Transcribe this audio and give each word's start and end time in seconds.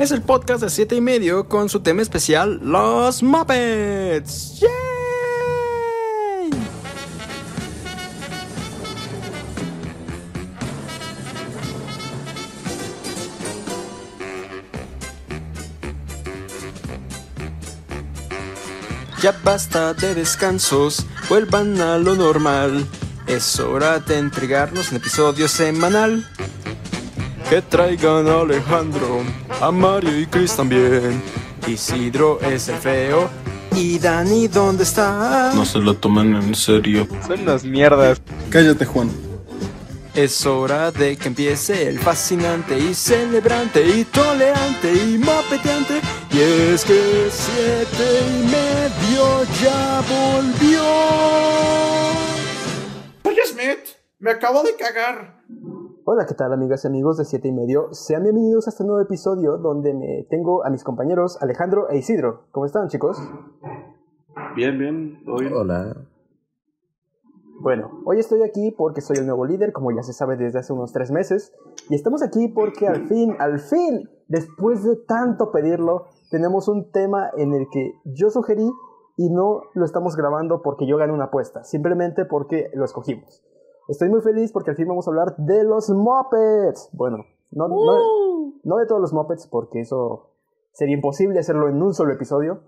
es 0.00 0.12
el 0.12 0.22
podcast 0.22 0.62
de 0.62 0.70
7 0.70 0.96
y 0.96 1.00
medio 1.02 1.46
con 1.46 1.68
su 1.68 1.80
tema 1.80 2.00
especial, 2.00 2.58
Los 2.62 3.22
Muppets. 3.22 4.60
¡Yay! 4.60 4.70
Ya 19.20 19.38
basta 19.44 19.92
de 19.92 20.14
descansos, 20.14 21.04
vuelvan 21.28 21.78
a 21.78 21.98
lo 21.98 22.14
normal. 22.14 22.86
Es 23.26 23.60
hora 23.60 23.98
de 23.98 24.16
entregarnos 24.16 24.92
un 24.92 24.96
episodio 24.96 25.46
semanal. 25.46 26.26
Que 27.50 27.60
traigan 27.60 28.28
Alejandro, 28.28 29.24
a 29.60 29.70
Mario 29.70 30.18
y 30.18 30.26
Chris 30.26 30.56
también. 30.56 31.22
Isidro 31.66 32.40
es 32.40 32.68
el 32.68 32.76
feo. 32.76 33.30
¿Y 33.76 33.98
Dani 33.98 34.48
dónde 34.48 34.82
está? 34.82 35.52
No 35.54 35.64
se 35.64 35.78
lo 35.78 35.94
toman 35.94 36.34
en 36.34 36.54
serio. 36.54 37.06
Son 37.26 37.40
unas 37.40 37.64
mierdas. 37.64 38.20
Cállate, 38.50 38.84
Juan. 38.84 39.10
Es 40.14 40.44
hora 40.44 40.90
de 40.90 41.16
que 41.16 41.28
empiece 41.28 41.86
el 41.86 42.00
fascinante 42.00 42.76
y 42.76 42.94
celebrante 42.94 43.86
y 43.86 44.04
tolerante 44.04 44.92
y 44.92 45.18
mopeteante. 45.18 46.00
Y 46.32 46.40
es 46.40 46.84
que 46.84 47.28
siete 47.30 48.20
y 48.26 48.46
medio 48.46 49.44
ya 49.62 50.02
volvió. 50.08 50.82
Oye, 53.22 53.46
Smith, 53.46 53.96
me 54.18 54.32
acabo 54.32 54.64
de 54.64 54.74
cagar. 54.74 55.44
Hola, 56.12 56.26
¿qué 56.26 56.34
tal 56.34 56.52
amigas 56.52 56.82
y 56.82 56.88
amigos 56.88 57.18
de 57.18 57.24
7 57.24 57.46
y 57.46 57.52
medio? 57.52 57.94
Sean 57.94 58.24
bienvenidos 58.24 58.66
a 58.66 58.70
este 58.70 58.82
nuevo 58.82 59.00
episodio 59.00 59.58
donde 59.58 59.94
me 59.94 60.26
tengo 60.28 60.66
a 60.66 60.68
mis 60.68 60.82
compañeros 60.82 61.40
Alejandro 61.40 61.88
e 61.88 61.98
Isidro. 61.98 62.48
¿Cómo 62.50 62.66
están 62.66 62.88
chicos? 62.88 63.16
Bien, 64.56 64.76
bien. 64.76 65.22
Hoy. 65.28 65.46
Hola. 65.54 65.94
Bueno, 67.60 68.02
hoy 68.04 68.18
estoy 68.18 68.42
aquí 68.42 68.74
porque 68.76 69.02
soy 69.02 69.18
el 69.18 69.26
nuevo 69.26 69.46
líder, 69.46 69.72
como 69.72 69.92
ya 69.92 70.02
se 70.02 70.12
sabe 70.12 70.36
desde 70.36 70.58
hace 70.58 70.72
unos 70.72 70.90
tres 70.90 71.12
meses. 71.12 71.52
Y 71.88 71.94
estamos 71.94 72.24
aquí 72.24 72.48
porque 72.48 72.88
al 72.88 73.06
fin, 73.06 73.36
al 73.38 73.60
fin, 73.60 74.10
después 74.26 74.82
de 74.82 74.96
tanto 74.96 75.52
pedirlo, 75.52 76.06
tenemos 76.32 76.66
un 76.66 76.90
tema 76.90 77.30
en 77.36 77.54
el 77.54 77.68
que 77.70 77.92
yo 78.04 78.30
sugerí 78.30 78.68
y 79.16 79.30
no 79.30 79.62
lo 79.74 79.84
estamos 79.84 80.16
grabando 80.16 80.60
porque 80.60 80.88
yo 80.88 80.96
gané 80.96 81.12
una 81.12 81.26
apuesta, 81.26 81.62
simplemente 81.62 82.24
porque 82.24 82.68
lo 82.74 82.84
escogimos. 82.84 83.44
Estoy 83.90 84.08
muy 84.08 84.20
feliz 84.20 84.52
porque 84.52 84.70
al 84.70 84.76
fin 84.76 84.86
vamos 84.86 85.08
a 85.08 85.10
hablar 85.10 85.34
de 85.36 85.64
los 85.64 85.90
Muppets. 85.90 86.90
Bueno, 86.92 87.24
no, 87.50 87.66
no, 87.66 88.54
no 88.62 88.76
de 88.76 88.86
todos 88.86 89.00
los 89.00 89.12
Muppets 89.12 89.48
porque 89.48 89.80
eso 89.80 90.36
sería 90.70 90.94
imposible 90.94 91.40
hacerlo 91.40 91.68
en 91.68 91.82
un 91.82 91.92
solo 91.92 92.12
episodio, 92.12 92.60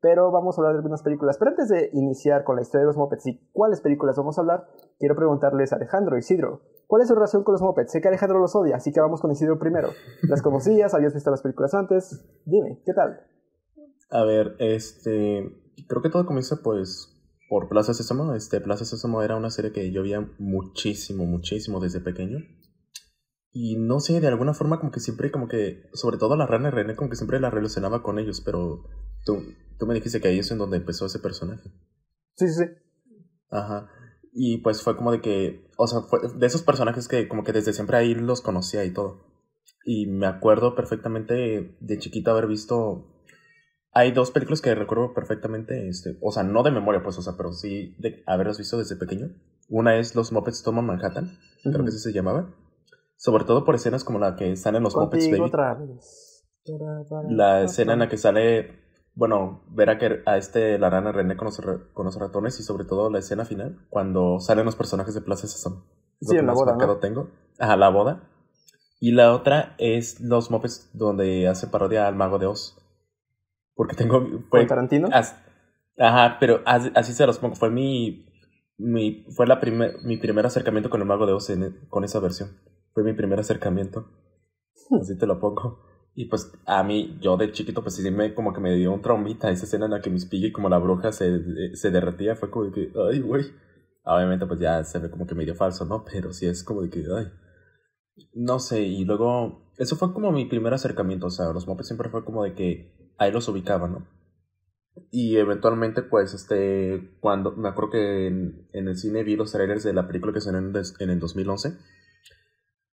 pero 0.00 0.30
vamos 0.30 0.56
a 0.56 0.60
hablar 0.60 0.74
de 0.74 0.78
algunas 0.78 1.02
películas. 1.02 1.36
Pero 1.36 1.50
antes 1.50 1.68
de 1.68 1.90
iniciar 1.94 2.44
con 2.44 2.54
la 2.54 2.62
historia 2.62 2.82
de 2.82 2.86
los 2.86 2.96
Muppets 2.96 3.26
y 3.26 3.50
cuáles 3.50 3.80
películas 3.80 4.16
vamos 4.16 4.38
a 4.38 4.42
hablar, 4.42 4.68
quiero 5.00 5.16
preguntarles 5.16 5.72
a 5.72 5.76
Alejandro 5.76 6.14
y 6.14 6.20
Isidro, 6.20 6.60
¿cuál 6.86 7.02
es 7.02 7.08
su 7.08 7.14
relación 7.16 7.42
con 7.42 7.54
los 7.54 7.62
Muppets? 7.62 7.90
Sé 7.90 8.00
que 8.00 8.06
Alejandro 8.06 8.38
los 8.38 8.54
odia, 8.54 8.76
así 8.76 8.92
que 8.92 9.00
vamos 9.00 9.20
con 9.20 9.32
Isidro 9.32 9.58
primero. 9.58 9.88
¿Las 10.28 10.42
conocías? 10.42 10.94
¿Habías 10.94 11.12
visto 11.12 11.32
las 11.32 11.42
películas 11.42 11.74
antes? 11.74 12.24
Dime, 12.44 12.80
¿qué 12.86 12.92
tal? 12.94 13.20
A 14.10 14.22
ver, 14.22 14.54
este. 14.60 15.42
Creo 15.88 16.02
que 16.02 16.10
todo 16.10 16.24
comienza, 16.24 16.60
pues, 16.62 17.17
por 17.48 17.68
Plaza 17.68 17.94
Sésamo. 17.94 18.34
Este, 18.34 18.60
Plaza 18.60 18.84
Sésamo 18.84 19.22
era 19.22 19.36
una 19.36 19.50
serie 19.50 19.72
que 19.72 19.90
yo 19.90 20.02
veía 20.02 20.28
muchísimo, 20.38 21.24
muchísimo 21.24 21.80
desde 21.80 22.00
pequeño. 22.00 22.38
Y 23.50 23.76
no 23.76 24.00
sé, 24.00 24.20
de 24.20 24.28
alguna 24.28 24.54
forma, 24.54 24.78
como 24.78 24.92
que 24.92 25.00
siempre, 25.00 25.30
como 25.30 25.48
que, 25.48 25.88
sobre 25.94 26.18
todo 26.18 26.36
la 26.36 26.46
rana 26.46 26.70
René, 26.70 26.94
como 26.94 27.10
que 27.10 27.16
siempre 27.16 27.40
la 27.40 27.50
relacionaba 27.50 28.02
con 28.02 28.18
ellos, 28.18 28.42
pero 28.44 28.84
tú, 29.24 29.42
tú 29.78 29.86
me 29.86 29.94
dijiste 29.94 30.20
que 30.20 30.28
ahí 30.28 30.38
es 30.38 30.50
en 30.50 30.58
donde 30.58 30.76
empezó 30.76 31.06
ese 31.06 31.18
personaje. 31.18 31.70
Sí, 32.34 32.46
sí, 32.48 32.54
sí. 32.54 32.64
Ajá. 33.50 33.90
Y 34.32 34.58
pues 34.58 34.82
fue 34.82 34.96
como 34.96 35.10
de 35.10 35.20
que, 35.20 35.70
o 35.76 35.86
sea, 35.86 36.02
fue 36.02 36.20
de 36.36 36.46
esos 36.46 36.62
personajes 36.62 37.08
que 37.08 37.26
como 37.26 37.42
que 37.42 37.52
desde 37.52 37.72
siempre 37.72 37.96
ahí 37.96 38.14
los 38.14 38.42
conocía 38.42 38.84
y 38.84 38.92
todo. 38.92 39.26
Y 39.84 40.06
me 40.06 40.26
acuerdo 40.26 40.74
perfectamente 40.74 41.76
de 41.80 41.98
chiquito 41.98 42.30
haber 42.30 42.46
visto... 42.46 43.14
Hay 43.92 44.12
dos 44.12 44.30
películas 44.30 44.60
que 44.60 44.74
recuerdo 44.74 45.14
perfectamente, 45.14 45.88
este, 45.88 46.18
o 46.20 46.30
sea, 46.30 46.42
no 46.42 46.62
de 46.62 46.70
memoria, 46.70 47.02
pues, 47.02 47.18
o 47.18 47.22
sea, 47.22 47.34
pero 47.36 47.52
sí 47.52 47.96
de 47.98 48.22
haberlas 48.26 48.58
visto 48.58 48.78
desde 48.78 48.96
pequeño. 48.96 49.30
Una 49.68 49.96
es 49.96 50.14
Los 50.14 50.32
Muppets 50.32 50.62
Toman 50.62 50.86
Manhattan, 50.86 51.38
creo 51.62 51.82
que 51.84 51.88
así 51.88 51.98
se 51.98 52.12
llamaba. 52.12 52.54
Sobre 53.16 53.44
todo 53.44 53.64
por 53.64 53.74
escenas 53.74 54.04
como 54.04 54.18
la 54.18 54.36
que 54.36 54.56
salen 54.56 54.82
los 54.82 54.94
Muppets 54.94 55.24
Contigo 55.24 55.42
Baby. 55.42 55.48
otra 55.48 55.74
vez. 55.74 56.28
La 57.28 57.62
escena 57.62 57.94
en 57.94 57.98
la 58.00 58.08
que 58.08 58.16
sale, 58.16 58.78
bueno, 59.14 59.64
ver 59.70 59.90
a, 59.90 59.98
que, 59.98 60.22
a 60.26 60.36
este, 60.36 60.78
la 60.78 60.90
rana 60.90 61.12
René 61.12 61.36
con 61.36 61.46
los, 61.46 61.60
con 61.92 62.04
los 62.04 62.16
ratones 62.16 62.60
y 62.60 62.62
sobre 62.62 62.84
todo 62.84 63.10
la 63.10 63.18
escena 63.18 63.44
final, 63.44 63.86
cuando 63.90 64.38
salen 64.38 64.66
los 64.66 64.76
personajes 64.76 65.14
de 65.14 65.22
Plaza 65.22 65.46
Sésamo. 65.46 65.86
Sí, 66.20 66.34
lo 66.34 66.40
en 66.40 66.40
que 66.40 66.46
la 66.46 66.52
boda, 66.52 66.76
¿no? 66.76 66.96
tengo. 66.98 67.30
Ajá, 67.58 67.76
la 67.76 67.88
boda. 67.88 68.28
Y 69.00 69.12
la 69.12 69.32
otra 69.32 69.74
es 69.78 70.20
los 70.20 70.50
Muppets 70.50 70.90
donde 70.92 71.48
hace 71.48 71.68
parodia 71.68 72.06
al 72.06 72.16
Mago 72.16 72.38
de 72.38 72.46
Oz. 72.46 72.76
Porque 73.78 73.94
tengo... 73.94 74.20
Fue, 74.50 74.60
¿Con 74.60 74.66
Tarantino? 74.66 75.08
as- 75.12 75.40
ajá, 75.96 76.38
pero 76.40 76.62
as- 76.66 76.90
así 76.96 77.12
se 77.12 77.24
los 77.26 77.38
pongo. 77.38 77.54
Fue 77.54 77.70
mi... 77.70 78.26
mi 78.76 79.24
fue 79.30 79.46
la 79.46 79.60
primer, 79.60 80.02
mi 80.02 80.16
primer 80.16 80.44
acercamiento 80.44 80.90
con 80.90 81.00
el 81.00 81.06
Mago 81.06 81.26
de 81.26 81.32
Oz 81.32 81.48
en- 81.50 81.86
con 81.88 82.02
esa 82.02 82.18
versión. 82.18 82.50
Fue 82.92 83.04
mi 83.04 83.12
primer 83.12 83.38
acercamiento. 83.38 84.10
Así 85.00 85.16
te 85.16 85.26
lo 85.28 85.38
pongo. 85.38 85.78
Y 86.16 86.24
pues 86.24 86.52
a 86.66 86.82
mí, 86.82 87.16
yo 87.20 87.36
de 87.36 87.52
chiquito, 87.52 87.82
pues 87.82 87.94
sí 87.94 88.10
me 88.10 88.34
como 88.34 88.52
que 88.52 88.60
me 88.60 88.74
dio 88.74 88.92
un 88.92 89.00
traumita 89.00 89.48
esa 89.50 89.64
escena 89.64 89.84
en 89.84 89.92
la 89.92 90.00
que 90.00 90.10
Miss 90.10 90.26
Piggy 90.26 90.50
como 90.50 90.68
la 90.68 90.78
bruja 90.78 91.12
se, 91.12 91.76
se 91.76 91.90
derretía. 91.92 92.34
Fue 92.34 92.50
como 92.50 92.64
de 92.66 92.72
que, 92.72 92.92
ay, 93.08 93.20
güey. 93.20 93.44
Obviamente 94.02 94.44
pues 94.46 94.58
ya 94.58 94.82
se 94.82 94.98
ve 94.98 95.08
como 95.08 95.24
que 95.28 95.36
medio 95.36 95.54
falso, 95.54 95.84
¿no? 95.84 96.04
Pero 96.10 96.32
sí 96.32 96.46
es 96.46 96.64
como 96.64 96.82
de 96.82 96.90
que, 96.90 97.04
ay. 97.16 97.26
No 98.34 98.58
sé, 98.58 98.82
y 98.82 99.04
luego, 99.04 99.70
eso 99.78 99.94
fue 99.94 100.12
como 100.12 100.32
mi 100.32 100.46
primer 100.46 100.74
acercamiento, 100.74 101.26
o 101.26 101.30
sea, 101.30 101.52
los 101.52 101.68
Muppets 101.68 101.86
siempre 101.86 102.08
fue 102.08 102.24
como 102.24 102.42
de 102.42 102.54
que 102.54 102.97
ahí 103.18 103.32
los 103.32 103.48
ubicaba, 103.48 103.88
¿no? 103.88 104.06
Y 105.10 105.36
eventualmente, 105.36 106.02
pues, 106.02 106.34
este, 106.34 107.16
cuando, 107.20 107.52
me 107.52 107.68
acuerdo 107.68 107.90
que 107.90 108.26
en, 108.26 108.68
en 108.72 108.88
el 108.88 108.96
cine 108.96 109.22
vi 109.22 109.36
los 109.36 109.52
trailers 109.52 109.84
de 109.84 109.92
la 109.92 110.06
película 110.06 110.32
que 110.32 110.40
salió 110.40 110.58
en, 110.58 110.72
en 110.74 111.10
el 111.10 111.20
2011 111.20 111.78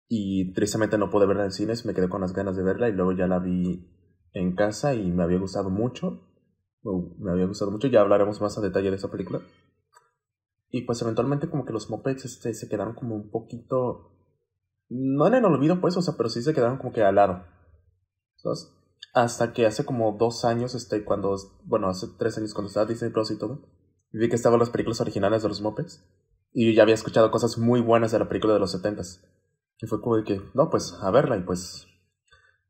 y 0.08 0.54
tristemente 0.54 0.98
no 0.98 1.10
pude 1.10 1.26
verla 1.26 1.44
en 1.44 1.48
el 1.48 1.52
cine, 1.52 1.74
me 1.84 1.94
quedé 1.94 2.10
con 2.10 2.22
las 2.22 2.34
ganas 2.34 2.56
de 2.56 2.64
verla 2.64 2.90
y 2.90 2.94
luego 2.94 3.14
ya 3.14 3.28
la 3.28 3.40
vi 3.40 3.90
en 4.34 4.56
casa 4.56 4.94
y 4.94 5.12
me 5.12 5.24
había 5.24 5.40
gustado 5.40 5.70
mucho, 5.70 6.28
me 7.20 7.32
había 7.32 7.48
gustado 7.48 7.72
mucho, 7.72 7.88
ya 7.88 8.02
hablaremos 8.02 8.40
más 8.42 8.58
a 8.58 8.62
detalle 8.62 8.92
de 8.92 8.98
esa 8.98 9.10
película. 9.10 9.42
Y 10.70 10.82
pues 10.82 11.02
eventualmente 11.02 11.50
como 11.50 11.66
que 11.66 11.74
los 11.74 11.90
Muppets 11.90 12.26
este, 12.26 12.54
se 12.54 12.68
quedaron 12.70 12.94
como 12.94 13.16
un 13.16 13.32
poquito 13.32 14.12
no 14.90 15.26
en 15.28 15.34
el 15.36 15.46
olvido, 15.46 15.82
pues, 15.82 15.98
o 15.98 16.02
sea, 16.02 16.16
pero 16.16 16.30
sí 16.30 16.42
se 16.42 16.54
quedaron 16.54 16.78
como 16.78 16.94
que 16.94 17.02
al 17.02 17.16
lado. 17.16 17.44
¿Sabes? 18.36 18.75
Hasta 19.16 19.54
que 19.54 19.66
hace 19.66 19.86
como 19.86 20.12
dos 20.12 20.44
años, 20.44 20.76
este, 20.76 21.06
cuando, 21.06 21.38
bueno, 21.64 21.88
hace 21.88 22.08
tres 22.20 22.38
años 22.38 22.54
cuando 22.54 22.68
estaba 22.68 22.86
Disney 22.86 23.12
Plus 23.14 23.32
y 23.32 23.40
todo, 23.40 23.62
vi 24.12 24.28
que 24.28 24.36
estaban 24.36 24.60
las 24.60 24.70
películas 24.70 25.00
originales 25.00 25.42
de 25.42 25.48
los 25.48 25.62
Muppets. 25.62 26.06
Y 26.52 26.68
yo 26.68 26.76
ya 26.76 26.84
había 26.84 26.96
escuchado 26.96 27.32
cosas 27.32 27.58
muy 27.58 27.80
buenas 27.80 28.12
de 28.12 28.20
la 28.20 28.28
película 28.28 28.54
de 28.54 28.60
los 28.60 28.72
setentas. 28.72 29.26
Y 29.78 29.88
fue 29.88 30.02
como 30.02 30.18
de 30.18 30.26
que, 30.26 30.42
no, 30.54 30.70
pues, 30.70 30.98
a 31.02 31.12
verla 31.12 31.38
y 31.38 31.44
pues, 31.44 31.88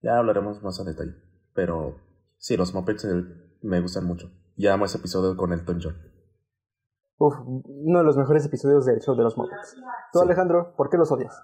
ya 0.04 0.20
hablaremos 0.20 0.62
más 0.62 0.80
a 0.80 0.84
detalle. 0.84 1.16
Pero, 1.56 1.96
sí, 2.38 2.56
los 2.58 2.76
Muppets 2.76 3.06
eh, 3.06 3.24
me 3.64 3.82
gustan 3.82 4.06
mucho. 4.06 4.30
Ya 4.56 4.76
amo 4.76 4.86
ese 4.86 5.00
episodio 5.00 5.36
con 5.36 5.52
Elton 5.52 5.80
John. 5.82 5.98
Uf, 7.18 7.34
uno 7.44 8.00
de 8.00 8.06
los 8.06 8.18
mejores 8.18 8.46
episodios 8.46 8.86
del 8.86 9.02
show 9.02 9.16
de 9.16 9.24
los 9.24 9.36
Muppets. 9.36 9.78
Tú, 10.14 10.20
Sí. 10.20 10.26
Alejandro, 10.26 10.76
¿por 10.78 10.92
qué 10.92 10.98
los 10.98 11.12
odias? 11.12 11.42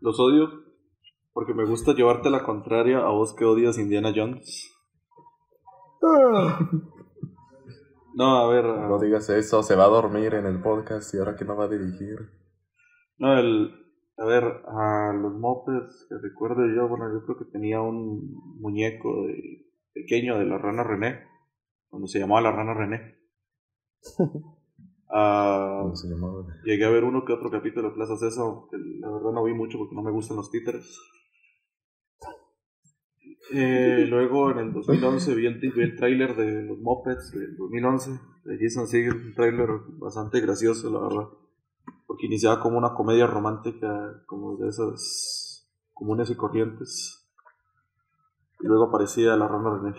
Los 0.00 0.18
odio 0.18 0.71
porque 1.32 1.54
me 1.54 1.64
gusta 1.64 1.94
llevarte 1.94 2.30
la 2.30 2.42
contraria 2.44 2.98
a 2.98 3.10
vos 3.10 3.34
que 3.34 3.44
odias 3.44 3.78
Indiana 3.78 4.12
Jones. 4.14 4.70
No, 8.14 8.36
a 8.38 8.48
ver. 8.48 8.66
ah, 8.66 8.86
No 8.88 8.98
digas 8.98 9.28
eso, 9.30 9.62
se 9.62 9.76
va 9.76 9.84
a 9.84 9.88
dormir 9.88 10.34
en 10.34 10.46
el 10.46 10.60
podcast 10.60 11.14
y 11.14 11.18
ahora 11.18 11.36
que 11.36 11.44
no 11.44 11.56
va 11.56 11.64
a 11.64 11.68
dirigir. 11.68 12.18
No, 13.18 13.38
el. 13.38 13.78
A 14.18 14.26
ver, 14.26 14.44
a 14.44 15.12
los 15.14 15.32
mopeds 15.38 16.06
que 16.08 16.16
recuerdo 16.18 16.66
yo, 16.76 16.86
bueno, 16.86 17.06
yo 17.12 17.24
creo 17.24 17.38
que 17.38 17.46
tenía 17.46 17.80
un 17.80 18.34
muñeco 18.60 19.26
de, 19.26 19.66
pequeño 19.94 20.38
de 20.38 20.44
la 20.44 20.58
rana 20.58 20.84
René, 20.84 21.24
cuando 21.88 22.06
se 22.06 22.18
llamaba 22.20 22.42
la 22.42 22.52
rana 22.52 22.74
René. 22.74 23.16
Ah, 25.14 25.80
¿Cómo 25.82 25.94
se 25.94 26.08
llamaba? 26.08 26.46
llegué 26.64 26.86
a 26.86 26.88
ver 26.88 27.04
uno 27.04 27.26
que 27.26 27.34
otro 27.34 27.50
capítulo 27.50 27.90
de 27.90 27.94
Plaza 27.94 28.16
Sésamo, 28.16 28.66
que 28.70 28.78
la 28.78 29.10
verdad 29.10 29.32
no 29.32 29.44
vi 29.44 29.52
mucho 29.52 29.76
porque 29.76 29.94
no 29.94 30.02
me 30.02 30.10
gustan 30.10 30.38
los 30.38 30.50
títeres. 30.50 30.98
Eh, 33.50 34.06
luego 34.08 34.50
en 34.50 34.58
el 34.58 34.72
2011 34.72 35.34
vi 35.34 35.46
el, 35.46 35.58
vi 35.58 35.82
el 35.82 35.96
tráiler 35.96 36.36
de 36.36 36.62
los 36.62 36.78
Muppets 36.78 37.32
del 37.32 37.56
2011 37.56 38.10
de 38.44 38.58
Jason 38.60 38.86
Segel, 38.86 39.14
un 39.14 39.34
tráiler 39.34 39.68
bastante 39.98 40.40
gracioso 40.40 40.90
la 40.90 41.00
verdad, 41.00 41.28
porque 42.06 42.26
iniciaba 42.26 42.60
como 42.60 42.78
una 42.78 42.94
comedia 42.94 43.26
romántica, 43.26 44.22
como 44.26 44.56
de 44.56 44.68
esas 44.68 45.68
comunes 45.92 46.30
y 46.30 46.36
corrientes. 46.36 47.28
Y 48.60 48.66
luego 48.66 48.84
aparecía 48.84 49.36
la 49.36 49.48
rana 49.48 49.78
René. 49.78 49.96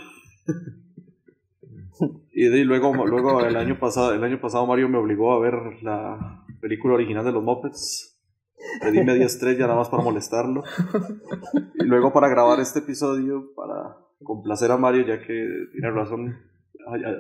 y, 2.32 2.48
de, 2.48 2.64
luego, 2.64 2.94
luego 3.06 3.42
el 3.42 3.56
año 3.58 3.78
pasado, 3.78 4.14
el 4.14 4.24
año 4.24 4.40
pasado 4.40 4.66
Mario 4.66 4.90
me 4.90 4.98
obligó 4.98 5.34
a 5.34 5.40
ver 5.40 5.54
la 5.82 6.46
película 6.62 6.96
original 6.96 7.26
de 7.26 7.34
los 7.34 7.44
Muppets. 7.44 8.13
Le 8.82 8.92
di 8.92 9.04
media 9.04 9.26
estrella 9.26 9.68
nada 9.68 9.78
más 9.80 9.90
para 9.90 10.04
molestarlo. 10.04 10.64
Y 11.76 11.84
luego 11.86 12.12
para 12.14 12.28
grabar 12.30 12.60
este 12.60 12.80
episodio, 12.80 13.54
para 13.56 13.98
complacer 14.24 14.72
a 14.72 14.78
Mario, 14.78 15.06
ya 15.06 15.20
que 15.20 15.48
tiene 15.72 15.92
razón. 15.92 16.38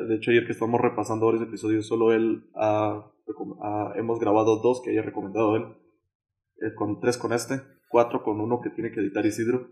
De 0.07 0.15
hecho, 0.15 0.31
ayer 0.31 0.45
que 0.45 0.51
estamos 0.53 0.79
repasando 0.81 1.25
varios 1.25 1.44
episodios, 1.44 1.85
solo 1.88 2.11
él 2.11 2.50
ha, 2.55 3.11
ha- 3.61 3.94
hemos 3.95 4.19
grabado 4.19 4.57
dos 4.61 4.81
que 4.83 4.91
haya 4.91 5.01
recomendado 5.01 5.55
él. 5.55 5.63
Eh, 6.61 6.73
con 6.75 7.00
tres 7.00 7.17
con 7.17 7.33
este, 7.33 7.61
cuatro 7.89 8.23
con 8.23 8.39
uno 8.39 8.61
que 8.61 8.69
tiene 8.69 8.91
que 8.91 8.99
editar 9.01 9.25
Isidro. 9.25 9.67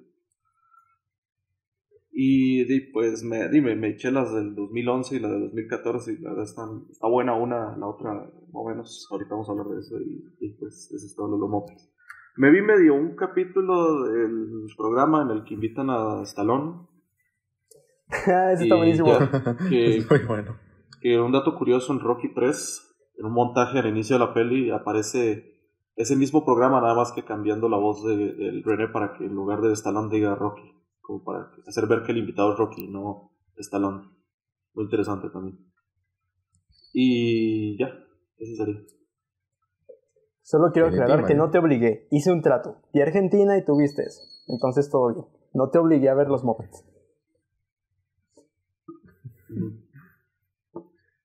Y 2.14 2.66
pues 2.92 3.24
me, 3.24 3.48
dime, 3.50 3.76
me 3.76 3.90
eché 3.90 4.12
las 4.12 4.34
del 4.34 4.54
2011 4.54 5.16
y 5.16 5.20
la 5.20 5.30
del 5.30 5.42
2014 5.44 6.12
y 6.14 6.18
la 6.18 6.30
verdad 6.32 6.46
están, 6.46 6.86
está 6.90 7.08
buena 7.08 7.36
una, 7.36 7.78
la 7.78 7.88
otra 7.88 8.14
más 8.14 8.32
o 8.52 8.68
menos, 8.68 9.08
ahorita 9.10 9.30
vamos 9.32 9.48
a 9.48 9.52
hablar 9.54 9.68
de 9.68 9.80
eso 9.80 9.98
y, 10.02 10.26
y, 10.42 10.50
pues 10.56 10.92
eso 10.94 11.06
es 11.06 11.16
todo 11.16 11.38
lo 11.38 11.48
de. 11.48 11.90
Me 12.36 12.52
vi 12.52 12.62
medio 12.62 12.96
un 12.96 13.16
capítulo 13.16 14.04
del 14.04 14.66
programa 14.78 15.22
en 15.24 15.30
el 15.38 15.44
que 15.46 15.54
invitan 15.54 15.90
a 15.90 16.22
Stallone, 16.24 16.88
Ah, 18.28 18.52
Eso 18.54 18.64
está 18.64 18.76
buenísimo. 18.76 19.08
ya. 19.08 19.58
que, 19.70 19.98
Es 19.98 20.10
muy 20.10 20.20
bueno. 20.28 20.58
que 21.02 21.20
un 21.20 21.32
dato 21.32 21.56
curioso 21.58 21.94
en 21.94 22.00
Rocky 22.00 22.34
3, 22.34 22.96
en 23.20 23.26
un 23.26 23.34
montaje 23.34 23.80
al 23.80 23.88
inicio 23.88 24.18
de 24.18 24.26
la 24.26 24.34
peli 24.34 24.70
aparece 24.70 25.60
ese 25.96 26.16
mismo 26.16 26.44
programa 26.46 26.82
nada 26.82 26.96
más 26.96 27.12
que 27.12 27.24
cambiando 27.24 27.70
la 27.70 27.78
voz 27.78 28.04
de, 28.06 28.16
del 28.34 28.64
René 28.64 28.88
para 28.90 29.14
que 29.14 29.26
en 29.26 29.34
lugar 29.34 29.62
de 29.62 29.72
Stallone 29.74 30.10
diga 30.14 30.36
Rocky, 30.36 30.74
como 31.02 31.24
para 31.24 31.52
hacer 31.68 31.88
ver 31.88 32.04
que 32.04 32.12
el 32.12 32.20
invitado 32.20 32.54
es 32.54 32.60
Rocky, 32.60 32.88
no 32.88 33.32
Stallone. 33.58 34.10
Muy 34.74 34.86
interesante 34.86 35.30
también. 35.30 35.60
Y 36.94 37.78
ya, 37.78 37.88
eso 38.38 38.56
sería. 38.56 38.82
Solo 40.42 40.72
quiero 40.72 40.88
aclarar 40.90 41.20
que 41.20 41.34
Mario. 41.34 41.38
no 41.38 41.50
te 41.50 41.60
obligué. 41.60 42.08
Hice 42.12 42.32
un 42.32 42.42
trato. 42.42 42.82
Y 42.94 43.02
Argentina 43.02 43.58
y 43.58 43.64
tuviste 43.64 44.04
eso. 44.04 44.22
Entonces 44.48 44.90
todo 44.90 45.14
bien. 45.14 45.26
No 45.54 45.70
te 45.70 45.80
obligué 45.80 46.10
a 46.10 46.14
ver 46.14 46.28
los 46.28 46.44
Muppets. 46.44 46.84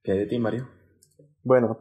¿Qué 0.02 0.12
de 0.12 0.26
ti, 0.26 0.38
Mario? 0.38 0.69
Bueno, 1.43 1.81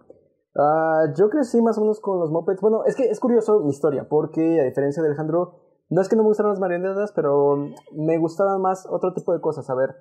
ah, 0.55 1.13
yo 1.15 1.29
crecí 1.29 1.61
más 1.61 1.77
o 1.77 1.81
menos 1.81 1.99
con 1.99 2.19
los 2.19 2.31
Muppets. 2.31 2.61
Bueno, 2.61 2.83
es 2.85 2.95
que 2.95 3.03
es 3.05 3.19
curioso 3.19 3.59
mi 3.59 3.69
historia, 3.69 4.07
porque 4.09 4.61
a 4.61 4.63
diferencia 4.63 5.03
de 5.03 5.09
Alejandro, 5.09 5.64
no 5.89 6.01
es 6.01 6.09
que 6.09 6.15
no 6.15 6.23
me 6.23 6.29
gustaran 6.29 6.51
las 6.51 6.59
marionetas, 6.59 7.11
pero 7.13 7.57
me 7.93 8.17
gustaban 8.17 8.61
más 8.61 8.87
otro 8.89 9.13
tipo 9.13 9.33
de 9.33 9.41
cosas. 9.41 9.69
A 9.69 9.75
ver, 9.75 9.95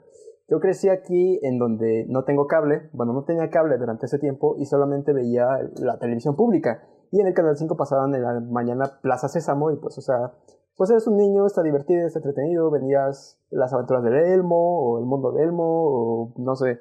yo 0.48 0.60
crecí 0.60 0.88
aquí 0.88 1.38
en 1.42 1.58
donde 1.58 2.06
no 2.08 2.24
tengo 2.24 2.46
cable, 2.46 2.90
bueno, 2.92 3.12
no 3.12 3.24
tenía 3.24 3.50
cable 3.50 3.78
durante 3.78 4.06
ese 4.06 4.18
tiempo 4.18 4.56
y 4.58 4.66
solamente 4.66 5.12
veía 5.12 5.46
la 5.76 5.98
televisión 5.98 6.36
pública. 6.36 6.82
Y 7.10 7.20
en 7.20 7.28
el 7.28 7.34
Canal 7.34 7.56
5 7.56 7.76
pasaban 7.76 8.14
en 8.14 8.22
la 8.22 8.40
mañana 8.40 8.98
Plaza 9.00 9.28
Sésamo 9.28 9.70
y 9.70 9.76
pues, 9.76 9.96
o 9.98 10.00
sea, 10.00 10.34
pues 10.76 10.90
eres 10.90 11.06
un 11.06 11.16
niño, 11.16 11.46
está 11.46 11.62
divertido, 11.62 12.06
está 12.06 12.18
entretenido, 12.18 12.70
venías 12.70 13.40
las 13.50 13.72
aventuras 13.72 14.02
del 14.02 14.14
Elmo 14.14 14.80
o 14.80 14.98
el 14.98 15.06
mundo 15.06 15.32
de 15.32 15.44
Elmo 15.44 15.64
o 15.64 16.34
no 16.36 16.56
sé, 16.56 16.80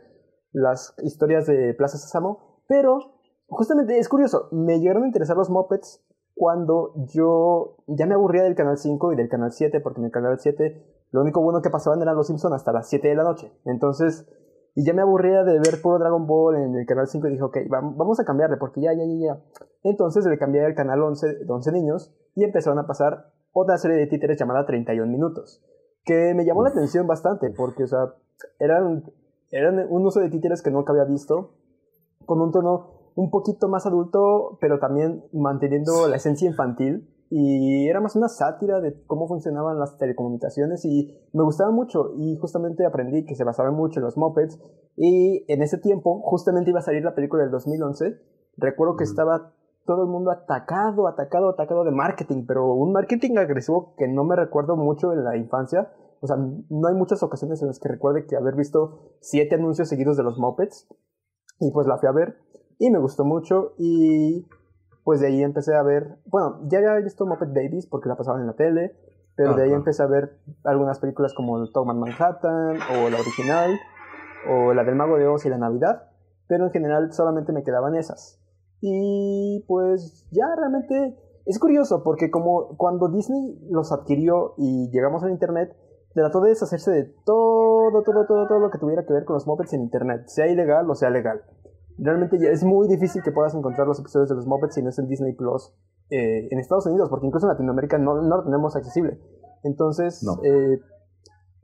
las 0.51 0.95
historias 1.03 1.45
de 1.45 1.73
Plaza 1.75 1.97
Sésamo, 1.97 2.63
pero 2.67 2.97
justamente 3.47 3.97
es 3.97 4.09
curioso, 4.09 4.47
me 4.51 4.79
llegaron 4.79 5.03
a 5.03 5.07
interesar 5.07 5.37
los 5.37 5.49
Muppets 5.49 6.03
cuando 6.35 6.93
yo 7.13 7.77
ya 7.87 8.05
me 8.05 8.15
aburría 8.15 8.43
del 8.43 8.55
Canal 8.55 8.77
5 8.77 9.13
y 9.13 9.15
del 9.15 9.29
Canal 9.29 9.51
7, 9.51 9.79
porque 9.81 9.99
en 9.99 10.05
el 10.05 10.11
Canal 10.11 10.39
7 10.39 10.83
lo 11.11 11.21
único 11.21 11.41
bueno 11.41 11.61
que 11.61 11.69
pasaban 11.69 12.01
eran 12.01 12.15
los 12.15 12.27
Simpsons 12.27 12.55
hasta 12.55 12.71
las 12.71 12.89
7 12.89 13.07
de 13.07 13.15
la 13.15 13.23
noche. 13.23 13.51
Entonces, 13.65 14.27
y 14.75 14.83
ya 14.83 14.93
me 14.93 15.03
aburría 15.03 15.43
de 15.43 15.59
ver 15.59 15.81
puro 15.83 15.99
Dragon 15.99 16.25
Ball 16.25 16.55
en 16.55 16.75
el 16.75 16.85
Canal 16.87 17.07
5 17.07 17.27
y 17.27 17.31
dije, 17.31 17.43
ok, 17.43 17.57
vam- 17.69 17.95
vamos 17.95 18.19
a 18.19 18.25
cambiarle, 18.25 18.57
porque 18.57 18.81
ya, 18.81 18.93
ya, 18.93 19.03
ya, 19.05 19.35
ya. 19.35 19.43
Entonces 19.83 20.25
le 20.25 20.37
cambié 20.39 20.65
al 20.65 20.73
Canal 20.73 21.01
11 21.03 21.27
de 21.45 21.53
11 21.53 21.71
niños 21.71 22.15
y 22.33 22.43
empezaron 22.43 22.79
a 22.79 22.87
pasar 22.87 23.31
otra 23.51 23.77
serie 23.77 23.97
de 23.97 24.07
títeres 24.07 24.39
llamada 24.39 24.65
31 24.65 25.11
minutos, 25.11 25.63
que 26.03 26.33
me 26.33 26.45
llamó 26.45 26.63
la 26.63 26.69
atención 26.69 27.05
bastante, 27.05 27.51
porque, 27.55 27.83
o 27.83 27.87
sea, 27.87 28.15
eran, 28.57 29.03
eran 29.51 29.85
un 29.91 30.05
uso 30.07 30.19
de 30.19 30.31
títeres 30.31 30.63
que 30.63 30.71
nunca 30.71 30.91
había 30.91 31.03
visto, 31.05 31.51
con 32.25 32.41
un 32.41 32.51
tono 32.51 33.02
un 33.15 33.29
poquito 33.29 33.67
más 33.67 33.85
adulto, 33.85 34.57
pero 34.59 34.79
también 34.79 35.23
manteniendo 35.33 36.07
la 36.07 36.15
esencia 36.15 36.47
infantil. 36.47 37.09
Y 37.35 37.87
era 37.87 37.99
más 37.99 38.15
una 38.15 38.27
sátira 38.27 38.79
de 38.79 39.01
cómo 39.07 39.27
funcionaban 39.27 39.79
las 39.79 39.97
telecomunicaciones 39.97 40.85
y 40.85 41.17
me 41.33 41.43
gustaba 41.43 41.71
mucho 41.71 42.11
y 42.15 42.37
justamente 42.37 42.85
aprendí 42.85 43.25
que 43.25 43.33
se 43.33 43.43
basaba 43.43 43.71
mucho 43.71 43.99
en 43.99 44.05
los 44.05 44.17
mopeds 44.17 44.59
y 44.95 45.43
en 45.51 45.63
ese 45.63 45.79
tiempo 45.79 46.21
justamente 46.21 46.69
iba 46.69 46.79
a 46.79 46.83
salir 46.83 47.03
la 47.03 47.15
película 47.15 47.41
del 47.41 47.51
2011. 47.51 48.19
Recuerdo 48.57 48.97
que 48.97 49.03
estaba 49.03 49.51
todo 49.85 50.03
el 50.03 50.09
mundo 50.09 50.29
atacado, 50.29 51.07
atacado, 51.07 51.49
atacado 51.49 51.83
de 51.83 51.91
marketing, 51.91 52.45
pero 52.47 52.71
un 52.71 52.91
marketing 52.91 53.37
agresivo 53.37 53.95
que 53.97 54.07
no 54.07 54.23
me 54.23 54.35
recuerdo 54.35 54.75
mucho 54.75 55.11
en 55.11 55.23
la 55.23 55.35
infancia. 55.35 55.91
O 56.21 56.27
sea, 56.27 56.37
no 56.37 56.87
hay 56.87 56.93
muchas 56.93 57.23
ocasiones 57.23 57.61
en 57.61 57.67
las 57.67 57.79
que 57.79 57.89
recuerde 57.89 58.25
que 58.25 58.35
haber 58.35 58.55
visto 58.55 59.17
siete 59.19 59.55
anuncios 59.55 59.89
seguidos 59.89 60.17
de 60.17 60.23
los 60.23 60.37
mopeds 60.37 60.87
y 61.59 61.71
pues 61.71 61.87
la 61.87 61.97
fui 61.97 62.07
a 62.07 62.11
ver 62.11 62.37
y 62.83 62.89
me 62.89 62.99
gustó 62.99 63.23
mucho 63.23 63.75
y 63.77 64.45
pues 65.05 65.21
de 65.21 65.27
ahí 65.27 65.41
empecé 65.41 65.73
a 65.73 65.83
ver, 65.83 66.17
bueno, 66.25 66.59
ya 66.65 66.79
había 66.79 66.95
visto 66.95 67.25
Muppet 67.25 67.53
Babies 67.53 67.87
porque 67.87 68.09
la 68.09 68.17
pasaban 68.17 68.41
en 68.41 68.47
la 68.47 68.55
tele, 68.55 68.93
pero 69.37 69.55
de 69.55 69.63
ahí 69.63 69.71
empecé 69.71 70.03
a 70.03 70.07
ver 70.07 70.37
algunas 70.65 70.99
películas 70.99 71.33
como 71.33 71.65
Tom 71.71 71.97
Manhattan 71.97 72.77
o 72.91 73.09
la 73.09 73.19
original 73.19 73.71
o 74.49 74.73
la 74.73 74.83
del 74.83 74.95
Mago 74.95 75.17
de 75.17 75.27
Oz 75.27 75.45
y 75.45 75.49
la 75.49 75.57
Navidad, 75.57 76.09
pero 76.47 76.65
en 76.65 76.71
general 76.71 77.13
solamente 77.13 77.53
me 77.53 77.63
quedaban 77.63 77.95
esas. 77.95 78.41
Y 78.81 79.63
pues 79.65 80.27
ya 80.31 80.45
realmente 80.57 81.17
es 81.45 81.59
curioso 81.59 82.03
porque 82.03 82.29
como 82.29 82.75
cuando 82.75 83.07
Disney 83.07 83.65
los 83.69 83.93
adquirió 83.93 84.55
y 84.57 84.89
llegamos 84.91 85.23
al 85.23 85.31
internet, 85.31 85.73
trató 86.13 86.41
de 86.41 86.49
deshacerse 86.49 86.91
de 86.91 87.03
todo, 87.25 88.03
todo, 88.03 88.25
todo, 88.25 88.45
todo 88.45 88.59
lo 88.59 88.69
que 88.69 88.77
tuviera 88.77 89.05
que 89.05 89.13
ver 89.13 89.23
con 89.23 89.35
los 89.35 89.47
Muppets 89.47 89.71
en 89.71 89.83
internet, 89.83 90.23
sea 90.27 90.47
ilegal 90.47 90.89
o 90.89 90.95
sea 90.95 91.09
legal. 91.09 91.43
Realmente 91.97 92.37
ya 92.39 92.49
es 92.49 92.63
muy 92.63 92.87
difícil 92.87 93.21
que 93.23 93.31
puedas 93.31 93.53
encontrar 93.55 93.87
los 93.87 93.99
episodios 93.99 94.29
de 94.29 94.35
los 94.35 94.47
Muppets 94.47 94.75
si 94.75 94.81
no 94.81 94.89
es 94.89 94.99
en 94.99 95.07
Disney 95.07 95.33
Plus 95.33 95.73
eh, 96.09 96.47
en 96.51 96.59
Estados 96.59 96.85
Unidos, 96.87 97.09
porque 97.09 97.27
incluso 97.27 97.45
en 97.47 97.51
Latinoamérica 97.51 97.97
no, 97.97 98.21
no 98.21 98.37
lo 98.37 98.43
tenemos 98.43 98.75
accesible. 98.75 99.19
Entonces, 99.63 100.21
No. 100.23 100.33
eh, 100.43 100.79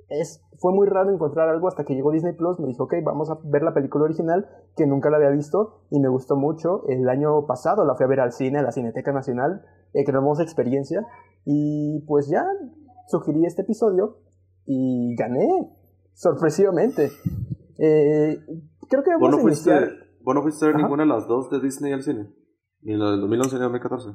es, 0.10 0.42
fue 0.60 0.74
muy 0.74 0.88
raro 0.88 1.12
encontrar 1.12 1.50
algo 1.50 1.68
hasta 1.68 1.84
que 1.84 1.94
llegó 1.94 2.12
Disney 2.12 2.34
Plus. 2.34 2.60
Me 2.60 2.68
dijo, 2.68 2.86
ok, 2.86 2.96
vamos 3.04 3.30
a 3.30 3.38
ver 3.44 3.62
la 3.64 3.74
película 3.74 4.06
original, 4.06 4.48
que 4.76 4.88
nunca 4.88 5.10
la 5.10 5.18
había 5.18 5.30
visto 5.30 5.84
y 5.90 6.00
me 6.00 6.10
gustó 6.10 6.36
mucho. 6.36 6.84
El 6.88 7.08
año 7.10 7.46
pasado 7.46 7.86
la 7.86 7.96
fui 7.96 8.06
a 8.06 8.08
ver 8.08 8.20
al 8.22 8.32
cine, 8.32 8.60
a 8.60 8.64
la 8.64 8.72
Cineteca 8.72 9.12
Nacional, 9.12 9.62
eh, 9.94 10.04
que 10.04 10.12
hermosa 10.12 10.42
experiencia. 10.44 11.06
Y 11.46 12.04
pues 12.08 12.28
ya 12.30 12.46
sugerí 13.08 13.46
este 13.46 13.62
episodio 13.64 14.18
y 14.66 15.16
gané, 15.16 15.48
sorpresivamente. 16.14 17.12
Eh, 17.78 18.38
creo 18.90 19.04
que 19.04 19.10
vamos 19.12 19.22
¿Vos 19.22 19.32
no 19.32 19.38
a 19.38 19.42
fuiste, 19.42 19.70
iniciar. 19.72 19.90
Vos 20.30 20.36
no 20.36 20.42
fuiste 20.44 20.64
a 20.66 20.68
ver 20.68 20.76
Ajá. 20.76 20.84
ninguna 20.84 21.04
de 21.04 21.10
las 21.10 21.28
dos 21.28 21.50
de 21.50 21.60
Disney 21.60 21.92
al 21.92 22.04
cine? 22.04 22.30
Ni 22.82 22.96
la 22.96 23.12
del 23.12 23.22
2011 23.22 23.56
ni 23.56 23.60
la 23.60 23.66
del 23.70 23.74
2014. 23.82 24.10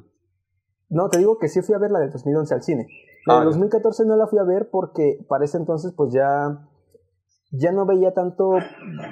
No, 0.89 1.09
te 1.09 1.17
digo 1.19 1.37
que 1.39 1.47
sí 1.49 1.61
fui 1.61 1.75
a 1.75 1.77
ver 1.77 1.91
la 1.91 1.99
de 1.99 2.09
2011 2.09 2.53
al 2.53 2.63
cine. 2.63 2.87
La 3.25 3.35
Ah, 3.35 3.39
de 3.39 3.45
ya. 3.45 3.49
2014 3.51 4.05
no 4.05 4.15
la 4.15 4.27
fui 4.27 4.39
a 4.39 4.43
ver 4.43 4.69
porque 4.71 5.17
para 5.27 5.43
ese 5.45 5.57
entonces 5.57 5.93
pues 5.95 6.13
ya 6.13 6.69
ya 7.51 7.71
no 7.71 7.85
veía 7.85 8.13
tanto, 8.13 8.57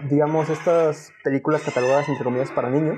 digamos, 0.10 0.50
estas 0.50 1.12
películas 1.24 1.62
catalogadas 1.64 2.08
entre 2.10 2.24
comillas 2.24 2.52
para 2.52 2.70
niños, 2.70 2.98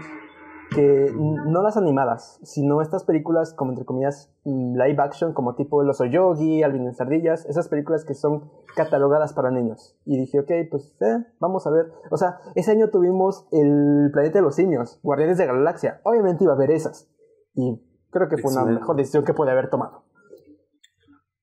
que 0.72 1.12
no 1.16 1.62
las 1.62 1.78
animadas, 1.78 2.40
sino 2.44 2.82
estas 2.82 3.04
películas 3.04 3.54
como 3.54 3.72
entre 3.72 3.86
comillas 3.86 4.32
live 4.44 5.02
action, 5.02 5.34
como 5.34 5.56
tipo 5.56 5.82
El 5.82 5.90
oso 5.90 6.06
yogi, 6.06 6.64
Alvin 6.64 6.88
en 6.88 6.94
Sardillas, 6.94 7.46
esas 7.46 7.68
películas 7.70 8.06
que 8.06 8.14
son 8.14 8.52
catalogadas 8.76 9.34
para 9.34 9.52
niños. 9.52 9.98
Y 10.06 10.18
dije, 10.18 10.40
ok, 10.40 10.52
pues 10.70 10.96
eh, 11.02 11.26
vamos 11.40 11.66
a 11.68 11.72
ver. 11.72 11.92
O 12.12 12.18
sea, 12.18 12.40
ese 12.56 12.72
año 12.72 12.90
tuvimos 12.90 13.48
El 13.52 14.10
planeta 14.12 14.40
de 14.40 14.44
los 14.44 14.56
simios, 14.56 15.00
Guardianes 15.04 15.38
de 15.38 15.46
la 15.46 15.54
Galaxia, 15.54 16.02
obviamente 16.04 16.44
iba 16.44 16.54
a 16.54 16.58
ver 16.58 16.72
esas. 16.72 17.10
Y 17.54 17.82
creo 18.12 18.28
que 18.28 18.38
fue 18.38 18.52
una 18.52 18.66
mejor 18.66 18.96
decisión 18.96 19.24
que 19.24 19.34
pude 19.34 19.52
haber 19.52 19.70
tomado. 19.70 20.04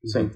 Sí. 0.02 0.30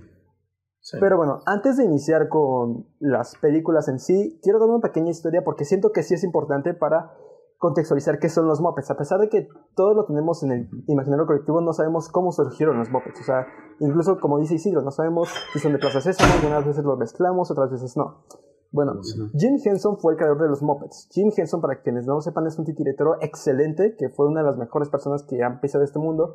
Sí. 0.80 0.98
Pero 1.00 1.16
bueno, 1.16 1.40
antes 1.46 1.76
de 1.76 1.84
iniciar 1.84 2.28
con 2.28 2.86
las 3.00 3.36
películas 3.38 3.88
en 3.88 3.98
sí, 3.98 4.38
quiero 4.40 4.60
dar 4.60 4.68
una 4.68 4.80
pequeña 4.80 5.10
historia 5.10 5.42
porque 5.44 5.64
siento 5.64 5.90
que 5.90 6.04
sí 6.04 6.14
es 6.14 6.22
importante 6.22 6.74
para 6.74 7.12
contextualizar 7.58 8.18
qué 8.18 8.28
son 8.28 8.46
los 8.46 8.60
Muppets. 8.60 8.90
A 8.90 8.96
pesar 8.96 9.20
de 9.20 9.28
que 9.28 9.48
todo 9.74 9.94
lo 9.94 10.04
tenemos 10.04 10.42
en 10.42 10.52
el 10.52 10.68
imaginario 10.86 11.26
colectivo, 11.26 11.60
no 11.60 11.72
sabemos 11.72 12.08
cómo 12.08 12.32
surgieron 12.32 12.78
los 12.78 12.90
Muppets. 12.90 13.20
O 13.20 13.24
sea, 13.24 13.46
incluso 13.80 14.18
como 14.20 14.38
dice 14.38 14.54
Isidro, 14.54 14.82
no 14.82 14.90
sabemos 14.90 15.28
si 15.52 15.58
son 15.58 15.72
de 15.72 15.78
Plaza 15.78 16.00
Sésamo, 16.00 16.32
algunas 16.34 16.64
veces 16.64 16.84
los 16.84 16.98
mezclamos, 16.98 17.50
otras 17.50 17.70
veces 17.70 17.96
no. 17.96 18.24
Bueno, 18.72 19.00
Jim 19.38 19.58
Henson 19.64 19.98
fue 19.98 20.12
el 20.12 20.18
creador 20.18 20.42
de 20.42 20.48
los 20.48 20.60
Muppets. 20.60 21.08
Jim 21.10 21.30
Henson, 21.34 21.60
para 21.60 21.80
quienes 21.80 22.04
no 22.04 22.14
lo 22.14 22.20
sepan, 22.20 22.46
es 22.46 22.58
un 22.58 22.64
titiritero 22.64 23.16
excelente, 23.22 23.96
que 23.96 24.10
fue 24.10 24.26
una 24.26 24.40
de 24.40 24.46
las 24.46 24.58
mejores 24.58 24.90
personas 24.90 25.22
que 25.22 25.42
han 25.42 25.60
pisado 25.60 25.84
este 25.84 25.98
mundo. 25.98 26.34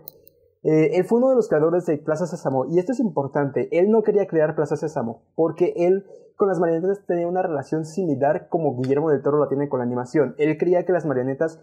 Eh, 0.63 0.97
él 0.97 1.05
fue 1.05 1.17
uno 1.17 1.29
de 1.29 1.35
los 1.35 1.47
creadores 1.47 1.85
de 1.85 1.97
Plaza 1.97 2.27
Sésamo, 2.27 2.65
y 2.65 2.79
esto 2.79 2.91
es 2.91 2.99
importante, 2.99 3.67
él 3.71 3.89
no 3.89 4.03
quería 4.03 4.27
crear 4.27 4.55
Plaza 4.55 4.75
Sésamo, 4.75 5.23
porque 5.35 5.73
él 5.75 6.05
con 6.35 6.47
las 6.47 6.59
marionetas 6.59 7.05
tenía 7.05 7.27
una 7.27 7.43
relación 7.43 7.85
similar 7.85 8.47
como 8.49 8.75
Guillermo 8.75 9.11
del 9.11 9.21
Toro 9.21 9.39
la 9.39 9.47
tiene 9.47 9.69
con 9.69 9.79
la 9.79 9.85
animación. 9.85 10.33
Él 10.39 10.57
creía 10.57 10.85
que 10.85 10.91
las 10.91 11.05
marionetas 11.05 11.61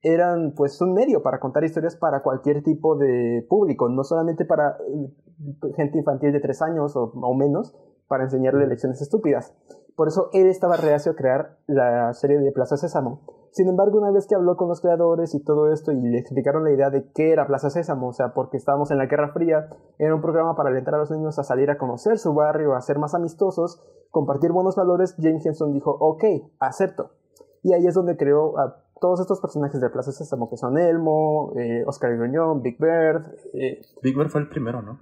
eran 0.00 0.54
pues 0.54 0.80
un 0.80 0.94
medio 0.94 1.22
para 1.22 1.40
contar 1.40 1.64
historias 1.64 1.96
para 1.96 2.22
cualquier 2.22 2.62
tipo 2.62 2.96
de 2.96 3.44
público, 3.48 3.88
no 3.90 4.02
solamente 4.02 4.46
para 4.46 4.78
eh, 4.78 5.72
gente 5.76 5.98
infantil 5.98 6.32
de 6.32 6.40
tres 6.40 6.62
años 6.62 6.96
o, 6.96 7.12
o 7.14 7.34
menos, 7.34 7.76
para 8.08 8.24
enseñarle 8.24 8.66
lecciones 8.66 9.02
estúpidas. 9.02 9.54
Por 9.96 10.08
eso 10.08 10.30
él 10.32 10.46
estaba 10.46 10.76
reacio 10.76 11.12
a 11.12 11.16
crear 11.16 11.58
la 11.66 12.12
serie 12.14 12.38
de 12.38 12.52
Plaza 12.52 12.76
Sésamo. 12.76 13.43
Sin 13.54 13.68
embargo, 13.68 13.98
una 13.98 14.10
vez 14.10 14.26
que 14.26 14.34
habló 14.34 14.56
con 14.56 14.68
los 14.68 14.80
creadores 14.80 15.32
y 15.34 15.42
todo 15.44 15.70
esto 15.72 15.92
y 15.92 16.00
le 16.00 16.18
explicaron 16.18 16.64
la 16.64 16.72
idea 16.72 16.90
de 16.90 17.10
qué 17.14 17.30
era 17.30 17.46
Plaza 17.46 17.70
Sésamo, 17.70 18.08
o 18.08 18.12
sea, 18.12 18.34
porque 18.34 18.56
estábamos 18.56 18.90
en 18.90 18.98
la 18.98 19.06
Guerra 19.06 19.32
Fría, 19.32 19.68
era 19.98 20.12
un 20.14 20.20
programa 20.20 20.56
para 20.56 20.70
alentar 20.70 20.94
a 20.96 20.98
los 20.98 21.10
niños 21.12 21.38
a 21.38 21.44
salir 21.44 21.70
a 21.70 21.78
conocer 21.78 22.18
su 22.18 22.34
barrio, 22.34 22.74
a 22.74 22.80
ser 22.80 22.98
más 22.98 23.14
amistosos, 23.14 23.80
compartir 24.10 24.50
buenos 24.50 24.74
valores, 24.74 25.14
James 25.20 25.46
Henson 25.46 25.72
dijo, 25.72 25.96
ok, 26.00 26.24
acepto. 26.58 27.12
Y 27.62 27.72
ahí 27.74 27.86
es 27.86 27.94
donde 27.94 28.16
creó 28.16 28.58
a 28.58 28.82
todos 29.00 29.20
estos 29.20 29.40
personajes 29.40 29.80
de 29.80 29.88
Plaza 29.88 30.10
Sésamo, 30.10 30.50
que 30.50 30.56
son 30.56 30.76
Elmo, 30.76 31.52
eh, 31.56 31.84
Oscar 31.86 32.12
y 32.12 32.16
Gruñón, 32.16 32.60
Big 32.60 32.76
Bird. 32.80 33.22
Eh, 33.52 33.80
Big 34.02 34.16
Bird 34.18 34.30
fue 34.30 34.40
el 34.40 34.48
primero, 34.48 34.82
¿no? 34.82 34.98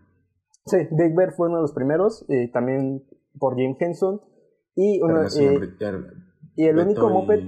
sí, 0.66 0.76
Big 0.90 1.16
Bird 1.16 1.32
fue 1.37 1.49
uno 1.49 1.56
de 1.56 1.62
los 1.62 1.73
primeros, 1.73 2.25
eh, 2.28 2.50
también 2.52 3.02
por 3.38 3.54
James 3.56 3.76
Henson. 3.80 4.21
Y, 4.75 5.00
uno- 5.02 5.23
eh, 5.40 5.59
y 6.54 6.66
el 6.66 6.76
único 6.78 7.09
y 7.09 7.12
moped, 7.14 7.40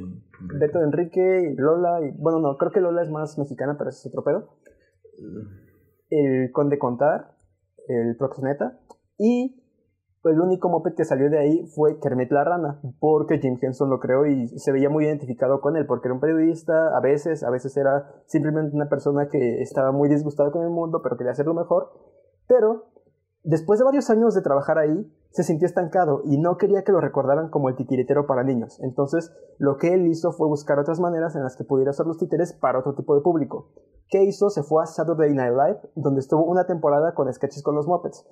Enrique. 0.44 0.66
Beto 0.66 0.82
Enrique 0.82 1.52
y 1.52 1.56
Lola, 1.56 2.00
y, 2.02 2.10
bueno, 2.12 2.40
no, 2.40 2.56
creo 2.56 2.72
que 2.72 2.80
Lola 2.80 3.02
es 3.02 3.10
más 3.10 3.38
mexicana, 3.38 3.76
pero 3.78 3.90
ese 3.90 4.00
es 4.00 4.06
otro 4.06 4.24
pedo. 4.24 4.56
El 6.10 6.52
Conde 6.52 6.78
Contar, 6.78 7.36
el 7.88 8.16
Proxeneta, 8.16 8.78
y 9.18 9.60
el 10.24 10.40
único 10.40 10.68
moped 10.68 10.94
que 10.94 11.04
salió 11.04 11.28
de 11.28 11.38
ahí 11.38 11.66
fue 11.66 11.98
Kermit 12.00 12.30
la 12.32 12.44
Rana, 12.44 12.80
porque 12.98 13.38
Jim 13.38 13.58
Henson 13.60 13.90
lo 13.90 14.00
creó 14.00 14.26
y 14.26 14.48
se 14.58 14.72
veía 14.72 14.88
muy 14.88 15.04
identificado 15.04 15.60
con 15.60 15.76
él, 15.76 15.86
porque 15.86 16.08
era 16.08 16.14
un 16.14 16.20
periodista, 16.20 16.96
a 16.96 17.00
veces, 17.00 17.42
a 17.42 17.50
veces 17.50 17.76
era 17.76 18.10
simplemente 18.26 18.74
una 18.74 18.88
persona 18.88 19.28
que 19.28 19.60
estaba 19.60 19.92
muy 19.92 20.08
disgustada 20.08 20.50
con 20.50 20.62
el 20.62 20.70
mundo, 20.70 21.00
pero 21.02 21.16
quería 21.16 21.32
hacerlo 21.32 21.54
mejor, 21.54 21.90
pero 22.48 22.86
después 23.44 23.78
de 23.78 23.84
varios 23.84 24.10
años 24.10 24.34
de 24.34 24.42
trabajar 24.42 24.78
ahí, 24.78 25.08
se 25.30 25.42
sintió 25.42 25.66
estancado 25.66 26.22
y 26.24 26.38
no 26.38 26.56
quería 26.56 26.82
que 26.84 26.92
lo 26.92 27.00
recordaran 27.00 27.50
como 27.50 27.68
el 27.68 27.76
titiritero 27.76 28.26
para 28.26 28.44
niños. 28.44 28.80
Entonces, 28.80 29.32
lo 29.58 29.76
que 29.78 29.92
él 29.94 30.06
hizo 30.06 30.32
fue 30.32 30.48
buscar 30.48 30.78
otras 30.78 31.00
maneras 31.00 31.34
en 31.36 31.42
las 31.42 31.56
que 31.56 31.64
pudiera 31.64 31.90
hacer 31.90 32.06
los 32.06 32.18
títeres 32.18 32.52
para 32.52 32.78
otro 32.78 32.94
tipo 32.94 33.14
de 33.14 33.20
público. 33.20 33.68
¿Qué 34.08 34.22
hizo? 34.22 34.50
Se 34.50 34.62
fue 34.62 34.82
a 34.82 34.86
Saturday 34.86 35.34
Night 35.34 35.52
Live, 35.52 35.80
donde 35.94 36.20
estuvo 36.20 36.44
una 36.44 36.66
temporada 36.66 37.14
con 37.14 37.32
sketches 37.32 37.62
con 37.62 37.74
los 37.74 37.86
Muppets. 37.86 38.26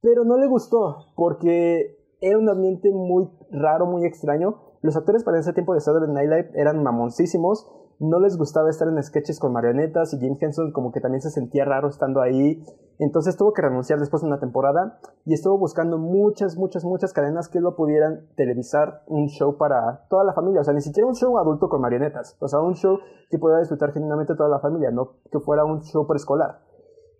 Pero 0.00 0.24
no 0.24 0.38
le 0.38 0.46
gustó, 0.46 0.96
porque 1.14 1.98
era 2.20 2.38
un 2.38 2.48
ambiente 2.48 2.90
muy 2.90 3.28
raro, 3.50 3.86
muy 3.86 4.04
extraño. 4.04 4.62
Los 4.82 4.96
actores 4.96 5.24
para 5.24 5.38
ese 5.38 5.52
tiempo 5.52 5.74
de 5.74 5.80
Saturday 5.80 6.12
Night 6.12 6.30
Live 6.30 6.50
eran 6.54 6.82
mamoncísimos, 6.82 7.70
no 7.98 8.18
les 8.20 8.36
gustaba 8.36 8.68
estar 8.68 8.88
en 8.88 9.02
sketches 9.02 9.38
con 9.38 9.52
marionetas 9.52 10.12
y 10.12 10.18
Jim 10.18 10.36
Henson 10.38 10.72
como 10.72 10.92
que 10.92 11.00
también 11.00 11.22
se 11.22 11.30
sentía 11.30 11.64
raro 11.64 11.88
estando 11.88 12.20
ahí. 12.20 12.62
Entonces 12.98 13.36
tuvo 13.36 13.52
que 13.52 13.62
renunciar 13.62 13.98
después 13.98 14.22
de 14.22 14.28
una 14.28 14.38
temporada 14.38 14.98
y 15.24 15.34
estuvo 15.34 15.58
buscando 15.58 15.98
muchas, 15.98 16.56
muchas, 16.56 16.84
muchas 16.84 17.12
cadenas 17.12 17.48
que 17.48 17.60
lo 17.60 17.74
pudieran 17.74 18.26
televisar 18.36 19.02
un 19.06 19.28
show 19.28 19.56
para 19.56 20.06
toda 20.08 20.24
la 20.24 20.34
familia. 20.34 20.60
O 20.60 20.64
sea, 20.64 20.74
ni 20.74 20.80
siquiera 20.80 21.06
un 21.06 21.14
show 21.14 21.38
adulto 21.38 21.68
con 21.68 21.80
marionetas. 21.80 22.36
O 22.40 22.48
sea, 22.48 22.60
un 22.60 22.74
show 22.74 22.98
que 23.30 23.38
pudiera 23.38 23.60
disfrutar 23.60 23.92
genuinamente 23.92 24.34
toda 24.34 24.48
la 24.48 24.60
familia, 24.60 24.90
no 24.90 25.14
que 25.30 25.40
fuera 25.40 25.64
un 25.64 25.82
show 25.82 26.06
preescolar. 26.06 26.60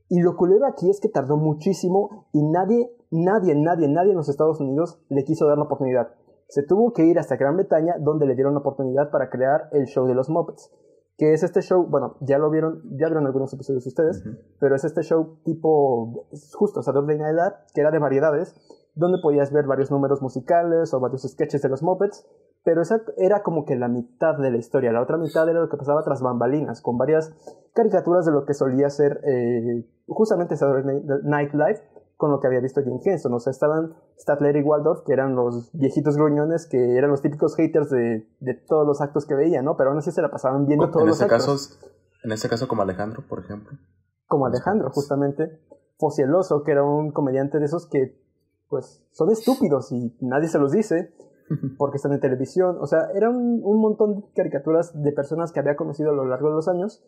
Y 0.09 0.21
lo 0.21 0.37
culero 0.37 0.67
aquí 0.67 0.89
es 0.89 1.01
que 1.01 1.09
tardó 1.09 1.37
muchísimo 1.37 2.27
y 2.33 2.43
nadie, 2.43 2.95
nadie, 3.11 3.55
nadie, 3.57 3.89
nadie 3.89 4.11
en 4.11 4.17
los 4.17 4.29
Estados 4.29 4.61
Unidos 4.61 5.01
le 5.09 5.25
quiso 5.25 5.47
dar 5.47 5.59
la 5.59 5.65
oportunidad. 5.65 6.09
Se 6.49 6.63
tuvo 6.63 6.93
que 6.93 7.05
ir 7.05 7.19
hasta 7.19 7.37
Gran 7.37 7.57
Bretaña 7.57 7.97
donde 7.99 8.27
le 8.27 8.35
dieron 8.35 8.55
la 8.55 8.61
oportunidad 8.61 9.11
para 9.11 9.31
crear 9.31 9.69
el 9.73 9.87
show 9.87 10.07
de 10.07 10.15
los 10.15 10.29
Muppets. 10.29 10.73
Que 11.19 11.33
es 11.33 11.43
este 11.43 11.63
show, 11.63 11.87
bueno, 11.89 12.17
ya 12.21 12.39
lo 12.39 12.51
vieron, 12.51 12.83
ya 12.99 13.07
vieron 13.07 13.27
algunos 13.27 13.53
episodios 13.55 13.87
ustedes, 13.87 14.23
pero 14.61 14.77
es 14.77 14.85
este 14.85 15.03
show 15.03 15.39
tipo, 15.45 16.29
justo 16.53 16.83
Saturday 16.83 17.17
Night 17.17 17.35
Live, 17.35 17.55
que 17.73 17.81
era 17.81 17.91
de 17.91 17.99
variedades, 17.99 18.55
donde 18.95 19.19
podías 19.23 19.51
ver 19.51 19.67
varios 19.67 19.91
números 19.91 20.21
musicales 20.21 20.93
o 20.93 21.01
varios 21.01 21.23
sketches 21.23 21.63
de 21.63 21.71
los 21.71 21.83
Muppets, 21.83 22.27
pero 22.65 22.83
esa 22.83 23.01
era 23.17 23.43
como 23.43 23.65
que 23.65 23.77
la 23.77 23.89
mitad 23.89 24.37
de 24.37 24.51
la 24.51 24.57
historia, 24.57 24.91
la 24.91 25.01
otra 25.01 25.19
mitad 25.19 25.49
era 25.49 25.61
lo 25.61 25.69
que 25.69 25.77
pasaba 25.77 26.03
tras 26.03 26.21
bambalinas, 26.21 26.83
con 26.83 26.99
varias 26.99 27.33
caricaturas 27.75 28.27
de 28.27 28.33
lo 28.33 28.45
que 28.45 28.55
solía 28.55 28.91
ser 28.91 29.21
eh, 29.25 29.87
justamente 30.09 30.57
Saturday 30.57 31.03
Night 31.23 31.53
Live, 31.53 31.81
con 32.17 32.31
lo 32.31 32.41
que 32.41 32.47
había 32.47 32.61
visto 32.61 32.83
Jim 32.83 32.99
Henson. 33.05 33.33
O 33.35 33.41
sea, 33.41 33.51
estaban 33.51 33.95
Statler 34.19 34.57
y 34.57 34.63
Waldorf, 34.63 35.03
que 35.05 35.13
eran 35.13 35.35
los 35.35 35.71
viejitos 35.73 36.17
gruñones, 36.17 36.67
que 36.67 36.97
eran 36.97 37.11
los 37.11 37.21
típicos 37.21 37.55
haters 37.57 37.91
de, 37.91 38.27
de 38.41 38.55
todos 38.55 38.87
los 38.87 39.01
actos 39.01 39.27
que 39.27 39.35
veían, 39.35 39.65
¿no? 39.65 39.77
Pero 39.77 39.91
aún 39.91 39.99
así 39.99 40.11
se 40.11 40.23
la 40.23 40.31
pasaban 40.31 40.67
viendo 40.67 40.91
todos 40.91 41.03
en 41.03 41.09
los 41.09 41.17
ese 41.17 41.25
actos. 41.25 41.69
caso, 41.69 41.89
en 42.25 42.33
ese 42.33 42.49
caso 42.49 42.69
como 42.69 42.83
Alejandro, 42.83 43.23
por 43.29 43.41
ejemplo. 43.41 43.79
como 44.27 44.47
Alejandro, 44.47 44.91
justamente. 44.91 45.61
Fosieloso, 45.99 46.63
que 46.63 46.73
era 46.73 46.85
un 46.85 47.11
comediante 47.13 47.59
de 47.59 47.65
esos 47.65 47.87
que, 47.87 48.21
pues, 48.69 49.07
son 49.13 49.31
estúpidos 49.31 49.93
y 49.93 50.15
nadie 50.21 50.49
se 50.49 50.59
los 50.59 50.73
dice 50.73 51.15
porque 51.79 51.97
están 51.97 52.13
en 52.13 52.21
televisión. 52.21 52.79
O 52.81 52.87
sea, 52.87 53.11
era 53.15 53.31
un, 53.31 53.61
un 53.63 53.81
montón 53.81 54.21
de 54.21 54.27
caricaturas 54.35 54.93
de 54.95 55.13
personas 55.13 55.53
que 55.53 55.61
había 55.61 55.77
conocido 55.77 56.11
a 56.11 56.15
lo 56.15 56.25
largo 56.27 56.49
de 56.49 56.55
los 56.57 56.69
años 56.69 57.03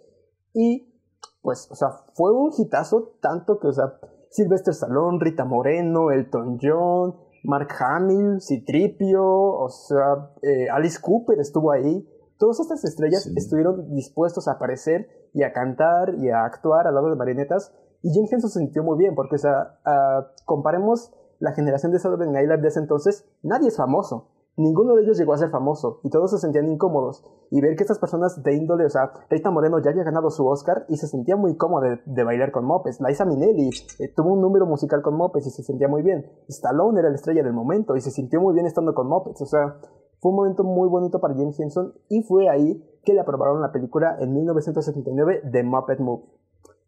y, 0.54 0.94
pues, 1.42 1.68
o 1.70 1.74
sea, 1.74 1.90
fue 2.14 2.32
un 2.32 2.50
hitazo 2.56 3.16
tanto 3.20 3.58
que, 3.58 3.68
o 3.68 3.72
sea, 3.72 3.98
Sylvester 4.30 4.72
Stallone, 4.72 5.18
Rita 5.20 5.44
Moreno, 5.44 6.10
Elton 6.10 6.58
John, 6.60 7.14
Mark 7.44 7.68
Hamill, 7.80 8.40
Citripio, 8.40 9.24
o 9.24 9.68
sea, 9.68 10.30
eh, 10.42 10.68
Alice 10.70 10.98
Cooper 11.00 11.38
estuvo 11.38 11.72
ahí. 11.72 12.06
Todas 12.38 12.60
estas 12.60 12.84
estrellas 12.84 13.24
Sí. 13.24 13.32
estuvieron 13.36 13.94
dispuestos 13.94 14.46
a 14.48 14.52
aparecer 14.52 15.08
y 15.34 15.42
a 15.42 15.52
cantar 15.52 16.14
y 16.18 16.30
a 16.30 16.44
actuar 16.44 16.86
al 16.86 16.94
lado 16.94 17.10
de 17.10 17.16
marionetas. 17.16 17.72
Y 18.02 18.10
Jim 18.10 18.26
Henson 18.30 18.50
se 18.50 18.60
sintió 18.60 18.82
muy 18.84 18.96
bien, 18.96 19.14
porque, 19.14 19.36
o 19.36 19.38
sea, 19.38 19.78
ah, 19.84 20.28
comparemos 20.44 21.12
la 21.40 21.52
generación 21.52 21.92
de 21.92 21.98
Saturday 21.98 22.30
Night 22.30 22.48
Live 22.48 22.62
de 22.62 22.68
ese 22.68 22.80
entonces, 22.80 23.24
nadie 23.42 23.68
es 23.68 23.76
famoso. 23.76 24.28
Ninguno 24.58 24.96
de 24.96 25.04
ellos 25.04 25.16
llegó 25.16 25.34
a 25.34 25.38
ser 25.38 25.50
famoso 25.50 26.00
y 26.02 26.10
todos 26.10 26.32
se 26.32 26.38
sentían 26.38 26.68
incómodos. 26.68 27.24
Y 27.48 27.60
ver 27.60 27.76
que 27.76 27.84
estas 27.84 28.00
personas 28.00 28.42
de 28.42 28.54
índole, 28.56 28.86
o 28.86 28.90
sea, 28.90 29.12
Rita 29.30 29.52
Moreno 29.52 29.78
ya 29.78 29.92
había 29.92 30.02
ganado 30.02 30.30
su 30.30 30.44
Oscar 30.48 30.84
y 30.88 30.96
se 30.96 31.06
sentía 31.06 31.36
muy 31.36 31.56
cómoda 31.56 32.00
de, 32.04 32.24
bailar 32.24 32.50
con 32.50 32.64
Mopes. 32.64 33.00
Liza 33.00 33.24
Minnelli 33.24 33.70
eh, 34.00 34.12
tuvo 34.16 34.32
un 34.32 34.40
número 34.40 34.66
musical 34.66 35.00
con 35.00 35.16
Mopes 35.16 35.46
y 35.46 35.50
se 35.50 35.62
sentía 35.62 35.86
muy 35.86 36.02
bien. 36.02 36.26
Stallone 36.48 36.98
era 36.98 37.08
la 37.08 37.14
estrella 37.14 37.44
del 37.44 37.52
momento 37.52 37.94
y 37.94 38.00
se 38.00 38.10
sintió 38.10 38.40
muy 38.40 38.52
bien 38.52 38.66
estando 38.66 38.94
con 38.94 39.06
Mopes. 39.06 39.40
O 39.40 39.46
sea, 39.46 39.78
fue 40.18 40.32
un 40.32 40.36
momento 40.36 40.64
muy 40.64 40.88
bonito 40.88 41.20
para 41.20 41.34
James 41.34 41.58
Henson 41.60 41.94
y 42.08 42.22
fue 42.22 42.48
ahí 42.48 42.84
que 43.04 43.14
le 43.14 43.20
aprobaron 43.20 43.62
la 43.62 43.70
película 43.70 44.16
en 44.18 44.34
1979 44.34 45.42
de 45.44 45.62
Muppet 45.62 46.00
Movie. 46.00 46.26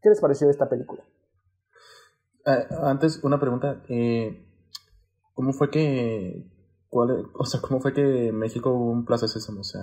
¿Qué 0.03 0.09
les 0.09 0.21
pareció 0.21 0.51
esta 0.51 0.69
película? 0.69 1.05
Eh, 2.47 2.67
antes, 2.83 3.23
una 3.23 3.39
pregunta. 3.39 3.81
eh, 3.89 4.45
¿Cómo 5.35 5.53
fue 5.53 5.71
que... 5.71 6.50
Cuál, 6.91 7.31
o 7.39 7.45
sea, 7.45 7.61
¿cómo 7.61 7.81
fue 7.81 7.93
que 7.93 8.33
México 8.33 8.71
hubo 8.71 8.91
un 8.91 9.05
Plaza 9.05 9.29
Sésamo? 9.29 9.61
O 9.61 9.65
sea, 9.65 9.81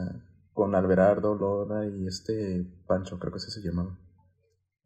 con 0.54 0.76
Alberardo, 0.76 1.36
Lola 1.36 1.86
y 1.86 2.06
este 2.06 2.68
Pancho, 2.86 3.18
creo 3.18 3.32
que 3.32 3.38
ese 3.38 3.50
se 3.50 3.62
llamaba. 3.62 3.98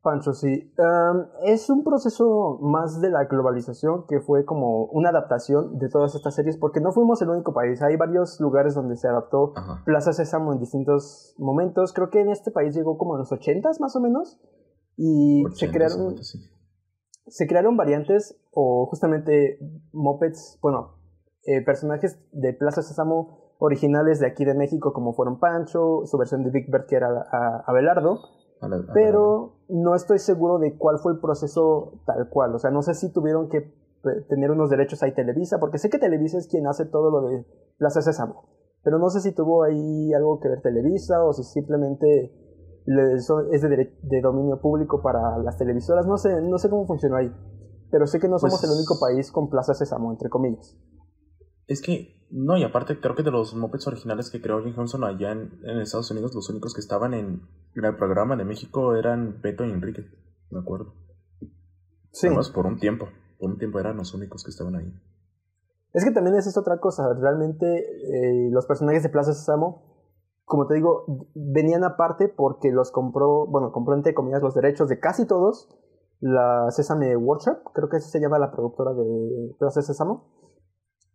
Pancho, 0.03 0.33
sí. 0.33 0.73
Um, 0.77 1.25
es 1.43 1.69
un 1.69 1.83
proceso 1.83 2.59
más 2.61 3.01
de 3.01 3.09
la 3.09 3.25
globalización 3.25 4.05
que 4.07 4.19
fue 4.19 4.45
como 4.45 4.85
una 4.85 5.09
adaptación 5.09 5.77
de 5.77 5.89
todas 5.89 6.13
estas 6.15 6.35
series, 6.35 6.57
porque 6.57 6.79
no 6.79 6.91
fuimos 6.91 7.21
el 7.21 7.29
único 7.29 7.53
país. 7.53 7.81
Hay 7.81 7.97
varios 7.97 8.39
lugares 8.39 8.75
donde 8.75 8.97
se 8.97 9.07
adaptó 9.07 9.53
Ajá. 9.55 9.81
Plaza 9.85 10.13
Sésamo 10.13 10.53
en 10.53 10.59
distintos 10.59 11.35
momentos. 11.37 11.93
Creo 11.93 12.09
que 12.09 12.21
en 12.21 12.29
este 12.29 12.51
país 12.51 12.75
llegó 12.75 12.97
como 12.97 13.15
en 13.15 13.19
los 13.19 13.31
80s 13.31 13.79
más 13.79 13.95
o 13.95 13.99
menos. 13.99 14.39
Y 14.97 15.43
se 15.53 15.65
80, 15.67 15.73
crearon, 15.73 15.97
90, 15.99 16.23
sí. 16.23 16.39
se 17.27 17.47
crearon 17.47 17.77
variantes 17.77 18.39
o 18.51 18.87
justamente 18.87 19.57
mopeds, 19.93 20.59
bueno, 20.61 21.00
eh, 21.45 21.63
personajes 21.63 22.19
de 22.31 22.53
Plaza 22.53 22.81
Sésamo 22.81 23.39
originales 23.59 24.19
de 24.19 24.27
aquí 24.27 24.43
de 24.45 24.53
México, 24.55 24.91
como 24.93 25.13
fueron 25.13 25.39
Pancho, 25.39 26.01
su 26.05 26.17
versión 26.17 26.43
de 26.43 26.49
Big 26.51 26.71
Bird 26.71 26.85
que 26.87 26.95
era 26.95 27.07
a- 27.31 27.63
Abelardo. 27.67 28.19
A 28.61 28.67
Pero 28.93 29.53
no 29.69 29.95
estoy 29.95 30.19
seguro 30.19 30.59
de 30.59 30.77
cuál 30.77 30.99
fue 30.99 31.13
el 31.13 31.19
proceso 31.19 31.93
tal 32.05 32.29
cual. 32.29 32.53
O 32.55 32.59
sea, 32.59 32.69
no 32.71 32.81
sé 32.83 32.93
si 32.93 33.11
tuvieron 33.11 33.49
que 33.49 33.57
eh, 33.57 34.21
tener 34.29 34.51
unos 34.51 34.69
derechos 34.69 35.01
ahí 35.03 35.13
Televisa, 35.13 35.59
porque 35.59 35.77
sé 35.77 35.89
que 35.89 35.97
Televisa 35.99 36.37
es 36.37 36.47
quien 36.47 36.67
hace 36.67 36.85
todo 36.85 37.09
lo 37.11 37.27
de 37.27 37.45
Plaza 37.77 38.01
Sésamo. 38.01 38.45
Pero 38.83 38.97
no 38.99 39.09
sé 39.09 39.19
si 39.21 39.31
tuvo 39.31 39.63
ahí 39.63 40.11
algo 40.13 40.39
que 40.39 40.49
ver 40.49 40.61
Televisa 40.61 41.23
o 41.23 41.33
si 41.33 41.43
simplemente 41.43 42.33
es 43.51 43.61
de, 43.61 43.95
de 44.01 44.21
dominio 44.21 44.59
público 44.59 45.01
para 45.03 45.37
las 45.39 45.57
televisoras. 45.57 46.05
No 46.07 46.17
sé, 46.17 46.41
no 46.41 46.57
sé 46.57 46.69
cómo 46.69 46.85
funcionó 46.87 47.17
ahí. 47.17 47.31
Pero 47.91 48.07
sé 48.07 48.19
que 48.19 48.27
no 48.27 48.39
somos 48.39 48.59
Pues- 48.59 48.71
el 48.71 48.75
único 48.77 48.95
país 48.99 49.31
con 49.31 49.49
Plaza 49.49 49.73
Sésamo, 49.73 50.11
entre 50.11 50.29
comillas. 50.29 50.77
Es 51.71 51.81
que, 51.81 52.27
no, 52.31 52.57
y 52.57 52.63
aparte 52.63 52.99
creo 52.99 53.15
que 53.15 53.23
de 53.23 53.31
los 53.31 53.55
Muppets 53.55 53.87
originales 53.87 54.29
que 54.29 54.41
creó 54.41 54.61
Jim 54.61 54.73
Henson 54.77 55.05
allá 55.05 55.31
en, 55.31 55.57
en 55.63 55.79
Estados 55.79 56.11
Unidos, 56.11 56.35
los 56.35 56.49
únicos 56.49 56.73
que 56.73 56.81
estaban 56.81 57.13
en, 57.13 57.43
en 57.75 57.85
el 57.85 57.95
programa 57.95 58.35
de 58.35 58.43
México 58.43 58.93
eran 58.95 59.39
Beto 59.41 59.63
y 59.63 59.71
Enrique, 59.71 60.03
me 60.49 60.59
acuerdo. 60.59 60.93
Sí. 62.11 62.27
Además, 62.27 62.49
por 62.49 62.65
un 62.65 62.77
tiempo. 62.77 63.07
Por 63.39 63.51
un 63.51 63.57
tiempo 63.57 63.79
eran 63.79 63.95
los 63.95 64.13
únicos 64.13 64.43
que 64.43 64.49
estaban 64.49 64.75
ahí. 64.75 64.93
Es 65.93 66.03
que 66.03 66.11
también 66.11 66.35
esa 66.35 66.49
es 66.49 66.57
otra 66.57 66.81
cosa. 66.81 67.13
Realmente 67.13 67.65
eh, 67.67 68.49
los 68.51 68.65
personajes 68.65 69.01
de 69.03 69.09
Plaza 69.09 69.33
Sésamo, 69.33 70.11
como 70.43 70.67
te 70.67 70.73
digo, 70.73 71.05
venían 71.33 71.85
aparte 71.85 72.27
porque 72.27 72.69
los 72.73 72.91
compró, 72.91 73.47
bueno, 73.47 73.71
compró 73.71 73.95
entre 73.95 74.13
comillas 74.13 74.41
los 74.41 74.55
derechos 74.55 74.89
de 74.89 74.99
casi 74.99 75.25
todos. 75.25 75.69
La 76.19 76.69
Sesame 76.69 77.15
Workshop, 77.15 77.71
creo 77.73 77.87
que 77.87 77.95
así 77.95 78.11
se 78.11 78.19
llama 78.19 78.39
la 78.39 78.51
productora 78.51 78.93
de 78.93 79.55
Plaza 79.57 79.81
Sésamo. 79.81 80.40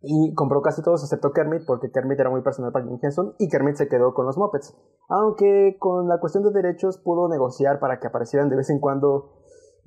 Y 0.01 0.33
compró 0.35 0.61
casi 0.61 0.83
todos 0.83 1.03
excepto 1.03 1.31
Kermit 1.31 1.63
porque 1.65 1.91
Kermit 1.91 2.19
era 2.19 2.29
muy 2.29 2.41
personal 2.41 2.71
para 2.71 2.85
Jim 2.85 2.99
Henson 3.01 3.33
y 3.39 3.49
Kermit 3.49 3.75
se 3.75 3.87
quedó 3.87 4.13
con 4.13 4.25
los 4.25 4.37
Muppets. 4.37 4.75
Aunque 5.09 5.77
con 5.79 6.07
la 6.07 6.19
cuestión 6.19 6.43
de 6.43 6.51
derechos 6.51 6.99
pudo 6.99 7.27
negociar 7.29 7.79
para 7.79 7.99
que 7.99 8.07
aparecieran 8.07 8.49
de 8.49 8.57
vez 8.57 8.69
en 8.69 8.79
cuando 8.79 9.37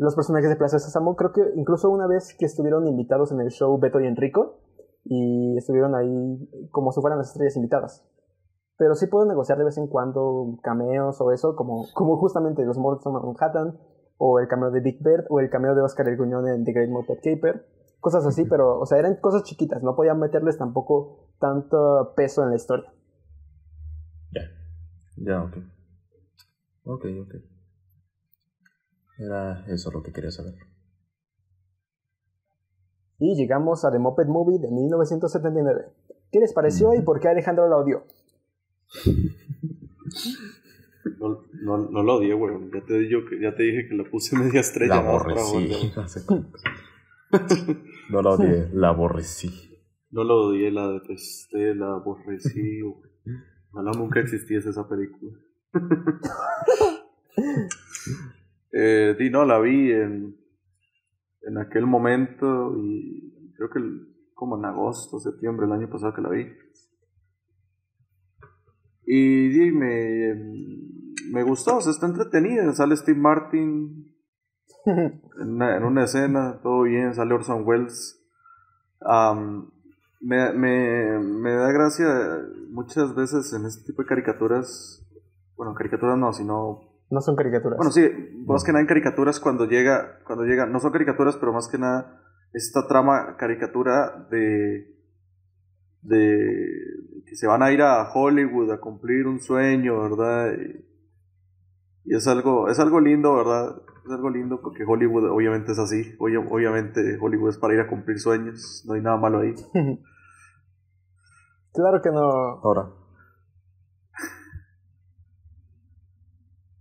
los 0.01 0.15
personajes 0.15 0.49
de 0.49 0.57
Plaza 0.57 0.79
Sésamo. 0.79 1.15
Creo 1.15 1.33
que 1.33 1.43
incluso 1.57 1.91
una 1.91 2.07
vez 2.07 2.35
que 2.39 2.47
estuvieron 2.47 2.89
invitados 2.89 3.33
en 3.33 3.41
el 3.41 3.51
show 3.51 3.79
Beto 3.79 4.01
y 4.01 4.07
Enrico 4.07 4.57
y 5.05 5.57
estuvieron 5.59 5.95
ahí 5.95 6.69
como 6.71 6.91
si 6.91 7.01
fueran 7.01 7.19
las 7.19 7.29
estrellas 7.29 7.57
invitadas. 7.57 8.07
Pero 8.79 8.95
sí 8.95 9.07
puedo 9.09 9.27
negociar 9.27 9.59
de 9.59 9.65
vez 9.65 9.77
en 9.77 9.89
cuando 9.89 10.59
cameos 10.63 11.21
o 11.21 11.33
eso, 11.33 11.55
como, 11.55 11.85
como 11.95 12.17
justamente 12.17 12.65
los 12.65 12.79
Muppets 12.79 13.07
of 13.07 13.13
Manhattan, 13.13 13.79
o 14.17 14.39
el 14.39 14.49
cameo 14.49 14.71
de 14.71 14.81
Big 14.81 15.03
Bird, 15.03 15.27
o 15.29 15.39
el 15.39 15.51
cameo 15.51 15.75
de 15.75 15.83
Oscar 15.83 16.09
el 16.09 16.17
Gruñón 16.17 16.49
en 16.49 16.65
The 16.65 16.73
Great 16.73 16.89
Muppet 16.89 17.21
Caper. 17.23 17.67
Cosas 18.01 18.25
así, 18.27 18.45
pero, 18.47 18.79
o 18.81 18.87
sea, 18.87 18.99
eran 18.99 19.17
cosas 19.17 19.43
chiquitas, 19.45 19.83
no 19.83 19.95
podían 19.95 20.19
meterles 20.19 20.57
tampoco 20.59 21.29
tanto 21.39 22.15
peso 22.17 22.43
en 22.43 22.51
la 22.51 22.57
historia. 22.57 22.91
Ya. 24.33 24.43
Ya, 25.17 25.43
ok. 25.45 25.57
Ok, 26.85 27.05
ok. 27.23 27.35
Era 29.19 29.67
eso 29.69 29.91
lo 29.91 30.03
que 30.03 30.13
quería 30.13 30.31
saber. 30.31 30.55
Y 33.19 33.35
llegamos 33.37 33.85
a 33.85 33.91
The 33.93 33.99
Muppet 33.99 34.29
Movie 34.29 34.59
de 34.59 34.71
1979. 34.71 35.85
¿Qué 36.33 36.39
les 36.41 36.55
pareció 36.55 36.95
y 36.95 37.03
por 37.03 37.21
qué 37.21 37.29
Alejandro 37.29 37.69
la 37.69 37.77
odió? 37.77 38.05
No, 41.19 41.45
no, 41.63 41.77
no 41.91 42.03
lo 42.03 42.15
odié, 42.17 42.33
güey. 42.33 42.55
Ya 42.73 42.81
te, 42.87 43.09
yo, 43.11 43.27
que- 43.29 43.41
ya 43.43 43.55
te 43.55 43.63
dije 43.65 43.89
que 43.89 43.95
le 43.95 44.05
puse 44.05 44.39
media 44.39 44.61
estrella. 44.61 45.03
La 45.03 45.09
aborrecí. 45.11 45.93
No 48.11 48.23
la 48.23 48.31
odié, 48.31 48.69
la 48.75 48.89
aborrecí. 48.89 49.51
No 50.11 50.25
lo 50.25 50.47
odié, 50.49 50.71
la 50.71 50.89
detesté, 50.91 51.75
la 51.75 51.95
aborrecí. 51.95 52.83
Ojalá 53.73 53.93
nunca 53.93 54.21
existiese 54.21 54.71
esa 54.71 54.89
película. 54.89 55.39
eh, 58.73 59.15
di, 59.19 59.31
no, 59.31 59.45
la 59.45 59.61
vi 59.61 59.93
en, 59.93 60.37
en 61.43 61.59
aquel 61.59 61.87
momento 61.87 62.77
y 62.77 63.53
creo 63.57 63.71
que 63.71 63.79
el- 63.79 64.07
como 64.35 64.57
en 64.59 64.65
agosto, 64.65 65.21
septiembre 65.21 65.67
del 65.67 65.77
año 65.77 65.91
pasado 65.91 66.15
que 66.15 66.23
la 66.23 66.31
vi. 66.31 66.47
Y 69.05 69.49
di, 69.49 69.71
me, 69.71 70.35
me 71.31 71.43
gustó, 71.43 71.77
o 71.77 71.81
sea, 71.83 71.93
está 71.93 72.07
entretenida. 72.07 72.73
Sale 72.73 72.97
Steve 72.97 73.19
Martin 73.19 74.10
en 74.87 75.21
una, 75.41 75.77
en 75.77 75.85
una 75.85 76.05
escena, 76.05 76.61
todo 76.63 76.83
bien, 76.83 77.15
sale 77.15 77.35
Orson 77.35 77.63
Welles. 77.67 78.21
Am, 79.03 79.71
me, 80.21 80.53
me, 80.53 81.19
me 81.19 81.53
da 81.55 81.73
gracia 81.73 82.07
muchas 82.71 83.15
veces 83.15 83.53
en 83.55 83.65
este 83.67 83.85
tipo 83.85 84.03
de 84.03 84.09
caricaturas, 84.09 85.07
bueno, 85.57 85.75
caricaturas 85.75 86.19
no, 86.19 86.33
sino, 86.33 86.81
No 87.11 87.21
son 87.21 87.37
caricaturas. 87.37 87.77
bueno, 87.79 87.91
sí, 87.93 88.03
más 88.47 88.65
que 88.65 88.73
nada 88.73 88.83
en 88.83 88.87
caricaturas 88.89 89.41
cuando 89.41 89.65
llega, 89.67 90.19
cuando 90.27 90.45
llega, 90.45 90.67
no 90.67 90.79
son 90.81 90.93
caricaturas, 90.93 91.37
pero 91.37 91.53
más 91.53 91.69
que 91.69 91.79
nada 91.79 92.23
esta 92.53 92.87
trama 92.89 93.37
caricatura 93.39 94.27
de, 94.31 94.95
de 96.03 96.67
que 97.27 97.37
se 97.37 97.47
van 97.47 97.63
a 97.63 97.71
ir 97.73 97.81
a 97.81 98.11
Hollywood 98.13 98.73
a 98.73 98.81
cumplir 98.81 99.27
un 99.27 99.41
sueño, 99.41 100.01
¿verdad? 100.03 100.53
Y, 100.59 100.85
y 102.13 102.17
es 102.17 102.27
algo, 102.27 102.69
es 102.69 102.79
algo 102.81 103.01
lindo, 103.01 103.37
¿verdad? 103.37 103.77
Es 104.11 104.17
algo 104.17 104.29
lindo 104.29 104.61
porque 104.61 104.83
Hollywood 104.85 105.31
obviamente 105.31 105.71
es 105.71 105.79
así. 105.79 106.17
Obvia- 106.19 106.45
obviamente 106.51 107.17
Hollywood 107.21 107.51
es 107.51 107.59
para 107.59 107.75
ir 107.75 107.81
a 107.81 107.87
cumplir 107.87 108.19
sueños. 108.19 108.83
No 108.87 108.95
hay 108.95 109.01
nada 109.03 109.17
malo 109.17 109.39
ahí. 109.39 109.55
claro 111.73 112.03
que 112.03 112.11
no. 112.11 112.21
Ahora, 112.21 112.91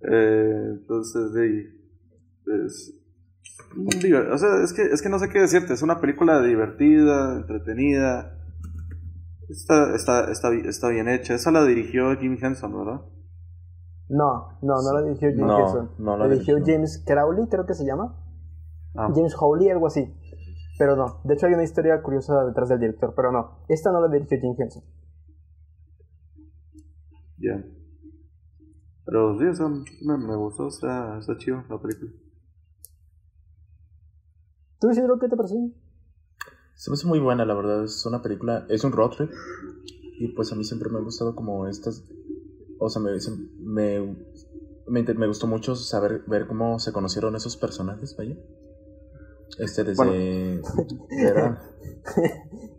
Eh, 0.02 0.64
entonces, 0.80 1.32
sí, 1.34 1.68
es, 2.66 2.96
diver- 4.02 4.32
o 4.32 4.38
sea, 4.38 4.64
es 4.64 4.72
que, 4.74 4.84
es 4.84 5.02
que 5.02 5.10
no 5.10 5.20
sé 5.20 5.30
qué 5.30 5.40
decirte. 5.42 5.74
Es 5.74 5.82
una 5.82 6.00
película 6.00 6.42
divertida, 6.42 7.36
entretenida. 7.38 8.36
Está, 9.50 9.94
está, 9.96 10.32
está, 10.32 10.54
está 10.54 10.90
bien 10.90 11.10
hecha. 11.10 11.34
Esa 11.36 11.52
la 11.52 11.66
dirigió 11.66 12.16
Jim 12.18 12.38
Henson, 12.42 12.78
¿verdad? 12.78 13.02
No, 14.10 14.58
no, 14.62 14.74
no 14.82 14.94
la 14.94 15.02
dirigió 15.04 15.30
Jim 15.30 15.46
No, 15.46 15.60
Henson. 15.60 15.92
no 16.00 16.18
la 16.18 16.26
la 16.26 16.34
dirigió 16.34 16.56
dirigió. 16.56 16.76
James 16.76 17.04
Crowley, 17.06 17.48
creo 17.48 17.66
que 17.66 17.74
se 17.76 17.86
llama. 17.86 18.16
Ah, 18.96 19.10
James 19.14 19.36
Howley, 19.40 19.70
algo 19.70 19.88
así. 19.88 20.14
Pero 20.80 20.96
no, 20.96 21.22
de 21.26 21.34
hecho 21.36 21.46
hay 21.46 21.54
una 21.54 21.64
historia 21.64 22.02
curiosa 22.02 22.44
detrás 22.46 22.70
del 22.70 22.80
director, 22.80 23.14
pero 23.16 23.32
no, 23.32 23.60
esta 23.68 23.92
no 23.92 24.02
la 24.02 24.08
dirigió 24.08 24.38
Jim 24.40 24.56
Henson. 24.58 24.84
ya. 27.38 27.64
Pero 29.06 29.38
sí, 29.40 29.46
o 29.46 29.56
sea, 29.56 29.68
me, 29.68 30.18
me 30.18 30.36
gustó. 30.36 30.68
Está, 30.68 31.18
está 31.18 31.36
chido 31.38 31.64
la 31.70 31.80
película. 31.82 32.12
¿Tú 34.80 34.90
Isidro 34.92 35.18
qué 35.20 35.28
te 35.28 35.36
pareció? 35.36 35.58
se 36.76 36.90
me 36.90 36.94
hace 36.94 37.08
muy 37.08 37.20
buena, 37.20 37.44
la 37.44 37.54
verdad. 37.56 37.84
Es 37.84 38.06
una 38.06 38.22
película, 38.22 38.66
es 38.70 38.84
un 38.84 38.92
road 38.92 39.10
trip. 39.12 39.32
Y 40.20 40.28
pues 40.30 40.52
a 40.52 40.56
mí 40.56 40.64
siempre 40.64 40.90
me 40.90 41.00
ha 41.00 41.02
gustado 41.02 41.36
como 41.36 41.68
estas. 41.68 42.04
O 42.80 42.90
sea, 42.90 43.02
me, 43.02 43.12
me, 43.60 44.16
me, 44.88 45.14
me 45.14 45.28
gustó 45.28 45.48
mucho 45.48 45.76
saber 45.76 46.24
ver 46.28 46.48
cómo 46.48 46.80
se 46.80 46.92
conocieron 46.92 47.36
esos 47.36 47.58
personajes, 47.58 48.16
vaya. 48.18 48.36
Este 49.58 49.84
desde. 49.84 50.62
era- 51.10 51.62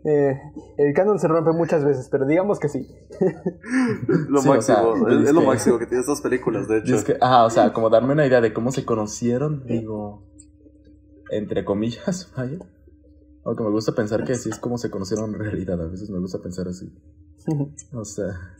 Eh, 0.03 0.35
el 0.79 0.95
canon 0.95 1.19
se 1.19 1.27
rompe 1.27 1.51
muchas 1.51 1.85
veces, 1.85 2.07
pero 2.09 2.25
digamos 2.25 2.59
que 2.59 2.69
sí. 2.69 2.87
Lo 4.29 4.41
Sí, 4.41 4.49
o 4.49 4.59
sea, 4.63 4.81
máximo, 4.81 5.07
es, 5.09 5.27
es 5.27 5.33
lo 5.33 5.41
máximo 5.41 5.77
que 5.77 5.85
tiene 5.87 6.01
estas 6.01 6.21
películas, 6.21 6.67
de 6.67 6.79
hecho. 6.79 6.95
es 6.95 7.03
que, 7.03 7.17
ajá, 7.21 7.45
o 7.45 7.51
sea, 7.51 7.71
como 7.71 7.91
darme 7.91 8.13
una 8.13 8.25
idea 8.25 8.41
de 8.41 8.51
cómo 8.51 8.71
se 8.71 8.83
conocieron, 8.83 9.63
digo, 9.67 10.23
entre 11.29 11.63
comillas, 11.63 12.31
vaya. 12.35 12.57
Aunque 13.45 13.63
me 13.63 13.69
gusta 13.69 13.91
pensar 13.93 14.23
que 14.23 14.33
así 14.33 14.49
es 14.49 14.57
como 14.57 14.79
se 14.79 14.89
conocieron 14.89 15.35
en 15.35 15.39
realidad, 15.39 15.79
a 15.79 15.85
veces 15.87 16.09
me 16.09 16.17
gusta 16.17 16.39
pensar 16.39 16.67
así. 16.67 16.91
O 17.93 18.03
sea, 18.03 18.55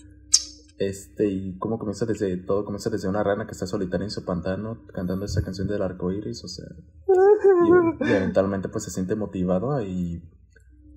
este, 0.89 1.27
y 1.27 1.57
cómo 1.59 1.77
comienza 1.77 2.05
desde, 2.05 2.37
todo 2.37 2.65
comienza 2.65 2.89
desde 2.89 3.07
una 3.09 3.23
rana 3.23 3.45
que 3.45 3.51
está 3.51 3.67
solitaria 3.67 4.05
en 4.05 4.11
su 4.11 4.23
pantano 4.25 4.85
cantando 4.93 5.25
esa 5.25 5.43
canción 5.43 5.67
del 5.67 5.81
arco 5.81 6.11
iris, 6.11 6.43
o 6.43 6.47
sea, 6.47 6.65
y, 7.99 8.09
y 8.09 8.11
eventualmente 8.13 8.69
pues 8.69 8.83
se 8.85 8.91
siente 8.91 9.15
motivado 9.15 9.81
y 9.81 10.23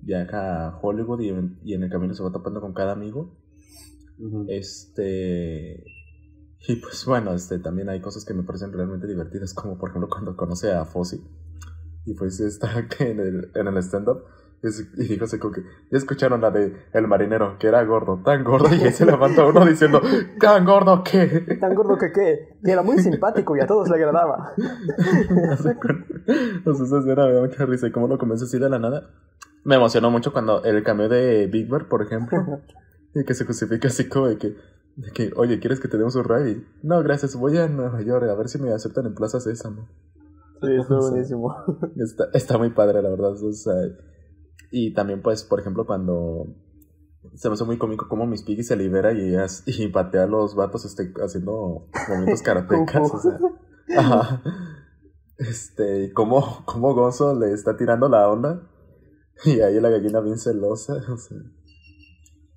viaja 0.01 0.67
a 0.67 0.79
Hollywood 0.81 1.19
y, 1.21 1.29
en- 1.29 1.59
y 1.63 1.73
en 1.73 1.83
el 1.83 1.89
camino 1.89 2.13
se 2.13 2.23
va 2.23 2.31
topando 2.31 2.61
con 2.61 2.73
cada 2.73 2.91
amigo. 2.93 3.37
Este. 4.47 5.83
Y 6.67 6.75
pues 6.77 7.05
bueno, 7.05 7.33
este 7.33 7.59
también 7.59 7.89
hay 7.89 8.01
cosas 8.01 8.25
que 8.25 8.33
me 8.33 8.43
parecen 8.43 8.71
realmente 8.73 9.07
divertidas, 9.07 9.53
como 9.53 9.77
por 9.77 9.89
ejemplo 9.89 10.09
cuando 10.09 10.35
conoce 10.35 10.71
a 10.71 10.85
Fossi. 10.85 11.21
Y 12.05 12.13
pues 12.15 12.39
está 12.39 12.87
en 12.99 13.19
el, 13.19 13.51
en 13.53 13.67
el 13.67 13.77
stand-up. 13.77 14.23
Y 14.97 15.07
dijo 15.07 15.25
así 15.25 15.37
como 15.37 15.53
que. 15.53 15.61
Ya 15.91 15.97
escucharon 15.97 16.41
la 16.41 16.51
de 16.51 16.75
El 16.93 17.07
marinero, 17.07 17.57
que 17.59 17.67
era 17.67 17.83
gordo, 17.83 18.21
tan 18.23 18.43
gordo. 18.43 18.73
Y 18.73 18.83
ahí 18.83 18.91
se 18.91 19.05
levanta 19.05 19.45
uno 19.45 19.65
diciendo: 19.65 20.01
¿Tan 20.39 20.65
gordo 20.65 21.03
qué? 21.03 21.57
Tan 21.59 21.75
gordo 21.75 21.97
que 21.97 22.11
qué, 22.11 22.57
que 22.63 22.71
era 22.71 22.81
muy 22.81 22.97
simpático 22.99 23.55
y 23.55 23.59
a 23.59 23.67
todos 23.67 23.89
le 23.89 23.95
agradaba. 23.95 24.53
Esa 25.55 25.71
escena 26.99 27.25
me 27.25 27.33
da 27.33 27.41
mucha 27.41 27.65
risa. 27.65 27.87
Y 27.87 27.91
cómo 27.91 28.07
lo 28.07 28.17
convence 28.17 28.45
así 28.45 28.59
de 28.59 28.69
la 28.69 28.79
nada. 28.79 29.09
Me 29.63 29.75
emocionó 29.75 30.11
mucho 30.11 30.31
cuando 30.31 30.63
el 30.63 30.83
cameo 30.83 31.09
de 31.09 31.47
Big 31.47 31.69
Bird, 31.69 31.87
por 31.87 32.01
ejemplo. 32.01 32.61
y 33.15 33.23
que 33.23 33.33
se 33.33 33.45
justifica 33.45 33.87
así 33.87 34.07
como 34.07 34.27
de 34.27 34.37
que, 34.37 34.55
de 34.95 35.11
que, 35.11 35.31
oye, 35.35 35.59
¿quieres 35.59 35.79
que 35.79 35.87
te 35.87 35.97
demos 35.97 36.15
un 36.15 36.25
ride? 36.25 36.63
No, 36.83 37.01
gracias, 37.01 37.35
voy 37.35 37.57
a 37.57 37.67
Nueva 37.67 38.01
York 38.01 38.27
a 38.29 38.35
ver 38.35 38.47
si 38.47 38.59
me 38.59 38.71
aceptan 38.71 39.07
en 39.07 39.15
Plaza 39.15 39.39
Sésamo. 39.39 39.87
Sí, 40.61 40.67
estuvo 40.79 40.99
buenísimo. 41.09 41.55
Está, 41.97 42.25
está 42.33 42.57
muy 42.57 42.69
padre, 42.69 43.01
la 43.01 43.09
verdad. 43.09 43.31
o 43.31 43.53
sea, 43.53 43.73
y 44.77 44.93
también, 44.93 45.21
pues, 45.21 45.45
por 45.45 45.61
ejemplo, 45.61 45.85
cuando 45.85 46.47
se 47.33 47.47
me 47.47 47.53
hace 47.53 47.63
muy 47.63 47.77
cómico 47.77 48.09
cómo 48.09 48.27
Miss 48.27 48.43
Piggy 48.43 48.61
se 48.61 48.75
libera 48.75 49.13
y, 49.13 49.33
y 49.67 49.87
patea 49.87 50.23
a 50.23 50.27
los 50.27 50.53
vatos 50.53 50.83
este, 50.83 51.13
haciendo 51.23 51.87
movimientos 52.09 52.41
karatecas. 52.43 53.09
O 53.09 53.19
sea, 53.19 53.39
ajá. 53.97 54.43
Este, 55.37 56.03
y 56.03 56.11
cómo, 56.11 56.65
cómo 56.65 56.93
Gozo 56.93 57.39
le 57.39 57.53
está 57.53 57.77
tirando 57.77 58.09
la 58.09 58.29
onda 58.29 58.69
y 59.45 59.61
ahí 59.61 59.79
la 59.79 59.89
gallina 59.89 60.19
bien 60.19 60.37
celosa. 60.37 60.95
O, 61.09 61.17
sea. 61.17 61.37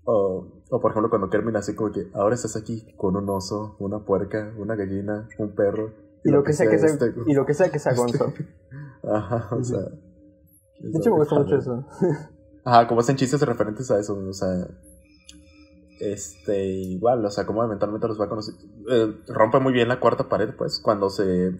o, 0.02 0.62
o, 0.70 0.80
por 0.80 0.90
ejemplo, 0.90 1.10
cuando 1.10 1.30
Kermit 1.30 1.54
así 1.54 1.76
como 1.76 1.92
que 1.92 2.10
ahora 2.14 2.34
estás 2.34 2.56
aquí 2.56 2.84
con 2.96 3.14
un 3.14 3.30
oso, 3.30 3.76
una 3.78 4.04
puerca, 4.04 4.52
una 4.58 4.74
gallina, 4.74 5.28
un 5.38 5.54
perro. 5.54 5.94
Y 6.24 6.30
lo 6.30 6.42
que 6.42 6.52
sea 6.52 6.68
que 6.68 6.80
sea, 6.80 6.90
este- 6.90 7.14
y 7.26 7.34
lo 7.34 7.46
que 7.46 7.54
sea 7.54 7.70
que 7.70 7.78
sea 7.78 7.94
Gonzo. 7.94 8.32
Ajá, 9.04 9.54
o 9.54 9.62
sea. 9.62 9.82
De 10.80 10.98
hecho, 10.98 11.10
me 11.10 11.16
gusta 11.18 11.38
mucho 11.38 11.56
eso. 11.56 11.84
Ajá, 12.64 12.86
como 12.86 13.00
hacen 13.00 13.16
chistes 13.16 13.40
referentes 13.42 13.90
a 13.90 13.98
eso, 13.98 14.16
o 14.18 14.32
sea. 14.32 14.66
Este, 16.00 16.64
igual, 16.66 17.24
o 17.24 17.30
sea, 17.30 17.44
como 17.44 17.64
eventualmente 17.64 18.06
los 18.06 18.20
va 18.20 18.26
a 18.26 18.28
conocer. 18.28 18.54
Eh, 18.88 19.14
rompe 19.28 19.58
muy 19.58 19.72
bien 19.72 19.88
la 19.88 19.98
cuarta 20.00 20.28
pared, 20.28 20.50
pues, 20.56 20.80
cuando 20.80 21.10
se. 21.10 21.52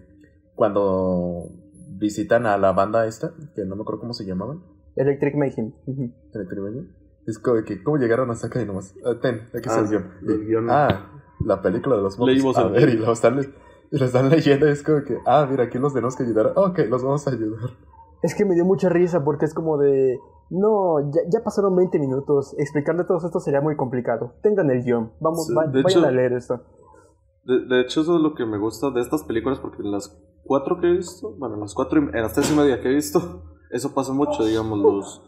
Cuando 0.55 1.49
visitan 1.97 2.45
a 2.45 2.57
la 2.57 2.71
banda 2.71 3.05
esta, 3.05 3.33
que 3.55 3.65
no 3.65 3.75
me 3.75 3.81
acuerdo 3.81 4.01
cómo 4.01 4.13
se 4.13 4.25
llamaban. 4.25 4.61
Electric 4.95 5.35
Mayhem. 5.35 5.73
Electric 6.33 6.59
Mayhem. 6.61 6.87
Es 7.27 7.37
como 7.39 7.57
de 7.57 7.63
que, 7.63 7.83
¿cómo 7.83 7.97
llegaron 7.97 8.31
hasta 8.31 8.47
acá 8.47 8.61
y 8.61 8.65
nomás? 8.65 8.93
Ah, 9.05 9.15
ten, 9.21 9.41
aquí 9.53 9.67
está 9.69 9.79
Ah, 9.81 10.11
el 10.27 10.45
guion. 10.45 10.67
Ah, 10.69 11.21
la 11.45 11.61
película 11.61 11.95
de 11.97 12.01
los. 12.03 12.17
Leímos 12.19 12.57
A 12.57 12.67
ver, 12.67 12.89
y 12.89 12.93
lo 12.97 13.11
están, 13.11 13.35
le- 13.37 13.53
y 13.91 13.97
lo 13.97 14.05
están 14.05 14.29
leyendo 14.29 14.67
y 14.67 14.71
es 14.71 14.83
como 14.83 15.03
que, 15.03 15.17
ah, 15.25 15.47
mira, 15.49 15.65
aquí 15.65 15.77
los 15.79 15.93
tenemos 15.93 16.15
que 16.15 16.23
ayudar. 16.23 16.53
Ok, 16.55 16.79
los 16.89 17.03
vamos 17.03 17.27
a 17.27 17.31
ayudar. 17.31 17.69
Es 18.21 18.35
que 18.35 18.45
me 18.45 18.55
dio 18.55 18.65
mucha 18.65 18.89
risa 18.89 19.23
porque 19.23 19.45
es 19.45 19.53
como 19.53 19.77
de. 19.77 20.19
No, 20.49 20.99
ya, 21.11 21.21
ya 21.31 21.43
pasaron 21.43 21.75
20 21.75 21.99
minutos. 21.99 22.55
Explicarle 22.57 23.03
todo 23.03 23.17
esto 23.23 23.39
sería 23.39 23.61
muy 23.61 23.75
complicado. 23.75 24.33
Tengan 24.41 24.69
el 24.71 24.83
guion. 24.83 25.11
Vamos, 25.19 25.45
Sí, 25.47 25.53
va- 25.53 25.65
vayan 25.65 25.83
hecho- 25.87 26.05
a 26.05 26.11
leer 26.11 26.33
esto. 26.33 26.59
De, 27.45 27.65
de 27.65 27.81
hecho, 27.81 28.01
eso 28.01 28.15
es 28.15 28.21
lo 28.21 28.33
que 28.35 28.45
me 28.45 28.57
gusta 28.57 28.89
de 28.91 29.01
estas 29.01 29.23
películas, 29.23 29.59
porque 29.59 29.81
en 29.83 29.91
las 29.91 30.09
cuatro 30.43 30.79
que 30.79 30.87
he 30.87 30.91
visto, 30.97 31.33
bueno, 31.37 31.55
en 31.55 31.61
las 31.61 31.73
cuatro, 31.73 31.99
y- 32.01 32.05
en 32.15 32.21
las 32.21 32.33
tres 32.33 32.51
y 32.51 32.55
media 32.55 32.81
que 32.81 32.89
he 32.89 32.93
visto, 32.95 33.43
eso 33.71 33.93
pasa 33.93 34.11
mucho, 34.11 34.43
digamos, 34.43 34.79
los, 34.79 35.21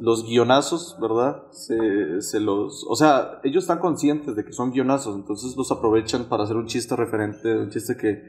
los 0.00 0.24
guionazos, 0.24 0.98
¿verdad? 1.00 1.44
Se, 1.50 2.20
se 2.20 2.40
los, 2.40 2.84
o 2.88 2.96
sea, 2.96 3.40
ellos 3.44 3.64
están 3.64 3.78
conscientes 3.78 4.34
de 4.36 4.44
que 4.44 4.52
son 4.52 4.72
guionazos, 4.72 5.14
entonces 5.16 5.56
los 5.56 5.70
aprovechan 5.70 6.24
para 6.24 6.42
hacer 6.44 6.56
un 6.56 6.66
chiste 6.66 6.96
referente, 6.96 7.56
un 7.56 7.70
chiste 7.70 7.96
que, 7.96 8.20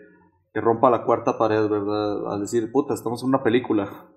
que 0.56 0.62
rompa 0.62 0.90
la 0.90 1.04
cuarta 1.04 1.38
pared, 1.38 1.68
¿verdad? 1.68 2.32
Al 2.34 2.40
decir, 2.40 2.72
puta, 2.72 2.94
estamos 2.94 3.22
en 3.22 3.28
una 3.28 3.44
película. 3.44 4.08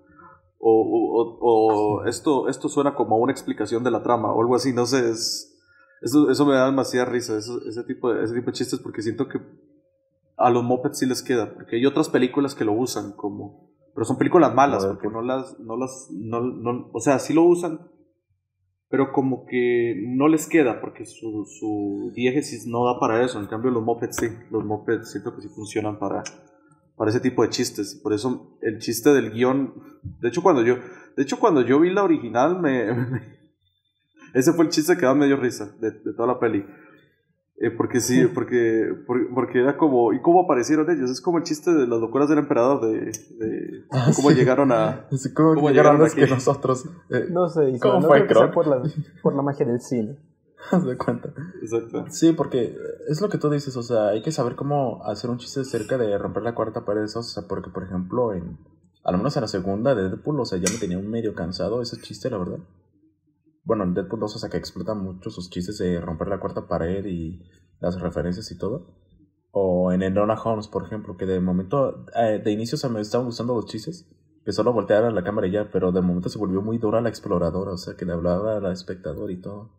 O, 0.57 0.71
o, 0.71 1.37
o- 1.41 1.97
o 2.01 2.05
esto, 2.05 2.47
esto 2.47 2.69
suena 2.69 2.95
como 2.95 3.17
una 3.17 3.33
explicación 3.33 3.83
de 3.83 3.91
la 3.91 4.03
trama, 4.03 4.31
o 4.33 4.39
algo 4.41 4.55
así, 4.55 4.71
no 4.71 4.85
sé, 4.85 5.09
es... 5.09 5.45
Eso, 6.01 6.29
eso 6.31 6.45
me 6.45 6.53
da 6.53 6.67
demasiada 6.67 7.05
risa, 7.07 7.37
eso- 7.37 7.59
ese, 7.67 7.83
tipo 7.83 8.13
de, 8.13 8.23
ese 8.23 8.33
tipo 8.33 8.45
de 8.47 8.53
chistes, 8.53 8.79
porque 8.79 9.01
siento 9.01 9.27
que 9.27 9.39
a 10.37 10.49
los 10.49 10.63
mopeds 10.63 10.97
sí 10.99 11.05
les 11.05 11.21
queda, 11.21 11.53
porque 11.53 11.75
hay 11.75 11.85
otras 11.85 12.07
películas 12.07 12.55
que 12.55 12.63
lo 12.63 12.71
usan 12.71 13.11
como... 13.17 13.69
Pero 13.93 14.05
son 14.05 14.17
películas 14.17 14.55
malas, 14.55 14.85
porque 14.85 15.09
no 15.09 15.21
las... 15.21 15.59
No 15.59 15.75
las 15.75 16.07
no, 16.09 16.39
no- 16.39 16.89
o 16.93 16.99
sea, 17.01 17.19
sí 17.19 17.33
lo 17.33 17.43
usan, 17.43 17.91
pero 18.89 19.11
como 19.11 19.45
que 19.45 19.95
no 20.07 20.27
les 20.27 20.47
queda, 20.47 20.81
porque 20.81 21.05
su, 21.05 21.45
su 21.45 22.11
diégesis 22.15 22.65
no 22.65 22.85
da 22.85 22.99
para 22.99 23.23
eso. 23.23 23.39
En 23.39 23.45
cambio, 23.45 23.69
los 23.69 23.83
mopeds 23.83 24.17
sí, 24.17 24.27
los 24.49 24.65
mopeds 24.65 25.11
siento 25.11 25.35
que 25.35 25.43
sí 25.43 25.47
funcionan 25.49 25.99
para, 25.99 26.23
para 26.95 27.11
ese 27.11 27.19
tipo 27.19 27.43
de 27.43 27.49
chistes. 27.49 27.99
Por 28.01 28.13
eso 28.13 28.57
el 28.61 28.79
chiste 28.79 29.13
del 29.13 29.31
guion... 29.31 29.73
De 30.19 30.29
hecho, 30.29 30.41
cuando 30.41 30.63
yo, 30.63 30.77
de 31.15 31.23
hecho, 31.23 31.39
cuando 31.39 31.61
yo 31.61 31.79
vi 31.79 31.91
la 31.91 32.03
original, 32.03 32.59
me, 32.59 32.87
ese 34.33 34.53
fue 34.53 34.65
el 34.65 34.71
chiste 34.71 34.97
que 34.97 35.13
me 35.13 35.27
dio 35.27 35.37
risa 35.37 35.71
de, 35.79 35.91
de 35.91 36.13
toda 36.13 36.27
la 36.27 36.39
peli. 36.39 36.65
Eh, 37.61 37.71
porque 37.71 37.99
sí, 37.99 38.25
porque, 38.33 38.87
por- 39.05 39.33
porque 39.33 39.59
era 39.59 39.75
como, 39.77 40.13
¿y 40.13 40.21
cómo 40.21 40.43
aparecieron 40.43 40.89
ellos? 40.89 41.11
Es 41.11 41.19
como 41.19 41.39
el 41.39 41.43
chiste 41.43 41.73
de 41.73 41.87
las 41.87 41.99
locuras 41.99 42.29
del 42.29 42.39
emperador, 42.39 42.79
de, 42.87 43.11
de 43.11 43.83
Ah, 43.91 44.11
cómo 44.15 44.29
sí. 44.29 44.35
llegaron 44.37 44.71
a... 44.71 45.07
Como 45.35 45.55
¿Cómo 45.55 45.67
que 45.67 45.73
llegaron 45.73 45.97
llegaron 45.97 46.01
antes 46.01 46.15
que 46.15 46.27
nosotros. 46.27 46.85
Eh, 47.09 47.27
No 47.29 47.49
sé, 47.49 47.69
Isma, 47.71 47.79
¿Cómo 47.81 47.99
no 48.01 48.07
fue, 48.07 48.25
creo 48.27 48.47
que 48.47 48.53
por 48.53 48.65
la, 48.67 48.81
por 49.21 49.35
la 49.35 49.41
magia 49.41 49.65
del 49.65 49.81
cine. 49.81 50.17
haz 50.71 50.85
de 50.85 50.97
cuenta. 50.97 51.33
Exacto. 51.61 52.05
Sí, 52.09 52.31
porque 52.31 52.77
es 53.09 53.19
lo 53.21 53.27
que 53.27 53.37
tú 53.37 53.49
dices, 53.49 53.75
o 53.75 53.83
sea, 53.83 54.07
hay 54.09 54.21
que 54.21 54.31
saber 54.31 54.55
cómo 54.55 55.03
hacer 55.05 55.29
un 55.29 55.37
chiste 55.37 55.65
cerca 55.65 55.97
de 55.97 56.17
romper 56.17 56.43
la 56.43 56.55
cuarta 56.55 56.85
pared, 56.85 57.03
o 57.03 57.23
sea, 57.23 57.43
porque 57.47 57.69
por 57.69 57.83
ejemplo, 57.83 58.33
en, 58.33 58.57
al 59.03 59.17
menos 59.17 59.35
en 59.35 59.41
la 59.41 59.47
segunda 59.49 59.95
de 59.95 60.03
Deadpool, 60.09 60.39
o 60.39 60.45
sea, 60.45 60.59
ya 60.59 60.71
me 60.71 60.79
tenía 60.79 60.97
un 60.97 61.09
medio 61.09 61.33
cansado 61.35 61.81
ese 61.81 61.97
chiste, 62.01 62.29
la 62.29 62.37
verdad. 62.37 62.59
Bueno, 63.69 63.83
en 63.83 63.93
Deadpool 63.93 64.21
2, 64.21 64.35
o 64.35 64.39
sea, 64.39 64.49
que 64.49 64.57
explota 64.57 64.95
mucho 64.95 65.29
sus 65.29 65.51
chistes 65.51 65.77
de 65.77 66.01
romper 66.01 66.27
la 66.27 66.39
cuarta 66.39 66.65
pared 66.67 67.05
y 67.05 67.43
las 67.79 68.01
referencias 68.01 68.51
y 68.51 68.57
todo. 68.57 68.95
O 69.51 69.91
en 69.91 70.01
Enona 70.01 70.33
Holmes, 70.33 70.67
por 70.67 70.85
ejemplo, 70.85 71.17
que 71.17 71.27
de 71.27 71.39
momento, 71.39 72.03
eh, 72.15 72.41
de 72.43 72.51
inicio, 72.51 72.77
o 72.77 72.79
sea, 72.79 72.89
me 72.89 72.99
estaban 72.99 73.27
gustando 73.27 73.53
los 73.53 73.67
chistes, 73.67 74.09
que 74.43 74.53
solo 74.53 74.73
volteara 74.73 75.11
la 75.11 75.23
cámara 75.23 75.45
y 75.45 75.51
ya, 75.51 75.69
pero 75.71 75.91
de 75.91 76.01
momento 76.01 76.29
se 76.29 76.39
volvió 76.39 76.63
muy 76.63 76.79
dura 76.79 76.99
la 76.99 77.09
exploradora, 77.09 77.73
o 77.73 77.77
sea, 77.77 77.95
que 77.95 78.05
le 78.05 78.13
hablaba 78.13 78.57
al 78.57 78.71
espectador 78.71 79.29
y 79.29 79.39
todo. 79.39 79.69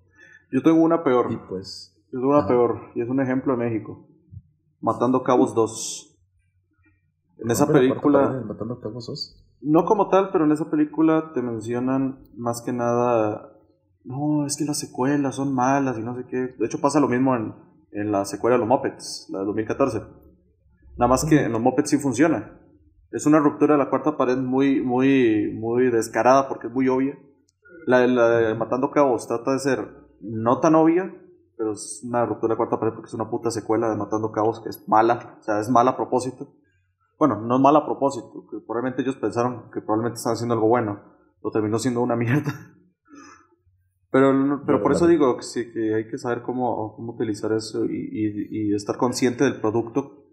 Yo 0.52 0.62
tengo 0.62 0.80
una 0.84 1.02
peor. 1.02 1.32
Y 1.32 1.36
pues, 1.48 1.92
Yo 2.12 2.20
tengo 2.20 2.28
una 2.28 2.38
Ajá. 2.38 2.46
peor. 2.46 2.80
Y 2.94 3.02
es 3.02 3.08
un 3.08 3.20
ejemplo 3.20 3.56
de 3.56 3.64
México. 3.64 4.06
Matando 4.80 5.24
Cabos 5.24 5.52
2. 5.52 6.16
En 7.38 7.50
esa 7.50 7.66
película... 7.66 8.40
Matando 8.46 8.78
cabos 8.78 9.06
dos. 9.06 9.44
No 9.60 9.84
como 9.84 10.08
tal, 10.10 10.30
pero 10.30 10.44
en 10.44 10.52
esa 10.52 10.70
película 10.70 11.32
te 11.34 11.42
mencionan 11.42 12.22
más 12.36 12.62
que 12.62 12.72
nada, 12.72 13.56
no, 14.04 14.46
es 14.46 14.56
que 14.56 14.64
las 14.64 14.78
secuelas 14.78 15.34
son 15.36 15.54
malas 15.54 15.98
y 15.98 16.02
no 16.02 16.14
sé 16.16 16.24
qué. 16.26 16.36
De 16.58 16.66
hecho 16.66 16.80
pasa 16.80 17.00
lo 17.00 17.08
mismo 17.08 17.34
en, 17.36 17.54
en 17.92 18.12
la 18.12 18.24
secuela 18.24 18.54
de 18.56 18.60
los 18.60 18.68
Muppets, 18.68 19.28
la 19.30 19.40
de 19.40 19.44
2014. 19.46 20.02
Nada 20.96 21.08
más 21.08 21.24
que 21.24 21.44
en 21.44 21.52
los 21.52 21.60
Muppets 21.60 21.90
sí 21.90 21.98
funciona. 21.98 22.58
Es 23.10 23.26
una 23.26 23.38
ruptura 23.40 23.74
de 23.74 23.78
la 23.78 23.90
cuarta 23.90 24.16
pared 24.16 24.36
muy, 24.38 24.80
muy, 24.82 25.52
muy 25.58 25.90
descarada 25.90 26.48
porque 26.48 26.68
es 26.68 26.72
muy 26.72 26.88
obvia. 26.88 27.18
La, 27.86 27.98
de- 28.06 28.54
Matando 28.54 28.90
Cabos 28.90 29.26
trata 29.26 29.52
de 29.52 29.58
ser 29.58 29.88
no 30.20 30.60
tan 30.60 30.74
obvia, 30.74 31.14
pero 31.56 31.72
es 31.72 32.02
una 32.04 32.24
ruptura 32.26 32.48
de 32.48 32.54
la 32.54 32.56
cuarta 32.56 32.78
pared 32.78 32.92
porque 32.94 33.08
es 33.08 33.14
una 33.14 33.28
puta 33.30 33.50
secuela 33.50 33.88
de 33.90 33.96
Matando 33.96 34.30
Cabos 34.32 34.60
que 34.60 34.68
es 34.68 34.86
mala, 34.88 35.36
o 35.40 35.42
sea, 35.42 35.60
es 35.60 35.68
mala 35.70 35.92
a 35.92 35.96
propósito. 35.96 36.52
Bueno, 37.18 37.40
no 37.40 37.56
es 37.56 37.60
mala 37.60 37.80
a 37.80 37.84
propósito, 37.86 38.46
que 38.50 38.58
probablemente 38.60 39.02
ellos 39.02 39.16
pensaron 39.16 39.70
que 39.72 39.80
probablemente 39.80 40.16
estaban 40.16 40.34
haciendo 40.36 40.54
algo 40.54 40.68
bueno, 40.68 41.00
lo 41.42 41.50
terminó 41.50 41.78
siendo 41.78 42.00
una 42.02 42.16
mierda. 42.16 42.52
Pero, 44.12 44.60
pero 44.66 44.82
por 44.82 44.92
eso 44.92 45.06
digo 45.06 45.36
que 45.36 45.42
sí, 45.44 45.72
que 45.72 45.94
hay 45.94 46.08
que 46.08 46.18
saber 46.18 46.42
cómo, 46.42 46.94
cómo 46.96 47.12
utilizar 47.12 47.52
eso 47.52 47.84
y, 47.84 48.08
y- 48.12 48.70
y 48.70 48.74
estar 48.74 48.96
consciente 48.96 49.44
del 49.44 49.60
producto, 49.60 50.24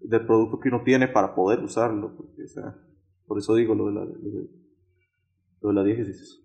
del 0.00 0.26
producto 0.26 0.60
que 0.60 0.68
uno 0.68 0.82
tiene 0.84 1.08
para 1.08 1.34
poder 1.34 1.60
usarlo, 1.60 2.14
porque, 2.16 2.44
o 2.44 2.48
sea, 2.48 2.76
por 3.26 3.38
eso 3.38 3.54
digo 3.54 3.74
lo 3.74 3.86
de 3.86 3.92
la, 3.92 4.04
lo 4.04 4.30
de, 4.30 4.50
lo 5.62 5.68
de 5.70 5.74
la 5.74 5.82
diégesis. 5.84 6.38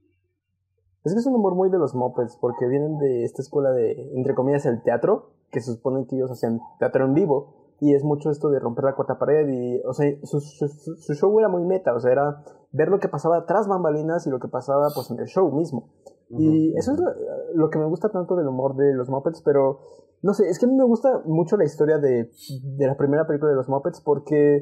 Es 1.04 1.14
que 1.14 1.20
es 1.20 1.26
un 1.28 1.36
humor 1.36 1.54
muy 1.54 1.70
de 1.70 1.78
los 1.78 1.94
Muppets, 1.94 2.38
porque 2.40 2.66
vienen 2.68 2.98
de 2.98 3.24
esta 3.26 3.42
escuela 3.42 3.72
de, 3.72 4.12
entre 4.16 4.34
comillas, 4.36 4.66
el 4.66 4.82
teatro, 4.84 5.34
que 5.52 5.60
se 5.60 5.74
supone 5.74 6.08
que 6.08 6.16
ellos 6.16 6.32
hacían 6.32 6.60
teatro 6.80 7.06
en 7.06 7.14
vivo, 7.14 7.76
y 7.82 7.94
es 7.94 8.04
mucho 8.06 8.32
esto 8.32 8.50
de 8.50 8.60
romper 8.60 8.86
la 8.86 8.96
cuarta 8.96 9.20
pared, 9.20 9.48
y, 9.50 9.82
o 9.86 9.94
sea, 9.94 10.10
su, 10.24 10.40
su- 10.40 10.96
su 10.96 11.14
show 11.14 11.38
era 11.40 11.50
muy 11.50 11.64
meta, 11.66 11.94
o 11.94 12.00
sea, 12.00 12.12
era 12.12 12.44
ver 12.76 12.90
lo 12.90 13.00
que 13.00 13.08
pasaba 13.10 13.46
tras 13.46 13.68
bambalinas 13.68 14.28
y 14.28 14.30
lo 14.30 14.40
que 14.40 14.48
pasaba, 14.48 14.88
pues, 14.94 15.10
en 15.12 15.20
el 15.20 15.26
show 15.28 15.52
mismo. 15.52 15.90
Y 16.30 16.74
eso 16.78 16.92
es 16.94 17.00
lo, 17.00 17.06
lo 17.54 17.70
que 17.70 17.78
me 17.80 17.86
gusta 17.86 18.10
tanto 18.10 18.36
del 18.36 18.48
humor 18.48 18.76
de 18.76 18.94
los 18.94 19.10
Muppets, 19.10 19.42
pero, 19.44 19.80
no 20.22 20.34
sé, 20.34 20.50
es 20.50 20.58
que 20.60 20.66
a 20.66 20.70
mí 20.70 20.76
me 20.76 20.84
gusta 20.86 21.22
mucho 21.26 21.56
la 21.56 21.66
historia 21.66 21.98
de, 22.00 22.30
de 22.78 22.88
la 22.88 22.98
primera 22.98 23.26
película 23.28 23.52
de 23.52 23.56
los 23.58 23.70
Muppets, 23.70 24.02
porque 24.02 24.62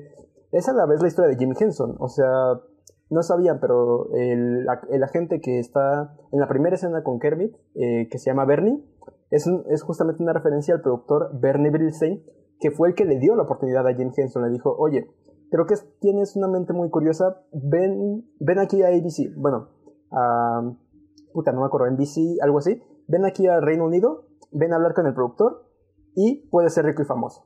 es 0.51 0.67
a 0.69 0.73
la 0.73 0.85
vez 0.85 1.01
la 1.01 1.07
historia 1.07 1.29
de 1.29 1.37
Jim 1.37 1.53
Henson, 1.57 1.95
o 1.99 2.09
sea, 2.09 2.27
no 3.09 3.21
sabían, 3.23 3.59
pero 3.59 4.13
el, 4.13 4.65
el 4.89 5.03
agente 5.03 5.39
que 5.39 5.59
está 5.59 6.15
en 6.31 6.39
la 6.39 6.47
primera 6.47 6.75
escena 6.75 7.01
con 7.03 7.19
Kermit, 7.19 7.55
eh, 7.75 8.07
que 8.09 8.17
se 8.19 8.29
llama 8.29 8.45
Bernie, 8.45 8.83
es, 9.29 9.47
un- 9.47 9.63
es 9.69 9.83
justamente 9.83 10.21
una 10.21 10.33
referencia 10.33 10.75
al 10.75 10.81
productor 10.81 11.29
Bernie 11.39 11.71
Brillstein, 11.71 12.23
que 12.59 12.71
fue 12.71 12.89
el 12.89 12.95
que 12.95 13.05
le 13.05 13.19
dio 13.19 13.35
la 13.35 13.43
oportunidad 13.43 13.87
a 13.87 13.93
Jim 13.93 14.11
Henson. 14.15 14.43
Le 14.43 14.49
dijo, 14.51 14.75
oye, 14.77 15.07
creo 15.53 15.67
que 15.67 15.75
tienes 15.99 16.35
una 16.35 16.47
mente 16.47 16.73
muy 16.73 16.89
curiosa, 16.89 17.43
ven, 17.51 18.25
ven 18.39 18.57
aquí 18.57 18.81
a 18.81 18.87
ABC, 18.87 19.35
bueno, 19.37 19.69
puta, 21.31 21.51
no 21.51 21.61
me 21.61 21.67
acuerdo, 21.67 21.91
NBC, 21.91 22.41
algo 22.41 22.57
así, 22.57 22.81
ven 23.07 23.23
aquí 23.23 23.45
a 23.45 23.59
Reino 23.59 23.85
Unido, 23.85 24.25
ven 24.51 24.73
a 24.73 24.77
hablar 24.77 24.95
con 24.95 25.05
el 25.05 25.13
productor 25.13 25.69
y 26.15 26.47
puedes 26.49 26.73
ser 26.73 26.85
rico 26.85 27.03
y 27.03 27.05
famoso 27.05 27.45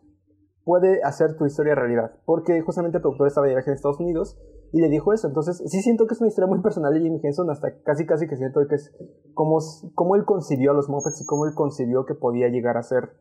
puede 0.67 1.01
hacer 1.01 1.37
tu 1.37 1.45
historia 1.45 1.75
realidad. 1.75 2.11
Porque 2.25 2.61
justamente 2.61 2.97
el 2.97 3.01
productor 3.01 3.27
estaba 3.27 3.47
de 3.47 3.53
viaje 3.53 3.69
en 3.69 3.75
Estados 3.75 4.01
Unidos 4.01 4.37
y 4.73 4.81
le 4.81 4.89
dijo 4.89 5.13
eso. 5.13 5.25
Entonces, 5.25 5.63
sí 5.65 5.81
siento 5.81 6.05
que 6.05 6.13
es 6.13 6.19
una 6.19 6.27
historia 6.27 6.49
muy 6.49 6.61
personal 6.61 6.93
de 6.93 6.99
Jim 6.99 7.17
Henson, 7.23 7.49
hasta 7.49 7.81
casi 7.83 8.05
casi 8.05 8.27
que 8.27 8.35
siento 8.35 8.59
que 8.67 8.75
es 8.75 8.93
cómo 9.33 10.15
él 10.17 10.25
concibió 10.25 10.71
a 10.71 10.73
los 10.73 10.89
Muppets 10.89 11.21
y 11.21 11.25
cómo 11.25 11.45
él 11.45 11.53
concibió 11.55 12.05
que 12.05 12.15
podía 12.15 12.49
llegar 12.49 12.75
a 12.75 12.83
ser, 12.83 13.11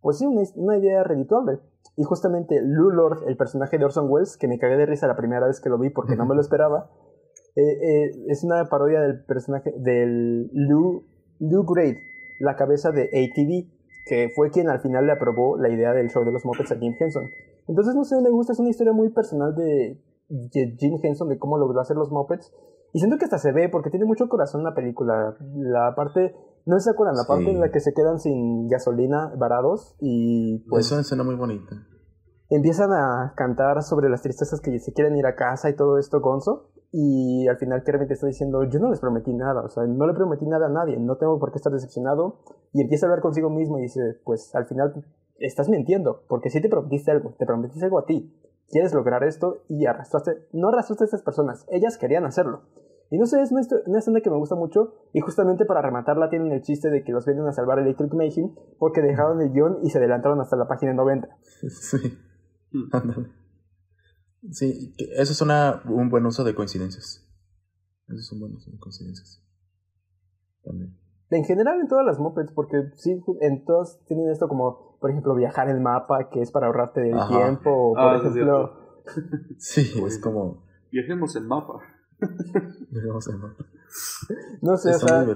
pues 0.00 0.18
sí, 0.18 0.26
una, 0.26 0.42
una 0.54 0.78
idea 0.78 1.02
redituable. 1.02 1.58
Y 1.98 2.04
justamente 2.04 2.62
Lou 2.62 2.90
Lord, 2.90 3.24
el 3.26 3.36
personaje 3.36 3.76
de 3.76 3.84
Orson 3.84 4.06
Welles, 4.08 4.36
que 4.36 4.46
me 4.46 4.56
cagué 4.56 4.76
de 4.76 4.86
risa 4.86 5.08
la 5.08 5.16
primera 5.16 5.48
vez 5.48 5.60
que 5.60 5.68
lo 5.68 5.78
vi 5.78 5.90
porque 5.90 6.14
no 6.14 6.26
me 6.26 6.36
lo 6.36 6.40
esperaba, 6.40 6.88
eh, 7.56 7.62
eh, 7.62 8.10
es 8.28 8.44
una 8.44 8.68
parodia 8.68 9.00
del 9.00 9.24
personaje 9.24 9.74
del 9.76 10.48
Lou, 10.52 11.02
Lou 11.40 11.64
Grade, 11.64 11.98
la 12.38 12.54
cabeza 12.54 12.92
de 12.92 13.06
ATV, 13.06 13.66
que 14.06 14.28
fue 14.36 14.50
quien 14.52 14.68
al 14.68 14.78
final 14.78 15.06
le 15.06 15.12
aprobó 15.12 15.58
la 15.58 15.70
idea 15.70 15.92
del 15.92 16.08
show 16.08 16.24
de 16.24 16.30
los 16.30 16.44
Muppets 16.44 16.70
a 16.70 16.76
Jim 16.76 16.94
Henson. 16.96 17.24
Entonces, 17.66 17.96
no 17.96 18.04
sé, 18.04 18.22
me 18.22 18.30
gusta, 18.30 18.52
es 18.52 18.60
una 18.60 18.70
historia 18.70 18.92
muy 18.92 19.08
personal 19.10 19.56
de, 19.56 20.00
de 20.28 20.76
Jim 20.78 21.00
Henson, 21.02 21.28
de 21.28 21.38
cómo 21.40 21.58
logró 21.58 21.80
hacer 21.80 21.96
los 21.96 22.12
Muppets. 22.12 22.54
Y 22.92 23.00
siento 23.00 23.18
que 23.18 23.24
hasta 23.24 23.38
se 23.38 23.50
ve, 23.50 23.68
porque 23.68 23.90
tiene 23.90 24.06
mucho 24.06 24.28
corazón 24.28 24.62
la 24.62 24.76
película. 24.76 25.36
La 25.56 25.96
parte, 25.96 26.36
no 26.68 26.78
se 26.80 26.90
acuerdan, 26.90 27.16
la 27.16 27.22
Sí. 27.22 27.28
parte 27.28 27.50
en 27.50 27.60
la 27.60 27.70
que 27.70 27.80
se 27.80 27.92
quedan 27.92 28.18
sin 28.20 28.68
gasolina 28.68 29.32
varados 29.36 29.96
y 30.00 30.58
pues... 30.68 30.86
es 30.86 30.92
una 30.92 31.00
escena 31.02 31.24
muy 31.24 31.34
bonita. 31.34 31.74
empiezan 32.50 32.92
a 32.92 33.34
cantar 33.36 33.82
sobre 33.82 34.08
las 34.08 34.22
tristezas 34.22 34.60
que 34.60 34.78
se 34.78 34.92
quieren 34.92 35.16
ir 35.16 35.26
a 35.26 35.34
casa 35.34 35.68
y 35.68 35.76
todo 35.76 35.98
esto, 35.98 36.20
Gonzo. 36.20 36.70
Y 36.90 37.46
al 37.48 37.58
final 37.58 37.82
Kermit 37.84 38.10
está 38.10 38.26
diciendo, 38.26 38.64
yo 38.64 38.78
no 38.80 38.88
les 38.88 39.00
prometí 39.00 39.34
nada, 39.34 39.60
o 39.62 39.68
sea, 39.68 39.84
no 39.86 40.06
le 40.06 40.14
prometí 40.14 40.46
nada 40.46 40.66
a 40.68 40.70
nadie, 40.70 40.98
no 40.98 41.16
tengo 41.18 41.38
por 41.38 41.50
qué 41.52 41.56
estar 41.58 41.70
decepcionado. 41.72 42.38
Y 42.72 42.80
empieza 42.80 43.04
a 43.04 43.08
hablar 43.10 43.20
consigo 43.20 43.50
mismo 43.50 43.78
y 43.78 43.82
dice, 43.82 44.00
pues 44.24 44.54
al 44.54 44.64
final 44.66 45.04
estás 45.38 45.68
mintiendo, 45.68 46.22
porque 46.28 46.48
si 46.48 46.62
te 46.62 46.68
prometiste 46.70 47.10
algo, 47.10 47.34
te 47.38 47.44
prometiste 47.44 47.84
algo 47.84 47.98
a 47.98 48.06
ti, 48.06 48.34
quieres 48.70 48.94
lograr 48.94 49.22
esto 49.24 49.58
y 49.68 49.84
arrastraste, 49.84 50.48
no 50.54 50.68
arrastraste 50.68 51.04
a 51.04 51.06
estas 51.06 51.22
personas, 51.22 51.66
ellas 51.70 51.98
querían 51.98 52.24
hacerlo. 52.24 52.62
Y 53.10 53.16
no 53.18 53.26
sé, 53.26 53.40
es 53.40 53.50
una, 53.52 53.62
una 53.86 53.98
escena 54.00 54.20
que 54.20 54.28
me 54.30 54.36
gusta 54.36 54.54
mucho 54.54 54.94
y 55.14 55.20
justamente 55.20 55.64
para 55.64 55.80
rematarla 55.80 56.28
tienen 56.28 56.52
el 56.52 56.60
chiste 56.62 56.90
de 56.90 57.04
que 57.04 57.12
los 57.12 57.24
vienen 57.24 57.46
a 57.46 57.52
salvar 57.52 57.78
Electric 57.78 58.12
Mayhem 58.12 58.54
porque 58.78 59.00
dejaron 59.00 59.40
el 59.40 59.50
guion 59.50 59.78
y 59.82 59.90
se 59.90 59.98
adelantaron 59.98 60.40
hasta 60.40 60.56
la 60.56 60.66
página 60.68 60.92
90. 60.92 61.28
Sí. 61.70 61.96
Ándale. 62.92 63.28
Sí, 64.50 64.94
que 64.98 65.06
eso 65.16 65.32
es 65.32 65.40
una, 65.40 65.82
un 65.88 66.10
buen 66.10 66.26
uso 66.26 66.44
de 66.44 66.54
coincidencias. 66.54 67.26
Eso 68.08 68.16
es 68.18 68.32
un 68.32 68.40
buen 68.40 68.54
uso 68.54 68.70
de 68.70 68.78
coincidencias. 68.78 69.42
También. 70.62 70.94
En 71.30 71.44
general 71.44 71.80
en 71.80 71.88
todas 71.88 72.04
las 72.06 72.18
mopeds, 72.18 72.52
porque 72.52 72.90
sí, 72.96 73.18
en 73.40 73.64
todas 73.64 74.02
tienen 74.06 74.30
esto 74.30 74.48
como, 74.48 74.98
por 75.00 75.10
ejemplo, 75.10 75.34
viajar 75.34 75.68
el 75.70 75.80
mapa, 75.80 76.28
que 76.30 76.40
es 76.42 76.50
para 76.50 76.66
ahorrarte 76.66 77.00
del 77.00 77.18
Ajá. 77.18 77.28
tiempo, 77.28 77.70
o 77.70 77.94
por 77.94 78.02
Ah, 78.02 78.16
ejemplo... 78.18 79.04
Sí, 79.58 79.92
es 80.06 80.18
como. 80.18 80.64
Viajemos 80.92 81.34
en 81.36 81.46
mapa. 81.46 81.80
Digamos, 82.90 83.28
¿no? 84.60 84.76
Sé, 84.76 84.90
o 84.90 84.98
sea, 84.98 85.24
muy 85.24 85.34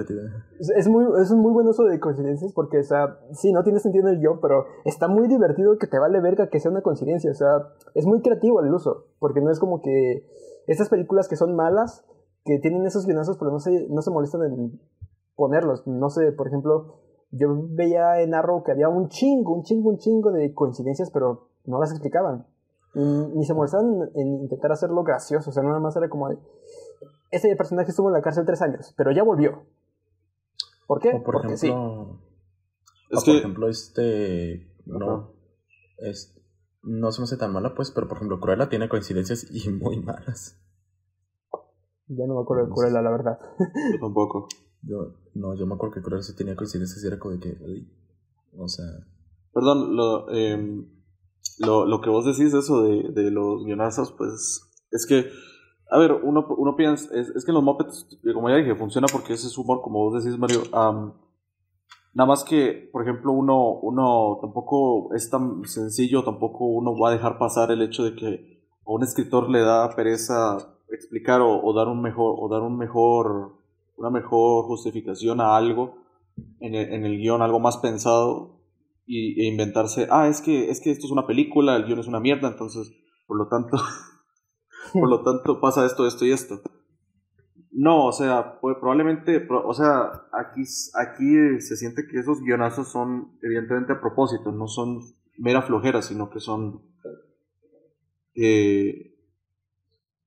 es, 0.59 0.71
es 0.71 0.89
muy, 0.89 1.07
es 1.21 1.31
un 1.31 1.41
muy 1.41 1.53
buen 1.53 1.67
uso 1.67 1.85
de 1.85 1.99
coincidencias 1.99 2.53
porque, 2.53 2.81
o 2.81 2.85
sea, 2.85 3.19
sí, 3.33 3.53
no 3.53 3.63
tiene 3.63 3.79
sentido 3.79 4.09
en 4.09 4.15
el 4.15 4.21
guion, 4.21 4.41
pero 4.41 4.67
está 4.85 5.09
muy 5.09 5.29
divertido 5.29 5.79
que 5.79 5.87
te 5.87 5.99
vale 5.99 6.21
verga 6.21 6.49
que 6.49 6.61
sea 6.61 6.71
una 6.71 6.83
coincidencia, 6.83 7.31
o 7.31 7.35
sea, 7.35 7.69
es 7.95 8.07
muy 8.07 8.21
creativo 8.21 8.61
el 8.61 8.73
uso, 8.73 9.07
porque 9.19 9.41
no 9.41 9.51
es 9.51 9.59
como 9.59 9.81
que 9.81 10.27
estas 10.67 10.89
películas 10.89 11.29
que 11.29 11.37
son 11.37 11.57
malas, 11.57 12.05
que 12.45 12.59
tienen 12.59 12.85
esos 12.85 13.07
guionazos, 13.07 13.39
pero 13.39 13.51
no 13.51 13.61
se, 13.61 13.89
no 13.89 14.03
se 14.03 14.11
molestan 14.11 14.43
en 14.43 14.81
ponerlos, 15.37 15.87
no 15.87 16.11
sé, 16.11 16.33
por 16.33 16.49
ejemplo, 16.49 16.99
yo 17.31 17.49
veía 17.71 18.21
en 18.21 18.35
Arrow 18.35 18.63
que 18.63 18.73
había 18.73 18.89
un 18.89 19.09
chingo, 19.09 19.55
un 19.55 19.63
chingo, 19.63 19.89
un 19.89 19.99
chingo 19.99 20.31
de 20.31 20.53
coincidencias, 20.53 21.11
pero 21.11 21.49
no 21.65 21.81
las 21.81 21.91
explicaban. 21.91 22.47
Y 22.95 23.01
ni 23.01 23.45
se 23.45 23.55
molestaban 23.55 24.11
en 24.15 24.29
intentar 24.43 24.73
hacerlo 24.73 25.03
gracioso, 25.03 25.51
o 25.51 25.53
sea, 25.53 25.63
nada 25.63 25.81
más 25.81 25.97
era 25.97 26.09
como 26.09 26.29
de, 26.29 26.39
este 27.31 27.55
personaje 27.57 27.91
estuvo 27.91 28.09
en 28.09 28.15
la 28.15 28.21
cárcel 28.23 28.45
tres 28.45 28.61
años, 28.63 28.93
pero 28.97 29.11
ya 29.13 29.23
volvió. 29.23 29.63
¿Por 30.87 31.01
qué? 31.01 31.09
O 31.15 31.23
por 31.23 31.35
Porque 31.37 31.57
sí. 31.57 31.69
ejemplo. 31.69 32.21
Es 33.11 33.19
o 33.21 33.25
que- 33.25 33.31
por 33.33 33.39
ejemplo, 33.41 33.69
este. 33.69 34.69
No. 34.85 35.33
Es, 35.99 36.37
no 36.83 37.13
se 37.13 37.21
me 37.21 37.25
hace 37.25 37.37
tan 37.37 37.53
mala, 37.53 37.75
pues, 37.75 37.91
pero 37.93 38.09
por 38.09 38.17
ejemplo, 38.19 38.41
Cruella 38.41 38.69
tiene 38.69 38.89
coincidencias 38.89 39.47
y 39.51 39.69
muy 39.71 40.01
malas. 40.03 40.59
Ya 42.09 42.27
no 42.27 42.35
me 42.35 42.43
acuerdo 42.43 42.67
de 42.67 42.73
Cruella, 42.73 43.01
la 43.01 43.11
verdad. 43.11 43.39
Yo 43.59 44.01
tampoco. 44.01 44.49
Yo, 44.83 45.15
no, 45.35 45.55
yo 45.55 45.65
me 45.67 45.75
acuerdo 45.77 45.95
que 45.95 46.03
Cruella 46.03 46.23
sí 46.23 46.35
tenía 46.35 46.57
coincidencias 46.57 47.03
y 47.03 47.07
era 47.07 47.19
como 47.19 47.35
de 47.37 47.41
que. 47.41 47.57
o 48.59 48.69
sea. 48.69 48.85
Perdón, 49.55 49.97
lo, 49.97 50.31
em, 50.31 50.87
lo, 51.59 51.87
lo 51.87 52.01
que 52.01 52.11
vos 52.11 52.25
decís 52.25 52.53
de 52.53 52.59
eso 52.59 52.83
de, 52.83 53.09
de 53.11 53.31
los 53.31 53.65
guionazos, 53.65 54.13
pues 54.13 54.71
es 54.91 55.07
que, 55.07 55.27
a 55.91 55.99
ver, 55.99 56.13
uno, 56.13 56.47
uno 56.57 56.77
piensa, 56.77 57.15
es, 57.15 57.29
es 57.31 57.45
que 57.45 57.53
los 57.53 57.63
Muppets, 57.63 58.07
como 58.35 58.49
ya 58.49 58.57
dije, 58.57 58.75
funciona 58.75 59.07
porque 59.11 59.35
ese 59.35 59.47
es 59.47 59.59
humor, 59.59 59.81
como 59.83 59.99
vos 60.01 60.23
decís, 60.23 60.39
Mario. 60.39 60.63
am, 60.73 61.15
nada 62.15 62.29
más 62.29 62.45
que, 62.45 62.89
por 62.93 63.03
ejemplo, 63.03 63.33
uno, 63.33 63.73
uno 63.81 64.39
tampoco 64.41 65.15
es 65.15 65.31
tan 65.31 65.65
sencillo, 65.65 66.25
tampoco 66.25 66.67
uno 66.67 66.99
va 66.99 67.11
a 67.11 67.13
dejar 67.13 67.39
pasar 67.39 67.71
el 67.71 67.83
hecho 67.83 68.05
de 68.05 68.15
que 68.15 68.63
a 68.87 68.91
un 68.91 69.03
escritor 69.03 69.49
le 69.49 69.61
da 69.61 69.95
pereza 69.95 70.57
explicar 70.91 71.41
o, 71.41 71.63
o 71.63 71.73
dar 71.73 71.89
un 71.89 72.03
mejor, 72.03 72.37
o 72.39 72.49
dar 72.49 72.63
un 72.63 72.77
mejor, 72.77 73.53
una 73.97 74.11
mejor 74.11 74.65
justificación 74.65 75.41
a 75.41 75.57
algo 75.57 75.97
en 76.61 76.75
el, 76.75 76.93
en 76.93 77.05
el 77.05 77.19
guion, 77.19 77.43
algo 77.43 77.61
más 77.61 77.79
pensado 77.79 78.62
y, 79.07 79.41
e 79.43 79.47
inventarse, 79.47 80.09
ah, 80.11 80.29
es 80.29 80.41
que, 80.41 80.71
es 80.71 80.81
que 80.81 80.91
esto 80.91 81.07
es 81.07 81.13
una 81.13 81.27
película, 81.27 81.77
el 81.77 81.85
guion 81.87 82.01
es 82.01 82.07
una 82.09 82.21
mierda, 82.21 82.49
entonces, 82.49 82.93
por 83.27 83.37
lo 83.39 83.49
tanto, 83.49 83.77
por 84.93 85.09
lo 85.09 85.23
tanto 85.23 85.61
pasa 85.61 85.85
esto, 85.87 86.07
esto 86.07 86.25
y 86.27 86.33
esto. 86.33 86.63
No, 87.73 88.07
o 88.07 88.13
sea, 88.13 88.61
pues, 88.61 88.77
probablemente, 88.79 89.41
pro- 89.41 89.67
o 89.67 89.73
sea, 89.75 90.11
aquí, 90.33 90.63
aquí 90.95 91.61
se 91.61 91.77
siente 91.77 92.07
que 92.07 92.19
esos 92.19 92.41
guionazos 92.43 92.89
son 92.89 93.33
evidentemente 93.43 93.95
a 93.95 94.01
propósito, 94.01 94.53
no 94.53 94.69
son 94.69 95.01
mera 95.39 95.63
flojera, 95.63 96.03
sino 96.03 96.29
que 96.31 96.41
son, 96.41 96.83
eh, 98.35 99.13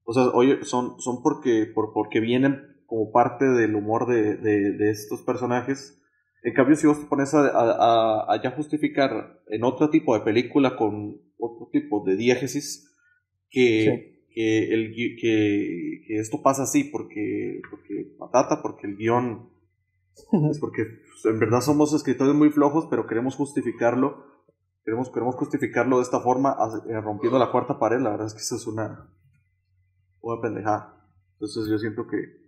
o 0.03 0.13
sea, 0.13 0.23
oye, 0.29 0.63
son, 0.63 0.99
son 0.99 1.21
porque, 1.21 1.65
por, 1.73 1.91
porque 1.93 2.19
vienen 2.19 2.77
como 2.85 3.11
parte 3.11 3.45
del 3.45 3.75
humor 3.75 4.07
de, 4.07 4.37
de 4.37 4.89
estos 4.91 5.21
personajes. 5.21 5.99
En 6.45 6.53
cambio, 6.53 6.75
si 6.75 6.85
vos 6.87 6.99
te 6.99 7.07
pones 7.07 7.33
a, 7.33 7.39
a, 7.47 8.33
a- 8.33 8.41
ya 8.43 8.51
justificar 8.51 9.41
en 9.47 9.63
otro 9.63 9.89
tipo 9.89 10.13
de 10.13 10.23
película 10.23 10.77
con 10.77 11.19
otro 11.39 11.67
tipo 11.71 12.03
de 12.05 12.15
diégesis 12.15 12.95
que, 13.49 14.21
que, 14.29 14.73
el, 14.73 14.93
que, 14.95 15.15
que 16.07 16.19
esto 16.19 16.41
pasa 16.43 16.63
así 16.63 16.83
porque, 16.83 17.61
porque 17.69 18.15
patata, 18.19 18.61
porque 18.61 18.85
el 18.87 18.95
guion 18.95 19.49
es 20.51 20.59
porque 20.59 20.83
pues, 20.85 21.25
en 21.33 21.39
verdad 21.39 21.61
somos 21.61 21.93
escritores 21.93 22.35
muy 22.35 22.49
flojos, 22.51 22.87
pero 22.89 23.07
queremos 23.07 23.35
justificarlo. 23.35 24.23
Queremos, 24.85 25.09
queremos 25.09 25.35
justificarlo 25.35 25.97
de 25.97 26.03
esta 26.03 26.19
forma, 26.21 26.55
eh, 26.87 27.01
rompiendo 27.01 27.39
la 27.39 27.51
cuarta 27.51 27.79
pared. 27.79 27.99
La 27.99 28.11
verdad 28.11 28.27
es 28.27 28.33
que 28.35 28.41
eso 28.41 28.55
es 28.55 28.67
una, 28.67 29.09
una 30.21 30.41
pendejada. 30.41 31.09
Entonces 31.33 31.67
yo 31.69 31.77
siento 31.79 32.05
que 32.07 32.44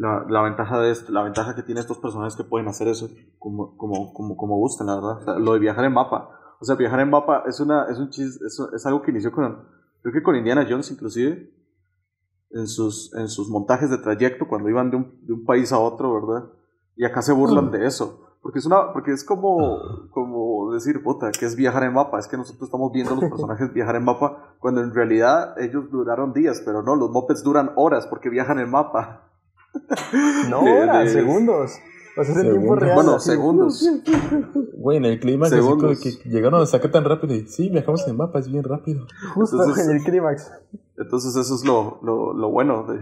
la, 0.00 0.24
la 0.30 0.40
ventaja 0.40 0.80
de 0.80 0.90
esto, 0.92 1.12
la 1.12 1.22
ventaja 1.22 1.54
que 1.54 1.62
tiene 1.62 1.82
estos 1.82 1.98
personajes 1.98 2.34
que 2.34 2.42
pueden 2.42 2.66
hacer 2.68 2.88
eso 2.88 3.10
como, 3.38 3.76
como, 3.76 4.14
como, 4.14 4.34
como 4.34 4.56
gustan, 4.56 4.86
la 4.86 4.94
verdad. 4.94 5.18
O 5.18 5.24
sea, 5.24 5.38
lo 5.38 5.52
de 5.52 5.58
viajar 5.58 5.84
en 5.84 5.92
mapa. 5.92 6.30
O 6.58 6.64
sea, 6.64 6.74
viajar 6.74 7.00
en 7.00 7.10
mapa 7.10 7.42
es 7.46 7.60
una, 7.60 7.84
es 7.84 7.98
un 7.98 8.08
chis, 8.08 8.40
es, 8.40 8.58
es 8.74 8.86
algo 8.86 9.02
que 9.02 9.10
inició 9.10 9.30
con, 9.30 9.62
creo 10.00 10.14
que 10.14 10.22
con 10.22 10.36
Indiana 10.36 10.66
Jones 10.66 10.90
inclusive, 10.90 11.52
en 12.48 12.66
sus, 12.66 13.14
en 13.14 13.28
sus 13.28 13.50
montajes 13.50 13.90
de 13.90 13.98
trayecto 13.98 14.48
cuando 14.48 14.70
iban 14.70 14.90
de 14.90 14.96
un, 14.96 15.20
de 15.26 15.34
un 15.34 15.44
país 15.44 15.70
a 15.70 15.78
otro, 15.78 16.14
¿verdad? 16.14 16.50
Y 16.96 17.04
acá 17.04 17.20
se 17.20 17.34
burlan 17.34 17.70
de 17.70 17.84
eso. 17.84 18.26
Porque 18.40 18.58
es 18.58 18.64
una, 18.64 18.94
porque 18.94 19.12
es 19.12 19.22
como, 19.22 20.08
como 20.12 20.72
decir, 20.72 21.02
puta, 21.02 21.30
que 21.30 21.44
es 21.44 21.56
viajar 21.56 21.82
en 21.82 21.92
mapa. 21.92 22.18
Es 22.18 22.26
que 22.26 22.38
nosotros 22.38 22.68
estamos 22.68 22.90
viendo 22.90 23.12
a 23.12 23.16
los 23.16 23.28
personajes 23.28 23.70
viajar 23.74 23.96
en 23.96 24.04
mapa, 24.04 24.56
cuando 24.60 24.80
en 24.80 24.94
realidad 24.94 25.60
ellos 25.60 25.90
duraron 25.90 26.32
días, 26.32 26.62
pero 26.64 26.82
no, 26.82 26.96
los 26.96 27.10
mopeds 27.10 27.42
duran 27.42 27.72
horas 27.76 28.06
porque 28.06 28.30
viajan 28.30 28.58
en 28.60 28.70
mapa. 28.70 29.29
No 30.48 30.60
horas, 30.82 31.06
de- 31.06 31.20
segundos. 31.20 31.72
O 32.16 32.24
sea, 32.24 32.34
es 32.34 32.40
en 32.44 32.50
tiempo 32.52 32.74
real. 32.74 32.94
Bueno, 32.96 33.14
así. 33.14 33.30
segundos. 33.30 33.88
Güey, 34.76 34.98
en 34.98 35.04
el 35.04 35.20
Segundos. 35.48 36.00
que 36.00 36.28
llegaron 36.28 36.60
a 36.60 36.66
sacar 36.66 36.90
tan 36.90 37.04
rápido. 37.04 37.34
Y 37.36 37.46
sí, 37.46 37.68
viajamos 37.70 38.06
en 38.08 38.16
mapa, 38.16 38.40
es 38.40 38.50
bien 38.50 38.64
rápido. 38.64 39.06
Justo 39.34 39.56
Entonces- 39.56 39.86
en 39.88 39.96
el 39.96 40.02
clímax. 40.02 40.50
Entonces 40.98 41.34
eso 41.36 41.54
es 41.54 41.64
lo, 41.64 42.00
lo, 42.02 42.34
lo 42.34 42.50
bueno 42.50 42.84
de, 42.86 42.98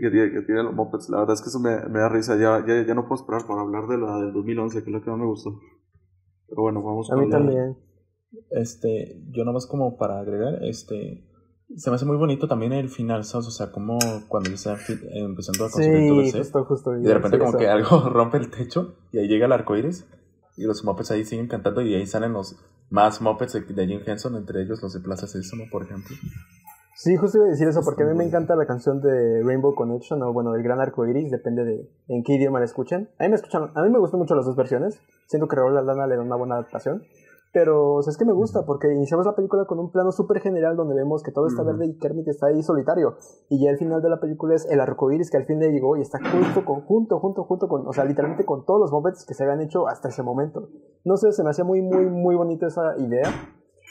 que, 0.00 0.10
tiene, 0.10 0.30
que 0.32 0.42
tienen 0.42 0.64
los 0.66 0.74
mopeds. 0.74 1.10
La 1.10 1.18
verdad 1.18 1.34
es 1.34 1.42
que 1.42 1.48
eso 1.48 1.58
me, 1.60 1.76
me 1.90 1.98
da 1.98 2.08
risa. 2.08 2.36
Ya, 2.36 2.64
ya, 2.66 2.86
ya 2.86 2.94
no 2.94 3.06
puedo 3.08 3.20
esperar 3.20 3.46
para 3.46 3.60
hablar 3.60 3.86
de 3.88 3.98
la 3.98 4.16
del 4.18 4.32
2011, 4.32 4.82
que 4.84 4.90
es 4.90 4.94
la 4.94 5.02
que 5.02 5.10
más 5.10 5.18
me 5.18 5.26
gustó. 5.26 5.50
Pero 6.48 6.62
bueno, 6.62 6.82
vamos 6.82 7.10
A 7.10 7.16
mí 7.16 7.24
hablar- 7.24 7.40
también. 7.40 7.76
Este, 8.50 9.20
yo 9.30 9.44
nomás 9.44 9.66
como 9.66 9.98
para 9.98 10.20
agregar, 10.20 10.62
este, 10.64 11.28
se 11.76 11.90
me 11.90 11.96
hace 11.96 12.04
muy 12.04 12.16
bonito 12.16 12.46
también 12.48 12.72
el 12.72 12.88
final, 12.88 13.24
¿sabes? 13.24 13.46
O 13.48 13.50
sea, 13.50 13.70
como 13.72 13.98
cuando 14.28 14.48
ya 14.50 14.54
están 14.56 14.76
fi- 14.76 14.98
empezando 15.14 15.64
a 15.64 15.70
construir 15.70 16.08
todo 16.08 16.20
el 16.20 16.26
Sí, 16.26 16.32
set, 16.32 16.40
justo, 16.42 16.64
justo. 16.64 16.96
y 16.98 17.02
de 17.02 17.14
repente 17.14 17.38
como 17.38 17.50
eso. 17.50 17.58
que 17.58 17.68
algo 17.68 18.08
rompe 18.10 18.38
el 18.38 18.50
techo 18.50 18.94
y 19.12 19.18
ahí 19.18 19.28
llega 19.28 19.46
el 19.46 19.52
arco 19.52 19.76
iris 19.76 20.06
y 20.56 20.64
los 20.64 20.84
mopeds 20.84 21.10
ahí 21.12 21.24
siguen 21.24 21.48
cantando 21.48 21.80
y 21.82 21.94
ahí 21.94 22.06
salen 22.06 22.32
los 22.34 22.56
más 22.90 23.20
mopeds 23.22 23.54
de, 23.54 23.86
Jim 23.86 24.00
Henson, 24.06 24.36
entre 24.36 24.62
ellos 24.62 24.82
los 24.82 24.92
de 24.92 25.00
Plaza 25.00 25.26
Sésamo, 25.26 25.64
por 25.70 25.82
ejemplo. 25.82 26.14
Sí, 26.94 27.16
justo 27.16 27.38
iba 27.38 27.46
a 27.46 27.50
decir 27.50 27.66
eso, 27.66 27.80
porque 27.82 28.02
a 28.02 28.06
mí 28.06 28.12
me 28.14 28.24
Está 28.24 28.36
encanta 28.36 28.54
la 28.54 28.66
canción 28.66 29.00
de 29.00 29.42
Rainbow 29.42 29.74
Connection, 29.74 30.22
o 30.22 30.32
bueno, 30.34 30.52
del 30.52 30.62
Gran 30.62 30.78
Arco 30.78 31.06
Iris, 31.06 31.30
depende 31.30 31.64
de 31.64 31.88
en 32.08 32.22
qué 32.22 32.34
idioma 32.34 32.58
la 32.58 32.66
escuchen. 32.66 33.08
A 33.18 33.24
mí 33.24 33.30
me 33.30 33.36
escuchan, 33.36 33.70
a 33.74 33.82
mí 33.82 33.88
me 33.90 33.98
gustan 33.98 34.20
mucho 34.20 34.34
las 34.34 34.44
dos 34.44 34.54
versiones, 34.56 35.00
siento 35.26 35.48
que 35.48 35.56
Raúl 35.56 35.76
Aldana 35.78 36.06
le 36.06 36.16
da 36.16 36.22
una 36.22 36.36
buena 36.36 36.56
adaptación. 36.56 37.02
Pero 37.52 37.96
o 37.96 38.02
sea, 38.02 38.10
es 38.12 38.16
que 38.16 38.24
me 38.24 38.32
gusta 38.32 38.64
porque 38.64 38.92
iniciamos 38.92 39.26
la 39.26 39.34
película 39.34 39.66
con 39.66 39.78
un 39.78 39.90
plano 39.90 40.10
súper 40.10 40.40
general 40.40 40.74
donde 40.74 40.94
vemos 40.94 41.22
que 41.22 41.32
todo 41.32 41.46
está 41.46 41.62
verde 41.62 41.86
y 41.86 41.98
Kermit 41.98 42.28
está 42.28 42.46
ahí 42.46 42.62
solitario. 42.62 43.16
Y 43.50 43.62
ya 43.62 43.70
el 43.70 43.76
final 43.76 44.00
de 44.00 44.08
la 44.08 44.20
película 44.20 44.54
es 44.54 44.66
el 44.70 44.80
arco 44.80 45.12
iris 45.12 45.30
que 45.30 45.36
al 45.36 45.44
fin 45.44 45.58
le 45.58 45.70
llegó 45.70 45.96
y 45.96 46.00
está 46.00 46.18
junto 46.18 46.64
con, 46.64 46.80
junto, 46.80 47.20
junto, 47.20 47.44
junto 47.44 47.68
con, 47.68 47.86
o 47.86 47.92
sea, 47.92 48.04
literalmente 48.04 48.46
con 48.46 48.64
todos 48.64 48.80
los 48.80 48.92
Muppets 48.92 49.26
que 49.26 49.34
se 49.34 49.44
habían 49.44 49.60
hecho 49.60 49.86
hasta 49.86 50.08
ese 50.08 50.22
momento. 50.22 50.68
No 51.04 51.16
sé, 51.16 51.32
se 51.32 51.44
me 51.44 51.50
hacía 51.50 51.64
muy, 51.64 51.82
muy, 51.82 52.06
muy 52.06 52.34
bonita 52.34 52.66
esa 52.68 52.96
idea. 52.98 53.28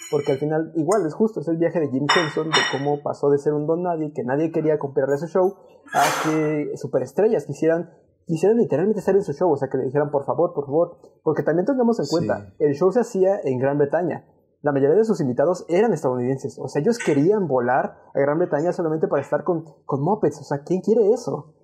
Porque 0.10 0.32
al 0.32 0.40
final, 0.40 0.72
igual, 0.76 1.06
es 1.06 1.14
justo, 1.14 1.42
es 1.42 1.48
el 1.48 1.58
viaje 1.58 1.80
de 1.80 1.90
Jim 1.90 2.06
Henson 2.06 2.50
de 2.50 2.58
cómo 2.72 3.02
pasó 3.04 3.30
de 3.30 3.38
ser 3.38 3.54
un 3.54 3.68
don 3.68 3.84
nadie, 3.84 4.12
que 4.14 4.24
nadie 4.24 4.52
quería 4.52 4.80
comprarle 4.80 5.18
su 5.18 5.28
show, 5.28 5.56
a 5.94 6.04
que 6.24 6.72
superestrellas 6.76 7.46
quisieran, 7.46 7.92
quisieran 8.26 8.58
literalmente 8.58 9.00
estar 9.00 9.16
en 9.16 9.24
su 9.24 9.34
show, 9.34 9.52
o 9.52 9.58
sea, 9.58 9.70
que 9.70 9.78
le 9.78 9.86
dijeran 9.86 10.12
por 10.12 10.26
favor, 10.26 10.54
por 10.54 10.66
favor, 10.66 10.98
porque 11.24 11.44
también 11.44 11.66
tengamos 11.66 12.00
en 12.00 12.06
Sí. 12.06 12.12
cuenta, 12.16 12.54
el 12.60 12.74
show 12.76 12.92
se 12.92 13.02
hacía 13.02 13.40
en 13.44 13.58
Gran 13.60 13.78
Bretaña, 13.78 14.26
la 14.62 14.72
mayoría 14.72 14.96
de 14.96 15.06
sus 15.06 15.20
invitados 15.22 15.66
eran 15.70 15.92
estadounidenses. 15.92 16.60
O 16.62 16.68
sea, 16.68 16.82
ellos 16.82 17.00
querían 17.00 17.48
volar 17.48 17.98
a 18.14 18.20
Gran 18.20 18.38
Bretaña 18.38 18.72
solamente 18.74 19.08
para 19.08 19.22
estar 19.24 19.44
con, 19.44 19.66
con 19.86 20.04
mopeds. 20.04 20.40
O 20.40 20.44
sea, 20.44 20.60
¿quién 20.64 20.82
quiere 20.82 21.10
eso? 21.10 21.56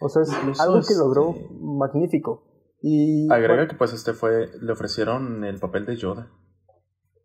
O 0.00 0.08
sea, 0.08 0.22
es 0.22 0.32
Incluso, 0.32 0.62
algo 0.62 0.78
que 0.86 0.94
logró 0.96 1.30
este, 1.30 1.48
magnífico. 1.60 2.44
Y 2.80 3.28
Agrega 3.28 3.54
bueno, 3.54 3.68
que 3.68 3.76
pues 3.76 3.92
este 3.92 4.12
fue, 4.12 4.46
le 4.60 4.72
ofrecieron 4.72 5.42
el 5.44 5.58
papel 5.58 5.84
de 5.84 5.96
Yoda. 5.96 6.30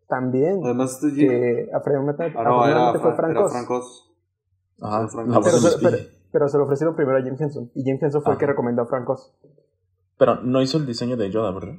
también 0.08 0.60
Además, 0.64 1.00
este 1.02 1.14
que 1.16 1.70
afortunadamente, 1.72 2.24
Ah, 2.36 2.42
no, 2.44 2.66
era, 2.66 2.88
afortunadamente 2.90 2.98
fue 2.98 3.10
Fra- 3.10 3.16
Frank 3.16 3.30
era 3.30 3.44
Oz. 3.44 3.52
Frank 3.52 3.70
Oz. 3.70 4.14
Ajá, 4.80 5.04
Oz. 5.04 5.14
voz 5.14 5.44
Pero 5.44 5.60
de 5.60 5.70
pero, 5.80 5.96
Piggy. 5.96 6.08
Pero 6.34 6.48
se 6.48 6.58
lo 6.58 6.64
ofrecieron 6.64 6.96
primero 6.96 7.16
a 7.16 7.22
Jim 7.22 7.36
Henson. 7.38 7.70
Y 7.76 7.84
Jim 7.84 7.96
Henson 8.00 8.20
fue 8.22 8.32
el 8.32 8.38
que 8.38 8.44
Ajá. 8.44 8.52
recomendó 8.52 8.82
a 8.82 8.86
Frank 8.86 9.08
Oz. 9.08 9.32
Pero 10.18 10.42
no 10.42 10.60
hizo 10.60 10.78
el 10.78 10.84
diseño 10.86 11.16
de 11.16 11.30
Yoda, 11.30 11.52
¿verdad? 11.52 11.74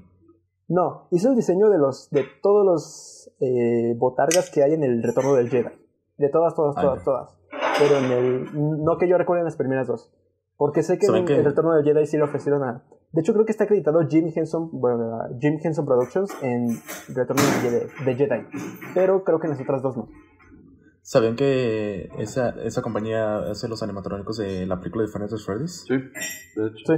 No, 0.70 1.08
hizo 1.12 1.30
el 1.30 1.36
diseño 1.36 1.70
de 1.70 1.78
los 1.78 2.10
de 2.10 2.24
todos 2.42 2.66
los 2.66 3.32
eh, 3.42 3.94
botargas 3.98 4.50
que 4.50 4.64
hay 4.64 4.74
en 4.74 4.84
el 4.84 5.04
Retorno 5.04 5.34
del 5.36 5.50
Jedi. 5.50 5.70
De 6.18 6.30
todas, 6.30 6.56
todas, 6.56 6.76
Ah, 6.78 6.82
todas, 6.82 7.00
ya. 7.00 7.04
todas. 7.04 7.38
Pero 7.80 7.98
en 7.98 8.06
el. 8.12 8.84
No 8.84 8.98
que 8.98 9.08
yo 9.10 9.18
recuerde 9.18 9.42
en 9.42 9.46
las 9.46 9.58
primeras 9.58 9.88
dos. 9.88 10.12
Porque 10.58 10.84
sé 10.84 10.98
que 10.98 11.06
en 11.08 11.12
¿Saben 11.12 11.26
qué? 11.26 11.36
el 11.36 11.44
Retorno 11.46 11.74
del 11.74 11.84
Jedi 11.84 12.06
sí 12.08 12.16
le 12.18 12.24
ofrecieron 12.24 12.64
a. 12.64 12.84
De 13.12 13.22
hecho, 13.22 13.34
creo 13.34 13.46
que 13.46 13.52
está 13.52 13.66
acreditado 13.66 14.00
Jim 14.10 14.32
Henson, 14.34 14.70
bueno, 14.72 15.20
Jim 15.40 15.60
Henson 15.62 15.86
Productions 15.86 16.32
en 16.42 16.70
Retorno 17.14 17.42
del 17.44 17.62
Jedi, 17.62 18.06
de 18.06 18.16
Jedi. 18.16 18.48
Pero 18.94 19.24
creo 19.24 19.40
que 19.40 19.48
en 19.48 19.52
las 19.52 19.62
otras 19.62 19.82
dos 19.82 19.96
no. 19.98 20.08
¿Sabían 21.08 21.36
que 21.36 22.10
esa, 22.18 22.50
esa 22.64 22.82
compañía 22.82 23.38
hace 23.52 23.68
los 23.68 23.84
animatrónicos 23.84 24.38
de 24.38 24.66
la 24.66 24.80
película 24.80 25.06
de 25.06 25.12
Final 25.12 25.30
Freddy's? 25.30 25.86
Sí, 25.88 25.94
de 25.94 26.68
hecho. 26.68 26.84
Sí. 26.84 26.94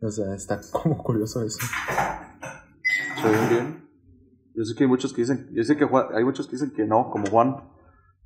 O 0.00 0.08
sea, 0.08 0.34
está 0.36 0.60
como 0.72 1.02
curioso 1.02 1.42
eso. 1.42 1.58
Se 3.20 3.28
ven 3.28 3.48
bien. 3.48 3.88
Yo 4.54 4.64
sé 4.64 4.76
que 4.76 4.84
hay 4.84 4.88
muchos 4.88 5.12
que 5.12 5.22
dicen, 5.22 5.48
yo 5.52 5.64
sé 5.64 5.76
que 5.76 5.84
Juan- 5.84 6.06
hay 6.14 6.22
muchos 6.24 6.46
que 6.46 6.52
dicen 6.52 6.70
que 6.70 6.84
no, 6.84 7.10
como 7.10 7.26
Juan, 7.26 7.56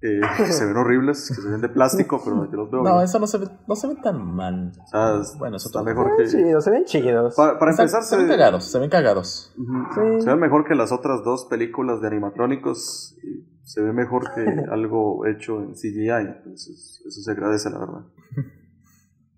eh, 0.06 0.20
que 0.36 0.52
se 0.52 0.66
ven 0.66 0.76
horribles, 0.76 1.28
que 1.34 1.40
se 1.40 1.48
ven 1.48 1.60
de 1.62 1.68
plástico, 1.70 2.20
pero 2.22 2.44
yo 2.50 2.56
los 2.58 2.70
veo 2.70 2.82
No, 2.82 2.92
bien. 2.92 3.04
eso 3.04 3.18
no 3.18 3.26
se 3.26 3.38
ve, 3.38 3.48
no 3.66 3.74
se 3.74 3.88
ve 3.88 3.94
tan 4.02 4.34
mal. 4.34 4.72
O 4.84 4.86
sea, 4.86 5.20
es- 5.20 5.34
Bueno, 5.38 5.56
eso 5.56 5.68
está 5.68 5.78
todo. 5.78 5.84
mejor 5.86 6.10
Se 6.28 6.36
ven 6.36 6.54
que... 6.54 6.60
se 6.60 6.70
ven 6.70 6.84
chidos. 6.84 7.34
Para, 7.34 7.58
para 7.58 7.70
empezar, 7.70 8.02
se 8.02 8.16
ven 8.16 8.28
cagados, 8.28 8.64
se 8.70 8.78
ven 8.78 8.90
cagados. 8.90 9.52
Sí. 9.56 10.20
se 10.22 10.28
ve 10.30 10.36
mejor 10.36 10.66
que 10.66 10.74
las 10.74 10.92
otras 10.92 11.24
dos 11.24 11.46
películas 11.46 12.00
de 12.02 12.08
animatrónicos 12.08 13.16
y 13.22 13.48
se 13.64 13.80
ve 13.80 13.92
mejor 13.94 14.24
que 14.34 14.44
algo 14.70 15.24
hecho 15.26 15.60
en 15.62 15.72
CGI, 15.74 16.10
entonces 16.36 17.02
eso 17.06 17.20
se 17.22 17.30
agradece, 17.30 17.70
la 17.70 17.78
verdad. 17.78 18.02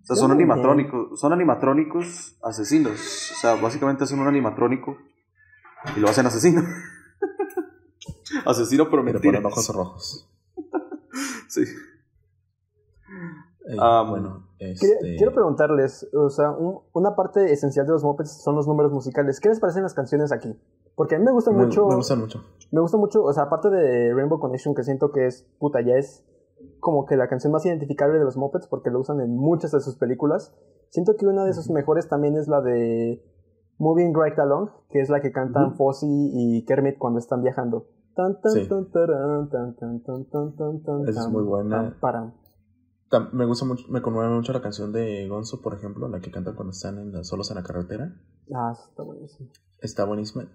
O 0.03 0.07
sea, 0.07 0.17
son 0.17 0.31
animatrónicos, 0.33 1.19
son 1.21 1.33
animatrónicos 1.33 2.37
asesinos. 2.43 2.93
O 2.93 3.41
sea, 3.41 3.55
básicamente 3.57 4.05
hacen 4.05 4.19
un 4.21 4.27
animatrónico 4.29 4.97
y 5.97 6.01
lo 6.01 6.09
hacen 6.09 6.27
asesino. 6.27 6.63
asesino 8.47 8.85
pero 8.91 9.03
Pero 9.03 9.15
mentira. 9.15 9.33
ponen 9.41 9.47
ojos 9.47 9.69
rojos. 9.75 10.29
Sí. 11.49 11.63
Eh, 13.69 13.77
Ah, 13.81 14.05
bueno, 14.09 14.47
este... 14.59 15.17
Quiero 15.17 15.33
preguntarles, 15.33 16.09
o 16.15 16.31
sea, 16.31 16.51
un- 16.53 16.81
una 16.93 17.17
parte 17.17 17.53
esencial 17.53 17.87
de 17.87 17.93
los 17.93 18.05
Muppets 18.05 18.43
son 18.43 18.55
los 18.55 18.67
números 18.69 18.93
musicales. 18.93 19.41
¿Qué 19.41 19.49
les 19.49 19.59
parecen 19.61 19.83
las 19.83 19.95
canciones 19.95 20.31
aquí? 20.33 20.57
Porque 20.95 21.17
a 21.17 21.19
mí 21.19 21.25
me 21.25 21.33
gustan 21.33 21.57
me, 21.57 21.65
mucho, 21.65 21.87
me 21.89 21.97
gustan 21.97 22.21
mucho. 22.21 22.43
me 22.71 22.81
gusta 22.81 22.97
mucho, 22.97 23.23
o 23.25 23.33
sea, 23.33 23.45
aparte 23.45 23.69
de 23.71 24.15
Rainbow 24.15 24.39
Connection, 24.39 24.75
que 24.75 24.83
siento 24.85 25.11
que 25.13 25.27
es, 25.27 25.43
puta, 25.59 25.81
ya 25.83 25.95
es 25.97 26.25
como 26.81 27.05
que 27.07 27.17
la 27.17 27.29
canción 27.29 27.53
más 27.53 27.67
identificable 27.67 28.19
de 28.19 28.25
los 28.25 28.37
Muppets 28.37 28.67
porque 28.67 28.91
lo 28.91 29.01
usan 29.01 29.21
en 29.21 29.37
muchas 29.37 29.73
de 29.73 29.81
sus 29.81 29.97
películas. 29.97 30.55
Siento 30.91 31.17
que 31.17 31.27
una 31.27 31.45
de 31.45 31.53
sus 31.53 31.69
mejores 31.69 32.09
también 32.09 32.37
es 32.37 32.49
la 32.49 32.63
de 32.63 33.23
Moving 33.79 34.15
Right 34.15 34.39
Along, 34.39 34.71
que 34.91 35.01
es 35.01 35.11
la 35.11 35.21
que 35.21 35.33
cantan. 35.33 35.75
Fozzie 35.77 36.09
y 36.09 36.65
Kermit 36.65 36.97
cuando 36.99 37.19
están 37.19 37.43
viajando. 37.43 37.89
Tan, 38.17 38.41
tan, 38.41 38.53
Sí. 38.53 38.67
tan, 38.69 38.91
taran, 38.91 39.49
tan, 39.51 39.77
tan, 39.77 40.03
tan, 40.03 40.25
tan, 40.31 40.57
tan, 40.57 40.83
tan, 40.83 41.09
Esa 41.09 41.21
es 41.21 41.29
muy 41.29 41.43
buena. 41.45 41.95
tan, 43.11 43.31
Me 43.33 43.45
gusta 43.45 43.65
mucho, 43.67 43.87
me 43.89 44.01
conmueve 44.03 44.35
mucho 44.35 44.53
la 44.55 44.63
canción 44.63 44.91
de 44.93 45.29
Gonzo, 45.29 45.61
por 45.63 45.75
ejemplo, 45.75 46.09
la 46.09 46.21
que 46.21 46.31
canta 46.31 46.55
cuando 46.55 46.73
están 46.73 46.99
en 46.99 47.13
la- 47.13 47.25
solos 47.25 47.51
en 47.51 47.57
la 47.57 47.63
carretera. 47.63 48.15
Ah, 48.55 48.73
está 48.73 49.03
buenísimo. 49.03 49.51
Está 49.81 50.05
buenísima. 50.05 50.49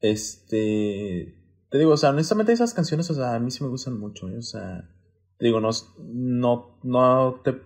Este. 0.00 1.38
Te 1.70 1.78
digo, 1.78 1.92
o 1.92 1.96
sea, 1.96 2.10
honestamente 2.10 2.52
esas 2.52 2.74
canciones, 2.74 3.08
o 3.10 3.14
sea, 3.14 3.34
a 3.34 3.38
mí 3.38 3.50
sí 3.50 3.62
me 3.64 3.70
gustan 3.70 3.98
mucho, 3.98 4.28
¿eh? 4.28 4.36
O 4.36 4.42
sea, 4.42 4.90
te 5.38 5.46
digo, 5.46 5.60
no, 5.60 5.70
no, 5.98 6.78
no 6.82 7.40
te. 7.44 7.60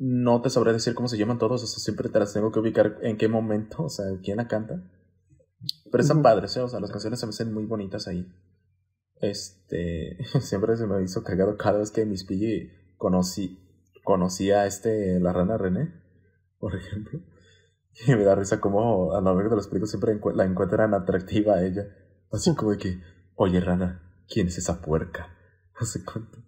No 0.00 0.42
te 0.42 0.50
sabré 0.50 0.72
decir 0.72 0.94
cómo 0.94 1.08
se 1.08 1.16
llaman 1.18 1.38
todos, 1.38 1.62
o 1.62 1.66
sea, 1.66 1.78
siempre 1.80 2.08
te 2.08 2.18
las 2.20 2.32
tengo 2.32 2.52
que 2.52 2.60
ubicar 2.60 2.98
en 3.02 3.16
qué 3.16 3.28
momento, 3.28 3.82
o 3.84 3.88
sea, 3.88 4.04
quién 4.22 4.36
la 4.36 4.46
canta. 4.48 4.82
Pero 5.90 6.02
están 6.02 6.18
Ujú. 6.18 6.22
padres, 6.24 6.56
¿eh? 6.56 6.60
O 6.60 6.68
sea, 6.68 6.78
las 6.80 6.90
canciones 6.90 7.18
se 7.18 7.26
me 7.26 7.30
hacen 7.30 7.52
muy 7.52 7.64
bonitas 7.64 8.06
ahí. 8.06 8.26
Este. 9.20 10.18
Siempre 10.40 10.76
se 10.76 10.86
me 10.86 11.02
hizo 11.02 11.22
cagado 11.22 11.56
cada 11.56 11.78
vez 11.78 11.90
que 11.90 12.04
Miss 12.04 12.24
Piggy 12.24 12.70
conocí, 12.96 13.58
conocí 14.04 14.50
a 14.50 14.66
este, 14.66 15.20
la 15.20 15.32
rana 15.32 15.58
René, 15.58 15.92
por 16.58 16.74
ejemplo. 16.74 17.20
Y 18.06 18.14
me 18.14 18.22
da 18.22 18.36
risa 18.36 18.60
como 18.60 19.12
a 19.12 19.20
lo 19.20 19.34
largo 19.34 19.50
de 19.50 19.56
los 19.56 19.66
películas 19.66 19.90
siempre 19.90 20.20
la 20.34 20.44
encuentran 20.44 20.94
atractiva 20.94 21.54
a 21.54 21.64
ella. 21.64 21.88
Así 22.30 22.54
como 22.54 22.70
de 22.70 22.78
que, 22.78 23.02
oye 23.34 23.58
rana, 23.60 24.22
¿quién 24.28 24.46
es 24.46 24.58
esa 24.58 24.80
puerca? 24.80 25.34
No 25.80 25.86
sé 25.86 26.04
cuánto. 26.04 26.38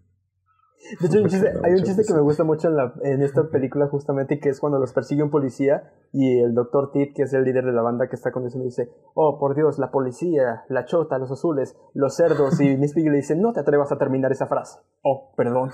De 1.01 1.07
hecho, 1.07 1.19
hay 1.19 1.23
un 1.25 1.29
chiste, 1.29 1.49
hay 1.49 1.73
un 1.75 1.83
que 2.07 2.15
me 2.15 2.21
gusta 2.21 2.43
mucho 2.43 2.69
en, 2.69 2.77
la, 2.77 2.95
en 3.03 3.23
esta 3.23 3.45
película 3.49 3.87
justamente, 3.89 4.41
que 4.41 4.49
es 4.49 4.61
cuando 4.61 4.79
los 4.79 4.93
persigue 4.93 5.23
un 5.23 5.31
policía 5.31 5.93
y 6.13 6.41
el 6.41 6.55
doctor 6.55 6.91
Tit, 6.91 7.15
que 7.15 7.23
es 7.23 7.33
el 7.35 7.45
líder 7.45 7.65
de 7.67 7.73
la 7.73 7.83
banda 7.83 8.09
que 8.09 8.17
está 8.17 8.33
conduciendo, 8.33 8.65
dice, 8.65 8.91
oh, 9.15 9.39
por 9.39 9.55
Dios, 9.55 9.79
la 9.79 9.91
policía, 9.91 10.65
la 10.69 10.87
chota, 10.87 11.19
los 11.19 11.31
azules, 11.31 11.77
los 11.95 12.17
cerdos, 12.17 12.59
y 12.61 12.77
Miss 12.77 12.95
Piggy 12.95 13.11
le 13.11 13.17
dice, 13.17 13.37
no 13.37 13.53
te 13.53 13.61
atrevas 13.61 13.93
a 13.93 13.99
terminar 13.99 14.33
esa 14.33 14.47
frase. 14.47 14.81
Oh, 15.03 15.33
perdón. 15.37 15.71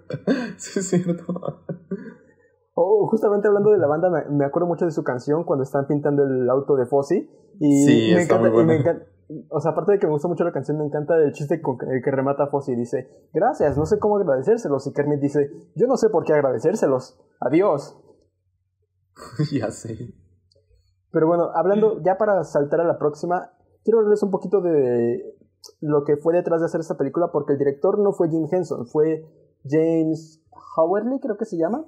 sí, 0.56 0.80
es 0.80 0.88
cierto. 0.88 1.24
Oh, 2.74 3.06
justamente 3.08 3.48
hablando 3.48 3.70
de 3.70 3.78
la 3.78 3.86
banda, 3.86 4.10
me, 4.10 4.36
me 4.36 4.44
acuerdo 4.44 4.66
mucho 4.66 4.84
de 4.84 4.90
su 4.90 5.04
canción 5.04 5.44
cuando 5.44 5.62
están 5.62 5.86
pintando 5.86 6.24
el 6.24 6.48
auto 6.50 6.76
de 6.76 6.86
Fozzie. 6.86 7.28
Y 7.58 7.84
Sí, 7.84 8.12
me 8.14 8.22
encanta, 8.22 8.48
muy 8.50 8.62
y 8.62 8.64
me 8.64 8.76
encanta- 8.76 9.06
o 9.48 9.60
sea, 9.60 9.72
aparte 9.72 9.92
de 9.92 9.98
que 9.98 10.06
me 10.06 10.12
gusta 10.12 10.28
mucho 10.28 10.44
la 10.44 10.52
canción, 10.52 10.78
me 10.78 10.84
encanta 10.84 11.16
el 11.16 11.32
chiste 11.32 11.60
con 11.60 11.76
el 11.88 12.02
que 12.02 12.10
remata 12.10 12.44
a 12.44 12.46
Fozzie. 12.48 12.76
Dice, 12.76 13.28
gracias, 13.32 13.76
no 13.76 13.86
sé 13.86 13.98
cómo 13.98 14.16
agradecérselos. 14.16 14.86
Y 14.86 14.92
Kermit 14.92 15.20
dice, 15.20 15.50
yo 15.76 15.86
no 15.86 15.96
sé 15.96 16.08
por 16.08 16.24
qué 16.24 16.32
agradecérselos. 16.32 17.18
Adiós. 17.40 17.96
ya 19.52 19.70
sé. 19.70 20.14
Pero 21.12 21.26
bueno, 21.26 21.50
hablando 21.54 22.00
ya 22.04 22.16
para 22.16 22.42
saltar 22.44 22.80
a 22.80 22.84
la 22.84 22.98
próxima, 22.98 23.52
quiero 23.84 23.98
hablarles 23.98 24.22
un 24.22 24.30
poquito 24.30 24.60
de 24.60 25.36
lo 25.80 26.04
que 26.04 26.16
fue 26.16 26.34
detrás 26.34 26.60
de 26.60 26.66
hacer 26.66 26.80
esta 26.80 26.96
película, 26.96 27.30
porque 27.32 27.52
el 27.52 27.58
director 27.58 27.98
no 27.98 28.12
fue 28.12 28.30
Jim 28.30 28.46
Henson, 28.50 28.86
fue 28.86 29.26
James 29.64 30.42
Howerly, 30.76 31.20
creo 31.20 31.36
que 31.36 31.44
se 31.44 31.56
llama. 31.56 31.84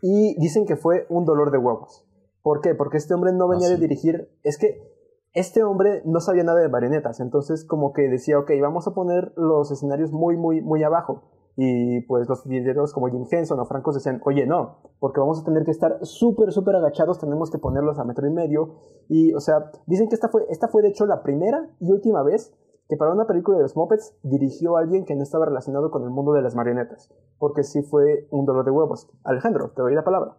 Y 0.00 0.34
dicen 0.40 0.66
que 0.66 0.76
fue 0.76 1.06
un 1.08 1.24
dolor 1.24 1.50
de 1.50 1.58
huevos. 1.58 2.06
¿Por 2.42 2.60
qué? 2.60 2.74
Porque 2.74 2.96
este 2.96 3.14
hombre 3.14 3.32
no 3.32 3.48
venía 3.48 3.68
Ah, 3.68 3.70
de 3.70 3.76
dirigir. 3.76 4.28
Es 4.42 4.58
que 4.58 4.91
este 5.34 5.62
hombre 5.62 6.02
no 6.04 6.20
sabía 6.20 6.44
nada 6.44 6.60
de 6.60 6.68
marionetas, 6.68 7.20
entonces 7.20 7.64
como 7.64 7.92
que 7.92 8.02
decía, 8.08 8.38
ok, 8.38 8.50
vamos 8.60 8.86
a 8.86 8.92
poner 8.92 9.32
los 9.36 9.70
escenarios 9.70 10.12
muy, 10.12 10.36
muy, 10.36 10.60
muy 10.60 10.82
abajo. 10.82 11.22
Y 11.54 12.00
pues 12.06 12.28
los 12.28 12.46
lideros 12.46 12.94
como 12.94 13.08
Jim 13.08 13.26
Henson 13.30 13.60
o 13.60 13.66
Francos 13.66 13.94
decían, 13.94 14.22
oye, 14.24 14.46
no, 14.46 14.78
porque 15.00 15.20
vamos 15.20 15.40
a 15.40 15.44
tener 15.44 15.64
que 15.64 15.70
estar 15.70 15.98
súper, 16.02 16.50
súper 16.50 16.76
agachados, 16.76 17.18
tenemos 17.18 17.50
que 17.50 17.58
ponerlos 17.58 17.98
a 17.98 18.04
metro 18.04 18.26
y 18.26 18.30
medio. 18.30 18.76
Y, 19.08 19.34
o 19.34 19.40
sea, 19.40 19.70
dicen 19.86 20.08
que 20.08 20.14
esta 20.14 20.28
fue, 20.28 20.46
esta 20.48 20.68
fue 20.68 20.82
de 20.82 20.88
hecho 20.88 21.04
la 21.04 21.22
primera 21.22 21.68
y 21.78 21.92
última 21.92 22.22
vez 22.22 22.54
que 22.88 22.96
para 22.96 23.12
una 23.12 23.26
película 23.26 23.56
de 23.58 23.62
los 23.62 23.76
Muppets 23.76 24.16
dirigió 24.22 24.76
a 24.76 24.80
alguien 24.80 25.04
que 25.04 25.14
no 25.14 25.22
estaba 25.22 25.46
relacionado 25.46 25.90
con 25.90 26.02
el 26.04 26.10
mundo 26.10 26.32
de 26.32 26.42
las 26.42 26.54
marionetas, 26.54 27.10
porque 27.38 27.64
sí 27.64 27.82
fue 27.82 28.26
un 28.30 28.44
dolor 28.44 28.64
de 28.64 28.70
huevos. 28.70 29.10
Alejandro, 29.24 29.72
te 29.74 29.82
doy 29.82 29.94
la 29.94 30.04
palabra. 30.04 30.36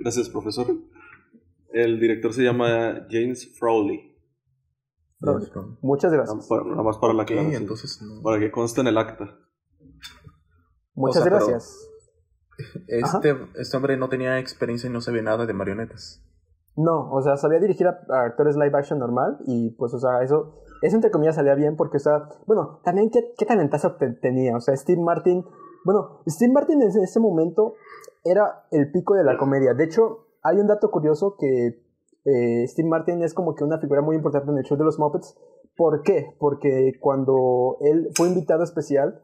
Gracias, 0.00 0.28
profesor. 0.28 0.66
El 1.72 2.00
director 2.00 2.32
se 2.32 2.42
llama 2.42 3.06
James 3.10 3.56
Frowley. 3.58 4.16
Muchas 5.82 6.12
gracias. 6.12 6.48
nada 6.50 6.82
más 6.82 6.98
para 6.98 7.12
la 7.12 7.22
Ok, 7.24 7.30
aclaración. 7.30 7.62
entonces 7.62 8.00
no. 8.02 8.22
Para 8.22 8.38
que 8.38 8.50
conste 8.50 8.80
en 8.80 8.86
el 8.86 8.98
acta. 8.98 9.36
Muchas 10.94 11.22
o 11.22 11.24
sea, 11.24 11.24
pero- 11.24 11.36
gracias. 11.46 11.84
Este, 12.88 13.36
este 13.54 13.76
hombre 13.76 13.96
no 13.96 14.08
tenía 14.08 14.38
experiencia 14.40 14.90
y 14.90 14.92
no 14.92 15.00
sabía 15.00 15.22
nada 15.22 15.46
de 15.46 15.52
marionetas. 15.54 16.24
No, 16.76 17.10
o 17.12 17.22
sea, 17.22 17.36
sabía 17.36 17.60
dirigir 17.60 17.86
a, 17.86 17.98
a 18.10 18.24
actores 18.26 18.56
live 18.56 18.76
action 18.76 18.98
normal 18.98 19.38
y 19.46 19.70
pues, 19.76 19.94
o 19.94 19.98
sea, 19.98 20.22
eso, 20.22 20.62
eso 20.82 20.96
entre 20.96 21.10
comillas 21.12 21.36
salía 21.36 21.54
bien 21.54 21.76
porque, 21.76 21.98
o 21.98 22.00
sea, 22.00 22.28
bueno, 22.46 22.80
también 22.84 23.10
qué, 23.10 23.32
qué 23.36 23.46
talentazo 23.46 23.94
te- 23.96 24.12
tenía, 24.12 24.56
o 24.56 24.60
sea, 24.60 24.76
Steve 24.76 25.00
Martin, 25.00 25.44
bueno, 25.84 26.20
Steve 26.26 26.52
Martin 26.52 26.82
en 26.82 26.88
ese 27.02 27.20
momento 27.20 27.74
era 28.24 28.66
el 28.72 28.90
pico 28.90 29.14
de 29.14 29.24
la 29.24 29.36
comedia. 29.38 29.74
De 29.74 29.84
hecho, 29.84 30.26
hay 30.48 30.58
un 30.58 30.66
dato 30.66 30.90
curioso 30.90 31.36
que 31.38 31.82
eh, 32.24 32.66
Steve 32.66 32.88
Martin 32.88 33.22
es 33.22 33.34
como 33.34 33.54
que 33.54 33.64
una 33.64 33.78
figura 33.78 34.02
muy 34.02 34.16
importante 34.16 34.50
en 34.50 34.58
el 34.58 34.64
show 34.64 34.76
de 34.76 34.84
los 34.84 34.98
Muppets. 34.98 35.36
¿Por 35.76 36.02
qué? 36.02 36.34
Porque 36.38 36.92
cuando 37.00 37.76
él 37.80 38.08
fue 38.16 38.28
invitado 38.28 38.64
especial, 38.64 39.22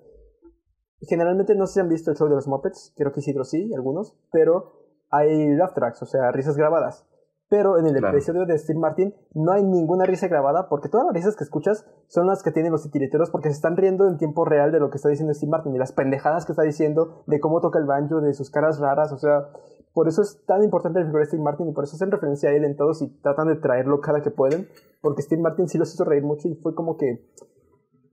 generalmente 1.01 1.55
no 1.55 1.67
si 1.67 1.81
han 1.81 1.89
visto 1.89 2.11
el 2.11 2.17
show 2.17 2.29
de 2.29 2.35
los 2.35 2.47
Muppets, 2.47 2.93
creo 2.97 3.13
que 3.13 3.21
Isidro 3.21 3.45
sí, 3.45 3.73
algunos, 3.75 4.17
pero 4.31 4.73
hay 5.11 5.55
laugh 5.55 5.75
tracks, 5.75 6.03
o 6.03 6.07
sea, 6.07 6.31
risas 6.31 6.57
grabadas. 6.57 7.07
Pero 7.49 7.79
en 7.79 7.87
el 7.87 7.97
Claro. 7.97 8.17
episodio 8.17 8.47
de 8.47 8.59
Steve 8.59 8.79
Martin 8.79 9.15
no 9.35 9.53
hay 9.53 9.63
ninguna 9.63 10.07
risa 10.07 10.29
grabada 10.29 10.69
porque 10.69 10.89
todas 10.89 11.07
las 11.07 11.15
risas 11.15 11.37
que 11.37 11.45
escuchas 11.45 11.87
son 12.09 12.27
las 12.27 12.43
que 12.43 12.51
tienen 12.51 12.73
los 12.73 12.83
titiriteros 12.83 13.31
porque 13.31 13.49
se 13.51 13.57
están 13.57 13.77
riendo 13.77 14.09
en 14.09 14.17
tiempo 14.17 14.45
real 14.45 14.73
de 14.73 14.81
lo 14.81 14.91
que 14.91 14.97
está 14.97 15.09
diciendo 15.11 15.35
Steve 15.35 15.51
Martin 15.51 15.75
y 15.75 15.79
las 15.79 15.93
pendejadas 15.93 16.47
que 16.47 16.53
está 16.53 16.63
diciendo, 16.63 17.23
de 17.27 17.41
cómo 17.41 17.61
toca 17.61 17.79
el 17.79 17.85
banjo, 17.85 18.21
de 18.21 18.33
sus 18.33 18.51
caras 18.51 18.81
raras, 18.81 19.13
o 19.13 19.19
sea, 19.19 19.49
por 19.93 20.09
eso 20.09 20.23
es 20.23 20.45
tan 20.47 20.65
importante 20.65 20.99
la 20.99 21.05
figura 21.07 21.21
de 21.21 21.27
Steve 21.27 21.43
Martin 21.43 21.69
y 21.69 21.73
por 21.73 21.85
eso 21.85 21.97
hacen 21.97 22.11
referencia 22.11 22.49
a 22.49 22.53
él 22.53 22.65
en 22.65 22.77
todos 22.77 23.01
y 23.03 23.09
tratan 23.21 23.49
de 23.49 23.57
traerlo 23.57 24.01
cada 24.01 24.23
que 24.23 24.31
pueden, 24.31 24.67
porque 25.03 25.23
Steve 25.23 25.43
Martin 25.43 25.69
sí 25.69 25.79
los 25.79 25.93
hizo 25.95 26.05
reír 26.05 26.25
mucho 26.25 26.49
y 26.49 26.55
fue 26.57 26.75
como 26.75 26.97
que 26.97 27.31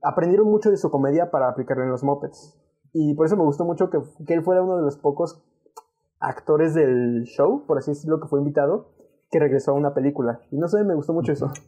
aprendieron 0.02 0.48
mucho 0.48 0.70
de 0.70 0.76
su 0.76 0.90
comedia 0.90 1.30
para 1.30 1.48
aplicarlo 1.48 1.84
en 1.84 1.90
los 1.90 2.04
Muppets. 2.04 2.56
Y 2.92 3.14
por 3.14 3.26
eso 3.26 3.36
me 3.36 3.44
gustó 3.44 3.64
mucho 3.64 3.88
que, 3.88 3.98
que 4.26 4.34
él 4.34 4.42
fuera 4.42 4.62
uno 4.62 4.76
de 4.76 4.82
los 4.82 4.98
pocos 4.98 5.42
actores 6.20 6.74
del 6.74 7.24
show, 7.24 7.66
por 7.66 7.78
así 7.78 7.90
decirlo, 7.90 8.20
que 8.20 8.28
fue 8.28 8.38
invitado, 8.38 8.91
que 9.32 9.40
regresó 9.40 9.72
a 9.72 9.74
una 9.74 9.94
película. 9.94 10.40
Y 10.52 10.58
no 10.58 10.68
sé, 10.68 10.84
me 10.84 10.94
gustó 10.94 11.12
mucho 11.12 11.32
eso. 11.32 11.50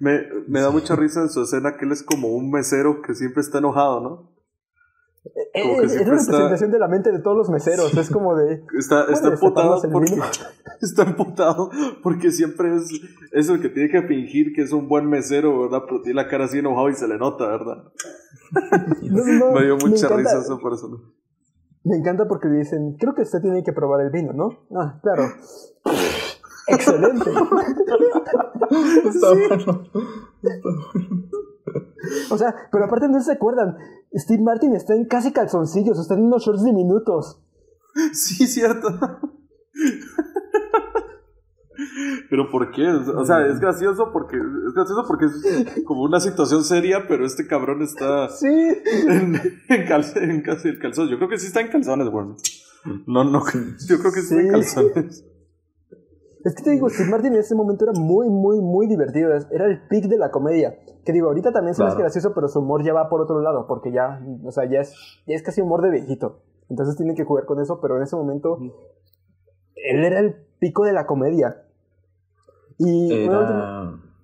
Me, 0.00 0.22
me 0.48 0.60
da 0.60 0.70
mucha 0.70 0.96
risa 0.96 1.20
en 1.22 1.28
su 1.30 1.42
escena 1.44 1.76
que 1.76 1.84
él 1.84 1.92
es 1.92 2.02
como 2.02 2.26
un 2.28 2.50
mesero 2.50 3.02
que 3.02 3.14
siempre 3.14 3.40
está 3.40 3.58
enojado, 3.58 4.00
¿no? 4.00 4.32
Como 5.62 5.78
que 5.78 5.86
Es, 5.86 5.92
una 5.92 6.16
está- 6.16 6.32
representación 6.32 6.70
de 6.72 6.78
la 6.80 6.88
mente 6.88 7.12
de 7.12 7.20
todos 7.20 7.36
los 7.36 7.50
meseros. 7.50 7.96
Es 7.96 8.10
como 8.10 8.34
de. 8.34 8.64
Está, 8.76 9.02
está 9.02 9.28
¿Puedes 9.36 9.40
emputado 9.42 9.80
porque 9.92 10.14
está 10.80 11.02
emputado 11.04 11.70
porque 12.02 12.32
siempre 12.32 12.74
es, 12.74 12.90
es 13.30 13.48
el 13.48 13.60
que 13.62 13.68
tiene 13.68 13.90
que 13.90 14.02
fingir 14.08 14.52
que 14.56 14.62
es 14.62 14.72
un 14.72 14.88
buen 14.88 15.06
mesero, 15.08 15.60
¿verdad? 15.60 15.82
Pero 15.86 16.02
tiene 16.02 16.16
la 16.20 16.26
cara 16.28 16.46
así 16.46 16.58
enojado 16.58 16.88
y 16.88 16.94
se 16.94 17.06
le 17.06 17.16
nota, 17.16 17.46
¿verdad? 17.46 17.84
No, 19.02 19.24
no, 19.24 19.52
Me 19.52 19.62
dio 19.66 19.76
mucha 19.76 20.06
encanta- 20.08 20.16
risa 20.16 20.38
esa 20.40 20.58
persona. 20.58 20.96
Me 21.84 21.96
encanta 21.96 22.26
porque 22.26 22.48
dicen, 22.48 22.96
creo 22.98 23.14
que 23.14 23.22
usted 23.22 23.40
tiene 23.40 23.62
que 23.62 23.72
probar 23.72 24.00
el 24.00 24.10
vino, 24.10 24.32
¿no? 24.32 24.66
Ah, 24.76 24.98
claro. 25.00 25.22
Excelente. 26.70 27.30
Está 29.08 29.28
bueno. 29.32 29.90
O 32.30 32.38
sea, 32.38 32.54
pero 32.72 32.84
aparte 32.86 33.08
no 33.08 33.20
se 33.20 33.32
acuerdan. 33.32 33.76
Steve 34.14 34.42
Martin 34.42 34.74
está 34.74 34.94
en 34.94 35.04
casi 35.06 35.32
calzoncillos, 35.32 35.98
está 36.00 36.14
en 36.14 36.22
unos 36.22 36.42
shorts 36.44 36.64
diminutos. 36.64 37.42
Sí, 38.12 38.46
cierto. 38.46 38.88
Pero 42.28 42.50
¿por 42.50 42.70
qué? 42.72 42.86
O 42.88 43.24
sea, 43.24 43.46
es 43.46 43.58
gracioso 43.60 44.10
porque 44.12 44.36
es 44.36 44.74
gracioso 44.74 45.04
porque 45.06 45.26
es 45.26 45.84
como 45.84 46.02
una 46.02 46.20
situación 46.20 46.62
seria, 46.64 47.06
pero 47.08 47.24
este 47.24 47.46
cabrón 47.46 47.82
está 47.82 48.28
Sí. 48.28 48.46
en, 48.48 49.34
en, 49.68 49.86
cal- 49.86 50.04
en 50.16 50.42
casi 50.42 50.68
el 50.68 50.78
calzón. 50.78 51.08
Yo 51.08 51.16
creo 51.16 51.28
que 51.28 51.38
sí 51.38 51.46
está 51.46 51.60
en 51.60 51.68
calzones, 51.68 52.10
bueno. 52.10 52.36
No, 53.06 53.24
no, 53.24 53.42
yo 53.88 53.98
creo 53.98 54.12
que 54.12 54.20
sí, 54.22 54.36
está 54.36 54.56
en 54.56 54.64
Sí. 54.64 54.76
calzones. 54.76 55.24
Es 56.44 56.54
que 56.54 56.62
te 56.62 56.70
digo, 56.70 56.88
Steve 56.88 57.10
Martin 57.10 57.34
en 57.34 57.40
ese 57.40 57.54
momento 57.54 57.84
era 57.84 57.92
muy, 58.00 58.28
muy, 58.30 58.60
muy 58.60 58.86
divertido. 58.86 59.30
Era 59.50 59.66
el 59.66 59.86
pic 59.88 60.06
de 60.06 60.16
la 60.16 60.30
comedia. 60.30 60.78
Que 61.04 61.12
digo, 61.12 61.28
ahorita 61.28 61.52
también 61.52 61.74
Claro. 61.74 61.94
gracioso, 61.96 62.32
pero 62.34 62.48
su 62.48 62.60
humor 62.60 62.82
ya 62.84 62.92
va 62.94 63.08
por 63.08 63.20
otro 63.20 63.40
lado, 63.40 63.66
porque 63.66 63.92
ya, 63.92 64.22
o 64.44 64.50
sea, 64.50 64.64
ya 64.64 64.80
es, 64.80 64.94
ya 65.26 65.34
es 65.34 65.42
casi 65.42 65.60
humor 65.60 65.82
de 65.82 65.90
viejito. 65.90 66.42
Entonces 66.70 66.96
tiene 66.96 67.14
que 67.14 67.24
jugar 67.24 67.44
con 67.46 67.60
eso, 67.60 67.80
pero 67.80 67.96
en 67.96 68.02
ese 68.04 68.16
momento 68.16 68.58
él 69.74 70.04
era 70.04 70.20
el 70.20 70.34
pico 70.58 70.84
de 70.84 70.92
la 70.92 71.06
comedia. 71.06 71.66
Y 72.78 73.12
Era 73.12 73.40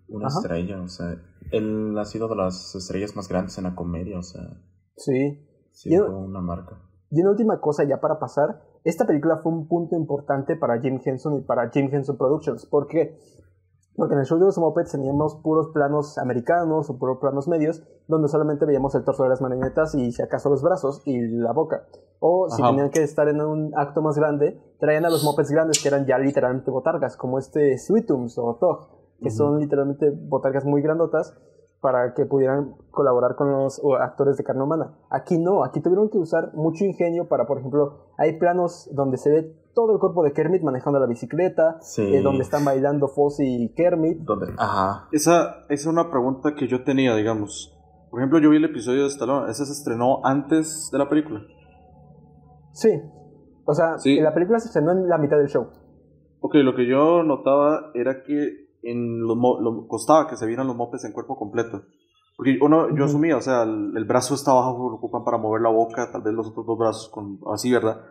una 0.09 0.27
Ajá. 0.29 0.39
estrella, 0.39 0.81
o 0.81 0.89
sea, 0.89 1.17
él 1.51 1.97
ha 1.99 2.05
sido 2.05 2.29
de 2.29 2.37
las 2.37 2.75
estrellas 2.75 3.15
más 3.17 3.29
grandes 3.29 3.59
en 3.59 3.65
la 3.65 3.75
comedia, 3.75 4.19
o 4.19 4.23
sea, 4.23 4.43
sí. 4.97 5.47
sí, 5.73 5.99
una 5.99 6.41
marca. 6.41 6.79
Y 7.11 7.21
una 7.21 7.31
última 7.31 7.61
cosa 7.61 7.85
ya 7.85 8.01
para 8.01 8.19
pasar, 8.19 8.63
esta 8.89 9.05
película 9.05 9.39
fue 9.39 9.53
un 9.53 9.67
punto 9.67 9.97
importante 9.97 10.57
para 10.57 10.81
Jim 10.81 11.01
Henson 11.05 11.35
y 11.35 11.41
para 11.41 11.71
Jim 11.71 11.89
Henson 11.93 12.17
Productions. 12.17 12.67
¿Por 12.67 12.87
qué? 12.87 13.19
Porque 13.97 14.15
en 14.15 14.21
el 14.21 14.27
show 14.27 14.39
de 14.39 14.45
los 14.45 14.59
Muppets 14.59 14.93
teníamos 14.93 15.37
puros 15.37 15.71
planos 15.73 16.19
americanos 16.19 16.89
o 16.89 16.99
puros 16.99 17.19
planos 17.19 17.49
medios, 17.49 17.83
donde 18.07 18.29
solamente 18.29 18.65
veíamos 18.65 18.95
el 18.95 19.05
torso 19.05 19.23
de 19.23 19.31
las 19.31 19.41
marionetas 19.41 19.95
y 19.95 20.13
si 20.13 20.23
acaso 20.23 20.51
los 20.51 20.63
brazos 20.63 21.03
y 21.05 21.19
la 21.21 21.53
boca. 21.53 21.87
O 22.21 22.49
si 22.49 22.63
Ajá. 22.63 22.71
tenían 22.71 22.91
que 22.91 23.03
estar 23.03 23.27
en 23.29 23.41
un 23.41 23.73
acto 23.75 24.03
más 24.03 24.17
grande, 24.17 24.61
traían 24.79 25.05
a 25.05 25.11
los 25.11 25.25
Muppets 25.25 25.51
grandes 25.51 25.83
que 25.83 25.89
eran 25.89 26.07
ya 26.07 26.19
literalmente 26.19 26.71
botargas, 26.71 27.17
como 27.17 27.39
este 27.39 27.79
Sweetums 27.79 28.39
o 28.39 28.57
Tog, 28.61 28.89
que 29.21 29.31
son 29.31 29.59
literalmente 29.59 30.11
botargas 30.11 30.65
muy 30.65 30.83
grandotas 30.83 31.35
para 31.87 32.15
que 32.15 32.27
pudieran 32.27 32.75
colaborar 32.91 33.37
con 33.37 33.53
los 33.53 33.81
actores 34.01 34.37
de 34.37 34.43
carne 34.43 34.65
humana. 34.65 34.97
Aquí 35.09 35.39
no, 35.39 35.63
aquí 35.63 35.81
tuvieron 35.81 36.09
que 36.11 36.19
usar 36.19 36.51
mucho 36.55 36.85
ingenio 36.85 37.29
para, 37.29 37.47
por 37.47 37.59
ejemplo, 37.59 38.09
hay 38.19 38.41
planos 38.41 38.91
donde 38.93 39.19
se 39.19 39.31
ve 39.31 39.57
todo 39.73 39.93
el 39.93 40.01
cuerpo 40.01 40.25
de 40.25 40.33
Kermit 40.33 40.65
manejando 40.65 40.99
la 40.99 41.07
bicicleta, 41.07 41.77
Sí. 41.81 42.03
eh, 42.03 42.23
donde 42.23 42.43
están 42.43 42.65
bailando 42.65 43.07
Fozzie 43.07 43.47
y 43.47 43.69
Kermit. 43.75 44.19
¿Dónde? 44.23 44.47
Ajá. 44.59 45.07
Esa, 45.13 45.59
esa 45.69 45.75
es 45.75 45.87
una 45.87 46.11
pregunta 46.11 46.57
que 46.57 46.67
yo 46.67 46.83
tenía, 46.83 47.15
digamos. 47.15 47.73
Por 48.11 48.19
ejemplo, 48.19 48.41
yo 48.41 48.51
vi 48.51 48.57
el 48.57 48.65
episodio 48.65 49.03
de 49.03 49.09
Stallone. 49.09 49.49
Ese 49.49 49.65
se 49.65 49.73
estrenó 49.73 50.23
antes 50.25 50.89
de 50.91 50.99
la 50.99 51.09
película. 51.09 51.41
Sí, 52.73 53.01
o 53.65 53.75
sea, 53.75 53.97
Sí. 53.99 54.19
la 54.21 54.35
película 54.35 54.59
se 54.59 54.67
estrenó 54.67 54.91
en 54.91 55.09
la 55.09 55.19
mitad 55.19 55.37
del 55.37 55.47
show. 55.47 55.69
Ok, 56.41 56.55
lo 56.57 56.75
que 56.75 56.89
yo 56.89 57.23
notaba 57.23 57.91
era 57.95 58.25
que 58.25 58.66
en 58.91 59.21
los 59.21 59.37
mo- 59.37 59.61
lo- 59.61 59.87
costaba 59.89 60.29
que 60.29 60.37
se 60.37 60.47
vieran 60.47 60.67
los 60.67 60.77
mopes 60.77 61.05
en 61.05 61.13
cuerpo 61.13 61.37
completo. 61.37 61.83
Porque 62.37 62.59
uno, 62.61 62.95
yo 62.95 63.05
asumía, 63.05 63.37
o 63.37 63.41
sea, 63.41 63.63
el, 63.63 63.93
el 63.97 64.05
brazo 64.05 64.35
está 64.35 64.51
abajo, 64.51 64.91
lo 64.91 64.97
ocupan 64.97 65.25
para 65.25 65.39
mover 65.39 65.63
la 65.63 65.71
boca, 65.71 66.11
tal 66.13 66.23
vez 66.23 66.35
los 66.35 66.49
otros 66.49 66.67
dos 66.67 66.79
brazos 66.79 67.09
con, 67.09 67.41
así, 67.53 67.73
¿verdad? 67.73 68.03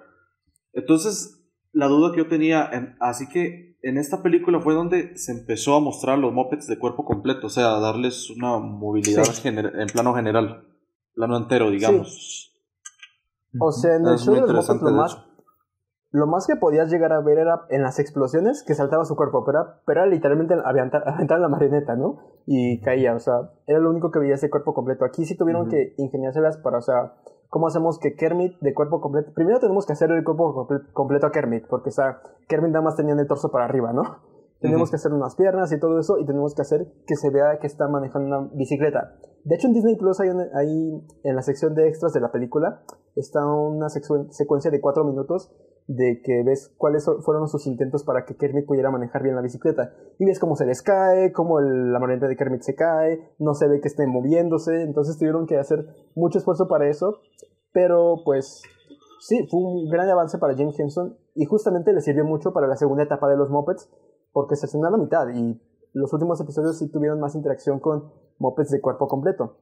Entonces, 0.74 1.46
la 1.72 1.88
duda 1.88 2.12
que 2.12 2.18
yo 2.20 2.28
tenía, 2.28 2.68
en- 2.72 2.96
así 3.00 3.28
que 3.30 3.78
en 3.82 3.98
esta 3.98 4.24
película 4.24 4.60
fue 4.62 4.74
donde 4.74 5.16
se 5.18 5.32
empezó 5.32 5.76
a 5.76 5.80
mostrar 5.80 6.18
los 6.18 6.34
mopeds 6.34 6.66
de 6.68 6.80
cuerpo 6.80 7.06
completo, 7.06 7.48
o 7.48 7.50
sea, 7.52 7.80
darles 7.80 8.30
una 8.32 8.58
movilidad 8.58 9.24
Sí. 9.26 9.48
en 9.48 9.88
plano 9.94 10.16
general, 10.16 10.66
plano 11.14 11.38
entero, 11.38 11.70
digamos. 11.70 12.52
O 13.60 13.72
sea, 13.72 13.96
en 13.96 14.08
el 14.08 14.18
show 14.18 14.34
de 14.34 14.42
los 14.42 14.50
interesante, 14.50 14.86
lo 14.86 14.92
más. 14.92 15.18
Lo 16.16 16.28
más 16.28 16.48
que 16.48 16.56
podías 16.56 16.90
llegar 16.90 17.12
a 17.14 17.20
ver 17.20 17.38
era 17.40 17.66
en 17.70 17.84
las 17.84 18.00
explosiones 18.00 18.64
que 18.64 18.74
saltaba 18.74 19.04
su 19.06 19.16
cuerpo, 19.16 19.44
pero 19.46 19.60
era, 19.60 19.82
pero 19.86 20.02
era 20.02 20.10
literalmente 20.10 20.56
aventar, 20.64 21.04
aventar 21.08 21.40
la 21.40 21.50
marioneta, 21.50 21.96
¿no? 21.96 22.18
Y 22.46 22.80
caía, 22.82 23.14
o 23.16 23.20
sea, 23.20 23.52
era 23.68 23.80
lo 23.80 23.90
único 23.90 24.12
que 24.12 24.20
veía 24.20 24.36
ese 24.36 24.50
cuerpo 24.50 24.74
completo. 24.74 25.04
Aquí 25.06 25.26
sí 25.26 25.36
tuvieron 25.36 25.64
Ujú. 25.64 25.72
que 25.72 25.94
ingeniárselas 25.98 26.58
para, 26.58 26.78
o 26.78 26.82
sea, 26.82 27.14
¿cómo 27.50 27.68
hacemos 27.68 28.00
que 28.00 28.16
Kermit 28.16 28.60
de 28.62 28.74
cuerpo 28.74 29.02
completo? 29.02 29.32
Primero 29.34 29.60
tenemos 29.60 29.86
que 29.86 29.94
hacer 29.94 30.10
el 30.12 30.24
cuerpo 30.24 30.54
comple- 30.54 30.92
completo 30.94 31.28
a 31.28 31.32
Kermit, 31.32 31.66
porque, 31.68 31.90
o 31.90 31.94
sea, 31.94 32.22
Kermit 32.48 32.72
nada 32.72 32.84
más 32.86 32.96
tenía 32.96 33.14
el 33.14 33.28
torso 33.28 33.52
para 33.52 33.66
arriba, 33.66 33.92
¿no? 33.94 34.04
Tenemos 34.62 34.84
Ujú. 34.84 34.92
que 34.92 34.96
hacer 34.96 35.12
unas 35.14 35.36
piernas 35.36 35.72
y 35.74 35.80
todo 35.80 36.00
eso, 36.00 36.18
y 36.18 36.26
tenemos 36.26 36.56
que 36.56 36.62
hacer 36.62 36.88
que 37.06 37.16
se 37.18 37.30
vea 37.30 37.60
que 37.60 37.68
está 37.68 37.88
manejando 37.90 38.28
una 38.40 38.50
bicicleta. 38.54 39.16
De 39.44 39.56
hecho, 39.56 39.68
en 39.68 39.74
Disney 39.74 39.96
Plus 39.98 40.20
hay, 40.22 40.30
una- 40.30 40.48
hay 40.56 41.06
en 41.24 41.36
la 41.36 41.42
sección 41.42 41.76
de 41.76 41.88
extras 41.90 42.14
de 42.14 42.22
la 42.22 42.32
película, 42.32 42.82
está 43.16 43.46
una 43.46 43.88
secuen- 43.90 44.32
secuencia 44.32 44.72
de 44.72 44.80
cuatro 44.82 45.04
minutos 45.04 45.52
de 45.88 46.22
que 46.24 46.44
ves 46.44 46.74
cuáles 46.78 47.06
fueron 47.22 47.48
sus 47.48 47.68
intentos 47.68 48.04
para 48.04 48.26
que 48.26 48.36
Kermit 48.36 48.66
pudiera 48.66 48.90
manejar 48.90 49.22
bien 49.22 49.36
la 49.36 49.42
bicicleta. 49.42 49.94
Y 50.18 50.26
ves 50.26 50.40
cómo 50.40 50.56
se 50.56 50.66
les 50.66 50.82
cae, 50.82 51.32
cómo 51.32 51.60
el- 51.60 51.94
la 51.94 52.00
marioneta 52.00 52.28
de 52.28 52.36
Kermit 52.36 52.62
se 52.62 52.76
cae, 52.76 53.36
no 53.38 53.54
se 53.54 53.68
ve 53.68 53.82
que 53.82 53.88
esté 53.88 54.08
moviéndose, 54.08 54.82
entonces 54.82 55.18
tuvieron 55.18 55.46
que 55.46 55.58
hacer 55.58 55.86
mucho 56.16 56.40
esfuerzo 56.40 56.68
para 56.68 56.90
eso, 56.90 57.20
pero 57.72 58.16
pues 58.26 58.64
sí, 59.20 59.48
fue 59.50 59.60
un 59.60 59.88
gran 59.90 60.10
avance 60.10 60.38
para 60.40 60.56
James 60.56 60.80
Henson. 60.80 61.18
Y 61.36 61.46
justamente 61.46 61.94
le 61.94 62.02
sirvió 62.02 62.26
mucho 62.26 62.52
para 62.54 62.68
la 62.68 62.78
segunda 62.78 63.04
etapa 63.04 63.28
de 63.30 63.38
los 63.38 63.50
Muppets, 63.50 63.90
porque 64.32 64.56
se 64.56 64.66
estrenó 64.66 64.88
a 64.88 64.92
la 64.92 64.98
mitad. 64.98 65.28
Y 65.34 65.62
los 65.94 66.12
últimos 66.14 66.42
episodios 66.42 66.80
sí 66.80 66.90
tuvieron 66.90 67.20
más 67.20 67.36
interacción 67.36 67.80
con 67.80 68.12
Muppets 68.40 68.72
de 68.72 68.82
cuerpo 68.82 69.08
completo 69.08 69.58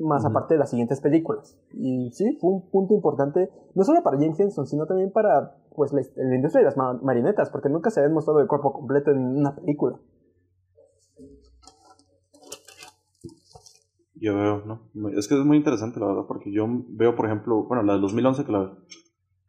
más 0.00 0.24
aparte 0.24 0.54
de 0.54 0.60
las 0.60 0.70
siguientes 0.70 1.00
películas. 1.00 1.58
Y 1.72 2.10
sí, 2.12 2.36
fue 2.40 2.50
un 2.50 2.70
punto 2.70 2.94
importante, 2.94 3.50
no 3.74 3.84
solo 3.84 4.02
para 4.02 4.18
James 4.18 4.38
Henson, 4.40 4.66
sino 4.66 4.86
también 4.86 5.12
para 5.12 5.56
pues, 5.74 5.92
la, 5.92 6.02
la 6.16 6.34
industria 6.34 6.60
de 6.60 6.66
las 6.66 6.76
ma- 6.76 6.98
marionetas, 7.02 7.50
porque 7.50 7.68
nunca 7.68 7.90
se 7.90 8.00
habían 8.00 8.14
mostrado 8.14 8.40
de 8.40 8.46
cuerpo 8.46 8.72
completo 8.72 9.10
en 9.10 9.18
una 9.18 9.54
película. 9.54 9.98
Yo 14.14 14.36
veo, 14.36 14.62
¿no? 14.66 15.10
Es 15.16 15.28
que 15.28 15.38
es 15.38 15.44
muy 15.46 15.56
interesante, 15.56 15.98
la 15.98 16.06
verdad, 16.06 16.24
porque 16.28 16.52
yo 16.52 16.66
veo, 16.68 17.16
por 17.16 17.24
ejemplo, 17.24 17.64
bueno, 17.64 17.82
la 17.82 17.94
de 17.94 18.00
2011 18.00 18.44
que 18.44 18.52
la, 18.52 18.76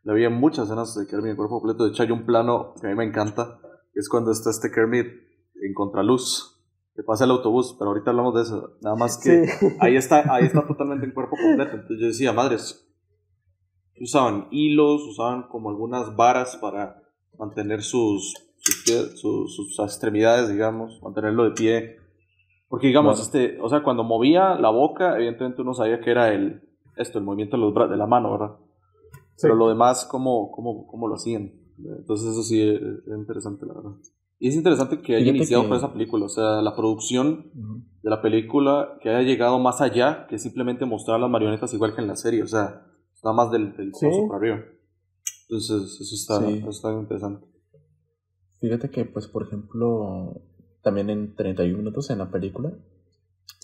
la 0.03 0.13
vi 0.13 0.23
en 0.23 0.33
muchas 0.33 0.65
escenas 0.65 0.95
de 0.95 1.07
Kermit 1.07 1.31
en 1.31 1.35
cuerpo 1.35 1.59
completo. 1.59 1.83
De 1.83 1.89
hecho, 1.91 2.03
hay 2.03 2.11
un 2.11 2.25
plano 2.25 2.73
que 2.79 2.87
a 2.87 2.89
mí 2.89 2.95
me 2.95 3.03
encanta, 3.03 3.59
que 3.93 3.99
es 3.99 4.07
cuando 4.07 4.31
está 4.31 4.49
este 4.49 4.71
Kermit 4.71 5.07
en 5.61 5.73
contraluz, 5.73 6.60
que 6.95 7.03
pasa 7.03 7.25
el 7.25 7.31
autobús, 7.31 7.75
pero 7.79 7.91
ahorita 7.91 8.11
hablamos 8.11 8.35
de 8.35 8.41
eso. 8.41 8.73
Nada 8.81 8.95
más 8.95 9.17
que 9.17 9.45
Sí. 9.47 9.67
ahí 9.79 9.95
está, 9.95 10.33
ahí 10.33 10.45
está 10.45 10.65
totalmente 10.67 11.05
en 11.05 11.13
cuerpo 11.13 11.35
completo. 11.41 11.71
Entonces 11.75 11.99
yo 11.99 12.07
decía, 12.07 12.33
madres, 12.33 12.87
usaban 13.99 14.47
hilos, 14.51 15.01
usaban 15.03 15.43
como 15.47 15.69
algunas 15.69 16.15
varas 16.15 16.57
para 16.57 17.01
mantener 17.37 17.81
sus, 17.81 18.33
sus, 18.57 18.83
pies- 18.85 19.19
sus, 19.19 19.55
sus 19.55 19.79
extremidades, 19.79 20.49
digamos, 20.49 21.01
mantenerlo 21.01 21.43
de 21.45 21.51
pie. 21.51 21.97
Porque 22.67 22.87
digamos, 22.87 23.15
Bueno. 23.17 23.23
este, 23.23 23.61
o 23.61 23.69
sea, 23.69 23.83
cuando 23.83 24.03
movía 24.03 24.55
la 24.55 24.69
boca, 24.69 25.15
evidentemente 25.15 25.61
uno 25.61 25.73
sabía 25.73 25.99
que 25.99 26.11
era 26.11 26.33
el, 26.33 26.61
esto, 26.95 27.17
el 27.19 27.25
movimiento 27.25 27.57
de, 27.57 27.63
los 27.63 27.73
bra- 27.73 27.89
de 27.89 27.97
la 27.97 28.07
mano, 28.07 28.31
¿verdad? 28.31 28.55
Sí. 29.35 29.41
Pero 29.43 29.55
lo 29.55 29.69
demás, 29.69 30.05
¿cómo, 30.09 30.51
cómo, 30.51 30.87
cómo 30.87 31.07
lo 31.07 31.15
hacían? 31.15 31.51
Entonces 31.77 32.27
eso 32.29 32.43
sí 32.43 32.61
es 32.61 32.81
interesante, 33.17 33.65
la 33.65 33.73
verdad. 33.73 33.91
Y 34.43 34.47
es 34.47 34.55
interesante 34.55 35.01
que 35.01 35.13
haya 35.15 35.23
Fíjate 35.25 35.37
iniciado 35.37 35.61
que- 35.63 35.67
por 35.69 35.77
esa 35.77 35.93
película, 35.93 36.25
o 36.25 36.29
sea, 36.29 36.63
la 36.63 36.75
producción 36.75 37.51
de 38.01 38.09
la 38.09 38.23
película 38.23 38.97
que 38.99 39.09
haya 39.09 39.21
llegado 39.21 39.59
más 39.59 39.81
allá 39.81 40.25
que 40.27 40.39
simplemente 40.39 40.83
mostrar 40.85 41.19
las 41.19 41.29
marionetas 41.29 41.71
igual 41.75 41.93
que 41.93 42.01
en 42.01 42.07
la 42.07 42.15
serie, 42.15 42.41
o 42.41 42.47
sea, 42.47 42.87
nada 43.23 43.35
más 43.35 43.51
del, 43.51 43.75
del 43.77 43.93
Sí. 43.93 44.07
para 44.27 44.39
arriba. 44.39 44.63
Entonces, 45.47 46.01
eso 46.01 46.15
está, 46.15 46.39
Sí. 46.47 46.57
eso 46.57 46.69
está 46.71 46.91
interesante. 46.91 47.45
Fíjate 48.59 48.89
que, 48.89 49.05
pues, 49.05 49.27
por 49.27 49.43
ejemplo, 49.43 50.41
también 50.81 51.11
en 51.11 51.35
31 51.35 51.77
minutos 51.77 52.09
en 52.09 52.17
la 52.17 52.31
película, 52.31 52.73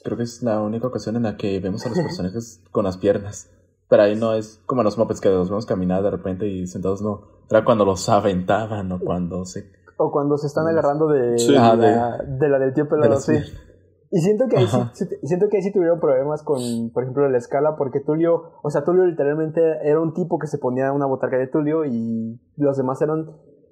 creo 0.03 0.15
que 0.15 0.23
es 0.23 0.43
la 0.43 0.61
única 0.61 0.85
ocasión 0.87 1.15
en 1.15 1.23
la 1.23 1.37
que 1.37 1.59
vemos 1.59 1.83
a 1.87 1.89
los 1.89 1.97
personajes 2.21 2.63
con 2.71 2.83
las 2.83 2.97
piernas. 2.97 3.49
Pero 3.89 4.03
ahí 4.03 4.15
no 4.15 4.33
es 4.35 4.61
como 4.67 4.81
en 4.81 4.85
los 4.85 4.97
mopeds 4.99 5.21
que 5.21 5.29
los 5.29 5.49
vemos 5.49 5.65
caminar 5.65 6.03
de 6.03 6.11
repente 6.11 6.47
y 6.47 6.67
sentados, 6.67 7.01
no. 7.01 7.23
Era 7.49 7.65
cuando 7.65 7.83
los 7.83 8.07
aventaban 8.09 8.91
o 8.91 8.99
cuando 8.99 9.43
se... 9.45 9.71
O 9.97 10.11
cuando 10.11 10.37
se 10.37 10.47
están 10.47 10.67
agarrando 10.67 11.07
de, 11.07 11.37
Sí. 11.39 11.51
de 11.53 11.57
la, 11.59 12.17
de 12.25 12.49
la 12.49 12.59
del 12.59 12.73
tío 12.73 12.87
pelado, 12.87 13.17
sí. 13.17 13.33
Y 14.09 14.19
siento 14.21 14.45
que, 14.47 14.57
ahí 14.57 14.67
sí, 14.93 15.05
siento 15.23 15.49
que 15.49 15.57
ahí 15.57 15.63
sí 15.63 15.71
tuvieron 15.73 15.99
problemas 15.99 16.41
con, 16.43 16.59
por 16.93 17.03
ejemplo, 17.03 17.27
la 17.29 17.37
escala, 17.37 17.75
porque 17.75 17.99
Tulio, 17.99 18.53
o 18.63 18.69
sea, 18.69 18.83
Tulio 18.85 19.05
literalmente 19.05 19.59
era 19.83 19.99
un 19.99 20.13
tipo 20.13 20.39
que 20.39 20.47
se 20.47 20.57
ponía 20.59 20.93
una 20.93 21.05
botarga 21.07 21.37
de 21.37 21.47
Tulio 21.47 21.83
y 21.83 22.39
los 22.55 22.77
demás 22.77 23.01
eran 23.01 23.25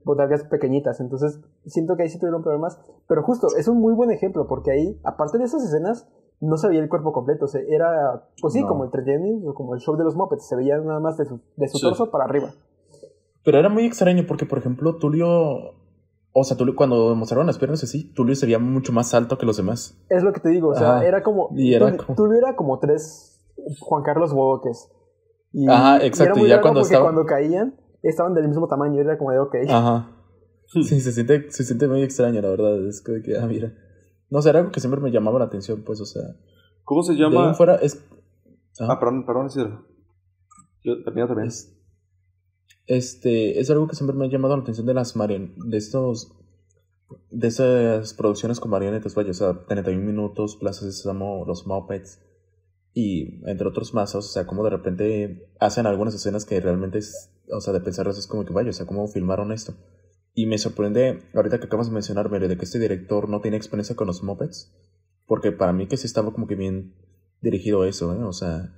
botargas 0.03 0.43
pequeñitas. 0.43 0.99
Entonces, 0.99 1.39
siento 1.65 1.95
que 1.95 2.03
ahí 2.03 2.09
sí 2.09 2.19
tuvieron 2.19 2.43
problemas. 2.43 2.77
Pero 3.07 3.23
justo, 3.23 3.47
es 3.57 3.67
un 3.69 3.79
muy 3.79 3.93
buen 3.93 4.11
ejemplo, 4.11 4.45
porque 4.47 4.71
ahí, 4.71 4.99
aparte 5.05 5.37
de 5.37 5.45
esas 5.45 5.63
escenas, 5.63 6.05
no 6.41 6.57
se 6.57 6.67
veía 6.67 6.81
el 6.81 6.89
cuerpo 6.89 7.13
completo. 7.13 7.45
O 7.45 7.47
sea, 7.47 7.61
era, 7.69 8.27
pues 8.41 8.53
sí, 8.53 8.61
No. 8.61 8.67
como 8.67 8.83
el 8.83 8.87
entretenimiento, 8.89 9.53
como 9.53 9.73
el 9.73 9.79
show 9.79 9.95
de 9.95 10.03
los 10.03 10.15
Muppets. 10.17 10.47
Se 10.49 10.55
veía 10.57 10.77
nada 10.79 10.99
más 10.99 11.15
de 11.17 11.25
su, 11.25 11.39
de 11.55 11.67
su 11.69 11.77
Sí. 11.77 11.85
torso 11.87 12.11
para 12.11 12.25
arriba. 12.25 12.49
Pero 13.45 13.57
era 13.57 13.69
muy 13.69 13.85
extraño 13.85 14.25
porque, 14.27 14.45
por 14.45 14.57
ejemplo, 14.57 14.97
Tulio... 14.97 15.75
O 16.37 16.43
sea, 16.43 16.57
Tulio, 16.57 16.75
cuando 16.75 17.15
mostraron 17.15 17.47
las 17.47 17.57
piernas 17.57 17.81
así, 17.83 18.11
Tulio 18.13 18.35
se 18.35 18.45
veía 18.45 18.59
mucho 18.59 18.91
más 18.91 19.13
alto 19.13 19.37
que 19.37 19.45
los 19.45 19.55
demás. 19.55 19.97
Es 20.09 20.21
lo 20.21 20.33
que 20.33 20.41
te 20.41 20.49
digo, 20.49 20.69
o 20.69 20.75
sea, 20.75 20.97
Ajá. 20.97 21.05
era 21.07 21.23
como. 21.23 21.49
Y 21.55 21.73
era 21.73 21.85
Tulio, 21.85 22.05
como- 22.05 22.15
Tulio 22.17 22.37
era 22.37 22.55
como 22.57 22.77
tres 22.79 23.41
Juan 23.79 24.03
Carlos 24.03 24.33
Bodoques. 24.33 24.89
Y, 25.53 25.69
Ajá, 25.69 26.03
y 26.03 26.07
exacto, 26.07 26.33
era 26.33 26.39
muy 26.39 26.47
y 26.47 26.49
ya 26.49 26.61
cuando 26.61 26.81
porque 26.81 26.93
estaba- 26.93 27.05
cuando 27.05 27.25
caían, 27.25 27.75
estaban 28.03 28.33
del 28.33 28.49
mismo 28.49 28.67
tamaño. 28.67 28.99
Era 28.99 29.17
como 29.17 29.31
de, 29.31 29.39
ok. 29.39 29.55
Ajá. 29.69 30.11
Sí, 30.67 30.83
se 30.83 31.11
siente, 31.13 31.49
se 31.51 31.63
siente 31.63 31.87
muy 31.87 32.01
extraño, 32.01 32.41
la 32.41 32.49
verdad. 32.49 32.85
Es 32.85 33.01
que, 33.01 33.21
que, 33.21 33.37
ah, 33.37 33.45
mira. 33.47 33.73
No 34.29 34.41
sé, 34.41 34.49
era 34.49 34.59
algo 34.59 34.71
que 34.71 34.79
siempre 34.81 34.99
me 34.99 35.11
llamaba 35.11 35.39
la 35.39 35.45
atención, 35.45 35.83
pues, 35.85 36.01
o 36.01 36.05
sea. 36.05 36.23
¿Cómo 36.83 37.01
se 37.03 37.13
De 37.13 37.23
ahí 37.23 37.31
llama? 37.31 37.47
en 37.49 37.55
fuera 37.55 37.75
es. 37.75 38.03
Ajá. 38.79 38.91
Ah, 38.93 38.99
perdón, 38.99 39.25
perdón, 39.25 39.45
Isidro. 39.45 39.85
Yo 40.83 41.01
termino 41.03 41.27
también. 41.27 41.47
Es, 41.47 41.74
este, 42.87 43.59
es 43.59 43.69
algo 43.69 43.87
que 43.87 43.95
siempre 43.95 44.15
me 44.15 44.25
ha 44.25 44.29
llamado 44.29 44.55
la 44.55 44.61
atención 44.61 44.85
de 44.85 44.93
las 44.93 45.15
marion 45.15 45.53
de 45.57 45.77
estos 45.77 46.31
de 47.29 47.47
esas 47.47 48.13
producciones 48.13 48.59
con 48.59 48.71
marionetas, 48.71 49.13
vaya, 49.13 49.31
o 49.31 49.33
sea, 49.33 49.65
31 49.67 50.03
minutos, 50.03 50.55
Plaza 50.55 50.85
de 50.85 50.91
Sésamo, 50.91 51.43
los 51.45 51.67
Muppets 51.67 52.19
y 52.93 53.45
entre 53.45 53.67
otros 53.67 53.93
más, 53.93 54.15
o 54.15 54.21
sea, 54.21 54.47
como 54.47 54.63
de 54.63 54.69
repente 54.69 55.49
hacen 55.59 55.85
algunas 55.85 56.15
escenas 56.15 56.45
que 56.45 56.59
realmente 56.61 56.97
es, 56.97 57.29
o 57.51 57.59
sea, 57.59 57.73
de 57.73 57.81
pensarlas 57.81 58.17
es 58.17 58.25
como 58.25 58.45
que 58.45 58.53
vaya, 58.53 58.69
o 58.69 58.73
sea, 58.73 58.85
cómo 58.85 59.07
filmaron 59.07 59.51
esto. 59.51 59.75
Y 60.33 60.45
me 60.45 60.57
sorprende, 60.57 61.23
ahorita 61.33 61.59
que 61.59 61.65
acabas 61.65 61.87
de 61.87 61.93
mencionar, 61.93 62.29
Mario, 62.29 62.47
de 62.47 62.57
que 62.57 62.65
este 62.65 62.79
director 62.79 63.29
no 63.29 63.41
tiene 63.41 63.57
experiencia 63.57 63.95
con 63.95 64.07
los 64.07 64.23
Muppets, 64.23 64.73
porque 65.27 65.51
para 65.51 65.73
mí 65.73 65.87
que 65.87 65.97
sí 65.97 66.07
estaba 66.07 66.31
como 66.31 66.47
que 66.47 66.55
bien 66.55 66.95
dirigido 67.41 67.85
eso, 67.85 68.13
¿eh? 68.13 68.23
O 68.23 68.33
sea, 68.33 68.73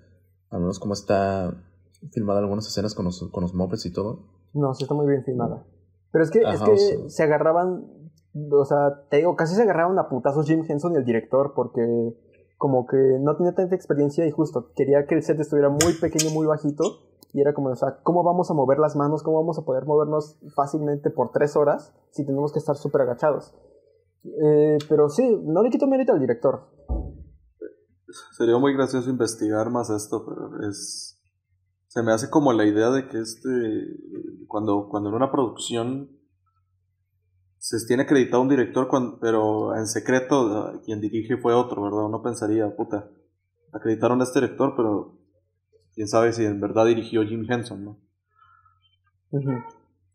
al 0.49 0.61
menos 0.61 0.79
como 0.79 0.93
está 0.93 1.66
filmada 2.11 2.39
algunas 2.39 2.67
escenas 2.67 2.93
con 2.95 3.05
los, 3.05 3.29
con 3.31 3.41
los 3.41 3.53
Muppets 3.53 3.85
y 3.85 3.93
todo. 3.93 4.23
No, 4.53 4.73
sí 4.73 4.83
está 4.83 4.95
muy 4.95 5.07
bien 5.07 5.23
filmada. 5.23 5.65
Pero 6.11 6.23
es 6.23 6.31
que, 6.31 6.39
es 6.39 6.61
que 6.61 6.71
o 6.71 6.77
sea. 6.77 7.09
se 7.09 7.23
agarraban. 7.23 7.85
O 8.51 8.65
sea, 8.65 9.07
te 9.09 9.17
digo, 9.17 9.35
casi 9.35 9.55
se 9.55 9.63
agarraban 9.63 9.97
a 9.97 10.09
putazos 10.09 10.47
Jim 10.47 10.63
Henson 10.67 10.93
y 10.93 10.97
el 10.97 11.05
director, 11.05 11.53
porque 11.55 12.15
como 12.57 12.85
que 12.85 12.97
no 13.19 13.35
tenía 13.35 13.53
tanta 13.53 13.75
experiencia 13.75 14.25
y 14.25 14.31
justo 14.31 14.71
quería 14.75 15.05
que 15.05 15.15
el 15.15 15.23
set 15.23 15.39
estuviera 15.39 15.69
muy 15.69 15.93
pequeño, 15.99 16.31
muy 16.31 16.45
bajito. 16.45 16.83
Y 17.33 17.41
era 17.41 17.53
como, 17.53 17.69
o 17.69 17.75
sea, 17.75 17.99
¿cómo 18.03 18.23
vamos 18.23 18.49
a 18.49 18.53
mover 18.53 18.79
las 18.79 18.95
manos? 18.95 19.21
¿Cómo 19.21 19.37
vamos 19.37 19.59
a 19.59 19.65
poder 19.65 19.85
movernos 19.85 20.39
fácilmente 20.55 21.09
por 21.09 21.31
tres 21.31 21.55
horas 21.55 21.93
si 22.11 22.25
tenemos 22.25 22.53
que 22.53 22.59
estar 22.59 22.75
súper 22.75 23.01
agachados? 23.01 23.53
Eh, 24.23 24.77
pero 24.89 25.09
sí, 25.09 25.39
no 25.43 25.61
le 25.61 25.69
quito 25.69 25.87
mérito 25.87 26.13
al 26.13 26.19
director. 26.19 26.67
Sería 28.37 28.57
muy 28.57 28.73
gracioso 28.73 29.09
investigar 29.09 29.69
más 29.69 29.89
esto, 29.89 30.25
pero 30.25 30.67
es. 30.67 31.16
Se 31.87 32.03
me 32.03 32.11
hace 32.11 32.29
como 32.29 32.53
la 32.53 32.65
idea 32.65 32.89
de 32.89 33.07
que 33.07 33.19
este. 33.19 33.49
Cuando, 34.47 34.87
cuando 34.89 35.09
en 35.09 35.15
una 35.15 35.31
producción 35.31 36.17
se 37.57 37.85
tiene 37.85 38.03
acreditado 38.03 38.41
un 38.41 38.49
director, 38.49 38.87
pero 39.19 39.75
en 39.75 39.87
secreto 39.87 40.57
ah, 40.57 40.81
quien 40.85 41.01
dirige 41.01 41.37
fue 41.37 41.53
otro, 41.53 41.81
¿verdad? 41.83 42.05
Uno 42.05 42.21
pensaría, 42.21 42.73
puta, 42.75 43.09
acreditaron 43.73 44.21
a 44.21 44.23
este 44.23 44.39
director, 44.39 44.73
pero 44.77 45.17
quién 45.93 46.07
sabe 46.07 46.31
si 46.31 46.45
en 46.45 46.61
verdad 46.61 46.85
dirigió 46.85 47.23
Jim 47.25 47.45
Henson, 47.49 47.83
¿no? 47.83 47.99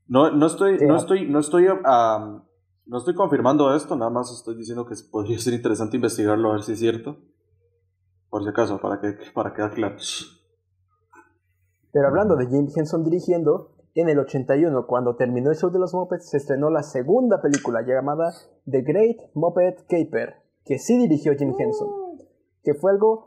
No, 0.08 0.30
no 0.30 0.46
estoy, 0.46 0.78
no 0.78 0.96
estoy, 0.96 1.28
no 1.28 1.40
estoy, 1.40 1.64
no 1.64 2.98
estoy 2.98 3.14
confirmando 3.14 3.74
esto, 3.74 3.96
nada 3.96 4.10
más 4.10 4.32
estoy 4.32 4.56
diciendo 4.56 4.86
que 4.86 4.94
podría 5.10 5.38
ser 5.40 5.54
interesante 5.54 5.96
investigarlo 5.96 6.50
a 6.50 6.52
ver 6.54 6.62
si 6.62 6.72
es 6.72 6.78
cierto. 6.78 7.18
Por 8.30 8.44
si 8.44 8.48
acaso, 8.48 8.80
para 8.80 8.98
que, 8.98 9.30
para 9.34 9.52
quedar 9.52 9.74
claro. 9.74 9.96
Pero 11.92 12.08
hablando 12.08 12.36
de 12.36 12.46
Jim 12.46 12.68
Henson 12.74 13.04
dirigiendo, 13.04 13.70
en 13.94 14.08
el 14.08 14.18
81, 14.18 14.86
cuando 14.86 15.16
terminó 15.16 15.50
el 15.50 15.56
show 15.56 15.70
de 15.70 15.78
los 15.78 15.92
Muppets, 15.94 16.30
se 16.30 16.38
estrenó 16.38 16.70
la 16.70 16.82
segunda 16.82 17.42
película 17.42 17.82
llamada 17.86 18.32
The 18.70 18.80
Great 18.82 19.16
Muppet 19.34 19.80
Caper, 19.86 20.36
que 20.64 20.78
sí 20.78 20.96
dirigió 20.98 21.34
Jim 21.34 21.52
Henson. 21.58 21.88
Que 22.62 22.74
fue 22.74 22.92
algo, 22.92 23.26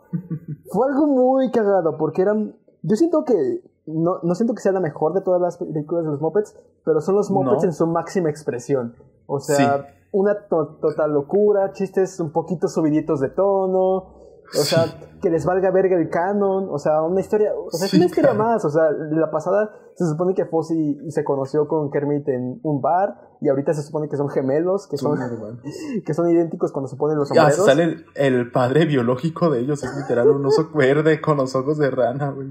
fue 0.71 0.87
algo 0.87 1.07
muy 1.07 1.51
cagado, 1.51 1.97
porque 1.97 2.21
eran, 2.23 2.55
yo 2.81 2.95
siento 2.95 3.23
que, 3.25 3.61
no, 3.85 4.19
no 4.23 4.33
siento 4.33 4.55
que 4.55 4.61
sea 4.61 4.71
la 4.71 4.79
mejor 4.79 5.13
de 5.13 5.21
todas 5.21 5.39
las 5.41 5.57
películas 5.57 6.05
de 6.05 6.11
los 6.11 6.21
Muppets, 6.21 6.57
pero 6.83 7.01
son 7.01 7.15
los 7.15 7.29
Muppets 7.29 7.61
No. 7.63 7.69
en 7.69 7.73
su 7.73 7.85
máxima 7.85 8.29
expresión. 8.29 8.95
O 9.27 9.39
sea, 9.39 9.85
una 10.11 10.47
to- 10.47 10.77
total 10.81 11.11
locura, 11.13 11.73
chistes 11.73 12.19
un 12.19 12.31
poquito 12.31 12.67
subiditos 12.69 13.19
de 13.19 13.29
tono, 13.29 14.24
o 14.53 14.63
sea, 14.63 14.85
que 15.21 15.29
les 15.29 15.45
valga 15.45 15.71
verga 15.71 15.97
el 15.97 16.09
canon, 16.09 16.67
o 16.69 16.77
sea, 16.77 17.01
una 17.01 17.19
historia, 17.19 17.51
o 17.55 17.69
sea, 17.71 17.85
es 17.85 17.91
Sí, 17.91 17.97
una 17.97 18.05
historia 18.05 18.31
claro. 18.31 18.45
más, 18.51 18.63
o 18.65 18.69
sea, 18.69 18.91
la 18.91 19.31
pasada 19.31 19.71
se 19.95 20.05
supone 20.05 20.33
que 20.33 20.45
Fozzie 20.45 20.97
se 21.09 21.23
conoció 21.23 21.67
con 21.67 21.89
Kermit 21.89 22.27
en 22.27 22.59
un 22.63 22.81
bar 22.81 23.15
y 23.41 23.49
ahorita 23.49 23.73
se 23.73 23.81
supone 23.81 24.07
que 24.09 24.17
son 24.17 24.29
gemelos, 24.29 24.87
que 24.89 24.97
son, 24.97 25.17
que 26.05 26.13
son 26.13 26.29
idénticos 26.29 26.71
cuando 26.71 26.87
se 26.87 26.95
ponen 26.97 27.17
los 27.17 27.29
Ya, 27.33 27.49
sombreros. 27.51 27.65
sale 27.65 27.83
el, 28.15 28.35
el 28.35 28.51
padre 28.51 28.85
biológico 28.85 29.49
de 29.49 29.61
ellos, 29.61 29.83
es 29.83 29.95
literal 29.97 30.29
un 30.29 30.45
oso 30.45 30.69
verde 30.73 31.21
con 31.21 31.37
los 31.37 31.55
ojos 31.55 31.77
de 31.77 31.89
rana, 31.91 32.29
güey. 32.31 32.49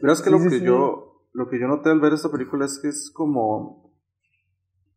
Pero 0.00 0.12
es 0.12 0.20
que 0.20 0.30
Sí, 0.30 0.36
lo 0.36 0.42
que 0.42 0.50
sí. 0.50 0.60
yo 0.64 1.08
lo 1.34 1.48
que 1.48 1.58
yo 1.58 1.66
noté 1.66 1.88
al 1.90 2.00
ver 2.00 2.12
esta 2.12 2.30
película 2.30 2.66
es 2.66 2.78
que 2.80 2.88
es 2.88 3.10
como 3.14 3.90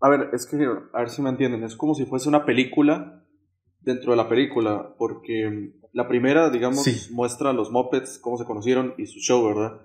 a 0.01 0.09
ver, 0.09 0.29
es 0.33 0.45
que 0.45 0.57
a 0.93 0.99
ver 0.99 1.09
si 1.09 1.21
me 1.21 1.29
entienden, 1.29 1.63
es 1.63 1.75
como 1.75 1.95
si 1.95 2.05
fuese 2.05 2.27
una 2.29 2.45
película 2.45 3.23
dentro 3.81 4.11
de 4.11 4.17
la 4.17 4.27
película, 4.27 4.93
porque 4.97 5.73
la 5.95 6.07
primera, 6.09 6.49
digamos, 6.49 6.83
Sí. 6.83 7.13
muestra 7.13 7.51
a 7.51 7.53
los 7.53 7.71
Muppets 7.71 8.19
cómo 8.19 8.37
se 8.37 8.43
conocieron 8.45 8.93
y 8.97 9.05
su 9.05 9.19
show, 9.19 9.47
¿verdad? 9.47 9.79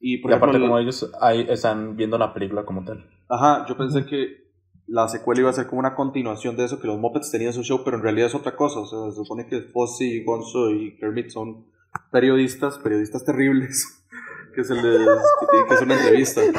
Y 0.00 0.16
por 0.18 0.30
Y 0.30 0.34
aparte 0.34 0.58
como 0.58 0.78
ellos 0.78 1.10
ahí 1.20 1.46
están 1.48 1.96
viendo 1.96 2.16
la 2.16 2.32
película 2.32 2.64
como 2.64 2.82
tal. 2.82 3.04
Ajá, 3.28 3.66
yo 3.68 3.76
pensé 3.76 4.06
que 4.06 4.42
la 4.86 5.06
secuela 5.08 5.42
iba 5.42 5.50
a 5.50 5.52
ser 5.52 5.66
como 5.66 5.80
una 5.80 5.94
continuación 5.94 6.56
de 6.56 6.64
eso, 6.64 6.80
que 6.80 6.86
los 6.86 6.98
Muppets 6.98 7.30
tenían 7.30 7.52
su 7.52 7.62
show, 7.62 7.82
pero 7.84 7.98
en 7.98 8.02
realidad 8.02 8.28
es 8.28 8.34
otra 8.34 8.56
cosa. 8.56 8.80
O 8.80 8.86
sea, 8.86 9.10
se 9.10 9.16
supone 9.16 9.46
que 9.46 9.60
Fozzie, 9.60 10.24
Gonzo 10.24 10.70
y 10.70 10.96
Kermit 10.96 11.28
son 11.28 11.66
periodistas, 12.10 12.78
periodistas 12.78 13.24
terribles, 13.24 14.03
que 14.54 14.60
es 14.62 14.70
el 14.70 14.76
de, 14.82 14.90
que 14.98 15.46
tienen 15.50 15.68
que 15.68 15.74
hacer 15.74 15.86
una 15.86 15.94
entrevista. 15.96 16.40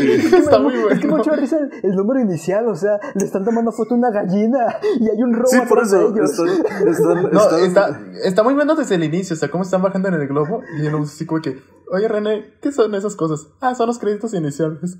Sí. 0.00 0.36
Está 0.36 0.58
muy 0.58 0.74
Es 0.74 0.98
que 1.00 1.06
bueno. 1.06 1.16
mucho 1.18 1.32
risa 1.32 1.58
el, 1.58 1.70
el 1.82 1.94
número 1.94 2.20
inicial, 2.20 2.66
o 2.68 2.74
sea, 2.74 2.98
le 3.14 3.24
están 3.24 3.44
tomando 3.44 3.70
foto 3.72 3.94
a 3.94 3.98
una 3.98 4.10
gallina 4.10 4.76
y 4.98 5.08
hay 5.08 5.22
un 5.22 5.34
robo 5.34 5.46
Sí, 5.48 5.58
por 5.68 5.82
eso. 5.82 6.00
ellos. 6.14 6.30
Están, 6.30 6.88
están- 6.88 7.22
No, 7.32 7.40
están- 7.40 7.60
está, 7.64 8.00
está 8.24 8.42
muy 8.42 8.54
bueno 8.54 8.74
desde 8.74 8.94
el 8.96 9.04
inicio, 9.04 9.34
o 9.34 9.38
sea, 9.38 9.50
cómo 9.50 9.62
están 9.64 9.82
bajando 9.82 10.08
en 10.08 10.14
el 10.14 10.26
globo 10.28 10.62
y 10.80 10.86
uno 10.86 11.02
así 11.02 11.26
como 11.26 11.40
que, 11.40 11.58
oye 11.92 12.08
René, 12.08 12.54
¿qué 12.62 12.72
son 12.72 12.94
esas 12.94 13.14
cosas? 13.16 13.48
Ah, 13.60 13.74
son 13.74 13.86
los 13.88 13.98
créditos 13.98 14.32
iniciales. 14.34 14.98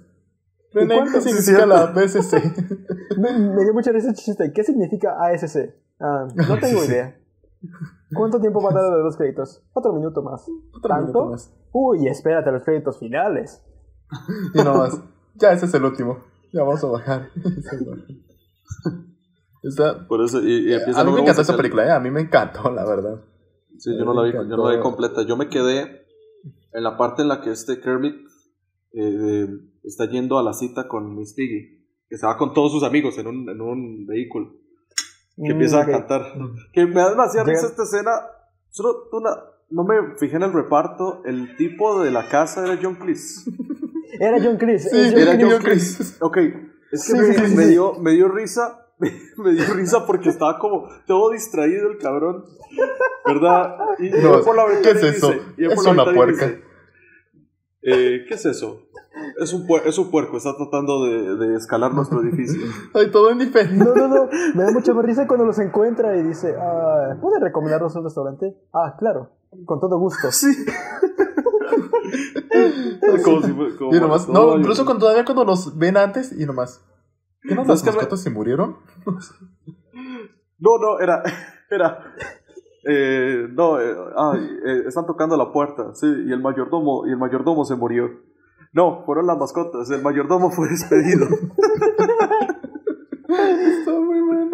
René? 0.73 1.03
¿qué 1.13 1.21
significa 1.21 1.67
la 1.67 1.87
BSC? 1.87 2.33
Me, 3.19 3.33
me 3.39 3.65
dio 3.65 3.73
mucha 3.75 3.91
risa 3.93 4.09
el 4.11 4.15
chiste. 4.15 4.53
¿Qué 4.55 4.63
significa 4.63 5.17
ASC? 5.21 5.57
Ah, 6.01 6.27
no 6.35 6.59
tengo 6.59 6.85
idea. 6.85 7.17
¿Cuánto 8.15 8.41
tiempo 8.41 8.63
va 8.63 8.71
a 8.71 8.75
dar 8.75 8.97
de 8.97 9.03
los 9.03 9.17
créditos? 9.17 9.63
Otro 9.73 9.93
minuto 9.93 10.23
más. 10.23 10.47
Otro 10.73 10.89
¿Tanto? 10.89 11.07
minuto 11.07 11.31
más. 11.31 11.55
Uy, 11.73 12.09
espérate 12.09 12.51
los 12.51 12.63
créditos 12.65 12.99
finales. 12.99 13.65
Y 14.55 14.59
nomás, 14.59 15.01
ya 15.37 15.53
ese 15.53 15.67
es 15.67 15.75
el 15.75 15.85
último. 15.85 16.19
Ya 16.53 16.63
vamos 16.63 16.83
a 16.83 16.89
bajar. 16.89 17.29
Está, 19.63 20.07
por 20.09 20.23
eso, 20.25 20.41
y, 20.43 20.71
y 20.71 20.73
empieza 20.73 21.01
a 21.01 21.05
mí 21.05 21.13
me 21.13 21.21
encantó 21.21 21.43
esa 21.43 21.57
película, 21.57 21.87
eh, 21.87 21.91
a 21.91 22.01
mí 22.01 22.11
me 22.11 22.23
encantó, 22.23 22.71
la 22.73 22.85
verdad. 22.85 23.23
Sí, 23.77 23.97
yo 23.97 24.05
no 24.05 24.15
la 24.15 24.23
vi, 24.23 24.33
yo 24.33 24.57
no 24.57 24.69
la 24.69 24.77
vi 24.77 24.83
completa. 24.83 25.23
Yo 25.23 25.37
me 25.37 25.49
quedé 25.49 26.07
en 26.73 26.83
la 26.83 26.97
parte 26.97 27.23
en 27.23 27.29
la 27.29 27.41
que 27.41 27.51
este 27.51 27.81
Kermit 27.81 28.17
eh, 28.93 29.49
está 29.85 30.07
yendo 30.09 30.39
a 30.39 30.43
la 30.43 30.55
cita 30.55 30.89
con 30.89 31.15
Miss 31.15 31.35
Piggy. 31.35 31.87
que 32.09 32.17
se 32.17 32.27
va 32.27 32.37
con 32.37 32.55
todos 32.55 32.73
sus 32.73 32.83
amigos 32.83 33.19
en 33.19 33.27
un, 33.27 33.49
en 33.49 33.61
un 33.61 34.07
vehículo, 34.07 34.53
que 35.37 35.43
Mm, 35.43 35.53
empieza 35.53 35.81
a 35.83 35.87
cantar. 35.87 36.35
Que 36.73 36.87
me 36.87 36.95
da 36.95 37.11
demasiada 37.11 37.47
risa 37.49 37.67
esta 37.67 37.83
escena. 37.85 38.11
Solo 38.71 39.09
una, 39.13 39.31
no 39.71 39.85
me 39.85 40.17
fijé 40.19 40.37
en 40.37 40.43
el 40.43 40.53
reparto. 40.53 41.23
El 41.25 41.57
tipo 41.57 42.03
de 42.03 42.11
la 42.11 42.29
casa 42.29 42.65
era 42.65 42.79
John 42.83 42.97
Cleese. 42.97 43.51
Era 44.21 44.39
John 44.43 44.57
Chris. 44.59 44.83
Sí, 44.91 44.97
John 45.13 45.19
era 45.21 45.33
Cleese. 45.37 45.51
John 45.55 45.63
Chris. 45.63 46.17
Ok, 46.21 46.37
es 46.37 46.53
que 46.91 46.99
Sí, 46.99 47.15
me, 47.15 47.25
sí, 47.27 47.33
sí, 47.47 47.55
me 47.57 47.63
sí. 47.65 47.71
dio, 47.71 47.95
me 48.01 48.11
dio 48.13 48.29
risa. 48.29 48.87
Me 49.39 49.53
dio 49.55 49.65
risa 49.73 50.05
porque 50.05 50.29
estaba 50.29 50.59
como 50.59 50.87
todo 51.07 51.31
distraído 51.31 51.91
el 51.91 51.97
cabrón. 51.97 52.45
¿Verdad? 53.25 53.77
Y 53.99 54.11
No, 54.11 54.43
por 54.43 54.55
la 54.55 54.67
¿qué 54.83 54.91
es 54.91 55.03
eso? 55.03 55.29
dice- 55.31 55.43
y 55.57 55.65
Es 55.65 55.87
una 55.87 56.05
puerca. 56.13 56.47
dice, 56.49 56.63
eh, 57.83 58.25
¿Qué 58.29 58.35
es 58.35 58.45
eso? 58.45 58.83
Es 59.41 59.53
un, 59.53 59.67
puer- 59.67 59.83
es 59.87 59.99
un 59.99 60.11
puerco, 60.11 60.37
está 60.37 60.57
tratando 60.57 61.05
de, 61.05 61.37
de 61.37 61.57
escalar 61.57 61.93
nuestro 61.93 62.21
edificio. 62.23 62.61
Ay, 62.95 63.11
todo 63.11 63.31
indiferente. 63.33 63.85
No, 63.85 63.95
no, 63.95 64.07
no. 64.09 64.29
Me 64.55 64.63
da 64.63 64.71
mucha 64.73 64.95
más 64.95 65.05
risa 65.05 65.27
cuando 65.27 65.45
los 65.47 65.59
encuentra 65.59 66.17
y 66.17 66.23
dice, 66.23 66.55
ah, 66.59 67.17
¿puede 67.21 67.41
recomendarnos 67.41 67.95
un 67.97 68.05
restaurante? 68.05 68.57
Ah, 68.73 68.95
claro, 68.99 69.31
con 69.67 69.81
todo 69.81 69.99
gusto. 69.99 70.31
Sí. 70.31 70.49
como 73.25 73.43
si 73.43 73.53
como- 73.79 73.95
Y 73.95 74.01
nomás, 74.01 74.29
no, 74.29 74.57
incluso 74.59 74.85
cuando 74.85 75.01
todavía 75.07 75.25
cuando 75.25 75.45
los 75.45 75.77
ven 75.79 75.97
antes 75.97 76.33
y 76.39 76.45
nomás. 76.47 76.85
¿Qué 77.43 77.55
no? 77.55 77.63
No, 77.65 77.69
¿Las 77.69 77.85
mascotas 77.85 78.21
se 78.23 78.31
murieron? 78.31 78.77
No, 80.59 80.71
no, 80.81 80.99
era. 81.01 81.23
era 81.71 82.15
eh, 82.89 83.47
no, 83.53 83.81
eh, 83.81 83.95
ah, 84.17 84.33
eh, 84.37 84.83
están 84.87 85.07
tocando 85.07 85.37
la 85.37 85.53
puerta, 85.53 85.95
sí, 85.95 86.07
y 86.07 86.33
el 86.33 86.41
mayordomo, 86.41 87.07
y 87.07 87.11
el 87.11 87.19
mayordomo 87.19 87.65
se 87.65 87.77
murió. 87.77 88.11
No, 88.73 89.03
fueron 89.05 89.27
las 89.27 89.37
mascotas, 89.39 89.91
el 89.91 90.03
mayordomo 90.03 90.51
fue 90.51 90.69
despedido. 90.69 91.27
Está 93.29 93.93
muy 93.93 94.21
bueno. 94.21 94.51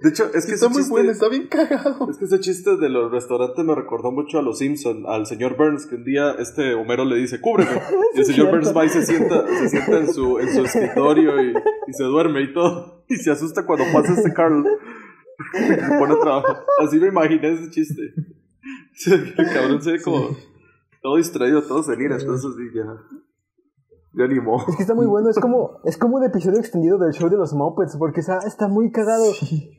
De 0.00 0.08
hecho, 0.08 0.24
es 0.34 0.46
que 0.46 0.54
Está 0.54 0.66
ese 0.66 0.68
muy 0.68 0.76
chiste- 0.82 0.90
bueno, 0.90 1.10
está 1.12 1.28
bien 1.28 1.46
cagado. 1.46 2.10
Es 2.10 2.18
que 2.18 2.24
ese 2.24 2.40
chiste 2.40 2.76
de 2.76 2.88
los 2.88 3.12
restaurantes 3.12 3.64
me 3.64 3.74
recordó 3.74 4.10
mucho 4.10 4.38
a 4.38 4.42
los 4.42 4.58
Simpson, 4.58 5.04
al 5.06 5.26
señor 5.26 5.56
Burns, 5.56 5.86
que 5.86 5.94
un 5.94 6.04
día 6.04 6.32
este 6.40 6.74
Homero 6.74 7.04
le 7.04 7.16
dice, 7.16 7.40
cúbreme. 7.40 7.70
Y 8.14 8.18
el 8.18 8.24
señor. 8.24 8.50
Burns 8.50 8.76
va 8.76 8.84
y 8.84 8.88
se 8.88 9.06
sienta, 9.06 9.46
se 9.46 9.68
sienta 9.68 9.98
en 9.98 10.12
su, 10.12 10.38
en 10.40 10.48
su 10.52 10.64
escritorio 10.64 11.40
y, 11.42 11.50
y 11.86 11.92
se 11.92 12.02
duerme 12.04 12.42
y 12.42 12.52
todo. 12.52 13.04
Y 13.08 13.16
se 13.16 13.30
asusta 13.30 13.64
cuando 13.64 13.84
pasa 13.92 14.12
este 14.14 14.32
Carl. 14.32 14.64
Se 15.52 15.76
pone 15.98 16.14
a 16.14 16.20
trabajar. 16.20 16.64
Así 16.84 16.98
me 16.98 17.08
imaginé 17.08 17.52
ese 17.52 17.70
chiste. 17.70 18.02
El 19.06 19.34
cabrón 19.52 19.80
se 19.82 19.92
ve 19.92 20.02
como 20.02 20.36
todo 21.00 21.16
distraído, 21.16 21.62
todo 21.62 21.82
senil, 21.82 22.10
entonces 22.12 22.50
sí, 22.56 22.62
ya. 22.74 22.84
Ya. 24.14 24.24
Es 24.68 24.76
que 24.76 24.82
está 24.82 24.94
muy 24.94 25.06
bueno, 25.06 25.30
es 25.30 25.38
como, 25.38 25.78
es 25.84 25.96
como 25.96 26.16
un 26.16 26.24
episodio 26.24 26.58
extendido 26.58 26.98
del 26.98 27.12
show 27.12 27.30
de 27.30 27.36
los 27.38 27.54
Muppets, 27.54 27.96
porque 27.96 28.20
está, 28.20 28.38
está 28.46 28.68
muy 28.68 28.90
cagado. 28.92 29.24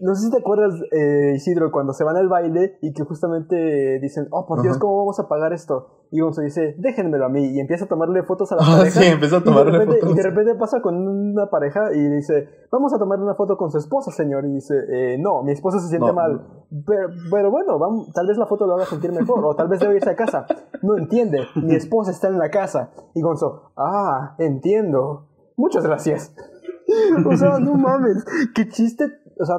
No 0.01 0.15
sé 0.15 0.25
si 0.25 0.31
te 0.31 0.37
acuerdas, 0.39 0.73
eh, 0.91 1.33
Isidro, 1.35 1.71
cuando 1.71 1.93
se 1.93 2.03
van 2.03 2.17
al 2.17 2.27
baile 2.27 2.77
y 2.81 2.93
que 2.93 3.03
justamente 3.03 3.99
dicen, 4.01 4.27
oh, 4.31 4.45
por 4.47 4.61
Dios. 4.63 4.77
¿cómo 4.79 4.97
vamos 4.97 5.19
a 5.19 5.27
pagar 5.27 5.53
esto? 5.53 5.99
Y 6.09 6.19
Gonzo 6.19 6.41
dice, 6.41 6.75
déjenmelo 6.77 7.25
a 7.25 7.29
mí, 7.29 7.43
y 7.55 7.59
empieza 7.59 7.85
a 7.85 7.87
tomarle 7.87 8.21
fotos 8.23 8.51
a 8.51 8.55
la 8.55 8.61
Ah, 8.63 8.77
pareja. 8.77 9.01
sí, 9.01 9.07
empieza 9.07 9.37
a 9.37 9.39
y 9.39 9.43
tomarle 9.43 9.71
repente- 9.71 9.99
fotos. 9.99 10.11
Y 10.11 10.15
de 10.17 10.23
repente 10.23 10.55
pasa 10.55 10.81
con 10.81 10.95
una 11.07 11.49
pareja 11.49 11.91
y 11.93 12.07
dice, 12.07 12.49
vamos 12.71 12.93
a 12.93 12.99
tomar 12.99 13.19
una 13.19 13.33
foto 13.35 13.57
con 13.57 13.71
su 13.71 13.77
esposa, 13.79 14.11
señor. 14.11 14.45
Y 14.45 14.53
dice, 14.53 14.75
eh, 14.91 15.17
no, 15.19 15.41
mi 15.43 15.51
esposa 15.53 15.79
se 15.79 15.87
siente 15.89 16.07
No. 16.07 16.13
mal. 16.13 16.47
Pero, 16.85 17.07
pero 17.31 17.51
bueno, 17.51 17.79
vamos, 17.79 18.11
tal 18.13 18.27
vez 18.27 18.37
la 18.37 18.45
foto 18.45 18.67
lo 18.67 18.75
haga 18.75 18.85
sentir 18.85 19.11
mejor, 19.11 19.43
o 19.43 19.55
tal 19.55 19.67
vez 19.67 19.79
debe 19.79 19.95
irse 19.95 20.09
a 20.11 20.15
casa. 20.15 20.45
No 20.83 20.97
entiende, 20.97 21.39
mi 21.55 21.75
esposa 21.75 22.11
está 22.11 22.27
en 22.27 22.37
la 22.37 22.49
casa. 22.49 22.91
Y 23.15 23.21
Gonzo, 23.21 23.71
ah, 23.75 24.22
entiendo. 24.39 25.27
Muchas 25.55 25.83
gracias. 25.83 26.33
o 27.25 27.37
sea, 27.37 27.59
no 27.59 27.75
mames, 27.75 28.25
qué 28.55 28.67
chiste, 28.69 29.05
o 29.39 29.45
sea, 29.45 29.55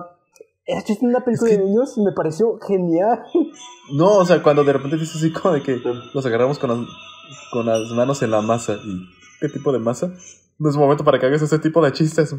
ese 0.66 0.84
chiste 0.84 1.04
en 1.04 1.10
una 1.10 1.24
película 1.24 1.50
Es 1.50 1.56
que- 1.56 1.62
de 1.62 1.68
niños 1.68 1.98
me 1.98 2.12
pareció 2.12 2.58
genial. 2.66 3.22
No, 3.92 4.16
o 4.16 4.24
sea, 4.24 4.42
cuando 4.42 4.64
de 4.64 4.72
repente 4.72 4.96
dices 4.96 5.16
así 5.16 5.30
como 5.30 5.52
de 5.52 5.62
que 5.62 5.76
los 6.14 6.24
agarramos 6.24 6.58
con 6.58 6.70
las, 6.70 6.88
con 7.52 7.66
las 7.66 7.90
manos 7.90 8.22
en 8.22 8.30
la 8.30 8.40
masa. 8.40 8.76
¿Y 8.82 9.06
qué 9.42 9.50
tipo 9.50 9.72
de 9.72 9.78
masa? 9.78 10.10
No 10.58 10.70
es 10.70 10.76
momento 10.76 11.04
para 11.04 11.18
que 11.18 11.26
hagas 11.26 11.42
ese 11.42 11.58
tipo 11.58 11.84
de 11.84 11.90
chistes. 11.92 12.30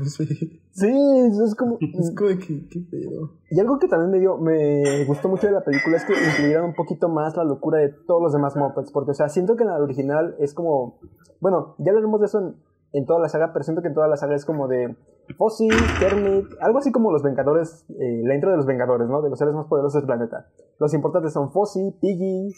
Sí, 0.71 0.87
es 0.87 1.55
como... 1.55 1.77
Es 1.99 2.15
como 2.15 2.29
de 2.29 2.39
que, 2.39 2.67
qué 2.69 2.79
pedo. 2.89 3.31
Y 3.49 3.59
algo 3.59 3.77
que 3.77 3.87
también 3.87 4.11
me 4.11 4.19
dio, 4.19 4.37
me 4.37 5.03
gustó 5.05 5.27
mucho 5.27 5.47
de 5.47 5.53
la 5.53 5.63
película 5.63 5.97
es 5.97 6.05
que 6.05 6.13
incluyeran 6.13 6.65
un 6.65 6.73
poquito 6.73 7.09
más 7.09 7.35
la 7.35 7.43
locura 7.43 7.79
de 7.79 7.89
todos 7.89 8.21
los 8.21 8.33
demás 8.33 8.55
Muppets, 8.55 8.91
porque, 8.91 9.11
o 9.11 9.13
sea, 9.13 9.27
siento 9.27 9.55
que 9.55 9.63
en 9.63 9.69
la 9.69 9.81
original 9.81 10.35
es 10.39 10.53
como, 10.53 10.99
bueno, 11.41 11.75
ya 11.77 11.91
hablaremos 11.91 12.19
de 12.21 12.25
eso 12.27 12.39
en, 12.39 12.55
en 12.93 13.05
toda 13.05 13.19
la 13.19 13.27
saga, 13.27 13.51
pero 13.51 13.63
siento 13.63 13.81
que 13.81 13.89
en 13.89 13.93
toda 13.93 14.07
la 14.07 14.15
saga 14.15 14.35
es 14.35 14.45
como 14.45 14.67
de 14.67 14.95
Fozzie, 15.37 15.69
Kermit, 15.99 16.45
algo 16.61 16.79
así 16.79 16.91
como 16.91 17.11
los 17.11 17.23
Vengadores, 17.23 17.85
eh, 17.89 18.21
la 18.23 18.35
intro 18.35 18.51
de 18.51 18.57
los 18.57 18.65
Vengadores, 18.65 19.09
¿no? 19.09 19.21
De 19.21 19.29
los 19.29 19.37
seres 19.37 19.53
más 19.53 19.67
poderosos 19.67 20.01
del 20.01 20.05
planeta. 20.05 20.47
Los 20.79 20.93
importantes 20.93 21.33
son 21.33 21.51
Fozzie, 21.51 21.93
Piggy, 21.99 22.53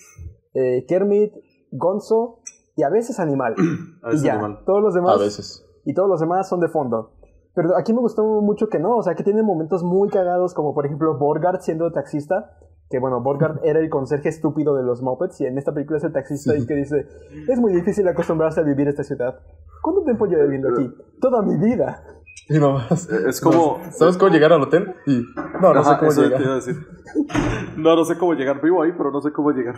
eh, 0.53 0.85
Kermit, 0.87 1.33
Gonzo 1.71 2.39
y 2.77 2.83
a 2.83 2.89
veces 2.89 3.19
Animal. 3.19 3.55
A 4.03 4.07
y 4.07 4.11
veces 4.11 4.21
ya, 4.23 4.33
animal. 4.35 4.59
todos 4.65 4.81
los 4.81 4.93
demás 4.93 5.15
A 5.15 5.19
veces. 5.19 5.65
y 5.83 5.93
todos 5.93 6.07
los 6.07 6.21
demás 6.21 6.47
son 6.47 6.61
de 6.61 6.69
fondo. 6.69 7.11
Pero 7.53 7.75
aquí 7.75 7.91
me 7.91 7.99
gustó 7.99 8.23
mucho 8.41 8.69
que 8.69 8.79
no, 8.79 8.95
o 8.97 9.03
sea, 9.03 9.15
que 9.15 9.23
tiene 9.23 9.41
momentos 9.43 9.83
muy 9.83 10.07
cagados, 10.09 10.53
como 10.53 10.73
por 10.73 10.85
ejemplo 10.85 11.17
Borgard 11.17 11.59
siendo 11.61 11.91
taxista, 11.91 12.51
que 12.89 12.99
bueno, 12.99 13.19
Borgard 13.21 13.59
era 13.65 13.79
el 13.79 13.89
conserje 13.89 14.29
estúpido 14.29 14.75
de 14.75 14.83
los 14.83 15.01
Muppets, 15.01 15.41
y 15.41 15.45
en 15.47 15.57
esta 15.57 15.73
película 15.73 15.97
es 15.97 16.03
el 16.05 16.13
taxista 16.13 16.55
y 16.55 16.65
que 16.67 16.75
dice, 16.75 17.07
es 17.49 17.59
muy 17.59 17.73
difícil 17.73 18.07
acostumbrarse 18.07 18.59
a 18.59 18.63
vivir 18.63 18.87
esta 18.87 19.03
ciudad. 19.03 19.39
¿Cuánto 19.81 20.03
tiempo 20.03 20.25
llevo 20.27 20.43
viviendo 20.43 20.69
aquí? 20.69 20.89
Toda 21.19 21.41
mi 21.41 21.57
vida. 21.57 22.03
Y 22.49 22.59
nomás. 22.59 23.09
Eh, 23.11 23.27
Es 23.29 23.41
como. 23.41 23.79
no, 23.83 23.91
¿Sabes 23.91 24.15
cómo 24.15 24.31
llegar 24.31 24.53
al 24.53 24.61
hotel? 24.61 24.93
Y. 25.07 25.21
No, 25.59 25.73
no 25.73 25.83
sé 25.83 25.89
Ajá, 25.89 25.99
cómo 25.99 26.11
eso 26.11 26.21
te 26.21 26.29
llegar. 26.29 26.55
decir. 26.55 26.75
No, 27.77 27.95
no 27.95 28.05
sé 28.05 28.17
cómo 28.17 28.35
llegar. 28.35 28.61
Vivo 28.61 28.83
ahí, 28.83 28.91
pero 28.95 29.11
no 29.11 29.19
sé 29.19 29.31
cómo 29.33 29.51
llegar. 29.51 29.75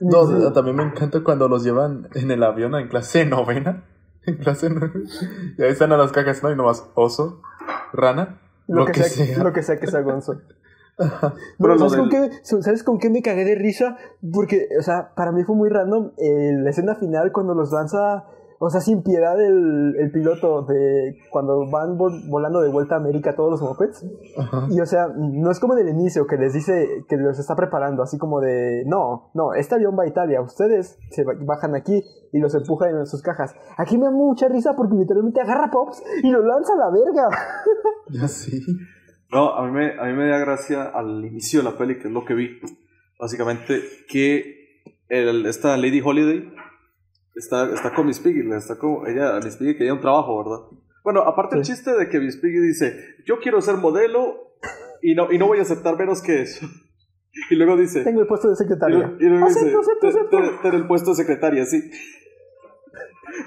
No, 0.00 0.26
Sí. 0.26 0.52
también 0.54 0.76
me 0.76 0.82
encanta 0.82 1.22
cuando 1.22 1.48
los 1.48 1.64
llevan 1.64 2.08
en 2.14 2.30
el 2.30 2.42
avión 2.42 2.74
en 2.74 2.88
clase 2.88 3.24
novena. 3.26 3.84
En 4.24 4.36
clase 4.36 4.70
novena. 4.70 4.92
Y 5.58 5.62
ahí 5.62 5.70
están 5.72 5.90
a 5.92 5.96
las 5.96 6.12
cajas, 6.12 6.42
¿no? 6.44 6.52
Y 6.52 6.54
nomás 6.56 6.84
oso, 6.94 7.42
rana, 7.92 8.38
Lo, 8.68 8.86
que, 8.86 9.02
sea, 9.02 9.42
lo 9.42 9.52
que 9.52 9.62
sea 9.64 9.80
que 9.80 9.88
sea 9.88 10.00
Gonzo. 10.02 10.40
Pero 10.96 11.10
Pero 11.58 11.74
lo 11.74 11.88
¿sabes, 11.88 11.96
con 11.96 12.08
del- 12.08 12.30
qué, 12.30 12.36
¿Sabes 12.62 12.84
con 12.84 12.98
qué 13.00 13.10
me 13.10 13.20
cagué 13.22 13.44
de 13.44 13.56
risa? 13.56 13.96
Porque, 14.32 14.68
o 14.78 14.82
sea, 14.82 15.12
para 15.16 15.32
mí 15.32 15.42
fue 15.42 15.56
muy 15.56 15.68
random 15.70 16.12
eh, 16.18 16.52
la 16.62 16.70
escena 16.70 16.94
final 16.94 17.32
cuando 17.32 17.54
los 17.54 17.72
lanza, 17.72 18.26
o 18.64 18.70
sea, 18.70 18.80
sin 18.80 19.02
piedad 19.02 19.40
el, 19.44 19.96
el 19.98 20.12
piloto 20.12 20.62
de 20.62 21.16
cuando 21.30 21.68
van 21.68 21.98
vol- 21.98 22.28
volando 22.30 22.60
de 22.60 22.70
vuelta 22.70 22.94
a 22.94 22.98
América 22.98 23.34
todos 23.34 23.50
los 23.50 23.60
mopeds. 23.62 24.06
Ajá. 24.38 24.68
Y, 24.70 24.80
o 24.80 24.86
sea, 24.86 25.08
no 25.16 25.50
es 25.50 25.58
como 25.58 25.74
del 25.74 25.88
inicio 25.88 26.26
que 26.28 26.36
les 26.36 26.52
dice 26.52 27.04
que 27.08 27.16
los 27.16 27.38
está 27.40 27.56
preparando, 27.56 28.02
así 28.04 28.18
como 28.18 28.40
de, 28.40 28.84
no, 28.86 29.30
no, 29.34 29.52
este 29.54 29.74
avión 29.74 29.96
va 29.98 30.04
a 30.04 30.06
Italia, 30.06 30.40
ustedes 30.40 30.96
se 31.10 31.24
ba- 31.24 31.34
bajan 31.44 31.74
aquí 31.74 32.00
y 32.32 32.38
los 32.38 32.54
empujan 32.54 32.90
en 32.96 33.06
sus 33.06 33.20
cajas. 33.20 33.52
Aquí 33.76 33.98
me 33.98 34.04
da 34.04 34.10
mucha 34.12 34.46
risa 34.48 34.74
porque 34.76 34.94
literalmente 34.94 35.40
agarra 35.40 35.70
Pops 35.70 36.00
y 36.22 36.30
lo 36.30 36.42
lanza 36.46 36.74
a 36.74 36.76
la 36.76 36.90
verga. 36.90 37.28
Ya 38.10 38.28
sí. 38.28 38.60
No, 39.32 39.54
a 39.54 39.64
mí, 39.66 39.72
me, 39.72 39.98
a 39.98 40.04
mí 40.04 40.12
me 40.12 40.28
da 40.28 40.38
gracia 40.38 40.84
al 40.84 41.24
inicio 41.24 41.60
de 41.62 41.70
la 41.70 41.78
peli, 41.78 41.98
que 41.98 42.08
es 42.08 42.12
lo 42.12 42.24
que 42.24 42.34
vi. 42.34 42.60
Básicamente, 43.18 43.80
que 44.08 44.82
el, 45.08 45.46
esta 45.46 45.76
Lady 45.76 46.00
Holiday 46.04 46.52
está, 47.34 47.72
está 47.72 47.94
con 47.94 48.06
Miss 48.06 48.20
Piggy. 48.20 48.50
Está 48.52 48.78
con, 48.78 49.06
ella, 49.06 49.38
Miss 49.44 49.56
Piggy 49.56 49.76
quería 49.76 49.94
un 49.94 50.00
trabajo, 50.00 50.42
¿verdad? 50.44 50.66
Bueno, 51.04 51.20
aparte 51.22 51.56
el 51.56 51.64
Sí. 51.64 51.72
chiste 51.72 51.92
de 51.96 52.08
que 52.08 52.20
Miss 52.20 52.36
Piggy 52.36 52.58
dice, 52.60 53.16
yo 53.26 53.38
quiero 53.40 53.60
ser 53.60 53.76
modelo 53.76 54.52
y 55.02 55.14
no, 55.14 55.32
y 55.32 55.38
no 55.38 55.46
voy 55.48 55.58
a 55.58 55.62
aceptar 55.62 55.96
menos 55.98 56.22
que 56.22 56.42
eso. 56.42 56.66
Y 57.50 57.54
luego 57.54 57.78
dice, 57.78 58.04
Tengo 58.04 58.20
el 58.20 58.26
puesto 58.26 58.50
de 58.50 58.56
secretaria. 58.56 59.16
y 59.18 59.24
luego 59.24 59.46
dice, 59.48 59.60
Acepto, 59.60 59.80
acepto, 59.80 60.00
"Te- 60.00 60.08
acepto". 60.08 60.36
te- 60.62 60.70
te- 60.70 60.76
el 60.76 60.86
puesto 60.86 61.10
de 61.10 61.16
secretaria, 61.16 61.64
sí. 61.64 61.90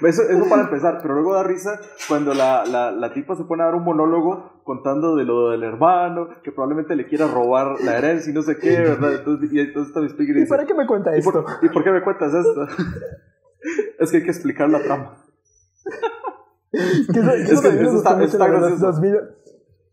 Eso, 0.02 0.22
eso 0.28 0.48
para 0.48 0.62
empezar, 0.62 0.98
pero 1.00 1.14
luego 1.14 1.34
da 1.34 1.44
risa 1.44 1.80
cuando 2.08 2.34
la, 2.34 2.64
la, 2.66 2.90
la 2.90 3.12
tipa 3.14 3.36
se 3.36 3.44
pone 3.44 3.62
a 3.62 3.66
dar 3.66 3.76
un 3.76 3.84
monólogo 3.84 4.60
contando 4.64 5.14
de 5.14 5.24
lo 5.24 5.50
del 5.50 5.62
hermano, 5.62 6.28
que 6.42 6.50
probablemente 6.50 6.96
le 6.96 7.06
quiera 7.06 7.28
robar 7.28 7.80
la 7.80 7.96
herencia 7.96 8.32
y 8.32 8.34
no 8.34 8.42
sé 8.42 8.56
qué, 8.58 8.70
¿verdad? 8.80 9.14
Entonces, 9.14 9.52
y 9.52 9.60
entonces 9.60 9.88
está 9.90 10.00
Miss 10.00 10.14
Piggy 10.14 10.32
y 10.32 10.36
¿Y 10.36 10.40
dice, 10.40 10.48
para 10.48 10.66
qué 10.66 10.74
me 10.74 10.84
cuenta 10.86 11.16
¿Y 11.16 11.22
por, 11.22 11.36
esto? 11.36 11.46
¿y 11.62 11.68
por 11.68 11.84
qué 11.84 11.92
me 11.92 12.02
cuentas 12.02 12.34
esto? 12.34 12.66
es 13.98 14.10
que 14.10 14.16
hay 14.18 14.22
que 14.24 14.30
explicar 14.30 14.68
la 14.70 14.82
trama. 14.82 15.22
Que 17.12 17.20
eso, 17.20 17.30
Es 17.32 17.50
eso 17.50 17.62
que 17.62 17.68
también 17.68 17.74
me 17.76 17.82
eso 17.82 17.92
gustó 17.92 17.98
está- 18.10 18.16
mucho 18.16 18.24
está 18.32 18.46
en 18.46 18.54
el 18.54 18.60
gracioso. 18.60 18.86
2000 18.86 19.14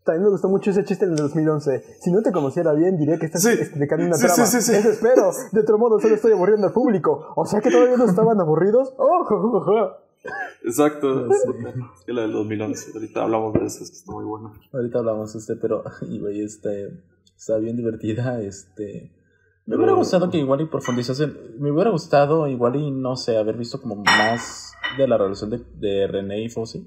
También 0.04 0.24
me 0.24 0.30
gustó 0.30 0.48
mucho 0.50 0.70
ese 0.70 0.84
chiste 0.84 1.06
en 1.06 1.12
el 1.12 1.16
2011. 1.16 1.82
Si 2.00 2.12
no 2.12 2.20
te 2.20 2.30
conociera 2.30 2.74
bien, 2.74 2.98
diría 2.98 3.18
que 3.18 3.24
estás 3.24 3.40
Sí. 3.42 3.48
explicando 3.52 4.04
una 4.04 4.16
Sí, 4.16 4.26
trama. 4.26 4.44
sí, 4.46 4.60
sí, 4.60 4.72
sí. 4.72 4.76
Eso 4.78 4.90
espero. 4.90 5.30
De 5.52 5.60
otro 5.60 5.78
modo, 5.78 5.98
solo 5.98 6.14
estoy 6.14 6.32
aburriendo 6.32 6.66
al 6.66 6.74
público. 6.74 7.32
O 7.36 7.46
sea 7.46 7.62
que 7.62 7.70
todavía 7.70 7.96
no 7.96 8.04
estaban 8.04 8.38
aburridos. 8.38 8.92
Oh, 8.98 9.24
jo, 9.24 9.38
jo, 9.40 9.60
jo. 9.62 9.90
Exacto. 10.62 11.26
Es 11.32 11.42
que 12.04 12.12
la 12.12 12.22
del 12.22 12.32
2011. 12.32 12.90
Ahorita 12.94 13.22
hablamos 13.22 13.54
de 13.54 13.64
eso, 13.64 13.82
es 13.82 13.90
que 13.90 13.96
está 13.96 14.12
muy 14.12 14.24
bueno. 14.24 14.52
Ahorita 14.74 14.98
hablamos, 14.98 15.34
este, 15.36 15.56
pero, 15.56 15.82
y 16.02 16.18
güey, 16.20 16.42
este, 16.44 17.02
está 17.34 17.56
bien 17.56 17.76
divertida, 17.76 18.42
este, 18.42 19.10
Me 19.66 19.76
hubiera 19.76 19.92
gustado 19.94 20.28
que 20.30 20.38
igual 20.38 20.60
y 20.60 20.66
profundizasen. 20.66 21.56
Me 21.58 21.70
hubiera 21.70 21.90
gustado 21.90 22.46
igual 22.48 22.76
y 22.76 22.90
no 22.90 23.16
sé, 23.16 23.36
haber 23.38 23.56
visto 23.56 23.80
como 23.80 23.96
más 23.96 24.74
de 24.98 25.08
la 25.08 25.16
relación 25.16 25.50
de, 25.50 25.58
de 25.76 26.06
René 26.06 26.42
y 26.42 26.48
Fossi. 26.50 26.86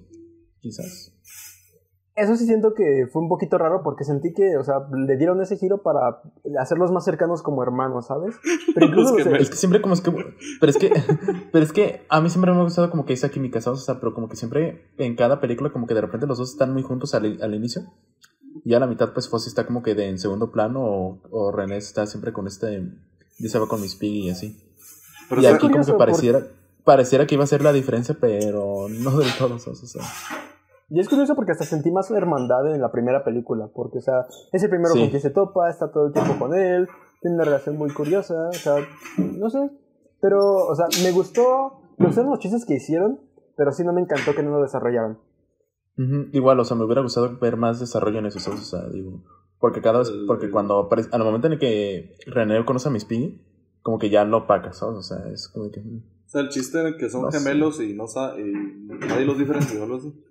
Quizás. 0.61 1.13
Eso 2.15 2.35
sí 2.35 2.45
siento 2.47 2.73
que 2.73 3.05
fue 3.13 3.21
un 3.21 3.29
poquito 3.29 3.59
raro 3.59 3.81
porque 3.83 4.03
sentí 4.03 4.33
que, 4.33 4.57
o 4.57 4.63
sea, 4.63 4.77
le 4.91 5.17
dieron 5.17 5.39
ese 5.39 5.55
giro 5.55 5.83
para 5.83 6.19
hacerlos 6.59 6.91
más 6.91 7.05
cercanos 7.05 7.43
como 7.43 7.61
hermanos, 7.61 8.07
¿sabes? 8.07 8.35
Pero 8.73 8.85
incluso 8.89 9.13
los- 9.13 9.23
gemelos. 9.23 9.43
Es 9.43 9.49
que 9.51 9.55
siempre 9.55 9.81
como 9.81 9.93
es 9.93 10.01
que. 10.01 10.11
Pero 10.59 10.69
es 10.69 10.77
que. 10.77 10.89
pero 11.51 11.63
es 11.63 11.71
que 11.73 12.05
a 12.09 12.19
mí 12.21 12.29
siempre 12.31 12.51
me 12.51 12.59
ha 12.59 12.63
gustado 12.63 12.89
como 12.89 13.05
que 13.05 13.13
esa 13.13 13.29
química, 13.29 13.61
¿sabes? 13.61 13.81
O 13.81 13.83
sea, 13.83 13.99
pero 13.99 14.15
como 14.15 14.29
que 14.29 14.35
siempre 14.35 14.89
en 14.97 15.15
cada 15.15 15.39
película, 15.39 15.71
como 15.71 15.85
que 15.85 15.93
de 15.93 16.01
repente 16.01 16.25
los 16.25 16.39
dos 16.39 16.51
están 16.51 16.73
muy 16.73 16.81
juntos 16.81 17.13
al, 17.13 17.39
al 17.41 17.53
inicio. 17.53 17.83
Y 18.63 18.73
a 18.73 18.79
la 18.79 18.87
mitad, 18.87 19.13
pues 19.13 19.29
Fossi 19.29 19.49
está 19.49 19.65
como 19.65 19.83
que 19.83 19.95
de 19.95 20.09
en 20.09 20.19
segundo 20.19 20.51
plano. 20.51 20.83
O, 20.83 21.19
o 21.31 21.51
René 21.51 21.77
está 21.77 22.05
siempre 22.07 22.33
con 22.33 22.47
este. 22.47 22.83
Yo 23.39 23.49
se 23.49 23.59
va 23.59 23.67
con 23.67 23.81
Miss 23.81 23.95
Piggy 23.95 24.27
y 24.27 24.29
así. 24.29 24.57
Pero 25.29 25.41
y 25.41 25.45
aquí 25.45 25.69
como 25.69 25.85
que 25.85 25.93
pareciera. 25.93 26.41
Pareciera 26.83 27.27
que 27.27 27.35
iba 27.35 27.43
a 27.43 27.47
ser 27.47 27.61
la 27.61 27.73
diferencia, 27.73 28.15
pero 28.19 28.87
no 28.89 29.17
del 29.17 29.29
todo. 29.37 29.55
O 29.55 29.59
sea. 29.59 30.01
Y 30.89 31.01
es 31.01 31.09
curioso 31.09 31.35
porque 31.35 31.51
hasta 31.51 31.65
sentí 31.65 31.91
más 31.91 32.09
hermandad 32.11 32.73
en 32.73 32.81
la 32.81 32.91
primera 32.91 33.25
película, 33.25 33.69
porque, 33.73 33.97
o 33.97 34.01
sea, 34.01 34.25
es 34.53 34.63
el 34.63 34.69
primero 34.69 34.93
Sí. 34.93 35.01
con 35.01 35.09
quien 35.09 35.21
se 35.21 35.31
topa, 35.31 35.69
está 35.69 35.91
todo 35.91 36.07
el 36.07 36.13
tiempo 36.13 36.39
con 36.39 36.55
él, 36.55 36.87
tiene 37.21 37.35
una 37.35 37.43
relación 37.43 37.77
muy 37.77 37.89
curiosa, 37.89 38.47
o 38.47 38.53
sea, 38.53 38.75
no 39.17 39.49
sé. 39.49 39.69
Pero, 40.21 40.65
o 40.65 40.75
sea, 40.75 40.85
me 41.03 41.11
gustó, 41.11 41.81
me 41.97 42.05
gustaron 42.05 42.29
los 42.31 42.39
chistes 42.39 42.65
que 42.65 42.75
hicieron, 42.75 43.19
pero 43.57 43.73
sí 43.73 43.83
no 43.83 43.91
me 43.91 43.99
encantó 43.99 44.33
que 44.33 44.43
no 44.43 44.51
lo 44.51 44.61
desarrollaran. 45.97 46.27
Ujú, 46.29 46.37
Igual, 46.37 46.59
o 46.59 46.65
sea, 46.65 46.77
me 46.77 46.83
hubiera 46.85 47.01
gustado 47.01 47.37
ver 47.39 47.57
más 47.57 47.79
desarrollo 47.79 48.19
en 48.19 48.25
eso. 48.27 48.51
O 48.51 48.57
sea, 48.57 48.87
digo. 48.89 49.21
Porque 49.59 49.81
cada 49.81 49.99
vez, 49.99 50.11
porque 50.27 50.51
cuando 50.51 50.77
aparece, 50.77 51.09
al 51.11 51.23
momento 51.23 51.47
en 51.47 51.53
el 51.53 51.59
que 51.59 52.15
René 52.27 52.63
conoce 52.65 52.89
a 52.89 52.91
Miss 52.91 53.05
Piggy, 53.05 53.41
como 53.81 53.97
que 53.97 54.09
ya 54.09 54.23
lo 54.23 54.37
opaca, 54.39 54.71
¿sabes? 54.73 54.97
O 54.97 55.01
sea, 55.03 55.17
es 55.31 55.47
como 55.47 55.71
que. 55.71 55.81
mm. 55.81 55.97
O 56.25 56.29
sea, 56.29 56.41
el 56.41 56.49
chiste 56.49 56.77
de 56.79 56.97
que 56.97 57.09
son 57.09 57.21
No 57.23 57.31
sé. 57.31 57.39
gemelos 57.39 57.79
y 57.81 57.93
no 57.93 58.07
sa 58.07 58.37
y 58.37 58.43
nadie 58.99 59.25
los 59.25 59.37
así. 59.39 60.23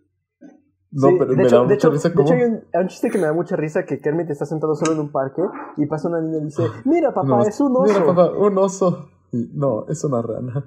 No, 0.93 1.09
Sí, 1.09 1.15
pero 1.19 1.31
de 1.33 1.37
me 1.37 1.43
hecho, 1.45 1.57
da 1.57 1.63
de 1.63 1.67
mucha 1.67 1.75
hecho- 1.75 1.91
risa 1.91 2.09
de 2.11 2.15
como. 2.15 2.29
hecho, 2.29 2.35
hay 2.37 2.43
un, 2.45 2.61
hay 2.73 2.83
un 2.83 2.89
chiste 2.89 3.11
que 3.11 3.19
me 3.19 3.25
da 3.25 3.33
mucha 3.33 3.57
risa 3.57 3.85
que 3.85 4.01
Kermit 4.01 4.31
está 4.31 4.47
sentado 4.47 4.75
solo 4.77 4.93
en 4.93 5.01
un 5.01 5.11
parque 5.11 5.43
y 5.79 5.87
pasa 5.87 6.09
una 6.09 6.21
niña 6.21 6.39
y 6.39 6.45
dice, 6.45 6.63
mira 6.85 7.13
papá, 7.13 7.27
No, 7.27 7.43
es 7.43 7.59
un 7.61 7.75
oso. 7.77 7.85
Mira, 7.93 8.07
papá, 8.07 8.31
un 8.31 8.57
oso. 8.59 9.09
Y, 9.33 9.51
no, 9.55 9.87
es 9.89 10.05
una 10.05 10.23
rana. 10.23 10.65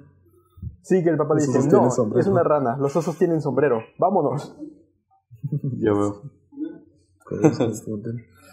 Sí, 0.82 1.02
que 1.02 1.08
el 1.10 1.16
papá 1.16 1.34
le 1.34 1.40
dice, 1.46 1.58
no, 1.60 1.68
tienen 1.68 1.90
sombrero". 1.90 2.20
es 2.20 2.26
una 2.26 2.42
rana, 2.42 2.76
los 2.76 2.94
osos 2.96 3.16
tienen 3.16 3.40
sombrero, 3.40 3.80
vámonos. 3.98 4.54
Ya 5.78 5.92
veo. 5.92 6.22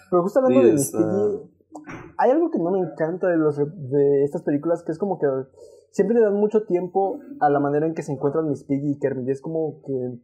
Pero 0.10 0.24
justo 0.24 0.40
hablando 0.40 0.62
Sí, 0.62 0.66
de 0.68 0.74
Miss 0.74 0.82
está- 0.86 0.98
Piggy, 1.00 1.52
hay 2.18 2.32
algo 2.32 2.52
que 2.52 2.60
no 2.60 2.72
me 2.72 2.80
encanta 2.80 3.28
de, 3.28 3.38
los, 3.38 3.58
de 3.58 4.24
estas 4.24 4.42
películas, 4.44 4.84
que 4.84 4.92
es 4.92 4.98
como 4.98 5.20
que 5.20 5.28
siempre 5.92 6.16
le 6.18 6.24
dan 6.24 6.36
mucho 6.36 6.64
tiempo 6.66 7.20
a 7.40 7.50
la 7.50 7.60
manera 7.60 7.86
en 7.88 7.94
que 7.94 8.04
se 8.04 8.12
encuentran 8.12 8.50
Miss 8.50 8.64
Piggy 8.64 8.92
y 8.92 9.00
Kermit. 9.00 9.28
y 9.28 9.32
Es 9.32 9.42
como 9.42 9.82
que 9.86 10.20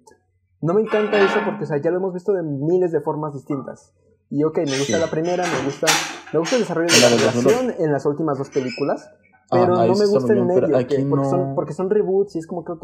no 0.62 0.74
me 0.74 0.82
encanta 0.82 1.18
eso 1.24 1.40
porque 1.46 1.64
o 1.64 1.68
sea, 1.68 1.78
ya 1.82 1.92
lo 1.92 1.98
hemos 1.98 2.14
visto 2.14 2.32
de 2.34 2.44
miles 2.44 2.92
de 2.92 3.02
formas 3.02 3.34
distintas. 3.34 3.94
Y 4.30 4.44
ok, 4.44 4.58
me 4.58 4.64
gusta 4.78 4.96
Sí. 4.96 5.02
la 5.02 5.08
primera, 5.12 5.44
me 5.44 5.66
gusta, 5.66 5.88
me 6.32 6.40
gusta 6.40 6.56
el 6.56 6.62
desarrollo 6.64 6.88
de 6.88 7.02
la 7.02 7.10
la 7.10 7.18
relación 7.18 7.74
en 7.78 7.92
las 7.92 8.06
últimas 8.06 8.38
dos 8.38 8.50
películas. 8.50 9.10
Pero 9.52 9.76
Ah, 9.78 9.86
no 9.86 9.96
me 9.96 10.06
gusta 10.08 10.34
el 10.34 10.46
medio, 10.46 10.76
aquí 10.78 10.96
porque, 11.04 11.06
no- 11.24 11.30
son, 11.30 11.54
porque 11.56 11.74
son 11.74 11.90
reboots 11.90 12.36
y 12.36 12.40
es 12.40 12.48
como 12.48 12.64
que, 12.64 12.72
ok, 12.72 12.84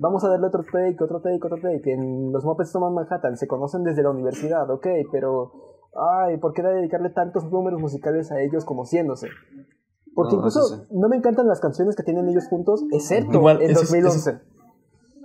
vamos 0.00 0.24
a 0.24 0.28
darle 0.28 0.46
otro 0.46 0.62
take, 0.64 0.96
otro 1.02 1.20
take, 1.20 1.40
otro 1.42 1.58
take. 1.60 1.92
En 1.92 2.32
los 2.32 2.44
Muppets 2.44 2.72
toman 2.72 2.94
Manhattan, 2.94 3.36
se 3.36 3.46
conocen 3.46 3.82
desde 3.84 4.02
la 4.02 4.10
universidad, 4.10 4.68
ok, 4.70 4.86
pero, 5.12 5.52
ay, 6.24 6.36
¿por 6.38 6.52
qué 6.52 6.62
dedicarle 6.62 7.10
tantos 7.10 7.44
números 7.50 7.80
musicales 7.80 8.30
a 8.32 8.40
ellos 8.40 8.64
conociéndose? 8.64 9.28
Porque 10.14 10.32
No, 10.34 10.38
incluso 10.38 10.86
no 10.90 11.08
me 11.08 11.16
encantan 11.16 11.46
las 11.46 11.60
canciones 11.60 11.94
que 11.96 12.02
tienen 12.02 12.28
ellos 12.28 12.46
juntos, 12.48 12.82
excepto 12.92 13.32
Igual, 13.34 13.56
en 13.62 13.70
ese 13.70 13.82
es- 13.82 13.90
2011. 13.90 14.40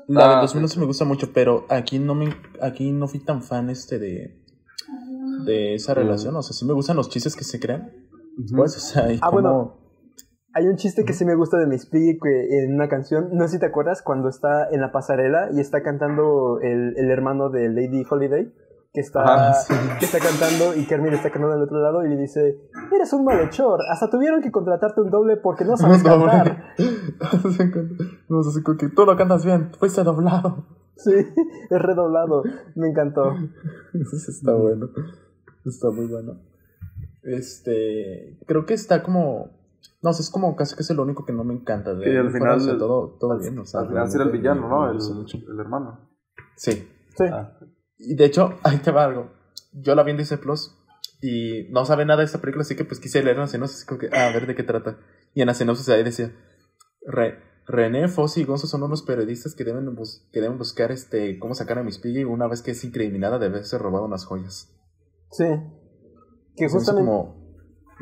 La 0.07 0.25
Ah, 0.31 0.35
de 0.35 0.41
2011 0.41 0.79
me 0.79 0.85
gusta 0.87 1.05
mucho, 1.05 1.27
pero 1.33 1.63
aquí 1.69 1.97
no 1.99 2.15
me 2.15 2.33
aquí 2.61 2.91
no 2.91 3.07
fui 3.07 3.19
tan 3.23 3.41
fan 3.41 3.69
este 3.69 3.99
de 3.99 4.37
de 5.45 5.75
esa 5.75 5.93
relación, 5.93 6.35
o 6.35 6.41
sea, 6.41 6.53
sí 6.53 6.65
me 6.65 6.73
gustan 6.73 6.97
los 6.97 7.07
chistes 7.09 7.35
que 7.35 7.43
se 7.43 7.59
crean. 7.59 7.89
Pues, 8.55 8.75
o 8.75 8.79
sea, 8.79 9.11
y 9.11 9.17
Ah, 9.21 9.29
cómo- 9.29 9.41
bueno. 9.41 9.73
Hay 10.53 10.67
un 10.67 10.75
chiste 10.75 11.05
que 11.05 11.13
sí 11.13 11.23
me 11.23 11.35
gusta 11.35 11.57
de 11.57 11.65
Miss 11.65 11.85
Piggy 11.85 12.19
que 12.19 12.63
en 12.63 12.73
una 12.73 12.89
canción, 12.89 13.29
no 13.31 13.47
sé 13.47 13.53
si 13.53 13.59
te 13.59 13.67
acuerdas, 13.67 14.01
cuando 14.01 14.27
está 14.27 14.67
en 14.69 14.81
la 14.81 14.91
pasarela 14.91 15.49
y 15.53 15.59
está 15.61 15.81
cantando 15.81 16.59
el, 16.61 16.93
el 16.97 17.09
hermano 17.09 17.49
de 17.49 17.69
Lady 17.69 18.03
Holiday, 18.09 18.51
que 18.93 18.99
está, 18.99 19.23
Ajá, 19.23 19.53
sí. 19.53 19.73
que 19.99 20.05
está 20.05 20.19
cantando 20.19 20.75
y 20.75 20.85
Kermit 20.85 21.13
está 21.13 21.29
cantando 21.29 21.55
del 21.55 21.63
otro 21.63 21.79
lado 21.81 22.05
y 22.05 22.09
le 22.09 22.17
dice, 22.17 22.59
eres 22.93 23.13
un 23.13 23.23
malhechor, 23.23 23.79
hasta 23.89 24.09
tuvieron 24.09 24.41
que 24.41 24.51
contratarte 24.51 24.99
un 24.99 25.09
doble 25.09 25.37
porque 25.37 25.63
no 25.63 25.77
sabes 25.77 26.03
No, 26.03 26.25
cantar. 26.25 26.75
No 28.27 28.43
sé, 28.43 28.61
que 28.77 28.89
tú 28.89 29.05
lo 29.05 29.15
cantas 29.15 29.45
bien, 29.45 29.71
fuiste 29.79 30.03
doblado. 30.03 30.65
Sí, 30.97 31.13
es 31.69 31.81
redoblado, 31.81 32.43
me 32.75 32.89
encantó. 32.89 33.33
Eso 33.93 34.31
está 34.31 34.53
bueno. 34.53 34.89
Está 35.65 35.89
muy 35.91 36.07
bueno. 36.07 36.37
Este, 37.23 38.37
creo 38.47 38.65
que 38.65 38.73
está 38.73 39.03
como 39.03 39.60
no 40.01 40.13
sé, 40.13 40.21
es 40.23 40.29
como 40.29 40.55
casi 40.55 40.75
que 40.75 40.81
es 40.81 40.89
el 40.89 40.99
único 40.99 41.25
que 41.25 41.33
no 41.33 41.43
me 41.43 41.53
encanta 41.53 41.93
de 41.93 42.03
Que 42.03 42.17
al 42.17 42.29
fuera, 42.31 42.53
final- 42.53 42.57
o 42.57 42.59
sea, 42.59 42.77
todo 42.77 43.17
todo 43.19 43.39
bien, 43.39 43.57
o 43.59 43.65
sea, 43.65 43.81
Al 43.81 43.87
final 43.89 44.09
era 44.13 44.23
el 44.23 44.31
villano, 44.31 44.67
¿no? 44.67 44.89
El, 44.91 44.97
el 44.97 45.59
hermano. 45.59 46.09
Sí. 46.55 46.87
Sí. 47.17 47.23
Ah. 47.31 47.57
Y 47.97 48.15
de 48.15 48.25
hecho, 48.25 48.55
ahí 48.63 48.77
te 48.77 48.91
va 48.91 49.05
algo. 49.05 49.31
Yo 49.73 49.95
la 49.95 50.03
vi 50.03 50.11
en 50.11 50.17
Disney 50.17 50.39
Plus 50.39 50.75
y 51.21 51.67
no 51.71 51.85
sabe 51.85 52.05
nada 52.05 52.19
de 52.19 52.25
esta 52.25 52.39
película, 52.39 52.63
así 52.63 52.75
que 52.75 52.83
pues 52.85 52.99
quise 52.99 53.23
leer 53.23 53.37
una 53.37 53.47
sinopsis, 53.47 53.77
así 53.77 53.85
como 53.85 53.99
que, 53.99 54.09
ah, 54.11 54.27
a 54.27 54.33
ver 54.33 54.47
de 54.47 54.55
qué 54.55 54.63
trata. 54.63 54.97
Y 55.33 55.41
en 55.41 55.47
la 55.47 55.53
sinopsis 55.53 55.87
ahí 55.89 56.03
decía, 56.03 56.33
Re- 57.05 57.37
René, 57.67 58.07
Fossi 58.07 58.41
y 58.41 58.43
Gonzo 58.45 58.65
son 58.67 58.83
unos 58.83 59.03
periodistas 59.03 59.53
que 59.55 59.63
deben, 59.63 59.93
bus- 59.95 60.27
que 60.33 60.41
deben 60.41 60.57
buscar 60.57 60.91
este 60.91 61.37
cómo 61.39 61.53
sacar 61.53 61.77
a 61.77 61.83
Miss 61.83 61.99
Piggy 61.99 62.23
una 62.23 62.47
vez 62.47 62.61
que 62.63 62.71
es 62.71 62.83
incriminada 62.83 63.37
de 63.39 63.45
haberse 63.45 63.77
robado 63.77 64.05
unas 64.05 64.25
joyas. 64.25 64.75
Sí. 65.31 65.45
Que 66.57 66.67
justamente... 66.67 67.07
como... 67.07 67.40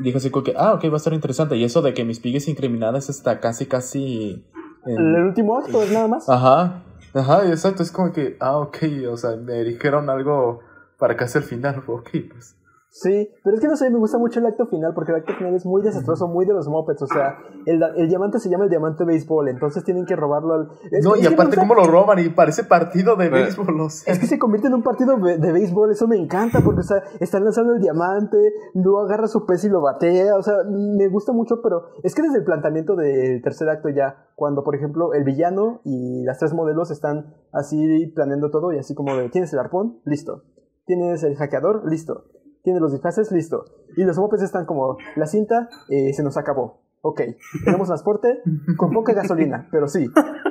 Dijo 0.01 0.17
así 0.17 0.29
como 0.29 0.43
que, 0.43 0.53
ah, 0.57 0.73
ok, 0.73 0.85
va 0.85 0.93
a 0.93 0.97
estar 0.97 1.13
interesante. 1.13 1.55
Y 1.57 1.63
eso 1.63 1.81
de 1.81 1.93
que 1.93 2.05
Miss 2.05 2.19
Piggy 2.19 2.37
es 2.37 2.47
incriminada 2.47 2.97
es 2.97 3.09
hasta 3.09 3.39
casi, 3.39 3.65
casi... 3.65 4.45
en- 4.85 4.97
El 5.15 5.23
último 5.25 5.57
acto 5.57 5.81
es 5.83 5.91
nada 5.91 6.07
más. 6.07 6.27
Ajá, 6.29 6.83
ajá, 7.13 7.47
exacto, 7.49 7.83
es 7.83 7.91
como 7.91 8.11
que, 8.13 8.37
ah, 8.39 8.57
ok, 8.57 8.77
o 9.11 9.17
sea, 9.17 9.35
me 9.35 9.63
dijeron 9.63 10.09
algo 10.09 10.61
para 10.97 11.15
casi 11.15 11.37
el 11.37 11.43
final, 11.43 11.83
ok, 11.87 12.09
pues. 12.31 12.55
Sí, 12.91 13.29
pero 13.43 13.55
es 13.55 13.61
que 13.61 13.67
no 13.67 13.75
sé, 13.75 13.87
me 13.91 13.99
gusta 13.99 14.17
mucho 14.17 14.39
el 14.39 14.47
acto 14.47 14.65
final 14.65 14.93
porque 14.95 15.11
el 15.11 15.19
acto 15.19 15.33
final 15.35 15.53
es 15.53 15.63
muy 15.63 15.83
desastroso, 15.83 16.27
muy 16.27 16.45
de 16.47 16.53
los 16.53 16.67
Muppets. 16.67 17.03
O 17.03 17.07
sea, 17.07 17.37
el, 17.67 17.81
el 17.95 18.09
diamante 18.09 18.39
se 18.39 18.49
llama 18.49 18.63
el 18.63 18.69
diamante 18.71 19.05
béisbol, 19.05 19.47
entonces 19.47 19.83
tienen 19.83 20.05
que 20.07 20.15
robarlo 20.15 20.53
al. 20.55 20.69
es 20.91 21.05
no, 21.05 21.15
y 21.15 21.25
aparte, 21.27 21.55
gusta- 21.55 21.61
¿cómo 21.61 21.75
lo 21.75 21.83
roban? 21.85 22.17
Y 22.17 22.29
parece 22.29 22.63
partido 22.63 23.15
de 23.15 23.29
béisbol, 23.29 23.79
o 23.79 23.89
sea. 23.89 24.11
Es 24.11 24.19
que 24.19 24.25
se 24.25 24.39
convierte 24.39 24.67
en 24.69 24.73
un 24.73 24.81
partido 24.81 25.17
de, 25.17 25.37
de 25.37 25.51
béisbol, 25.51 25.91
eso 25.91 26.07
me 26.07 26.17
encanta 26.17 26.61
porque, 26.61 26.79
o 26.81 26.83
sea, 26.83 27.03
están 27.19 27.43
lanzando 27.43 27.73
el 27.73 27.79
diamante, 27.79 28.37
luego 28.73 29.01
agarra 29.01 29.27
su 29.27 29.45
pez 29.45 29.63
y 29.65 29.69
lo 29.69 29.81
batea, 29.81 30.35
o 30.35 30.41
sea, 30.41 30.55
me 30.67 31.07
gusta 31.09 31.31
mucho, 31.31 31.61
pero 31.61 31.83
es 32.01 32.15
que 32.15 32.23
desde 32.23 32.39
el 32.39 32.43
planteamiento 32.43 32.95
del 32.95 33.41
tercer 33.43 33.69
acto 33.69 33.89
ya, 33.89 34.29
cuando, 34.35 34.63
por 34.63 34.75
ejemplo, 34.75 35.13
el 35.13 35.23
villano 35.23 35.81
y 35.83 36.23
las 36.23 36.39
tres 36.39 36.53
modelos 36.55 36.89
están 36.89 37.35
así 37.53 38.07
planeando 38.15 38.49
todo 38.49 38.73
y 38.73 38.79
así 38.79 38.95
como 38.95 39.15
de, 39.15 39.29
¿tienes 39.29 39.53
el 39.53 39.59
arpón? 39.59 39.99
Listo. 40.05 40.41
¿Tienes 40.85 41.21
el 41.23 41.35
hackeador? 41.35 41.83
Listo. 41.87 42.23
¿Tienes 42.63 42.81
los 42.81 42.91
disfraces? 42.91 43.31
Listo. 43.31 43.65
Y 43.95 44.03
los 44.03 44.17
mopes 44.17 44.41
están 44.41 44.65
como, 44.65 44.97
la 45.15 45.25
cinta 45.25 45.69
eh, 45.89 46.13
se 46.13 46.23
nos 46.23 46.37
acabó. 46.37 46.81
Ok. 47.01 47.21
Tenemos 47.63 47.87
transporte 47.87 48.41
con 48.77 48.91
poca 48.91 49.13
gasolina, 49.13 49.67
pero 49.71 49.87
sí. 49.87 50.05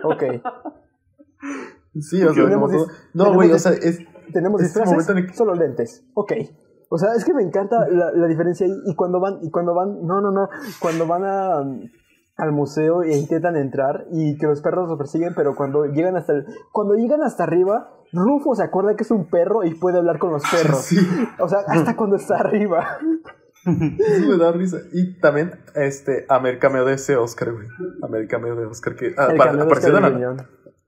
Ok. 0.04 0.22
Sí, 2.00 2.22
o 2.22 2.32
sea, 2.32 2.44
Tenemos 2.44 2.70
como 2.70 2.84
todo- 2.84 2.94
No, 3.14 3.34
güey, 3.34 3.50
o 3.52 3.58
sea, 3.58 3.72
es. 3.72 3.98
Tenemos 4.32 4.60
Este 4.62 4.80
disfraces, 4.80 5.08
el 5.08 5.34
solo 5.34 5.54
lentes. 5.54 6.04
Ok. 6.14 6.32
O 6.90 6.98
sea, 6.98 7.14
es 7.14 7.24
que 7.24 7.34
me 7.34 7.42
encanta 7.42 7.86
la, 7.88 8.12
la 8.12 8.26
diferencia 8.26 8.66
ahí. 8.66 8.72
Y 8.86 8.94
cuando 8.94 9.20
van, 9.20 9.38
y 9.42 9.50
cuando 9.50 9.74
van, 9.74 10.06
no, 10.06 10.20
no, 10.20 10.30
no, 10.30 10.48
cuando 10.80 11.06
van 11.06 11.24
a, 11.24 11.58
al 11.58 12.52
museo 12.52 13.02
e 13.02 13.16
intentan 13.16 13.56
entrar 13.56 14.06
y 14.12 14.36
que 14.38 14.46
los 14.46 14.60
perros 14.62 14.88
los 14.88 14.98
persiguen, 14.98 15.32
pero 15.34 15.54
cuando 15.56 15.84
llegan 15.86 16.16
hasta 16.16 16.32
el, 16.34 16.46
cuando 16.72 16.94
llegan 16.94 17.22
hasta 17.22 17.44
arriba, 17.44 17.90
Rufo 18.12 18.54
se 18.54 18.62
acuerda 18.62 18.96
que 18.96 19.02
es 19.04 19.10
un 19.10 19.28
perro 19.28 19.64
y 19.64 19.74
puede 19.74 19.98
hablar 19.98 20.18
con 20.18 20.32
los 20.32 20.42
perros. 20.50 20.80
Sí, 20.82 20.96
O 21.38 21.48
sea, 21.48 21.60
hasta 21.66 21.96
cuando 21.96 22.16
está 22.16 22.36
arriba. 22.38 22.98
eso 23.64 24.28
me 24.28 24.36
da 24.38 24.52
risa. 24.52 24.78
Y 24.92 25.18
también, 25.20 25.52
este, 25.74 26.24
a 26.28 26.38
ver, 26.38 26.58
cameo 26.58 26.84
de 26.84 26.94
ese 26.94 27.16
Oscar, 27.16 27.52
güey. 27.52 27.66
A 28.02 28.06
ver, 28.06 28.26
cameo 28.28 28.56
de 28.56 28.66
Oscar 28.66 28.94
que 28.96 29.14
ah, 29.16 29.28
de 29.28 29.34
apareció 29.62 29.92
de 29.92 30.00
la 30.00 30.10
Gruñón. 30.10 30.36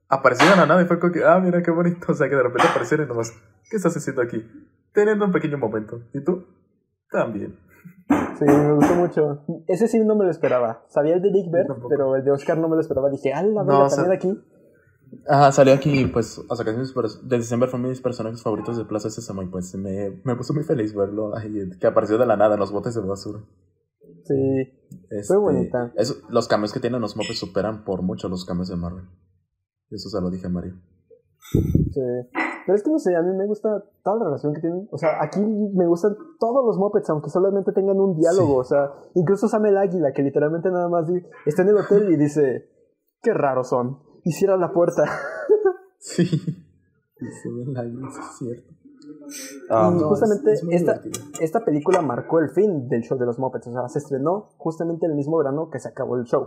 apareció 0.09 0.49
de 0.49 0.55
la 0.55 0.65
nada 0.65 0.81
y 0.81 0.85
fue 0.85 0.99
como 0.99 1.13
que, 1.13 1.23
ah, 1.23 1.39
mira 1.39 1.61
qué 1.61 1.71
bonito. 1.71 2.11
O 2.11 2.15
sea, 2.15 2.29
que 2.29 2.35
de 2.35 2.43
repente 2.43 2.67
apareciera 2.69 3.03
y 3.03 3.07
nomás, 3.07 3.31
¿qué 3.69 3.77
estás 3.77 3.95
haciendo 3.95 4.21
aquí? 4.21 4.43
Teniendo 4.93 5.25
un 5.25 5.31
pequeño 5.31 5.57
momento. 5.57 6.01
¿Y 6.13 6.23
tú? 6.23 6.45
También. 7.11 7.57
Sí, 8.39 8.45
me 8.45 8.73
gustó 8.73 8.95
mucho. 8.95 9.45
Ese 9.67 9.87
sí 9.87 9.99
no 10.03 10.15
me 10.15 10.25
lo 10.25 10.31
esperaba. 10.31 10.83
Sabía 10.89 11.15
el 11.15 11.21
de 11.21 11.29
Big 11.31 11.49
tampoco. 11.67 11.87
pero 11.89 12.15
el 12.15 12.23
de 12.25 12.31
Oscar 12.31 12.57
no 12.57 12.67
me 12.67 12.75
lo 12.75 12.81
esperaba. 12.81 13.09
Dije, 13.09 13.31
ah, 13.33 13.43
la 13.43 13.63
No, 13.63 13.85
o 13.85 13.89
sea- 13.89 14.11
aquí. 14.11 14.37
Ajá, 15.27 15.51
salió 15.51 15.73
aquí, 15.73 16.05
pues, 16.07 16.39
o 16.47 16.55
sea, 16.55 16.63
que 16.65 16.71
de 16.71 17.37
diciembre 17.37 17.69
fue 17.69 17.79
mis 17.79 18.01
personajes 18.01 18.41
favoritos 18.41 18.77
de 18.77 18.85
Plaza 18.85 19.09
Sésamo 19.09 19.43
y 19.43 19.47
pues 19.47 19.75
me, 19.75 20.21
me 20.23 20.35
puso 20.35 20.53
muy 20.53 20.63
feliz 20.63 20.93
verlo, 20.95 21.35
ay, 21.35 21.69
que 21.79 21.87
apareció 21.87 22.17
de 22.17 22.25
la 22.25 22.37
nada 22.37 22.53
en 22.55 22.59
los 22.59 22.71
botes 22.71 22.95
de 22.95 23.01
basura. 23.01 23.39
Sí, 24.23 24.33
Sí, 24.33 24.61
Este, 25.09 25.27
Fue 25.27 25.37
bonita. 25.37 25.91
eso- 25.95 26.15
los 26.29 26.47
cambios 26.47 26.71
que 26.73 26.79
tienen 26.79 27.01
los 27.01 27.15
Muppets 27.17 27.39
superan 27.39 27.83
por 27.83 28.01
mucho 28.03 28.29
los 28.29 28.45
cambios 28.45 28.69
de 28.69 28.75
Marvel. 28.77 29.05
Eso 29.89 30.09
se 30.09 30.21
lo 30.21 30.29
dije 30.29 30.47
a 30.47 30.49
Mario. 30.49 30.75
sí. 31.91 32.01
Pero 32.65 32.75
es 32.75 32.83
que 32.83 32.91
no 32.91 32.99
sé, 32.99 33.15
a 33.15 33.21
mí 33.23 33.35
me 33.35 33.47
gusta 33.47 33.83
toda 34.03 34.17
la 34.17 34.25
relación 34.25 34.53
que 34.53 34.61
tienen. 34.61 34.87
O 34.91 34.97
sea, 34.97 35.21
aquí 35.21 35.39
me 35.41 35.87
gustan 35.87 36.15
todos 36.39 36.63
los 36.63 36.77
Muppets, 36.77 37.09
aunque 37.09 37.31
solamente 37.31 37.71
tengan 37.71 37.99
un 37.99 38.15
diálogo. 38.15 38.57
O 38.57 38.63
sea, 38.63 38.91
incluso 39.15 39.47
Sam 39.47 39.65
el 39.65 39.77
Águila, 39.77 40.13
que 40.13 40.21
literalmente 40.21 40.69
nada 40.69 40.87
más 40.87 41.09
está 41.47 41.63
en 41.63 41.69
el 41.69 41.77
hotel 41.77 42.09
y 42.13 42.17
dice: 42.17 42.69
Qué 43.23 43.33
raros 43.33 43.69
son. 43.69 43.97
Y 44.23 44.31
cierra 44.31 44.57
la 44.57 44.71
puerta. 44.71 45.03
Sí. 46.03 46.25
Sí, 46.25 47.49
la- 47.67 47.83
es 47.83 48.37
cierto. 48.39 48.73
Ah, 49.69 49.91
y 49.93 49.99
no, 50.01 50.07
justamente 50.09 50.51
es- 50.53 50.63
es 50.63 50.81
esta, 50.81 50.99
esta 51.39 51.63
película 51.63 52.01
marcó 52.01 52.39
el 52.39 52.49
fin 52.49 52.87
del 52.89 53.03
show 53.03 53.19
de 53.19 53.27
los 53.27 53.37
Muppets. 53.37 53.67
O 53.67 53.71
sea, 53.71 53.87
se 53.87 53.99
estrenó 53.99 54.49
justamente 54.57 55.05
el 55.05 55.13
mismo 55.13 55.37
verano 55.37 55.69
que 55.69 55.77
se 55.79 55.89
acabó 55.89 56.17
el 56.17 56.23
show. 56.23 56.45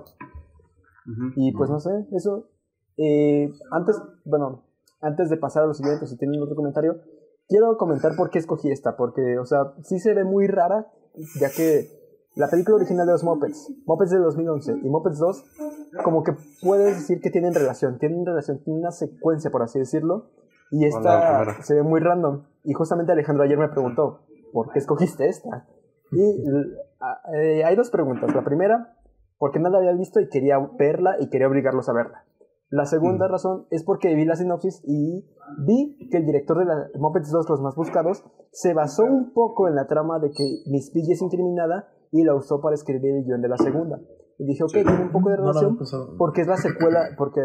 ujú. 1.06 1.32
Y 1.36 1.52
pues 1.52 1.70
no 1.70 1.78
sé, 1.78 1.90
eso. 2.16 2.48
eh, 2.96 3.48
antes, 3.70 3.96
bueno, 4.24 4.64
antes 5.00 5.30
de 5.30 5.36
pasar 5.36 5.62
a 5.62 5.66
los 5.66 5.76
siguientes, 5.76 6.10
si 6.10 6.16
tienen 6.16 6.42
otro 6.42 6.56
comentario, 6.56 6.96
quiero 7.48 7.76
comentar 7.76 8.16
por 8.16 8.30
qué 8.30 8.40
escogí 8.40 8.72
esta. 8.72 8.96
Porque, 8.96 9.38
o 9.38 9.44
sea, 9.46 9.74
sí 9.84 10.00
se 10.00 10.14
ve 10.14 10.24
muy 10.24 10.48
rara, 10.48 10.90
ya 11.40 11.48
que 11.50 12.03
la 12.36 12.48
película 12.48 12.76
original 12.76 13.06
de 13.06 13.12
los 13.12 13.24
Muppets, 13.24 13.72
Muppets 13.86 14.10
de 14.10 14.18
2011 14.18 14.72
y 14.82 14.88
Muppets 14.88 15.18
2, 15.18 15.44
como 16.04 16.22
que 16.22 16.32
puedes 16.62 16.96
decir 16.96 17.20
que 17.20 17.30
tienen 17.30 17.54
relación, 17.54 17.98
tienen 17.98 18.26
relación, 18.26 18.62
tienen 18.62 18.80
una 18.80 18.90
secuencia, 18.90 19.50
por 19.50 19.62
así 19.62 19.78
decirlo. 19.78 20.30
Y 20.70 20.86
esta 20.86 21.62
se 21.62 21.74
ve 21.74 21.82
muy 21.82 22.00
random. 22.00 22.44
Y 22.64 22.72
justamente 22.72 23.12
Alejandro 23.12 23.44
ayer 23.44 23.58
me 23.58 23.68
preguntó, 23.68 24.22
¿por 24.52 24.72
qué 24.72 24.78
escogiste 24.80 25.28
esta? 25.28 25.66
Y 26.10 26.44
eh, 27.34 27.64
hay 27.64 27.76
dos 27.76 27.90
preguntas. 27.90 28.34
La 28.34 28.42
primera, 28.44 28.96
porque 29.38 29.60
no 29.60 29.68
la 29.68 29.78
había 29.78 29.92
visto 29.92 30.20
y 30.20 30.28
quería 30.28 30.58
verla 30.78 31.16
y 31.20 31.28
quería 31.28 31.48
obligarlos 31.48 31.88
a 31.88 31.92
verla. 31.92 32.24
La 32.70 32.86
segunda 32.86 33.28
Mm. 33.28 33.30
razón 33.30 33.66
es 33.70 33.84
porque 33.84 34.14
vi 34.14 34.24
la 34.24 34.34
sinopsis 34.34 34.82
y 34.84 35.24
vi 35.64 36.08
que 36.10 36.16
el 36.16 36.26
director 36.26 36.58
de 36.58 36.64
la 36.64 36.88
Muppets 36.98 37.30
2, 37.30 37.48
Los 37.48 37.60
Más 37.60 37.76
Buscados, 37.76 38.24
se 38.50 38.74
basó 38.74 39.04
un 39.04 39.32
poco 39.32 39.68
en 39.68 39.76
la 39.76 39.86
trama 39.86 40.18
de 40.18 40.30
que 40.30 40.62
Miss 40.66 40.90
Piggy 40.90 41.12
es 41.12 41.22
incriminada 41.22 41.88
y 42.16 42.22
la 42.24 42.34
usó 42.34 42.60
para 42.60 42.74
escribir 42.74 43.10
el 43.16 43.24
guion 43.24 43.42
de 43.42 43.48
la 43.48 43.58
segunda. 43.58 44.00
Y 44.38 44.46
dije, 44.46 44.62
ok, 44.64 44.70
tiene 44.72 45.02
un 45.02 45.12
poco 45.12 45.30
de 45.30 45.36
No, 45.36 45.42
no, 45.44 45.52
relación 45.52 45.78
ah, 45.80 46.14
porque 46.18 46.40
es 46.42 46.46
la 46.46 46.56
secuela, 46.56 47.10
porque 47.18 47.40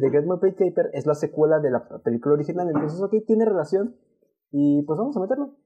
The 0.00 0.08
Great 0.10 0.26
Muppet 0.26 0.56
Caper 0.56 0.90
es 0.94 1.06
la 1.06 1.14
secuela 1.14 1.58
de 1.60 1.70
la 1.70 1.86
película 2.02 2.34
original, 2.34 2.66
entonces, 2.68 3.00
ok, 3.00 3.14
tiene 3.26 3.44
relación 3.44 3.96
y 4.50 4.82
pues 4.86 4.98
vamos 4.98 5.16
a 5.16 5.20
meterlo. 5.20 5.56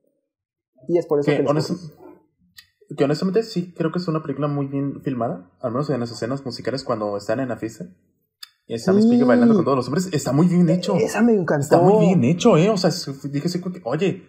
Y 0.88 0.98
es 0.98 1.06
por 1.06 1.20
eso 1.20 1.30
que, 1.30 1.38
que, 1.38 1.44
honest- 1.44 1.92
que 2.96 3.04
honestamente 3.04 3.42
sí 3.42 3.74
creo 3.76 3.90
que 3.92 3.98
es 3.98 4.08
una 4.08 4.22
película 4.22 4.48
muy 4.48 4.66
bien 4.66 5.00
filmada, 5.02 5.50
al 5.60 5.72
menos 5.72 5.88
en 5.90 6.00
las 6.00 6.10
escenas 6.10 6.44
musicales 6.44 6.84
cuando 6.84 7.16
están 7.16 7.40
en 7.40 7.48
la 7.48 7.56
fiesta. 7.56 7.86
Y 8.66 8.74
está 8.74 8.92
Sí. 8.92 9.08
Piggy 9.08 9.22
bailando 9.24 9.54
con 9.54 9.64
todos 9.64 9.76
los 9.78 9.86
hombres. 9.88 10.10
Está 10.12 10.32
muy 10.32 10.46
bien 10.46 10.68
hecho. 10.68 10.94
Esa 10.96 11.22
me 11.22 11.32
encantó. 11.32 11.62
Está 11.64 11.80
muy 11.80 12.04
bien 12.06 12.22
hecho, 12.24 12.56
¿eh? 12.58 12.68
O 12.68 12.76
sea, 12.76 12.90
dije 13.30 13.48
oye, 13.84 14.22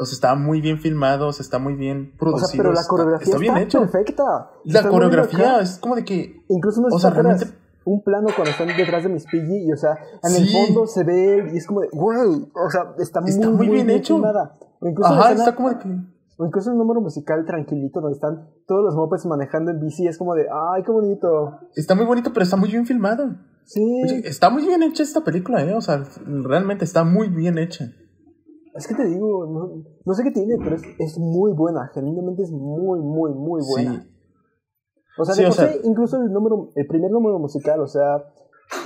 o 0.00 0.04
sea, 0.06 0.14
está 0.14 0.34
muy 0.34 0.60
bien 0.60 0.78
filmado, 0.78 1.28
o 1.28 1.32
sea, 1.32 1.42
está 1.44 1.58
muy 1.58 1.74
bien 1.74 2.12
O 2.14 2.18
producido. 2.18 2.48
sea, 2.48 2.56
pero 2.58 2.72
la 2.72 2.80
está- 2.80 2.88
coreografía 2.90 3.24
está, 3.24 3.36
está, 3.36 3.52
bien 3.52 3.56
hecho. 3.64 3.80
perfecta. 3.80 4.24
La 4.64 4.78
Está 4.80 4.88
coreografía 4.90 5.60
es 5.60 5.78
como 5.78 5.96
de 5.96 6.04
que, 6.04 6.42
Incluso 6.48 6.80
no 6.80 6.88
o 6.90 6.98
sea, 6.98 7.10
realmente- 7.10 7.46
un 7.84 8.02
plano 8.02 8.28
cuando 8.36 8.50
están 8.50 8.68
detrás 8.76 9.02
de 9.02 9.08
Miss 9.08 9.24
Piggy 9.30 9.66
y, 9.68 9.72
o 9.72 9.76
sea, 9.76 9.96
en 10.22 10.30
Sí. 10.30 10.42
el 10.42 10.48
fondo 10.66 10.86
se 10.86 11.02
ve 11.04 11.50
y 11.52 11.56
es 11.56 11.66
como 11.66 11.80
de, 11.80 11.88
güey, 11.92 12.18
o 12.54 12.70
sea, 12.70 12.94
está, 12.98 13.20
muy, 13.20 13.32
muy 13.48 13.68
bien 13.68 13.88
hecho. 13.90 14.14
filmada. 14.16 14.56
O 14.80 14.86
incluso, 14.86 15.10
ajá, 15.12 15.30
escena- 15.32 15.38
está 15.44 15.54
como 15.56 15.70
de 15.70 15.78
que, 15.78 15.88
o 16.38 16.46
incluso 16.46 16.70
el 16.70 16.78
número 16.78 17.00
musical 17.00 17.44
tranquilito 17.46 18.00
donde 18.00 18.14
están 18.14 18.48
todos 18.66 18.84
los 18.84 18.94
mopeds 18.94 19.26
manejando 19.26 19.70
en 19.70 19.80
bici 19.80 20.06
es 20.06 20.18
como 20.18 20.34
de, 20.34 20.46
ay, 20.50 20.82
qué 20.82 20.90
bonito. 20.92 21.58
está 21.74 21.94
muy 21.94 22.04
bonito, 22.04 22.32
pero 22.32 22.44
está 22.44 22.56
muy 22.56 22.70
bien 22.70 22.86
filmado. 22.86 23.34
Sí, 23.64 23.82
Oye, 24.04 24.22
está 24.26 24.50
muy 24.50 24.66
bien 24.66 24.82
hecha 24.82 25.02
esta 25.02 25.22
película, 25.22 25.62
¿eh? 25.64 25.74
O 25.74 25.80
sea, 25.80 26.02
realmente 26.26 26.84
está 26.84 27.04
muy 27.04 27.28
bien 27.28 27.56
hecha. 27.58 27.92
Es 28.74 28.86
que 28.86 28.94
te 28.94 29.04
digo, 29.06 29.46
no, 29.46 29.84
no 30.04 30.14
sé 30.14 30.22
qué 30.22 30.30
tiene, 30.30 30.56
pero 30.62 30.76
es, 30.76 30.82
es 30.98 31.18
muy 31.18 31.52
buena, 31.52 31.88
genuinamente 31.94 32.42
es 32.42 32.50
muy, 32.52 33.00
muy, 33.00 33.32
muy 33.34 33.62
buena. 33.68 34.02
Sí. 34.02 34.10
O 35.18 35.24
sea, 35.24 35.34
Sí, 35.34 35.42
de 35.42 35.46
o 35.48 35.50
por 35.50 35.56
sea- 35.56 35.72
sí, 35.72 35.80
incluso 35.84 36.16
el 36.16 36.32
número, 36.32 36.70
el 36.74 36.86
primer 36.86 37.10
número 37.10 37.38
musical, 37.38 37.80
o 37.80 37.86
sea, 37.88 38.24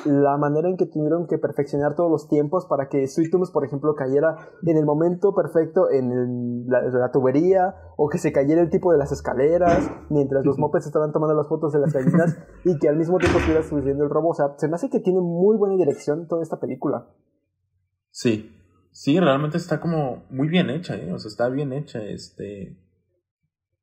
la 0.07 0.39
manera 0.39 0.71
en 0.71 0.79
que 0.79 0.87
tuvieron 0.87 1.27
que 1.27 1.37
perfeccionar 1.37 1.95
todos 1.95 2.11
los 2.11 2.27
tiempos 2.29 2.65
para 2.67 2.89
que 2.89 3.07
Sweet 3.07 3.31
Tunes, 3.31 3.51
por 3.51 3.67
ejemplo, 3.67 3.95
cayera 3.95 4.35
en 4.67 4.79
el 4.79 4.87
momento 4.87 5.35
perfecto 5.35 5.91
en 5.91 6.11
el- 6.11 6.67
la, 6.67 6.81
la 6.89 7.11
tubería, 7.13 7.75
o 7.99 8.09
que 8.09 8.17
se 8.17 8.33
cayera 8.33 8.63
el 8.63 8.71
tipo 8.71 8.91
de 8.93 8.99
las 8.99 9.13
escaleras, 9.13 9.91
mientras 10.09 10.45
los 10.47 10.59
mopeds 10.59 10.87
estaban 10.87 11.13
tomando 11.13 11.35
las 11.35 11.47
fotos 11.49 11.73
de 11.75 11.81
las 11.81 11.93
gallinas, 11.93 12.35
y 12.65 12.79
que 12.79 12.89
al 12.89 12.97
mismo 12.97 13.19
tiempo 13.19 13.39
estuviera 13.39 13.63
sucediendo 13.63 14.05
el 14.05 14.11
robo. 14.11 14.31
O 14.31 14.35
sea, 14.35 14.55
se 14.57 14.69
me 14.69 14.75
hace 14.77 14.89
que 14.89 15.01
tiene 15.01 15.21
muy 15.21 15.59
buena 15.59 15.77
dirección 15.77 16.27
toda 16.27 16.43
esta 16.43 16.59
película. 16.59 17.11
Sí. 18.11 18.51
Sí, 18.95 19.19
realmente 19.19 19.57
está 19.57 19.81
como 19.81 20.25
muy 20.31 20.47
bien 20.47 20.71
hecha, 20.71 20.95
¿eh? 20.95 21.13
O 21.13 21.19
sea, 21.19 21.29
está 21.29 21.49
bien 21.49 21.73
hecha, 21.73 22.01
este... 22.05 22.79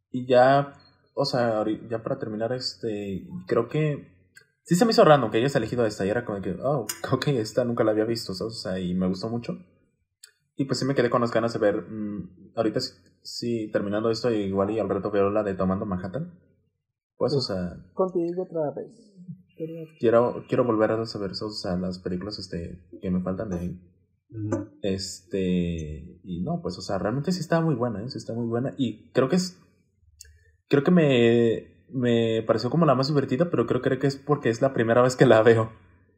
Y 0.10 0.26
ya, 0.26 0.74
o 1.14 1.26
sea, 1.26 1.66
ya 1.90 2.02
para 2.02 2.18
terminar, 2.18 2.54
este... 2.54 3.28
Creo 3.46 3.68
que... 3.68 4.08
Sí 4.64 4.76
se 4.76 4.86
me 4.86 4.92
hizo 4.92 5.04
random 5.04 5.30
que 5.30 5.40
hayas 5.40 5.56
elegido 5.58 5.86
esta 5.86 6.06
y 6.06 6.10
era 6.10 6.24
como 6.24 6.42
que, 6.42 6.56
oh, 6.64 6.88
ok, 7.12 7.28
esta 7.28 7.66
nunca 7.66 7.84
la 7.84 7.92
había 7.92 8.06
visto, 8.06 8.34
¿sabes? 8.34 8.54
O 8.54 8.58
sea, 8.58 8.80
y 8.80 8.94
me 8.94 9.10
gustó 9.10 9.28
mucho. 9.28 9.58
Y 10.56 10.64
pues 10.64 10.80
sí 10.80 10.86
me 10.86 10.96
quedé 10.96 11.10
con 11.10 11.20
las 11.20 11.34
ganas 11.34 11.52
de 11.52 11.60
ver... 11.60 11.82
mm, 11.82 12.54
ahorita 12.56 12.80
sí, 12.80 12.94
sí, 13.22 13.72
terminando 13.74 14.12
esto, 14.12 14.32
igual 14.32 14.72
y 14.72 14.80
al 14.80 14.88
rato 14.88 15.12
veo 15.12 15.30
la 15.30 15.44
de 15.44 15.56
Tomando 15.56 15.86
Manhattan. 15.86 16.40
Pues, 17.18 17.34
o 17.34 17.42
sea, 17.42 17.76
Contigo 17.94 18.44
otra 18.44 18.72
vez. 18.72 19.14
quiero, 20.00 20.46
quiero 20.48 20.64
volver 20.64 20.92
a 20.92 21.06
saber, 21.06 21.32
o 21.32 21.50
sea, 21.50 21.76
las 21.76 22.00
películas 22.00 22.40
este, 22.40 22.80
que 23.02 23.12
me 23.12 23.22
faltan 23.22 23.50
de. 23.50 23.78
Este, 24.82 26.20
y 26.24 26.42
no, 26.44 26.62
pues, 26.62 26.78
o 26.78 26.82
sea, 26.82 26.98
realmente 26.98 27.32
sí 27.32 27.40
está 27.40 27.62
muy 27.62 27.76
buena, 27.76 28.02
¿eh? 28.04 28.10
Sí 28.10 28.18
está 28.18 28.34
muy 28.34 28.46
buena. 28.46 28.74
Y 28.78 29.12
creo 29.12 29.30
que 29.30 29.36
es, 29.36 29.60
creo 30.70 30.84
que 30.84 30.92
me, 30.92 31.86
me 31.90 32.44
pareció 32.44 32.70
como 32.70 32.86
la 32.86 32.96
más 32.96 33.08
divertida, 33.08 33.50
pero 33.50 33.66
creo, 33.66 33.82
creo 33.82 34.00
que 34.00 34.08
es 34.08 34.16
porque 34.16 34.50
es 34.50 34.62
la 34.62 34.74
primera 34.74 35.02
vez 35.02 35.16
que 35.16 35.26
la 35.26 35.42
veo. 35.44 35.72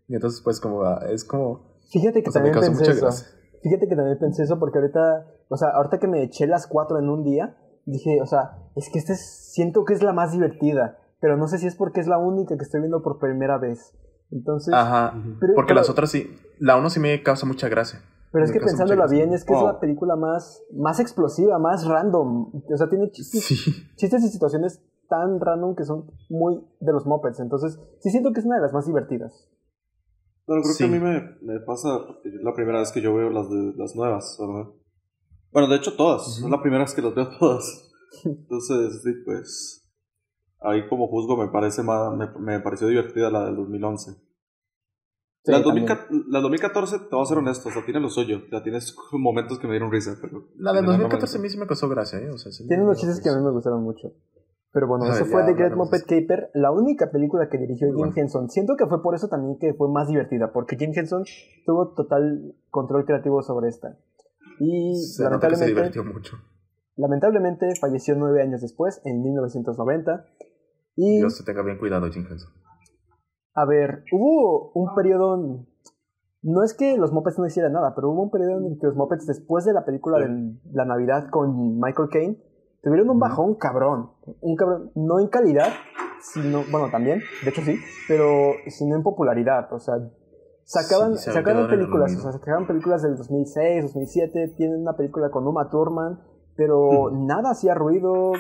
Y 0.07 0.15
entonces, 0.15 0.41
pues, 0.41 0.59
como, 0.59 0.83
ah, 0.83 1.03
es 1.09 1.23
como, 1.23 1.73
Fíjate 1.91 2.23
que 2.23 2.29
o 2.29 2.31
sea, 2.31 2.41
me 2.41 2.51
también 2.51 2.73
pensé 2.75 2.91
eso. 2.91 3.09
Fíjate 3.61 3.87
que 3.87 3.95
también 3.95 4.17
pensé 4.19 4.43
eso 4.43 4.59
porque 4.59 4.79
ahorita, 4.79 5.27
o 5.47 5.57
sea, 5.57 5.69
ahorita 5.69 5.99
que 5.99 6.07
me 6.07 6.23
eché 6.23 6.47
las 6.47 6.67
cuatro 6.67 6.99
en 6.99 7.07
un 7.07 7.23
día, 7.23 7.55
dije, 7.85 8.19
o 8.21 8.25
sea, 8.25 8.57
es 8.75 8.89
que 8.91 8.99
esta 8.99 9.13
es, 9.13 9.51
siento 9.53 9.85
que 9.85 9.93
es 9.93 10.03
la 10.03 10.11
más 10.11 10.31
divertida, 10.31 10.99
pero 11.21 11.37
no 11.37 11.47
sé 11.47 11.59
si 11.59 11.67
es 11.67 11.75
porque 11.75 12.01
es 12.01 12.07
la 12.07 12.17
única 12.17 12.57
que 12.57 12.63
estoy 12.63 12.81
viendo 12.81 13.01
por 13.01 13.19
primera 13.19 13.57
vez. 13.57 13.93
Entonces, 14.31 14.73
Ajá, 14.73 15.13
pero, 15.39 15.53
porque 15.55 15.69
pero- 15.69 15.79
las 15.81 15.89
otras 15.89 16.09
sí, 16.09 16.35
la 16.63 16.77
uno 16.77 16.89
sí 16.89 16.99
me 16.99 17.21
causa 17.21 17.45
mucha 17.45 17.67
gracia. 17.67 18.01
pero 18.31 18.45
es 18.45 18.51
que 18.51 18.59
gracia. 18.59 19.17
bien, 19.17 19.33
es 19.33 19.43
que 19.43 19.53
es 19.53 19.61
la 19.61 19.79
película 19.79 20.15
más, 20.15 20.63
más 20.73 20.99
explosiva, 20.99 21.59
más 21.59 21.85
random. 21.85 22.51
O 22.73 22.77
sea, 22.77 22.87
tiene 22.89 23.11
chistes, 23.11 23.43
Sí, 23.45 23.55
chistes 23.97 24.23
y 24.23 24.29
situaciones 24.29 24.81
tan 25.09 25.39
random 25.41 25.75
que 25.75 25.83
son 25.83 26.09
muy 26.29 26.63
de 26.79 26.93
los 26.93 27.05
mopeds. 27.05 27.39
Entonces, 27.41 27.77
sí 27.99 28.09
siento 28.09 28.31
que 28.31 28.39
es 28.39 28.45
una 28.45 28.55
de 28.55 28.61
las 28.61 28.73
más 28.73 28.85
divertidas. 28.87 29.49
Pero 30.45 30.61
creo 30.61 30.73
Sí. 30.73 30.83
que 30.83 30.89
a 30.89 30.93
mí 30.93 30.99
me, 30.99 31.21
me 31.41 31.59
pasa 31.59 31.89
porque 32.07 32.29
es 32.29 32.41
la 32.41 32.53
primera 32.53 32.79
vez 32.79 32.91
que 32.91 33.01
yo 33.01 33.13
veo 33.13 33.29
las 33.29 33.49
de 33.49 33.73
las 33.77 33.95
nuevas, 33.95 34.37
¿verdad? 34.39 34.71
Bueno, 35.51 35.67
de 35.67 35.75
hecho 35.75 35.95
todas, 35.95 36.37
Ujú. 36.37 36.45
es 36.45 36.51
la 36.51 36.61
primera 36.61 36.83
vez 36.83 36.93
que 36.93 37.01
las 37.01 37.13
veo 37.13 37.27
todas. 37.39 37.91
Entonces, 38.25 39.01
sí, 39.03 39.11
pues 39.25 39.85
ahí 40.61 40.87
como 40.87 41.07
juzgo 41.07 41.35
me 41.37 41.49
parece 41.49 41.83
más, 41.83 42.15
me, 42.15 42.27
me 42.39 42.59
pareció 42.61 42.87
divertida 42.87 43.29
la 43.29 43.45
del 43.45 43.57
2011. 43.57 44.11
Sí, 45.43 45.51
la, 45.51 45.57
del 45.57 45.65
también. 45.65 45.85
2014, 45.87 46.25
la 46.29 46.39
del 46.39 46.43
2014, 46.43 46.99
te 46.99 47.15
voy 47.15 47.21
a 47.21 47.25
ser 47.25 47.37
honesto, 47.37 47.69
o 47.69 47.71
sea, 47.71 47.83
tiene 47.83 47.99
lo 47.99 48.09
suyo, 48.09 48.41
sea, 48.49 48.63
tienes 48.63 48.95
momentos 49.11 49.59
que 49.59 49.67
me 49.67 49.73
dieron 49.73 49.91
risa, 49.91 50.17
pero... 50.21 50.45
la 50.57 50.73
me 50.73 50.81
2014 50.81 51.37
a 51.37 51.41
mí 51.41 51.49
sí 51.49 51.57
me 51.57 51.67
causó 51.67 51.89
gracia, 51.89 52.19
¿eh? 52.19 52.29
O 52.29 52.37
sea, 52.37 52.51
sí 52.51 52.65
Tiene 52.67 52.83
unos 52.83 52.97
chistes 52.97 53.21
que 53.21 53.29
a 53.29 53.35
mí 53.35 53.43
me 53.43 53.51
gustaron 53.51 53.83
mucho. 53.83 54.13
Pero 54.71 54.87
bueno, 54.87 55.05
Ah, 55.05 55.09
eso 55.11 55.25
ya 55.25 55.31
fue 55.31 55.45
The 55.45 55.53
Great 55.53 55.75
Muppet 55.75 56.07
de 56.07 56.21
Caper, 56.21 56.49
la 56.55 56.71
única 56.71 57.11
película 57.11 57.47
que 57.47 57.59
dirigió 57.59 57.89
Jim 57.89 57.97
bueno. 57.97 58.13
Henson. 58.15 58.49
Siento 58.49 58.75
que 58.75 58.87
fue 58.87 59.03
por 59.03 59.13
eso 59.13 59.27
también 59.27 59.59
que 59.59 59.75
fue 59.75 59.87
más 59.91 60.07
divertida, 60.07 60.51
porque 60.51 60.77
Jim 60.77 60.91
Henson 60.95 61.25
tuvo 61.65 61.93
total 61.93 62.55
control 62.71 63.05
creativo 63.05 63.43
sobre 63.43 63.69
esta. 63.69 63.99
Y 64.59 64.95
Se 64.95 65.23
nota 65.25 65.47
que 65.47 65.57
se 65.57 65.67
lamentablemente, 65.67 65.99
divirtió 65.99 66.03
mucho. 66.03 66.37
lamentablemente 66.95 67.75
falleció 67.79 68.15
nueve 68.15 68.41
años 68.41 68.61
después, 68.61 68.99
en 69.05 69.21
1990. 69.21 70.25
Y, 70.95 71.17
Dios 71.17 71.37
te 71.37 71.43
tenga 71.43 71.61
bien 71.61 71.77
cuidado, 71.77 72.09
Jim 72.09 72.25
Henson. 72.27 72.51
A 73.53 73.65
ver, 73.65 74.03
hubo 74.11 74.71
un 74.73 74.93
periodo... 74.95 75.65
No 76.41 76.63
es 76.63 76.73
que 76.73 76.97
los 76.97 77.13
Muppets 77.13 77.39
no 77.39 77.45
hicieran 77.45 77.71
nada, 77.71 77.93
pero 77.95 78.09
hubo 78.09 78.23
un 78.23 78.29
periodo 78.29 78.57
en 78.57 78.73
el 78.73 78.79
que 78.79 78.87
los 78.87 78.97
Muppets, 78.97 79.25
después 79.25 79.63
de 79.63 79.71
la 79.71 79.85
película 79.85 80.19
de 80.19 80.57
la 80.73 80.83
Navidad 80.83 81.29
con 81.29 81.79
Michael 81.79 82.09
Caine, 82.11 82.37
tuvieron 82.81 83.09
un 83.09 83.19
bajón 83.19 83.55
cabrón. 83.55 84.11
Un 84.41 84.55
cabrón, 84.57 84.91
no 84.95 85.19
en 85.19 85.29
calidad, 85.29 85.69
sino, 86.21 86.63
bueno, 86.69 86.89
también, 86.91 87.21
de 87.43 87.49
hecho 87.49 87.61
sí, 87.61 87.77
pero 88.09 88.51
sino 88.67 88.97
en 88.97 89.03
popularidad. 89.03 89.71
O 89.71 89.79
sea, 89.79 89.95
sacaban, 90.65 91.15
Sí, 91.15 91.25
se 91.25 91.31
sacaban 91.31 91.69
películas, 91.69 92.13
o 92.15 92.21
sea, 92.21 92.33
sacaban 92.33 92.67
películas 92.67 93.01
del 93.01 93.15
2006, 93.15 93.83
2007, 93.83 94.55
tienen 94.57 94.81
una 94.81 94.97
película 94.97 95.29
con 95.29 95.47
Uma 95.47 95.69
Thurman, 95.69 96.19
pero 96.55 97.09
nada 97.11 97.51
hacía 97.51 97.73
ruido, 97.73 98.33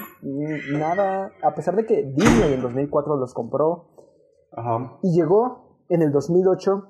nada, 0.73 1.31
a 1.41 1.55
pesar 1.55 1.75
de 1.75 1.85
que 1.85 2.03
Disney 2.03 2.53
en 2.53 2.61
2004 2.61 3.15
los 3.15 3.33
compró, 3.33 3.92
Ajá. 4.55 4.99
y 5.01 5.13
llegó 5.13 5.77
en 5.89 6.01
el 6.01 6.11
2008 6.11 6.83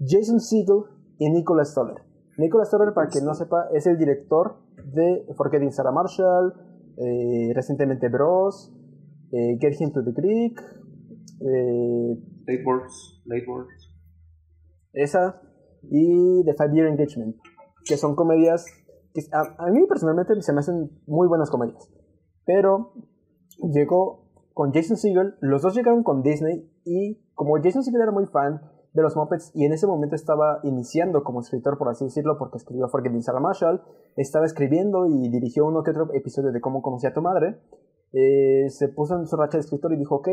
Jason 0.00 0.40
Segel 0.40 0.84
y 1.18 1.30
Nicholas 1.30 1.70
Stoller. 1.70 2.02
Nicholas 2.38 2.68
Stoller, 2.68 2.94
para 2.94 3.08
quien 3.08 3.24
no 3.24 3.34
sepa, 3.34 3.68
es 3.74 3.86
el 3.86 3.98
director 3.98 4.56
de 4.84 5.26
Forgetting 5.36 5.72
Sarah 5.72 5.92
Marshall, 5.92 6.54
eh, 6.96 7.52
recientemente 7.54 8.08
Bros, 8.08 8.72
eh, 9.32 9.58
Get 9.60 9.78
Him 9.78 9.92
to 9.92 10.02
the 10.02 10.14
Creek, 10.14 10.60
eh, 11.40 12.18
Late 12.46 12.64
Words. 12.64 13.22
Late 13.26 13.44
Words. 13.46 13.92
esa 14.92 15.40
y 15.82 16.44
The 16.44 16.54
Five 16.54 16.74
Year 16.74 16.86
Engagement, 16.88 17.36
que 17.84 17.96
son 17.96 18.14
comedias 18.16 18.66
que 19.14 19.22
a, 19.32 19.66
a 19.66 19.70
mí 19.70 19.86
personalmente 19.86 20.40
se 20.40 20.52
me 20.52 20.60
hacen 20.60 20.90
muy 21.06 21.28
buenas 21.28 21.50
comedias. 21.50 21.90
Pero 22.44 22.92
llegó 23.72 24.29
con 24.60 24.74
Jason 24.74 24.98
Segel, 24.98 25.36
los 25.40 25.62
dos 25.62 25.74
llegaron 25.74 26.02
con 26.02 26.20
Disney 26.20 26.70
y 26.84 27.18
como 27.32 27.56
Jason 27.62 27.82
Segel 27.82 28.02
era 28.02 28.12
muy 28.12 28.26
fan 28.26 28.60
de 28.92 29.00
los 29.00 29.16
Muppets 29.16 29.52
y 29.54 29.64
en 29.64 29.72
ese 29.72 29.86
momento 29.86 30.14
estaba 30.14 30.60
iniciando 30.64 31.24
como 31.24 31.40
escritor, 31.40 31.78
por 31.78 31.88
así 31.88 32.04
decirlo, 32.04 32.36
porque 32.38 32.58
escribió 32.58 32.86
Forgetting 32.90 33.22
Sarah 33.22 33.40
Marshall, 33.40 33.80
estaba 34.16 34.44
escribiendo 34.44 35.06
y 35.06 35.30
dirigió 35.30 35.64
uno 35.64 35.82
que 35.82 35.92
otro 35.92 36.12
episodio 36.12 36.52
de 36.52 36.60
Cómo 36.60 36.82
conocí 36.82 37.06
a 37.06 37.14
tu 37.14 37.22
madre, 37.22 37.58
eh, 38.12 38.68
se 38.68 38.90
puso 38.90 39.16
en 39.16 39.26
su 39.26 39.34
racha 39.38 39.56
de 39.56 39.62
escritor 39.62 39.94
y 39.94 39.96
dijo, 39.96 40.16
ok, 40.16 40.28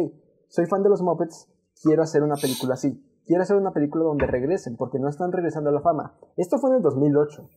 soy 0.49 0.65
fan 0.65 0.83
de 0.83 0.89
los 0.89 1.01
Muppets, 1.01 1.49
quiero 1.81 2.03
hacer 2.03 2.21
una 2.21 2.35
película 2.35 2.73
así. 2.73 3.01
Quiero 3.25 3.43
hacer 3.43 3.55
una 3.55 3.71
película 3.71 4.03
donde 4.03 4.27
regresen, 4.27 4.75
porque 4.75 4.99
no 4.99 5.07
están 5.07 5.31
regresando 5.31 5.69
a 5.69 5.73
la 5.73 5.79
fama. 5.79 6.19
Esto 6.35 6.57
fue 6.57 6.71
en 6.71 6.75
el 6.75 6.81
2008. 6.81 7.49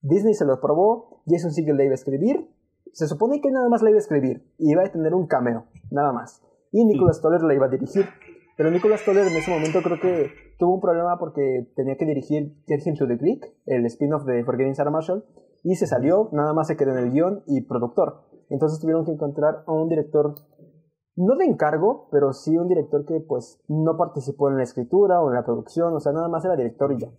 Disney 0.00 0.34
se 0.34 0.44
lo 0.44 0.54
aprobó, 0.54 1.22
Jason 1.28 1.52
Segel 1.52 1.76
la 1.76 1.84
iba 1.84 1.92
a 1.92 1.94
escribir. 1.94 2.50
Se 2.92 3.06
supone 3.06 3.40
que 3.40 3.50
nada 3.50 3.68
más 3.68 3.82
la 3.82 3.90
iba 3.90 3.98
a 3.98 4.00
escribir 4.00 4.42
y 4.58 4.72
iba 4.72 4.82
a 4.82 4.90
tener 4.90 5.14
un 5.14 5.26
cameo, 5.26 5.66
nada 5.90 6.12
más. 6.12 6.42
Y 6.72 6.84
Nicholas 6.84 7.18
Stoller 7.18 7.42
la 7.42 7.54
iba 7.54 7.66
a 7.66 7.70
dirigir. 7.70 8.06
Pero 8.56 8.70
Nicholas 8.70 9.00
Stoller 9.00 9.26
en 9.26 9.36
ese 9.36 9.50
momento 9.50 9.82
creo 9.82 10.00
que 10.00 10.30
tuvo 10.58 10.74
un 10.74 10.80
problema 10.80 11.18
porque 11.18 11.70
tenía 11.76 11.96
que 11.96 12.06
dirigir 12.06 12.56
Get 12.66 12.86
Him 12.86 12.96
to 12.96 13.06
the 13.06 13.18
Creek, 13.18 13.44
el 13.66 13.84
spin-off 13.86 14.24
de 14.24 14.44
Forgetting 14.44 14.74
Sarah 14.74 14.90
Marshall, 14.90 15.24
y 15.62 15.74
se 15.74 15.86
salió, 15.86 16.30
nada 16.32 16.54
más 16.54 16.68
se 16.68 16.76
quedó 16.76 16.92
en 16.92 16.98
el 16.98 17.10
guion 17.10 17.42
y 17.46 17.62
productor. 17.62 18.22
Entonces 18.48 18.80
tuvieron 18.80 19.04
que 19.04 19.12
encontrar 19.12 19.64
a 19.66 19.72
un 19.72 19.88
director, 19.88 20.34
no 21.16 21.36
de 21.36 21.44
encargo, 21.44 22.08
pero 22.10 22.32
sí 22.32 22.56
un 22.56 22.68
director 22.68 23.04
que 23.04 23.20
pues 23.20 23.60
no 23.68 23.96
participó 23.98 24.48
en 24.48 24.56
la 24.56 24.62
escritura 24.62 25.20
o 25.20 25.28
en 25.28 25.34
la 25.34 25.44
producción, 25.44 25.92
o 25.94 26.00
sea, 26.00 26.12
nada 26.12 26.28
más 26.28 26.44
era 26.44 26.56
director 26.56 26.92
y 26.92 27.00
ya. 27.00 27.10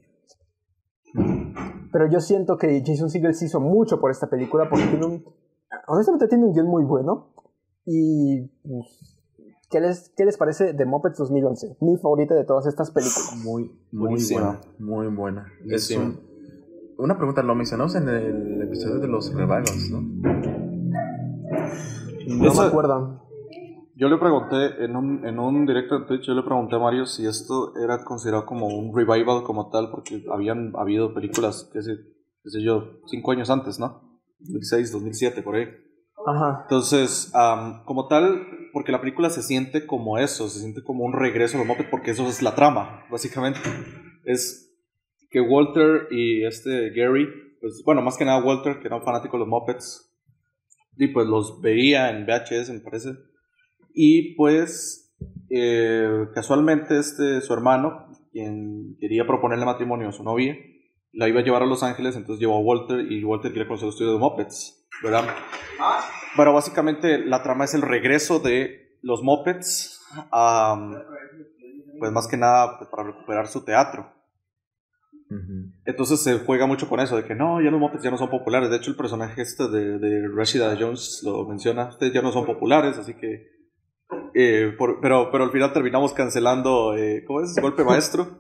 Pero 1.92 2.08
yo 2.10 2.20
siento 2.20 2.58
que 2.58 2.82
Jason 2.86 3.10
Segel 3.10 3.34
se 3.34 3.46
hizo 3.46 3.60
mucho 3.60 4.00
por 4.00 4.12
esta 4.12 4.28
película 4.28 4.68
porque 4.70 4.86
tiene 4.86 5.06
un, 5.06 5.24
honestamente 5.88 6.28
tiene 6.28 6.46
un 6.46 6.54
guion 6.54 6.68
muy 6.68 6.84
bueno 6.84 7.34
y 7.86 8.42
pues, 8.68 9.14
¿Qué 9.70 9.82
les, 9.82 10.14
¿Qué 10.16 10.24
les 10.24 10.38
parece 10.38 10.72
de 10.74 10.86
Muppets 10.86 11.18
2011? 11.18 11.78
Mi 11.82 11.98
favorita 11.98 12.34
de 12.36 12.46
todas 12.46 12.68
estas 12.68 12.90
películas. 12.92 13.36
Muy, 13.44 13.70
muy 13.92 14.22
buena. 14.32 14.62
Muy 14.80 15.08
buena. 15.08 15.52
Es 15.66 15.92
un- 15.92 16.20
una 16.98 17.18
pregunta, 17.18 17.44
lo 17.44 17.54
mencionamos 17.54 17.94
en 17.96 18.08
el 18.08 18.62
episodio 18.62 19.00
de 19.00 19.08
los 19.10 19.34
revivals, 19.34 19.92
¿no? 19.92 20.02
No 22.28 22.54
me 22.54 22.62
acuerdo. 22.62 23.24
Yo 23.96 24.08
le 24.10 24.18
pregunté 24.18 24.84
en 24.86 24.96
un, 24.96 25.26
en 25.26 25.40
un 25.40 25.66
directo 25.66 26.00
de 26.00 26.06
Twitch, 26.06 26.28
yo 26.28 26.34
le 26.34 26.44
pregunté 26.44 26.76
a 26.76 26.80
Mario 26.80 27.06
si 27.06 27.26
esto 27.26 27.76
era 27.78 28.06
considerado 28.06 28.46
como 28.46 28.68
un 28.68 28.96
revival 28.96 29.44
como 29.44 29.70
tal, 29.70 29.90
porque 29.92 30.24
habían 30.32 30.72
habido 30.78 31.14
películas, 31.14 31.70
qué 31.74 31.82
sé, 31.82 31.92
qué 32.44 32.50
sé 32.52 32.62
yo, 32.62 33.00
cinco 33.08 33.32
años 33.32 33.50
antes, 33.50 33.80
¿no? 33.80 34.07
2006, 34.40 34.92
2007, 34.92 35.42
por 35.42 35.56
ahí. 35.56 35.68
Ajá. 36.26 36.62
Entonces, 36.64 37.32
como 37.86 38.08
tal, 38.08 38.46
porque 38.74 38.92
la 38.92 39.00
película 39.00 39.30
se 39.30 39.44
siente 39.44 39.86
como 39.86 40.18
eso, 40.18 40.50
se 40.50 40.60
siente 40.60 40.84
como 40.84 41.06
un 41.06 41.14
regreso 41.14 41.56
a 41.56 41.60
los 41.60 41.68
Muppets, 41.68 41.90
porque 41.90 42.12
eso 42.12 42.28
es 42.28 42.42
la 42.42 42.56
trama, 42.56 43.06
básicamente. 43.10 43.60
Es 44.26 44.76
que 45.30 45.40
Walter 45.42 46.08
y 46.12 46.46
este 46.46 46.90
Gary, 46.90 47.28
pues 47.62 47.82
bueno, 47.86 48.02
más 48.02 48.18
que 48.18 48.26
nada 48.26 48.44
Walter, 48.44 48.80
que 48.80 48.88
era 48.88 48.98
un 48.98 49.04
fanático 49.04 49.38
de 49.38 49.42
los 49.42 49.48
Muppets, 49.48 50.08
y 50.98 51.08
pues 51.08 51.28
los 51.28 51.62
veía 51.62 52.10
en 52.10 52.26
VHS, 52.26 52.72
me 52.72 52.80
parece. 52.80 53.12
Y 53.94 54.36
pues, 54.36 55.16
eh, 55.50 56.28
casualmente, 56.34 56.98
este, 56.98 57.42
su 57.42 57.54
hermano, 57.54 58.12
quien 58.32 58.98
quería 59.00 59.26
proponerle 59.26 59.66
matrimonio 59.66 60.10
a 60.10 60.12
su 60.12 60.24
novia, 60.24 60.56
la 61.14 61.28
iba 61.28 61.40
a 61.40 61.44
llevar 61.44 61.64
a 61.64 61.66
Los 61.66 61.84
Ángeles, 61.84 62.16
entonces 62.16 62.40
llevó 62.40 62.56
a 62.58 62.60
Walter 62.62 63.12
y 63.12 63.24
Walter 63.24 63.52
quería 63.52 63.68
conocer 63.68 63.86
el 63.88 63.92
estudio 63.94 64.14
de 64.14 64.20
Muppets, 64.20 64.88
¿verdad? 65.04 65.26
Pero 66.36 66.54
básicamente 66.54 67.20
la 67.20 67.42
trama 67.44 67.66
es 67.66 67.74
el 67.74 67.82
regreso 67.82 68.40
de 68.40 68.98
los 69.02 69.24
Muppets, 69.24 70.02
am, 70.32 70.96
pues 72.00 72.12
más 72.12 72.28
que 72.28 72.38
nada 72.38 72.78
pues, 72.78 72.90
para 72.90 73.04
recuperar 73.04 73.48
su 73.48 73.64
teatro. 73.64 74.14
Entonces 75.86 76.22
se 76.24 76.40
juega 76.40 76.66
mucho 76.68 76.88
con 76.88 77.00
eso, 77.00 77.18
de 77.18 77.26
que 77.26 77.36
no, 77.36 77.62
ya 77.62 77.70
los 77.70 77.80
Muppets 77.80 78.04
ya 78.04 78.12
no 78.12 78.18
son 78.18 78.30
populares. 78.30 78.70
De 78.70 78.78
hecho, 78.78 78.92
el 78.92 78.96
personaje 78.98 79.42
este 79.42 79.68
de, 79.70 80.00
de 80.00 80.28
Rashida 80.34 80.76
Jones 80.80 81.22
lo 81.24 81.46
menciona, 81.46 81.90
ustedes 81.90 82.14
ya 82.14 82.22
no 82.22 82.32
son 82.32 82.46
populares, 82.46 82.98
así 82.98 83.14
que... 83.16 83.48
eh, 84.34 84.74
por- 84.78 85.02
pero, 85.02 85.30
pero 85.32 85.44
al 85.44 85.52
final 85.52 85.74
terminamos 85.74 86.14
cancelando, 86.14 86.96
eh, 86.96 87.24
¿cómo 87.26 87.42
es? 87.42 87.56
Golpe 87.62 87.84
maestro, 87.84 88.40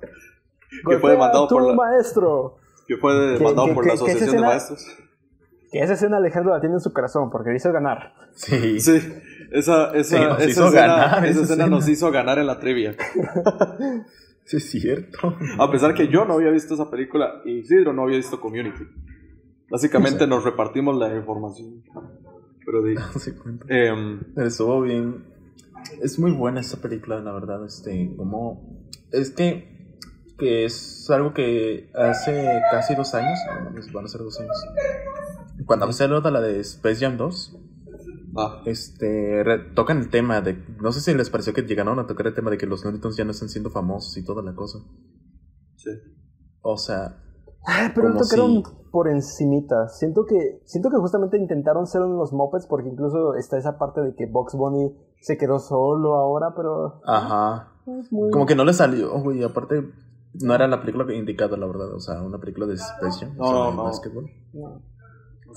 que 0.88 0.98
fue 1.00 1.12
demandado 1.12 1.48
por 1.48 1.68
la, 1.68 1.74
maestro. 1.74 2.58
que 2.88 2.98
fue 2.98 3.14
demandado 3.16 3.68
que- 3.68 3.74
por 3.74 3.84
que- 3.84 3.88
la 3.90 3.94
Asociación 3.96 4.26
de 4.26 4.36
escena- 4.36 4.48
Maestros. 4.48 4.86
Que 5.72 5.80
esa 5.80 5.94
escena 5.94 6.18
Alejandro 6.18 6.54
la 6.54 6.60
tiene 6.62 6.76
en 6.76 6.82
su 6.82 6.94
corazón 6.94 7.30
porque 7.30 7.50
le 7.50 7.58
hizo 7.58 7.72
ganar. 7.74 8.14
Sí. 8.36 8.80
Sí, 8.80 9.02
esa, 9.52 9.92
esa, 9.96 10.18
Sí, 10.18 10.24
nos 10.24 10.40
esa 10.40 10.50
hizo 10.50 10.66
escena, 10.68 10.82
ganar 10.88 11.08
esa 11.26 11.42
escena 11.42 11.42
escena. 11.44 11.68
nos 11.68 11.88
hizo 11.90 12.12
ganar 12.12 12.40
en 12.40 12.48
la 12.48 12.60
trivia. 12.60 12.96
Sí, 14.46 14.58
es 14.58 14.70
cierto. 14.72 15.36
A 15.60 15.70
pesar 15.70 15.94
que 15.94 16.08
yo 16.08 16.24
no 16.24 16.36
había 16.36 16.52
visto 16.52 16.74
esa 16.76 16.90
película 16.90 17.42
y 17.44 17.60
Isidro 17.60 17.92
no 17.92 18.04
había 18.04 18.16
visto 18.18 18.40
Community. 18.40 18.86
Básicamente 19.70 20.26
nos 20.26 20.46
repartimos 20.46 20.96
la 20.98 21.14
información. 21.14 21.84
Pero 22.66 22.82
di, 22.84 22.96
em, 23.68 24.22
Estuvo 24.38 24.82
bien. 24.82 25.26
Es 26.02 26.18
muy 26.18 26.32
buena 26.32 26.62
esta 26.62 26.78
película, 26.78 27.20
la 27.20 27.34
verdad. 27.34 27.66
Este, 27.66 28.14
como. 28.16 28.80
Es 29.12 29.32
que. 29.32 29.77
Que 30.38 30.66
es 30.66 31.10
algo 31.10 31.34
que 31.34 31.90
hace 31.96 32.62
casi 32.72 32.96
dos 32.96 33.14
años. 33.16 33.40
van 33.94 34.06
a 34.06 34.08
ser 34.08 34.22
dos 34.22 34.40
años. 34.40 34.56
Cuando 35.66 35.92
salió 35.92 36.22
de 36.22 36.32
la 36.32 36.42
de 36.42 36.60
Space 36.60 37.04
Jam 37.04 37.18
2. 37.18 37.58
ah, 38.38 38.62
Este. 38.66 39.44
re- 39.44 39.74
tocan 39.74 39.98
el 39.98 40.10
tema 40.10 40.42
de. 40.42 40.54
No 40.80 40.92
sé 40.92 41.02
si 41.02 41.14
les 41.16 41.30
pareció 41.30 41.54
que 41.54 41.64
llegaron 41.64 41.98
a 42.00 42.06
tocar 42.08 42.28
el 42.28 42.36
tema 42.36 42.52
de 42.52 42.58
que 42.58 42.68
los 42.68 42.84
Looney 42.86 43.02
ya 43.18 43.26
no 43.26 43.32
están 43.32 43.50
siendo 43.50 43.70
famosos 43.72 44.16
y 44.18 44.24
toda 44.24 44.44
la 44.44 44.54
cosa. 44.54 44.80
sí. 45.76 45.90
O 46.62 46.78
sea. 46.78 47.18
Ah, 47.66 47.92
pero 47.96 48.10
lo 48.10 48.20
tocaron 48.20 48.64
si- 48.64 48.72
por 48.92 49.08
encimita. 49.10 49.88
Siento 49.90 50.26
que, 50.26 50.62
siento 50.66 50.90
que 50.90 50.98
justamente 50.98 51.38
intentaron 51.38 51.86
ser 51.88 52.02
unos 52.02 52.32
Muppets 52.32 52.66
porque 52.68 52.90
incluso 52.90 53.34
está 53.36 53.58
esa 53.58 53.78
parte 53.78 54.02
de 54.02 54.16
que 54.16 54.26
Box 54.28 54.54
Bunny 54.56 54.96
se 55.22 55.38
quedó 55.38 55.60
solo 55.60 56.16
ahora, 56.16 56.54
pero 56.56 57.02
Ajá. 57.06 57.74
es 58.00 58.12
muy... 58.12 58.30
Como 58.32 58.46
que 58.46 58.56
no 58.56 58.64
le 58.64 58.74
salió, 58.74 59.20
güey. 59.22 59.44
Aparte, 59.44 59.84
no 60.42 60.54
era 60.56 60.68
la 60.68 60.80
película 60.82 61.14
indicada, 61.14 61.58
la 61.58 61.68
verdad. 61.68 61.94
O 61.94 62.00
sea, 62.00 62.22
una 62.22 62.40
película 62.40 62.66
de 62.68 62.78
Jam. 62.78 62.98
o 63.08 63.12
sea, 63.12 63.28
no, 63.30 63.70
de 63.72 63.76
no. 63.76 63.84
básquetbol. 63.84 64.30
No. 64.54 64.82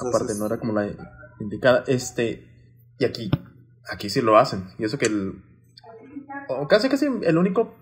Aparte, 0.08 0.32
es- 0.32 0.38
no 0.38 0.46
era 0.46 0.58
como 0.58 0.72
la 0.72 0.88
indicada. 1.40 1.84
Este. 1.86 2.46
Y 2.98 3.04
aquí. 3.04 3.30
Aquí 3.90 4.10
sí 4.10 4.20
lo 4.20 4.36
hacen. 4.38 4.64
Y 4.78 4.84
eso 4.84 4.98
que 4.98 5.06
el. 5.06 5.42
o 6.48 6.68
casi, 6.68 6.88
casi 6.88 7.06
el 7.06 7.38
único. 7.38 7.74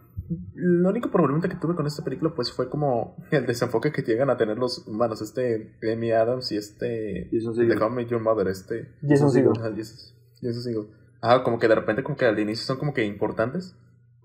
El 0.57 0.85
único 0.85 1.11
problema 1.11 1.41
que 1.41 1.49
tuve 1.57 1.75
con 1.75 1.87
esta 1.87 2.05
película, 2.05 2.35
pues 2.35 2.53
fue 2.53 2.69
como 2.69 3.17
el 3.31 3.47
desenfoque 3.47 3.93
que 3.93 4.03
llegan 4.03 4.31
a 4.31 4.37
tener 4.37 4.59
los 4.59 4.87
humanos. 4.87 5.23
Este 5.23 5.77
Amy 5.93 6.13
Adams 6.13 6.53
y 6.53 6.57
este. 6.57 7.29
Jason 7.33 7.55
Segel. 7.55 7.79
The 7.79 8.07
Your 8.07 8.21
Mother, 8.21 8.49
este. 8.49 8.95
Jason 9.07 9.31
Segel. 9.31 9.53
Ajá, 9.59 9.71
Jason 9.77 9.97
Jason 10.43 10.63
Segel. 10.63 10.89
Ajá, 11.21 11.43
como 11.43 11.59
que 11.59 11.67
de 11.69 11.75
repente, 11.75 12.03
como 12.03 12.17
que 12.17 12.27
al 12.27 12.39
inicio 12.39 12.65
son 12.65 12.79
como 12.79 12.95
que 12.95 13.05
importantes, 13.05 13.75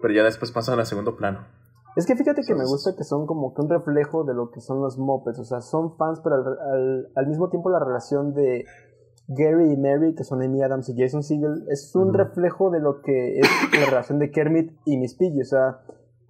pero 0.01 0.13
ya 0.13 0.23
después 0.23 0.51
pasan 0.51 0.79
a 0.79 0.85
segundo 0.85 1.15
plano. 1.15 1.47
Es 1.95 2.05
que 2.07 2.15
fíjate 2.15 2.41
que 2.45 2.55
me 2.55 2.65
gusta 2.65 2.95
que 2.97 3.03
son 3.03 3.25
como 3.27 3.53
que 3.53 3.61
un 3.61 3.69
reflejo 3.69 4.23
de 4.23 4.33
lo 4.33 4.49
que 4.49 4.61
son 4.61 4.81
los 4.81 4.97
Muppets. 4.97 5.39
O 5.39 5.43
sea, 5.45 5.61
son 5.61 5.95
fans, 5.95 6.21
pero 6.23 6.35
al, 6.37 6.47
al- 6.47 7.07
al 7.15 7.27
mismo 7.27 7.49
tiempo 7.49 7.69
la 7.69 7.79
relación 7.79 8.33
de 8.33 8.65
Gary 9.27 9.71
y 9.73 9.77
Mary, 9.77 10.15
que 10.15 10.23
son 10.23 10.41
Amy 10.41 10.61
Adams 10.63 10.89
y 10.89 10.95
Jason 10.99 11.23
Segel, 11.23 11.65
es 11.69 11.95
un 11.95 12.13
reflejo 12.13 12.71
de 12.71 12.79
lo 12.79 13.01
que 13.01 13.39
es 13.39 13.47
la 13.79 13.85
relación 13.85 14.19
de 14.19 14.31
Kermit 14.31 14.71
y 14.85 14.97
Miss 14.97 15.15
Piggy. 15.15 15.41
O 15.41 15.45
sea, 15.45 15.81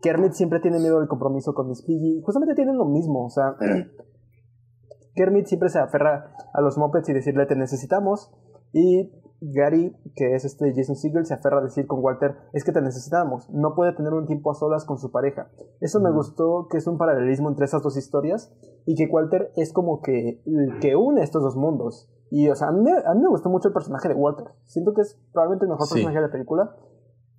Kermit 0.01 0.33
siempre 0.33 0.59
tiene 0.59 0.79
miedo 0.79 0.99
del 0.99 1.07
compromiso 1.07 1.53
con 1.53 1.69
Miss 1.69 1.81
Piggy. 1.81 2.21
Justamente 2.23 2.55
tienen 2.55 2.77
lo 2.77 2.85
mismo. 2.85 3.25
O 3.25 3.29
sea, 3.29 3.55
Kermit 5.15 5.45
siempre 5.45 5.69
se 5.69 5.79
aferra 5.79 6.35
a 6.53 6.61
los 6.61 6.77
Muppets 6.77 7.09
y 7.09 7.13
decirle 7.13 7.45
te 7.45 7.55
necesitamos. 7.55 8.31
Y 8.73 9.11
Gary, 9.51 9.95
que 10.15 10.35
es 10.35 10.45
este 10.45 10.73
Jason 10.75 10.95
Segel, 10.95 11.25
se 11.25 11.33
aferra 11.33 11.59
a 11.59 11.63
decir 11.63 11.85
con 11.87 12.03
Walter, 12.03 12.35
es 12.53 12.63
que 12.63 12.71
te 12.71 12.81
necesitamos. 12.81 13.49
No 13.49 13.75
puede 13.75 13.93
tener 13.93 14.13
un 14.13 14.25
tiempo 14.25 14.51
a 14.51 14.53
solas 14.53 14.85
con 14.85 14.97
su 14.97 15.11
pareja. 15.11 15.49
Eso 15.81 15.99
me 15.99 16.11
gustó, 16.11 16.67
que 16.69 16.77
es 16.77 16.87
un 16.87 16.97
paralelismo 16.97 17.49
entre 17.49 17.65
esas 17.65 17.83
dos 17.83 17.97
historias 17.97 18.53
y 18.85 18.95
que 18.95 19.11
Walter 19.11 19.51
es 19.55 19.73
como 19.73 20.01
que 20.01 20.41
el 20.45 20.79
que 20.79 20.95
une 20.95 21.21
estos 21.23 21.43
dos 21.43 21.55
mundos. 21.55 22.09
Y, 22.31 22.49
o 22.49 22.55
sea, 22.55 22.69
a 22.69 22.71
mí, 22.71 22.81
me- 22.81 22.91
a 23.05 23.13
mí 23.13 23.21
me 23.21 23.27
gustó 23.29 23.49
mucho 23.49 23.67
el 23.67 23.73
personaje 23.73 24.07
de 24.07 24.15
Walter. 24.15 24.45
Siento 24.63 24.93
que 24.93 25.01
es 25.01 25.19
probablemente 25.33 25.65
el 25.65 25.71
mejor 25.71 25.87
Sí. 25.87 25.93
personaje 25.95 26.17
de 26.19 26.25
la 26.27 26.31
película. 26.31 26.75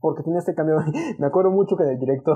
Porque 0.01 0.23
tiene 0.23 0.39
este 0.39 0.55
cambio. 0.55 0.77
me 1.19 1.27
acuerdo 1.27 1.51
mucho 1.51 1.77
que 1.77 1.85
en 1.85 1.89
el 1.91 1.99
directo, 1.99 2.35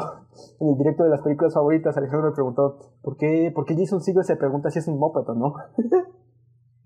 en 0.59 0.69
el 0.71 0.79
directo 0.79 1.05
de 1.05 1.11
las 1.11 1.21
películas 1.21 1.53
favoritas, 1.53 1.97
Alejandro 1.99 2.31
me 2.31 2.35
preguntó, 2.35 2.79
¿por 3.03 3.17
qué, 3.19 3.53
por 3.55 3.67
qué 3.67 3.77
Jason 3.77 4.01
Segel 4.01 4.25
se 4.25 4.37
pregunta 4.37 4.71
si 4.71 4.79
es 4.79 4.89
un 4.89 4.99
moped 4.99 5.29
o 5.29 5.35
no? 5.35 5.53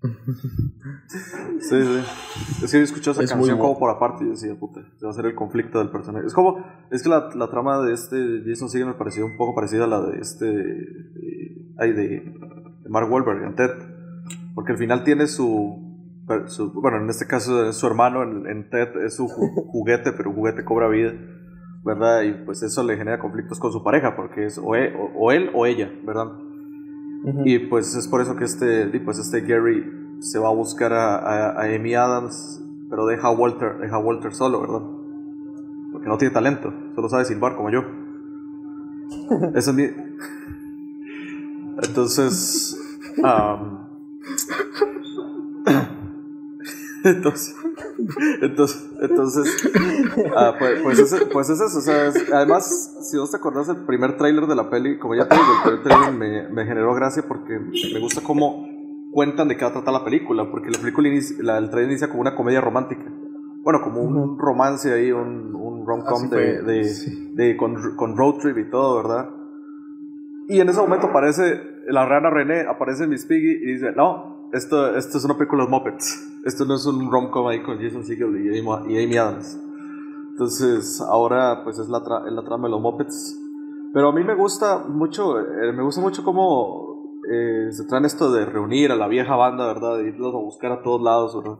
Sí, 1.59 1.81
sí. 1.81 2.63
Es 2.65 2.71
que 2.71 2.77
yo 2.79 2.83
escuché 2.83 3.11
esa 3.11 3.23
Es 3.23 3.31
canción 3.31 3.57
mo- 3.57 3.63
como 3.63 3.79
por 3.79 3.89
aparte 3.89 4.25
y 4.25 4.29
decía, 4.29 4.53
puta, 4.59 4.81
se 4.97 5.05
va 5.05 5.11
a 5.11 5.13
hacer 5.13 5.25
el 5.27 5.35
conflicto 5.35 5.79
del 5.79 5.89
personaje. 5.89 6.25
Es 6.25 6.33
como, 6.33 6.63
es 6.91 7.03
que 7.03 7.09
la, 7.09 7.29
la 7.35 7.49
trama 7.49 7.79
de 7.81 7.93
este 7.93 8.41
Jason 8.45 8.69
Segel 8.69 8.87
me 8.87 8.93
pareció 8.95 9.25
un 9.25 9.37
poco 9.37 9.55
parecida 9.55 9.85
a 9.85 9.87
la 9.87 10.01
de 10.01 10.19
este, 10.19 10.47
eh, 10.49 11.73
ay, 11.77 11.93
de, 11.93 12.07
de 12.09 12.89
Mark 12.89 13.11
Wahlberg 13.11 13.43
en 13.43 13.55
Ted. 13.55 13.71
Porque 14.55 14.71
al 14.73 14.77
final 14.77 15.03
tiene 15.03 15.27
su, 15.27 16.23
su- 16.47 16.71
bueno, 16.73 16.97
en 16.97 17.09
este 17.09 17.25
caso 17.27 17.67
es 17.69 17.75
su 17.77 17.87
hermano, 17.87 18.23
en, 18.23 18.47
en 18.47 18.69
Ted 18.69 18.89
es 19.05 19.15
su 19.15 19.27
ju- 19.27 19.67
juguete, 19.67 20.11
pero 20.13 20.29
un 20.31 20.35
juguete 20.35 20.63
cobra 20.65 20.87
vida, 20.89 21.13
¿verdad? 21.83 22.21
Y 22.23 22.33
pues 22.45 22.61
eso 22.63 22.83
le 22.83 22.97
genera 22.97 23.19
conflictos 23.19 23.59
con 23.59 23.71
su 23.71 23.83
pareja, 23.83 24.15
porque 24.15 24.45
es 24.45 24.57
o 24.57 24.75
e- 24.75 24.93
o- 24.95 25.11
o 25.17 25.31
él 25.31 25.49
o 25.53 25.65
ella, 25.65 25.91
¿verdad? 26.05 26.27
Y 27.45 27.59
pues 27.59 27.95
es 27.95 28.07
por 28.07 28.21
eso 28.21 28.35
que 28.35 28.43
este, 28.43 28.89
y 28.93 28.99
pues 28.99 29.17
este 29.17 29.41
Gary 29.41 30.17
se 30.19 30.39
va 30.39 30.49
a 30.49 30.53
buscar 30.53 30.91
a, 30.93 31.15
a, 31.15 31.51
a 31.51 31.63
Amy 31.73 31.95
Adams, 31.95 32.61
pero 32.89 33.05
deja 33.05 33.27
a 33.27 33.31
Walter, 33.31 33.77
deja 33.79 33.95
a 33.95 33.99
Walter 33.99 34.33
solo, 34.33 34.61
¿verdad? 34.61 34.81
Porque 35.91 36.07
no 36.07 36.17
tiene 36.17 36.33
talento, 36.33 36.73
solo 36.95 37.09
sabe 37.09 37.25
silbar 37.25 37.55
como 37.55 37.69
yo. 37.69 37.83
Eso 39.55 39.71
es 39.71 39.75
mi... 39.75 39.83
Entonces... 41.81 42.77
entonces... 47.03 47.55
Entonces, 48.41 48.91
entonces 49.01 49.71
ah, 50.35 50.53
pues, 50.59 50.81
pues, 50.83 50.99
es, 50.99 51.27
pues 51.31 51.49
es 51.49 51.61
eso. 51.61 51.77
O 51.77 51.81
sea, 51.81 52.07
es- 52.07 52.31
además, 52.31 53.09
si 53.09 53.17
vos 53.17 53.31
te 53.31 53.37
acordás 53.37 53.67
del 53.67 53.85
primer 53.85 54.17
tráiler 54.17 54.45
de 54.47 54.55
la 54.55 54.69
peli, 54.69 54.97
como 54.99 55.15
ya 55.15 55.27
te 55.27 55.35
digo, 55.35 55.47
el 55.55 55.63
primer 55.63 55.83
tráiler 55.83 56.13
me, 56.13 56.49
me 56.49 56.65
generó 56.65 56.93
gracia 56.93 57.23
porque 57.27 57.59
me 57.59 57.99
gusta 57.99 58.21
cómo 58.21 58.67
cuentan 59.11 59.47
de 59.47 59.55
qué 59.57 59.63
va 59.65 59.69
a 59.71 59.73
tratar 59.73 59.93
la 59.93 60.03
película. 60.03 60.49
Porque 60.51 60.69
la 60.71 60.79
película 60.79 61.07
inicia, 61.07 61.37
la, 61.41 61.57
el 61.57 61.69
trailer 61.69 61.91
inicia 61.91 62.09
como 62.09 62.21
una 62.21 62.35
comedia 62.35 62.61
romántica. 62.61 63.03
Bueno, 63.63 63.79
como 63.81 64.01
un 64.01 64.37
romance 64.37 64.91
ahí, 64.91 65.11
un, 65.11 65.55
un 65.55 65.85
rom-com 65.87 66.29
de, 66.29 66.61
de, 66.63 66.83
sí. 66.83 67.31
de- 67.35 67.55
con, 67.55 67.95
con 67.95 68.17
road 68.17 68.35
trip 68.41 68.57
y 68.57 68.69
todo, 68.69 68.97
¿verdad? 69.01 69.29
Y 70.49 70.59
en 70.59 70.67
ese 70.67 70.81
momento 70.81 71.07
aparece 71.07 71.61
la 71.87 72.05
rana 72.05 72.29
René, 72.29 72.61
aparece 72.67 73.07
Miss 73.07 73.25
Piggy 73.25 73.59
y 73.63 73.73
dice, 73.73 73.93
no, 73.95 74.49
esto, 74.51 74.95
esto 74.97 75.17
es 75.17 75.23
una 75.23 75.37
película 75.37 75.63
de 75.63 75.69
Muppets. 75.69 76.29
Esto 76.45 76.65
no 76.65 76.75
es 76.75 76.85
un 76.85 77.09
rom-com 77.11 77.47
ahí 77.47 77.63
con 77.63 77.79
Jason 77.81 78.03
Segel 78.03 78.35
y 78.45 78.59
Amy, 78.59 78.93
y 78.93 79.03
Amy 79.03 79.17
Adams. 79.17 79.57
Entonces, 80.31 80.99
ahora 81.01 81.63
pues 81.63 81.79
es 81.79 81.87
la, 81.89 81.99
tra- 81.99 82.25
es 82.27 82.33
la 82.33 82.43
trama 82.43 82.67
de 82.67 82.71
los 82.71 82.81
Muppets. 82.81 83.39
Pero 83.93 84.09
a 84.09 84.11
mí 84.13 84.23
me 84.23 84.35
gusta 84.35 84.79
mucho, 84.79 85.39
eh, 85.39 85.71
me 85.73 85.83
gusta 85.83 86.01
mucho 86.01 86.23
cómo 86.23 87.19
eh, 87.31 87.67
se 87.71 87.85
traen 87.85 88.05
esto 88.05 88.31
de 88.31 88.45
reunir 88.45 88.91
a 88.91 88.95
la 88.95 89.07
vieja 89.07 89.35
banda, 89.35 89.67
¿verdad? 89.67 89.97
De 89.97 90.07
irlos 90.09 90.33
a 90.33 90.37
buscar 90.39 90.71
a 90.71 90.81
todos 90.81 91.01
lados, 91.01 91.35
¿verdad? 91.37 91.59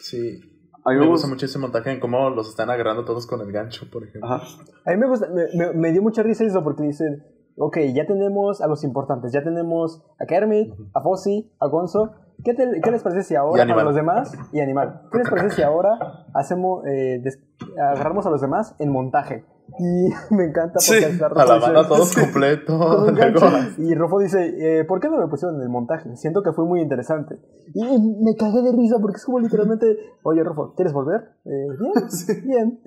Sí. 0.00 0.40
A 0.84 0.90
mí 0.90 0.96
me 0.96 1.02
me 1.02 1.08
gusta 1.08 1.26
gusta. 1.26 1.28
mucho 1.28 1.46
ese 1.46 1.58
montaje 1.58 1.90
en 1.92 2.00
cómo 2.00 2.30
los 2.30 2.48
están 2.48 2.70
agarrando 2.70 3.04
todos 3.04 3.26
con 3.26 3.40
el 3.40 3.52
gancho, 3.52 3.86
por 3.92 4.04
ejemplo. 4.04 4.30
Ajá. 4.30 4.46
A 4.86 4.90
mí 4.92 4.96
me, 4.96 5.08
gusta, 5.08 5.28
me, 5.28 5.44
me- 5.54 5.72
me 5.74 5.92
dio 5.92 6.00
mucha 6.02 6.22
risa 6.22 6.44
eso 6.44 6.62
porque 6.64 6.84
dicen, 6.84 7.22
ok, 7.58 7.78
ya 7.94 8.06
tenemos 8.06 8.60
a 8.62 8.66
los 8.68 8.82
importantes, 8.84 9.32
ya 9.32 9.42
tenemos 9.44 10.02
a 10.18 10.24
Kermit, 10.26 10.72
a 10.94 11.00
Fozzie, 11.02 11.50
a 11.60 11.66
Gonzo. 11.68 12.12
¿Qué, 12.44 12.54
te- 12.54 12.80
qué 12.82 12.90
les 12.90 13.02
parece 13.02 13.22
si 13.22 13.34
ahora 13.34 13.66
para 13.66 13.82
los 13.84 13.94
demás 13.94 14.32
y 14.52 14.60
Animal? 14.60 15.02
¿Qué 15.10 15.18
les 15.18 15.28
parece 15.28 15.50
si 15.56 15.62
ahora 15.62 15.98
hacemos, 16.34 16.84
eh, 16.86 17.20
des- 17.22 17.40
agarramos 17.80 18.26
a 18.26 18.30
los 18.30 18.40
demás 18.40 18.74
en 18.78 18.90
montaje? 18.90 19.44
Y 19.80 20.08
me 20.34 20.44
encanta 20.44 20.74
porque 20.74 21.10
Sí, 21.10 21.20
A 21.20 21.44
la 21.44 21.58
banda 21.58 21.88
todos 21.88 22.14
completo. 22.14 22.78
con 22.78 23.08
un 23.08 23.14
luego- 23.16 23.40
gancho. 23.40 23.82
Y 23.82 23.94
Rofo 23.96 24.20
dice, 24.20 24.54
eh, 24.80 24.84
¿por 24.84 25.00
qué 25.00 25.08
no 25.08 25.18
me 25.18 25.26
pusieron 25.26 25.56
en 25.56 25.62
el 25.62 25.68
montaje? 25.68 26.14
Siento 26.16 26.42
que 26.42 26.52
fue 26.52 26.64
muy 26.64 26.80
interesante. 26.80 27.34
Y 27.74 27.82
me 28.22 28.36
cagué 28.36 28.62
de 28.62 28.70
risa 28.72 28.98
porque 29.00 29.16
es 29.16 29.24
como 29.24 29.40
literalmente, 29.40 29.96
oye 30.22 30.44
Rofo, 30.44 30.72
¿quieres 30.76 30.92
volver? 30.92 31.32
Eh, 31.46 31.66
bien, 31.80 32.44
bien. 32.46 32.80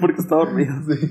Porque 0.00 0.20
está 0.20 0.34
dormido. 0.36 0.74
Sí. 0.88 1.06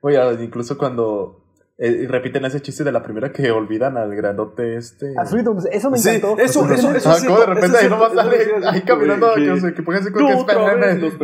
Oye, 0.00 0.44
incluso 0.44 0.76
cuando 0.78 1.44
eh, 1.78 2.06
repiten 2.08 2.44
ese 2.44 2.60
chiste 2.60 2.82
de 2.82 2.90
la 2.92 3.02
primera 3.04 3.30
que 3.32 3.50
olvidan 3.52 3.96
al 3.96 4.14
grandote 4.16 4.76
este. 4.76 5.14
A 5.16 5.24
Sweet 5.24 5.46
Homes, 5.46 5.66
eso 5.70 5.90
me 5.90 5.98
Sí, 5.98 6.08
encantó. 6.16 6.42
eso, 6.42 6.60
Porque 6.60 6.74
eso, 6.74 6.90
eso 6.90 7.10
Ah, 7.10 7.14
es 7.16 7.24
como 7.24 7.38
de 7.38 7.46
repente 7.46 7.66
eso 7.68 7.76
ahí 7.78 7.88
nomás 7.88 8.12
sale 8.12 8.36
eso 8.42 8.68
ahí 8.68 8.82
caminando 8.82 9.28
que, 9.36 9.44
que- 9.60 9.74
que 9.74 9.82
pónganse 9.84 10.12
con 10.12 10.26
que 10.26 10.32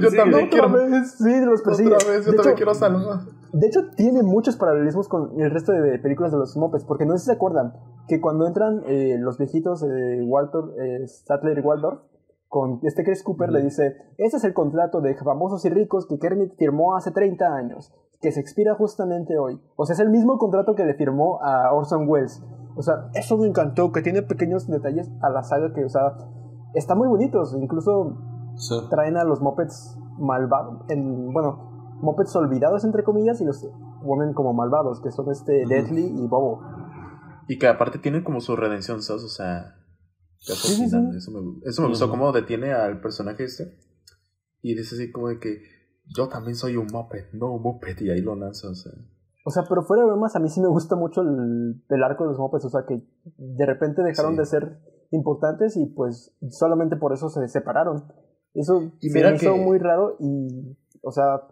yo 0.00 0.10
también 0.16 0.48
quiero 0.48 0.68
vez, 0.70 1.14
sí, 1.18 1.40
los 1.44 1.60
persigue. 1.62 1.92
otra 1.92 2.08
vez, 2.10 2.24
yo 2.24 2.30
de, 2.30 2.36
también 2.36 2.48
hecho, 2.48 2.56
quiero 2.56 2.74
salvar. 2.74 3.20
de 3.52 3.66
hecho, 3.66 3.80
tiene 3.96 4.22
muchos 4.22 4.56
paralelismos 4.56 5.08
con 5.08 5.40
el 5.40 5.50
resto 5.50 5.72
de 5.72 5.98
películas 5.98 6.30
de 6.32 6.38
los 6.38 6.56
Muppets, 6.56 6.84
porque 6.84 7.04
no 7.04 7.12
sé 7.14 7.18
si 7.18 7.26
se 7.26 7.32
acuerdan 7.32 7.72
que 8.06 8.20
cuando 8.20 8.46
entran 8.46 8.82
eh, 8.86 9.16
los 9.18 9.38
viejitos 9.38 9.80
de 9.80 10.22
Walter, 10.24 10.60
eh, 10.80 11.08
Statler 11.08 11.58
y 11.58 11.62
Waldorf, 11.62 12.00
con 12.48 12.78
este 12.84 13.02
Chris 13.02 13.24
Cooper 13.24 13.50
le 13.50 13.60
dice, 13.62 13.96
este 14.18 14.36
es 14.36 14.44
el 14.44 14.52
contrato 14.54 15.00
de 15.00 15.16
famosos 15.16 15.64
y 15.64 15.70
ricos 15.70 16.06
que 16.06 16.20
Kermit 16.20 16.54
firmó 16.56 16.94
hace 16.96 17.10
30 17.10 17.46
años, 17.56 17.92
que 18.20 18.32
se 18.32 18.40
expira 18.40 18.74
justamente 18.74 19.38
hoy. 19.38 19.60
O 19.76 19.86
sea, 19.86 19.94
es 19.94 20.00
el 20.00 20.10
mismo 20.10 20.38
contrato 20.38 20.74
que 20.74 20.84
le 20.84 20.94
firmó 20.94 21.40
a 21.42 21.72
Orson 21.72 22.08
Welles. 22.08 22.42
O 22.76 22.82
sea, 22.82 23.10
eso 23.14 23.36
me 23.38 23.46
encantó, 23.46 23.92
que 23.92 24.02
tiene 24.02 24.22
pequeños 24.22 24.66
detalles 24.66 25.10
a 25.22 25.30
la 25.30 25.42
saga 25.42 25.72
que, 25.72 25.84
o 25.84 25.88
sea, 25.88 26.16
están 26.74 26.98
muy 26.98 27.08
bonitos. 27.08 27.54
Incluso 27.54 28.18
traen 28.90 29.16
a 29.16 29.24
los 29.24 29.40
Muppets 29.40 29.96
malvados, 30.18 30.82
en, 30.88 31.32
bueno, 31.32 31.98
Muppets 32.00 32.34
olvidados 32.36 32.84
entre 32.84 33.04
comillas 33.04 33.40
y 33.40 33.44
los 33.44 33.66
ponen 34.04 34.34
como 34.34 34.52
malvados, 34.52 35.00
que 35.00 35.10
son 35.10 35.30
este 35.30 35.64
Deadly 35.66 36.04
y 36.04 36.26
Bobo. 36.26 36.62
Y 37.48 37.58
que 37.58 37.68
aparte 37.68 37.98
tienen 37.98 38.24
como 38.24 38.40
su 38.40 38.56
redención, 38.56 39.02
¿sabes? 39.02 39.22
O 39.24 39.28
sea, 39.28 39.74
Sí, 40.44 40.74
sí, 40.74 40.90
sí. 40.90 40.96
Eso 41.16 41.30
me, 41.30 41.60
eso 41.64 41.82
me 41.82 41.88
gustó, 41.88 42.10
cómo 42.10 42.30
detiene 42.32 42.72
al 42.72 43.00
personaje 43.00 43.44
este. 43.44 43.78
Y 44.60 44.74
dice 44.74 44.94
así 44.94 45.10
como 45.10 45.28
de 45.28 45.38
que 45.38 45.62
yo 46.06 46.28
también 46.28 46.54
soy 46.56 46.76
un 46.76 46.86
Muppet, 46.92 47.32
no 47.32 47.52
un 47.52 47.62
Muppet, 47.62 48.00
y 48.02 48.10
ahí 48.10 48.20
lo 48.20 48.34
lanza, 48.34 48.68
o 48.70 48.74
sea. 48.74 48.92
O 49.46 49.50
sea, 49.50 49.64
pero 49.68 49.82
fuera 49.82 50.02
de 50.02 50.06
bromas, 50.08 50.34
a 50.36 50.40
mí 50.40 50.48
sí 50.48 50.60
me 50.60 50.68
gusta 50.68 50.96
mucho 50.96 51.20
el, 51.22 51.82
el 51.88 52.02
arco 52.02 52.24
de 52.24 52.30
los 52.30 52.38
Muppets, 52.38 52.64
o 52.64 52.70
sea, 52.70 52.84
que 52.86 53.02
de 53.36 53.66
repente 53.66 54.02
dejaron 54.02 54.32
Sí. 54.32 54.38
de 54.38 54.46
ser 54.46 54.78
importantes 55.10 55.76
y 55.76 55.86
pues 55.86 56.34
solamente 56.50 56.96
por 56.96 57.12
eso 57.12 57.28
se 57.28 57.46
separaron. 57.48 58.04
Eso 58.54 58.92
Y 59.00 59.10
se 59.10 59.18
mira 59.18 59.30
me 59.30 59.36
hizo 59.36 59.52
que- 59.54 59.60
muy 59.60 59.78
raro 59.78 60.16
y, 60.18 60.76
o 61.02 61.10
sea, 61.12 61.42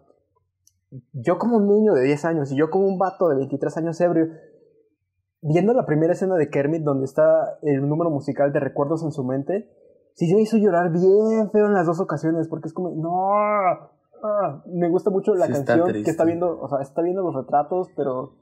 yo 1.13 1.37
como 1.37 1.57
un 1.57 1.67
niño 1.67 1.93
de 1.93 2.03
10 2.03 2.25
años 2.25 2.51
y 2.51 2.55
yo 2.55 2.69
como 2.69 2.87
un 2.87 2.97
vato 2.97 3.27
de 3.29 3.35
23 3.35 3.75
años 3.77 3.99
ebrio, 4.01 4.27
viendo 5.41 5.73
la 5.73 5.85
primera 5.85 6.13
escena 6.13 6.35
de 6.35 6.49
Kermit 6.49 6.83
donde 6.83 7.05
está 7.05 7.57
el 7.61 7.87
número 7.87 8.09
musical 8.09 8.51
de 8.53 8.59
recuerdos 8.59 9.03
en 9.03 9.11
su 9.11 9.23
mente, 9.23 9.69
sí 10.15 10.27
se 10.27 10.35
me 10.35 10.41
hizo 10.41 10.57
llorar 10.57 10.91
bien 10.91 11.49
feo 11.51 11.65
en 11.67 11.73
las 11.73 11.85
dos 11.85 11.99
ocasiones, 11.99 12.47
porque 12.47 12.67
es 12.67 12.73
como, 12.73 12.91
no, 12.91 13.91
ah, 14.23 14.63
me 14.65 14.89
gusta 14.89 15.09
mucho 15.09 15.35
la 15.35 15.45
Sí, 15.47 15.53
está 15.53 15.77
canción 15.77 16.03
que 16.03 16.09
está 16.09 16.25
viendo, 16.25 16.59
o 16.59 16.67
sea, 16.67 16.81
está 16.81 17.01
viendo 17.01 17.21
los 17.21 17.35
retratos, 17.35 17.89
pero 17.95 18.33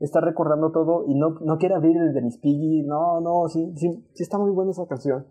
está 0.00 0.20
recordando 0.20 0.70
todo 0.72 1.04
y 1.06 1.14
no, 1.14 1.38
no 1.40 1.58
quiere 1.58 1.74
abrir 1.74 1.96
el 1.96 2.12
de 2.12 2.22
Miss 2.22 2.38
Piggy, 2.38 2.82
no, 2.82 3.20
no, 3.20 3.48
sí, 3.48 3.72
sí, 3.76 3.88
sí 4.14 4.22
está 4.22 4.38
muy 4.38 4.50
buena 4.50 4.70
esa 4.70 4.86
canción. 4.86 5.26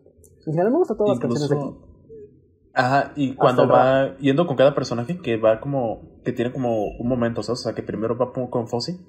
En 0.45 0.53
general 0.53 0.71
me 0.71 0.77
gustan 0.77 0.97
todas 0.97 1.17
las 1.17 1.19
canciones 1.19 1.49
de 1.49 1.57
aquí. 1.57 1.75
Ajá, 2.77 3.13
y 3.15 3.35
cuando 3.35 3.67
va 3.67 4.17
yendo 4.17 4.45
con 4.45 4.57
cada 4.57 4.75
personaje, 4.75 5.19
que 5.21 5.37
va 5.37 5.61
como. 5.61 6.19
que 6.25 6.33
tiene 6.33 6.51
como 6.51 6.87
un 6.87 7.07
momento, 7.07 7.41
¿sabes? 7.41 7.61
O 7.61 7.63
sea, 7.63 7.73
que 7.73 7.81
primero 7.81 8.17
va 8.17 8.33
con 8.33 8.67
Fozzie. 8.67 8.99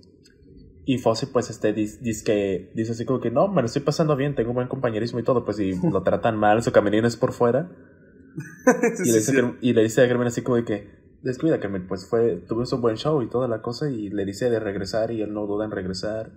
Y 0.85 0.99
Fozzie, 0.99 1.29
pues, 1.33 1.51
este, 1.51 1.73
dice, 1.73 1.99
dice 2.01 2.25
que, 2.25 2.71
dice 2.77 2.93
así 2.93 3.05
como 3.05 3.19
que 3.19 3.33
no, 3.33 3.49
me 3.49 3.61
lo 3.61 3.67
estoy 3.67 3.83
pasando 3.83 4.15
bien, 4.15 4.37
tengo 4.37 4.53
buen 4.53 4.69
compañerismo 4.69 5.19
y 5.19 5.25
todo, 5.25 5.45
pues, 5.45 5.59
y 5.59 5.73
lo 5.91 6.05
tratan 6.05 6.39
mal, 6.39 6.63
su 6.63 6.71
camerino 6.71 7.09
es 7.09 7.17
por 7.17 7.33
fuera. 7.33 7.69
Sí, 8.97 9.03
Y, 9.05 9.13
le 9.13 9.19
dice, 9.19 9.33
sí. 9.33 9.57
Y 9.61 9.73
le 9.73 9.83
dice 9.83 10.03
a 10.03 10.09
Kermit 10.09 10.29
así 10.29 10.43
como 10.43 10.57
de 10.57 10.65
que, 10.65 10.91
descuida 11.23 11.61
Kermit, 11.61 11.87
pues 11.87 12.09
fue, 12.09 12.37
tuvimos 12.49 12.73
un 12.73 12.81
buen 12.81 12.97
show 12.97 13.23
y 13.23 13.29
toda 13.29 13.49
la 13.49 13.63
cosa, 13.63 13.91
y 13.91 14.11
le 14.11 14.25
dice 14.25 14.51
de 14.51 14.61
regresar 14.61 15.11
y 15.11 15.23
él 15.23 15.33
no 15.33 15.47
duda 15.47 15.65
en 15.65 15.71
regresar. 15.71 16.33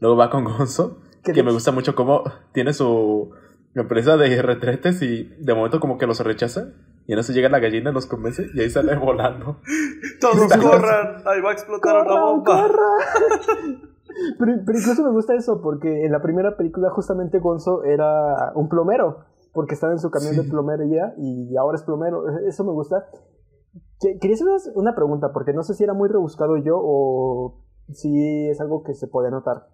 Luego 0.00 0.16
va 0.16 0.30
con 0.30 0.44
Gonzo, 0.44 1.00
¿Qué 1.22 1.32
que 1.32 1.42
me 1.42 1.52
gusta 1.52 1.70
mucho 1.70 1.94
cómo 1.94 2.24
tiene 2.52 2.72
su 2.72 3.30
empresa 3.74 4.16
de 4.16 4.42
retretes 4.42 5.00
y 5.02 5.24
de 5.38 5.54
momento 5.54 5.80
como 5.80 5.98
que 5.98 6.06
los 6.06 6.20
rechaza. 6.20 6.72
Y 7.06 7.12
en 7.12 7.18
eso 7.18 7.32
llega 7.32 7.48
la 7.48 7.58
gallina, 7.58 7.90
los 7.90 8.06
convence 8.06 8.46
y 8.54 8.60
ahí 8.60 8.70
sale 8.70 8.94
volando. 8.98 9.60
Todos 10.20 10.52
corran, 10.56 11.22
ahí 11.26 11.40
va 11.40 11.50
a 11.50 11.52
explotar 11.52 11.96
una 11.96 12.04
¡Corran, 12.04 12.22
bomba. 12.22 12.62
corran! 12.62 13.82
pero, 14.38 14.52
pero 14.64 14.78
incluso 14.78 15.02
me 15.02 15.10
gusta 15.10 15.34
eso, 15.34 15.60
porque 15.62 16.04
en 16.04 16.12
la 16.12 16.22
primera 16.22 16.56
película 16.56 16.90
justamente 16.90 17.38
Gonzo 17.38 17.84
era 17.84 18.52
un 18.54 18.68
plomero, 18.68 19.24
porque 19.52 19.74
estaba 19.74 19.92
en 19.92 19.98
su 19.98 20.10
camión 20.10 20.36
de 20.36 20.44
plomería 20.44 21.14
y 21.18 21.56
ahora 21.56 21.76
es 21.76 21.82
plomero. 21.82 22.24
Eso 22.46 22.64
me 22.64 22.72
gusta. 22.72 23.06
Que- 24.00 24.18
Quería 24.18 24.34
hacer 24.34 24.72
una 24.74 24.94
pregunta, 24.94 25.32
porque 25.32 25.52
no 25.52 25.62
sé 25.62 25.74
si 25.74 25.84
era 25.84 25.94
muy 25.94 26.08
rebuscado 26.08 26.56
yo 26.56 26.78
o 26.82 27.62
si 27.92 28.48
es 28.48 28.60
algo 28.60 28.82
que 28.82 28.94
se 28.94 29.06
puede 29.08 29.30
notar. 29.30 29.68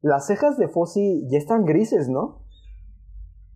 Las 0.00 0.26
cejas 0.26 0.56
de 0.58 0.68
Fozzie 0.68 1.26
ya 1.28 1.38
están 1.38 1.64
grises, 1.64 2.08
¿no? 2.08 2.42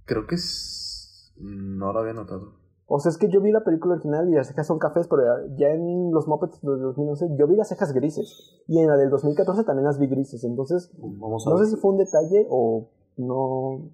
Creo 0.05 0.27
que 0.27 0.36
es... 0.36 1.32
no 1.40 1.93
lo 1.93 1.98
había 2.01 2.12
notado. 2.12 2.52
O 2.89 3.01
sea, 3.01 3.10
es 3.10 3.18
que 3.18 3.28
yo 3.28 3.40
vi 3.40 3.51
la 3.51 3.64
película 3.64 3.94
original 3.94 4.28
y 4.28 4.35
las 4.36 4.47
cejas 4.47 4.68
son 4.68 4.78
cafés, 4.78 5.09
pero 5.09 5.23
ya 5.56 5.70
en 5.70 6.12
los 6.12 6.28
Muppets 6.28 6.60
de 6.62 6.70
2011 6.70 7.31
yo 7.36 7.48
vi 7.48 7.56
las 7.56 7.68
cejas 7.68 7.93
grises. 7.93 8.62
Y 8.68 8.78
en 8.78 8.86
la 8.86 8.97
del 8.97 9.10
2014 9.10 9.64
también 9.64 9.86
las 9.86 9.98
vi 9.98 10.06
grises. 10.06 10.44
Entonces, 10.44 10.93
Vamos 10.97 11.44
a 11.47 11.51
no 11.51 11.56
ver. 11.56 11.64
sé 11.66 11.74
si 11.74 11.81
fue 11.81 11.90
un 11.90 11.98
detalle 11.98 12.47
o 12.48 12.89
no. 13.16 13.90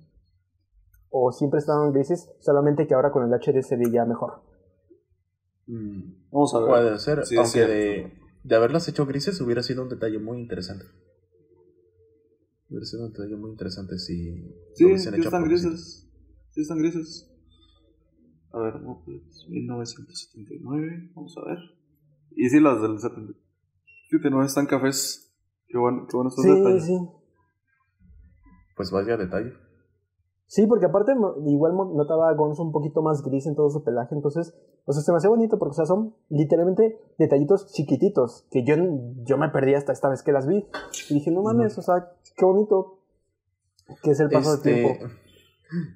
O 1.14 1.30
siempre 1.30 1.58
estaban 1.58 1.92
grises, 1.92 2.30
solamente 2.40 2.86
que 2.86 2.94
ahora 2.94 3.12
con 3.12 3.22
el 3.24 3.32
HD 3.38 3.62
se 3.62 3.76
veía 3.76 4.04
mejor. 4.06 4.42
Mm, 5.66 6.30
Vamos 6.32 6.54
a 6.54 6.60
ver. 6.60 6.68
Puede 6.68 6.98
ser, 6.98 7.26
Sí, 7.26 7.36
aunque 7.36 7.60
de, 7.66 8.12
de 8.44 8.54
haberlas 8.56 8.88
hecho 8.88 9.04
grises 9.06 9.38
hubiera 9.42 9.62
sido 9.62 9.82
un 9.82 9.90
detalle 9.90 10.18
muy 10.18 10.38
interesante. 10.40 10.86
Hubiera 12.70 12.86
sido 12.86 13.04
un 13.04 13.12
detalle 13.12 13.36
muy 13.36 13.50
interesante 13.50 13.98
si 13.98 14.32
Sí, 14.74 14.84
lo 14.88 14.98
sí 14.98 15.08
están 15.20 15.44
grises. 15.44 16.08
Sí 16.50 16.62
están 16.62 16.78
grises. 16.78 17.28
A 18.52 18.58
ver, 18.60 18.80
Muppets 18.80 19.46
1979. 19.48 21.10
Vamos 21.14 21.36
a 21.38 21.44
ver. 21.48 21.58
Y 22.34 22.48
sí, 22.48 22.58
las 22.60 22.80
del 22.80 22.98
70 22.98 23.34
79 24.10 24.46
están 24.46 24.66
cafés. 24.66 25.30
Qué 25.68 25.76
bueno, 25.78 26.06
qué 26.10 26.16
bueno 26.16 26.30
estos 26.30 26.44
Sí, 26.44 26.50
detalles. 26.54 26.84
sí. 26.86 26.98
Pues 28.76 28.90
vaya 28.90 29.16
detalle. 29.18 29.52
Sí, 30.52 30.66
porque 30.66 30.84
aparte 30.84 31.14
igual 31.46 31.72
notaba 31.94 32.28
a 32.28 32.34
Gonzo 32.34 32.62
un 32.62 32.72
poquito 32.72 33.00
más 33.00 33.22
gris 33.22 33.46
en 33.46 33.54
todo 33.54 33.70
su 33.70 33.82
pelaje, 33.82 34.14
entonces, 34.14 34.54
o 34.84 34.92
sea, 34.92 35.02
se 35.02 35.10
me 35.10 35.16
hacía 35.16 35.30
bonito 35.30 35.58
porque, 35.58 35.70
o 35.70 35.74
sea, 35.76 35.86
son 35.86 36.14
literalmente 36.28 37.00
detallitos 37.18 37.72
chiquititos 37.72 38.46
que 38.50 38.62
yo, 38.62 38.74
yo 39.24 39.38
me 39.38 39.48
perdí 39.48 39.72
hasta 39.72 39.94
esta 39.94 40.10
vez 40.10 40.22
que 40.22 40.30
las 40.30 40.46
vi. 40.46 40.68
Y 41.08 41.14
dije, 41.14 41.30
no 41.30 41.40
mames, 41.40 41.78
o 41.78 41.80
sea, 41.80 42.12
qué 42.36 42.44
bonito 42.44 42.98
que 44.02 44.10
es 44.10 44.20
el 44.20 44.28
paso 44.28 44.58
del 44.58 44.74
Este, 44.74 44.98
tiempo. 44.98 45.14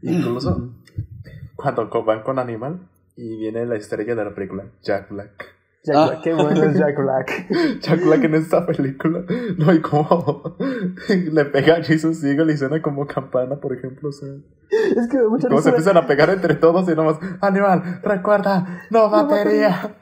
incluso 0.01 0.71
cuando 1.55 1.91
van 2.07 2.23
con 2.23 2.39
Animal 2.39 2.89
y 3.15 3.37
viene 3.37 3.67
la 3.67 3.77
estrella 3.77 4.15
de 4.15 4.25
la 4.25 4.35
película, 4.35 4.73
Jack 4.83 5.11
Black. 5.11 5.56
Jack 5.87 5.97
Ah. 5.97 6.07
Black, 6.09 6.23
qué 6.23 6.35
bueno 6.35 6.63
es 6.65 6.79
Jack 6.79 6.97
Black. 6.99 7.47
Jack 7.81 8.05
Black 8.05 8.25
en 8.25 8.35
esta 8.35 8.67
película, 8.67 9.25
no, 9.57 9.73
y 9.73 9.81
como 9.81 10.57
le 11.33 11.45
pega 11.47 11.77
a 11.77 11.83
Jesus 11.83 12.23
Eagle 12.25 12.53
y 12.53 12.57
suena 12.57 12.83
como 12.83 13.07
campana, 13.07 13.57
por 13.57 13.73
ejemplo, 13.73 14.09
o 14.09 14.13
sea, 14.13 14.29
es 14.71 15.09
que 15.09 15.17
me 15.17 15.23
da 15.23 15.29
mucha 15.29 15.49
como 15.49 15.61
se 15.63 15.69
empiezan 15.71 15.97
a 15.97 16.07
pegar 16.07 16.29
entre 16.31 16.55
todos 16.57 16.89
y 16.89 16.95
nomás, 16.97 17.19
Animal, 17.41 18.01
recuerda, 18.03 18.83
no 18.91 19.09
batería. 19.09 19.95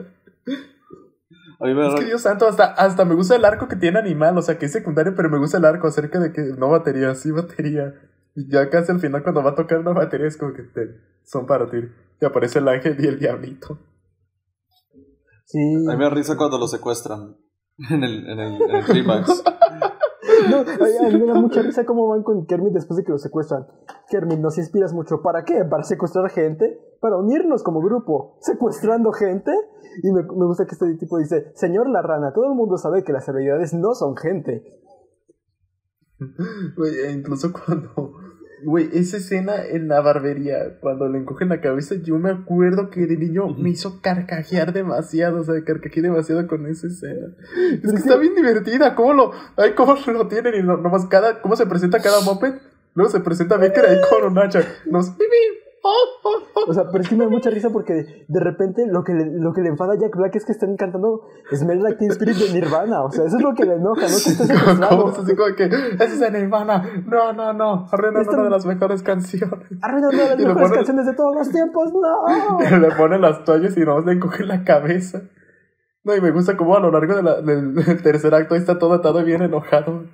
A 1.61 1.67
mí 1.67 1.75
me 1.75 1.87
Es 1.89 1.95
que 1.95 2.05
Dios 2.07 2.21
santo, 2.23 2.47
hasta, 2.49 2.65
hasta 2.65 3.05
me 3.05 3.15
gusta 3.15 3.37
el 3.37 3.45
arco 3.45 3.69
que 3.69 3.77
tiene 3.77 3.99
Animal, 3.99 4.37
o 4.39 4.43
sea, 4.43 4.59
que 4.59 4.67
es 4.67 4.73
secundario, 4.73 5.15
pero 5.15 5.29
me 5.31 5.39
gusta 5.39 5.59
el 5.59 5.65
arco 5.65 5.87
acerca 5.87 6.19
de 6.19 6.33
que 6.33 6.43
no 6.59 6.69
batería, 6.71 7.15
sí 7.15 7.31
batería. 7.31 7.95
Y 8.35 8.49
ya 8.51 8.69
casi 8.71 8.91
al 8.91 9.01
final 9.01 9.23
cuando 9.23 9.43
va 9.43 9.51
a 9.51 9.55
tocar 9.55 9.79
una 9.79 9.93
batería 9.93 10.27
es 10.27 10.37
como 10.37 10.53
que 10.53 10.63
te- 10.63 10.99
son 11.23 11.47
para 11.47 11.71
ti. 11.71 11.79
Y 12.21 12.25
aparece 12.25 12.59
el 12.59 12.69
ángel 12.69 12.97
y 12.99 13.07
el 13.07 13.19
diablito. 13.19 13.79
Sí. 15.55 15.75
a 15.89 15.93
mí 15.93 15.97
me 15.97 16.05
da 16.05 16.11
risa 16.11 16.37
cuando 16.37 16.59
lo 16.59 16.67
secuestran 16.67 17.37
en 17.91 18.03
el, 18.03 18.29
en 18.29 18.41
el, 18.41 18.63
en 18.63 18.71
el 18.77 18.85
clímax. 18.85 19.45
No, 20.51 20.59
a 20.59 21.11
mí 21.11 21.19
me 21.21 21.27
da 21.27 21.35
mucha 21.35 21.63
risa 21.63 21.87
cómo 21.87 22.09
van 22.09 22.23
con 22.23 22.45
Kermit 22.45 22.73
después 22.73 22.99
de 22.99 23.05
que 23.05 23.13
lo 23.13 23.19
secuestran. 23.19 23.67
Kermit, 24.11 24.41
nos 24.41 24.59
inspiras 24.59 24.93
mucho. 24.93 25.23
¿Para 25.23 25.45
qué? 25.45 25.65
¿Para 25.65 25.85
secuestrar 25.85 26.29
gente? 26.29 26.79
¿Para 27.01 27.17
unirnos 27.17 27.63
como 27.63 27.81
grupo? 27.81 28.37
¿Secuestrando 28.41 29.13
gente? 29.13 29.53
Y 30.03 30.13
me, 30.13 30.23
me 30.23 30.47
gusta 30.47 30.67
que 30.67 30.73
este 30.73 30.97
tipo 30.97 31.19
dice, 31.19 31.53
Señor 31.55 31.89
la 31.89 32.03
rana, 32.03 32.33
todo 32.35 32.47
el 32.47 32.55
mundo 32.55 32.77
sabe 32.77 33.05
que 33.05 33.13
las 33.13 33.25
celebridades 33.25 33.73
no 33.75 33.95
son 33.95 34.17
gente. 34.17 34.65
Güey, 36.77 36.95
e 37.07 37.13
incluso 37.13 37.53
cuando. 37.53 38.13
Güey, 38.65 38.89
esa 38.95 39.19
escena 39.19 39.65
en 39.65 39.89
la 39.89 40.01
barbería, 40.01 40.79
cuando 40.81 41.09
le 41.09 41.19
encogen 41.19 41.51
la 41.51 41.61
cabeza, 41.61 41.97
yo 42.03 42.19
me 42.19 42.31
acuerdo 42.31 42.89
que 42.89 43.07
de 43.07 43.17
niño 43.17 43.49
me 43.49 43.71
hizo 43.71 44.01
carcajear 44.01 44.73
demasiado, 44.73 45.41
o 45.41 45.45
sea, 45.45 45.63
carcajeé 45.65 46.03
demasiado 46.03 46.47
con 46.47 46.67
esa 46.67 46.87
escena. 46.87 47.29
Es 47.73 47.81
que 47.81 47.87
es 47.89 47.95
está 47.95 48.17
bien 48.17 48.35
divertida, 48.35 48.95
¿cómo 48.95 49.13
lo, 49.13 49.33
ay, 49.57 49.73
cómo 49.75 49.95
lo 50.07 50.29
tienen? 50.29 50.55
Y 50.55 50.63
no- 50.63 50.79
nomás 50.79 51.07
cada, 51.07 51.43
cómo 51.43 51.57
se 51.57 51.67
presenta 51.67 52.01
cada 52.01 52.21
moped, 52.23 52.55
luego 52.95 53.11
se 53.11 53.21
presenta 53.21 53.57
Baker 53.59 53.85
ahí 53.87 53.99
con 54.09 54.25
un 54.33 54.39
hacha, 54.39 54.61
nos, 54.87 55.11
oh. 55.11 55.17
O 56.67 56.73
sea, 56.73 56.85
pero 56.91 57.03
es 57.03 57.09
que 57.11 57.15
me 57.17 57.25
da 57.25 57.31
mucha 57.31 57.51
risa 57.51 57.69
porque 57.71 58.25
de 58.27 58.41
repente 58.41 58.87
lo 58.87 59.05
que 59.05 59.13
le, 59.13 59.27
lo 59.39 59.53
que 59.53 59.61
le 59.61 59.69
enfada 59.69 59.93
a 59.93 59.99
Jack 59.99 60.17
Black 60.17 60.35
es 60.37 60.47
que 60.47 60.53
están 60.53 60.77
cantando 60.77 61.21
Smell 61.53 61.83
Like 61.83 61.99
Teen 61.99 62.11
Spirit 62.11 62.37
de 62.37 62.53
Nirvana. 62.59 63.03
O 63.03 63.11
sea, 63.11 63.27
eso 63.27 63.37
es 63.37 63.43
lo 63.43 63.53
que 63.55 63.65
le 63.67 63.75
enoja, 63.75 64.01
¿no? 64.03 64.07
Que 64.07 64.37
¿Cómo 64.37 64.47
secuestrado. 64.49 65.11
es 65.11 65.19
así 65.19 65.37
como 65.37 65.55
que, 65.55 65.65
esa 65.65 66.05
es 66.05 66.21
de 66.21 66.31
Nirvana, 66.31 66.83
no, 67.07 67.33
no, 67.35 67.53
no, 67.53 67.87
arruinan 67.93 68.23
Esto- 68.23 68.33
una 68.35 68.45
de 68.45 68.51
las 68.51 68.65
mejores 68.65 69.03
canciones. 69.03 69.59
Arruinando 69.83 70.17
las 70.17 70.39
Y 70.39 70.43
lo 70.43 70.49
mejores 70.49 70.69
pone- 70.69 70.77
canciones 70.77 71.07
de 71.07 71.13
todos 71.15 71.35
los 71.35 71.51
tiempos, 71.51 71.93
no. 71.93 72.59
le 72.81 72.91
ponen 72.93 73.21
las 73.21 73.45
toallas 73.45 73.77
y 73.77 73.81
nomás 73.81 74.07
le 74.07 74.13
encogen 74.13 74.49
la 74.49 74.65
cabeza. 74.65 75.21
No, 76.03 76.15
y 76.17 76.21
me 76.23 76.31
gusta 76.31 76.57
cómo 76.57 76.77
a 76.77 76.81
lo 76.81 76.91
largo 76.91 77.15
de 77.15 77.23
la- 77.23 77.41
del, 77.43 77.75
del 77.75 78.03
tercer 78.03 78.35
acto 78.35 78.55
está 78.55 78.79
todo 78.79 78.95
atado 78.95 79.21
y 79.21 79.25
bien 79.25 79.43
enojado. 79.43 80.05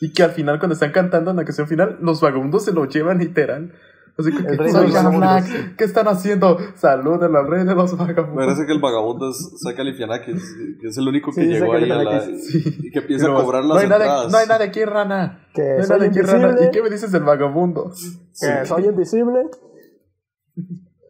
Y 0.00 0.12
que 0.12 0.22
al 0.22 0.30
final, 0.30 0.58
cuando 0.60 0.74
están 0.74 0.92
cantando 0.92 1.30
en 1.32 1.36
la 1.38 1.44
canción 1.44 1.66
final, 1.66 1.98
los 2.00 2.20
vagabundos 2.20 2.64
se 2.64 2.72
lo 2.72 2.84
llevan 2.84 3.18
literal. 3.18 3.72
Así 4.18 4.30
que, 4.32 5.74
¿qué 5.76 5.84
están 5.84 6.08
haciendo? 6.08 6.56
Saluden 6.76 7.36
al 7.36 7.46
rey 7.48 7.64
de 7.66 7.74
los 7.74 7.96
vagabundos. 7.98 8.46
parece 8.46 8.64
que 8.66 8.72
el 8.72 8.80
vagabundo 8.80 9.28
es 9.28 9.36
Zach 9.62 9.76
Galifianakis, 9.76 10.56
que 10.80 10.88
es 10.88 10.96
el 10.96 11.06
único 11.08 11.32
que 11.32 11.42
Sí, 11.42 11.46
llegó 11.48 11.74
ahí 11.74 11.90
a 11.90 12.02
la... 12.02 12.20
Sí. 12.22 12.64
Y 12.78 12.90
que 12.90 13.00
empieza 13.00 13.26
a 13.30 13.34
cobrar 13.34 13.62
no 13.64 13.74
las 13.74 13.82
hay, 13.82 13.88
nada, 13.90 14.04
entradas. 14.06 14.32
no 14.32 14.38
hay 14.38 14.46
nada 14.46 14.64
aquí, 14.64 14.84
rana. 14.86 15.46
Que 15.52 15.62
No 15.62 15.76
hay 15.76 15.82
soy 15.84 15.98
nada 15.98 16.10
aquí, 16.10 16.20
rana. 16.22 16.56
¿Y 16.64 16.70
qué 16.70 16.82
me 16.82 16.88
dices 16.88 17.12
del 17.12 17.24
vagabundo? 17.24 17.90
Que 18.40 18.64
soy 18.64 18.86
invisible. 18.86 19.50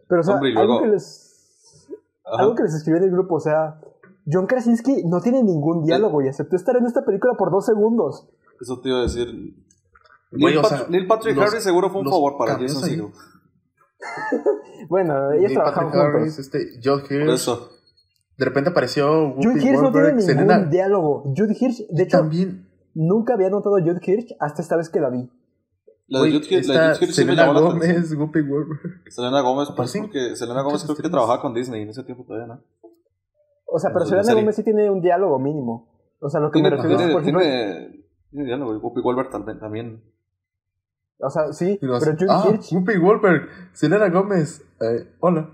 Pero, 0.09 0.21
o 0.21 0.25
sea, 0.25 0.35
Hombre, 0.35 0.53
algo 0.57 0.83
que 0.83 0.89
les 0.89 1.87
Ajá. 2.25 2.43
algo 2.43 2.55
que 2.57 2.63
les 2.65 2.75
escribí 2.75 2.99
en 2.99 3.05
el 3.05 3.11
grupo, 3.13 3.37
o 3.37 3.41
sea, 3.41 3.81
John 4.27 4.47
Krasinski 4.49 5.05
no 5.05 5.21
tiene 5.21 5.45
ningún 5.45 5.85
diálogo 5.85 6.23
y 6.23 6.29
aceptó 6.29 6.57
estar 6.57 6.77
en 6.77 6.87
esta 6.87 7.05
película 7.05 7.35
por 7.39 7.53
dos 7.53 7.67
segundos. 7.67 8.29
Eso 8.61 8.81
te 8.81 8.89
iba 8.89 8.99
a 8.99 9.03
decir. 9.03 9.29
Güey, 10.33 10.55
Neil, 10.55 10.59
o 10.59 10.63
Pat- 10.63 10.71
sea, 10.79 10.87
Neil 10.89 11.07
Patrick 11.07 11.37
los- 11.37 11.49
Harris 11.51 11.63
seguro 11.65 11.91
fue 11.91 12.01
un 12.01 12.09
favor 12.11 12.37
para 12.39 12.55
Jason. 12.59 13.13
Bueno, 14.89 15.33
ellos 15.33 15.45
Neil 15.47 15.55
trabajaron 15.55 15.91
Patrick 15.91 16.05
juntos. 16.05 16.21
Harris, 16.23 16.39
este, 16.39 16.81
Joe 16.83 17.03
Hirsch. 17.09 17.33
eso. 17.35 17.71
De 18.37 18.45
repente 18.45 18.71
apareció 18.71 19.33
Jude 19.35 19.49
Whoopi 19.49 19.61
Hirsch 19.69 19.81
no 19.83 19.93
tiene 19.93 20.09
ningún 20.09 20.23
Selena- 20.23 20.65
diálogo. 20.65 21.23
Jude 21.37 21.57
Hirsch, 21.59 21.87
de 21.89 22.03
hecho, 22.03 22.19
También 22.19 22.69
nunca 22.95 23.35
había 23.35 23.49
notado 23.51 23.77
a 23.77 23.81
Jude 23.81 24.01
Hirsch 24.05 24.37
hasta 24.39 24.63
esta 24.63 24.77
vez 24.77 24.89
que 24.91 25.01
la 25.01 25.11
vi. 25.11 25.29
La 26.09 26.21
de 26.23 26.31
Jude 26.31 26.47
Hirsch- 26.47 26.67
la 26.69 26.75
de 26.91 26.95
Jude 26.95 27.07
Hirsch 27.07 27.15
sí 27.15 27.25
me 27.25 27.33
Selena 27.35 27.43
atención. 27.51 27.73
Gómez, 27.79 28.15
Whoopi 28.15 28.41
Goldberg. 28.49 28.81
Selena 29.11 29.41
Gómez, 29.41 29.69
pues 29.75 29.91
Aparte, 29.97 30.01
porque 30.01 30.37
Selena 30.37 30.63
Gómez 30.63 30.85
creo 30.85 30.97
que 30.97 31.09
trabajaba 31.09 31.41
con 31.41 31.55
Disney 31.55 31.83
en 31.83 31.89
ese 31.89 32.05
tiempo 32.05 32.25
todavía, 32.25 32.47
¿no? 32.47 32.63
O 33.69 33.79
sea, 33.81 33.91
pero 33.91 34.05
Entonces, 34.05 34.09
Selena 34.11 34.25
serie. 34.25 34.43
Gómez 34.43 34.57
sí 34.57 34.63
tiene 34.63 34.91
un 34.91 35.01
diálogo 35.01 35.39
mínimo. 35.41 35.89
O 36.21 36.29
sea, 36.29 36.41
lo 36.41 36.51
que 36.51 36.63
me 36.63 36.71
refiero 36.71 36.95
es, 37.01 37.11
por 37.13 37.23
ejemplo, 37.23 37.41
tiene, 37.43 38.05
tiene 38.31 38.45
diálogo, 38.47 38.75
y 38.75 38.77
Whoopi 38.79 39.01
Goldberg 39.01 39.31
también. 39.31 40.03
O 41.21 41.31
sea, 41.31 41.53
sí, 41.53 41.79
los- 41.83 42.05
pero 42.05 42.17
Jude 42.17 42.27
ah, 42.31 42.45
Hirsch, 42.51 42.73
Whoopi 42.75 42.99
Goldberg, 42.99 43.49
Selena 43.73 44.09
Gómez. 44.11 44.63
Eh, 44.81 45.09
hola. 45.21 45.51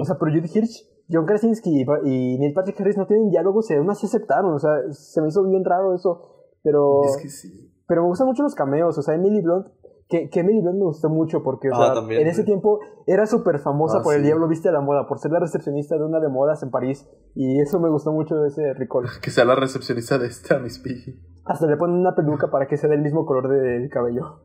o 0.00 0.04
sea, 0.04 0.16
pero 0.18 0.32
Jude 0.32 0.50
Hirsch, 0.52 0.84
John 1.10 1.24
Krasinski 1.26 1.70
y, 1.82 1.82
y 2.04 2.38
Neil 2.38 2.52
Patrick 2.54 2.80
Harris 2.80 2.96
no 2.96 3.06
tienen 3.06 3.30
diálogos 3.30 3.70
y 3.70 3.74
aún 3.74 3.88
así 3.90 4.06
aceptaron. 4.06 4.52
O 4.54 4.58
sea, 4.58 4.72
se 4.90 5.20
me 5.22 5.28
hizo 5.28 5.44
bien 5.48 5.64
raro 5.64 5.94
eso. 5.94 6.32
Pero, 6.62 7.04
Es 7.04 7.16
que 7.22 7.28
sí. 7.28 7.72
pero 7.86 8.02
me 8.02 8.08
gustan 8.08 8.26
mucho 8.26 8.42
los 8.42 8.54
cameos. 8.56 8.98
O 8.98 9.02
sea, 9.02 9.14
Emily 9.14 9.40
Blunt, 9.40 9.68
que, 10.08 10.28
que 10.30 10.40
Emily 10.40 10.60
Blunt 10.60 10.78
me 10.78 10.84
gustó 10.86 11.08
mucho 11.08 11.44
porque, 11.44 11.68
o 11.70 11.74
Ah, 11.74 11.86
sea, 11.86 11.94
también, 11.94 12.22
en 12.22 12.26
ese 12.28 12.42
tiempo 12.42 12.80
era 13.06 13.24
súper 13.26 13.60
famosa 13.60 13.98
Ah, 13.98 14.02
por 14.02 14.14
el. 14.16 14.24
Diablo 14.24 14.48
Viste 14.48 14.68
a 14.68 14.72
la 14.72 14.80
Moda, 14.80 15.06
por 15.06 15.20
ser 15.20 15.30
la 15.30 15.38
recepcionista 15.38 15.96
de 15.96 16.04
una 16.04 16.18
de 16.18 16.28
modas 16.28 16.62
en 16.64 16.70
París. 16.72 17.08
Y 17.36 17.60
eso 17.60 17.78
me 17.78 17.88
gustó 17.88 18.10
mucho 18.12 18.34
de 18.34 18.48
ese 18.48 18.74
recall. 18.74 19.04
Que 19.22 19.30
sea 19.30 19.44
la 19.44 19.54
recepcionista 19.54 20.18
de 20.18 20.26
esta 20.26 20.58
Miss 20.58 20.80
Piggy. 20.80 21.20
Hasta 21.44 21.68
le 21.68 21.76
ponen 21.76 21.96
una 22.00 22.16
peluca 22.16 22.50
para 22.50 22.66
que 22.66 22.76
sea 22.76 22.90
del 22.90 23.02
mismo 23.02 23.24
color 23.24 23.48
del 23.48 23.88
cabello. 23.88 24.40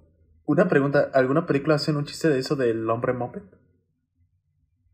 Una 0.52 0.68
pregunta, 0.68 1.10
¿alguna 1.14 1.45
película 1.45 1.76
hacen 1.76 1.95
un 1.95 2.03
chiste 2.03 2.28
de 2.28 2.40
eso 2.40 2.57
del 2.57 2.90
hombre 2.90 3.14
moped? 3.14 3.41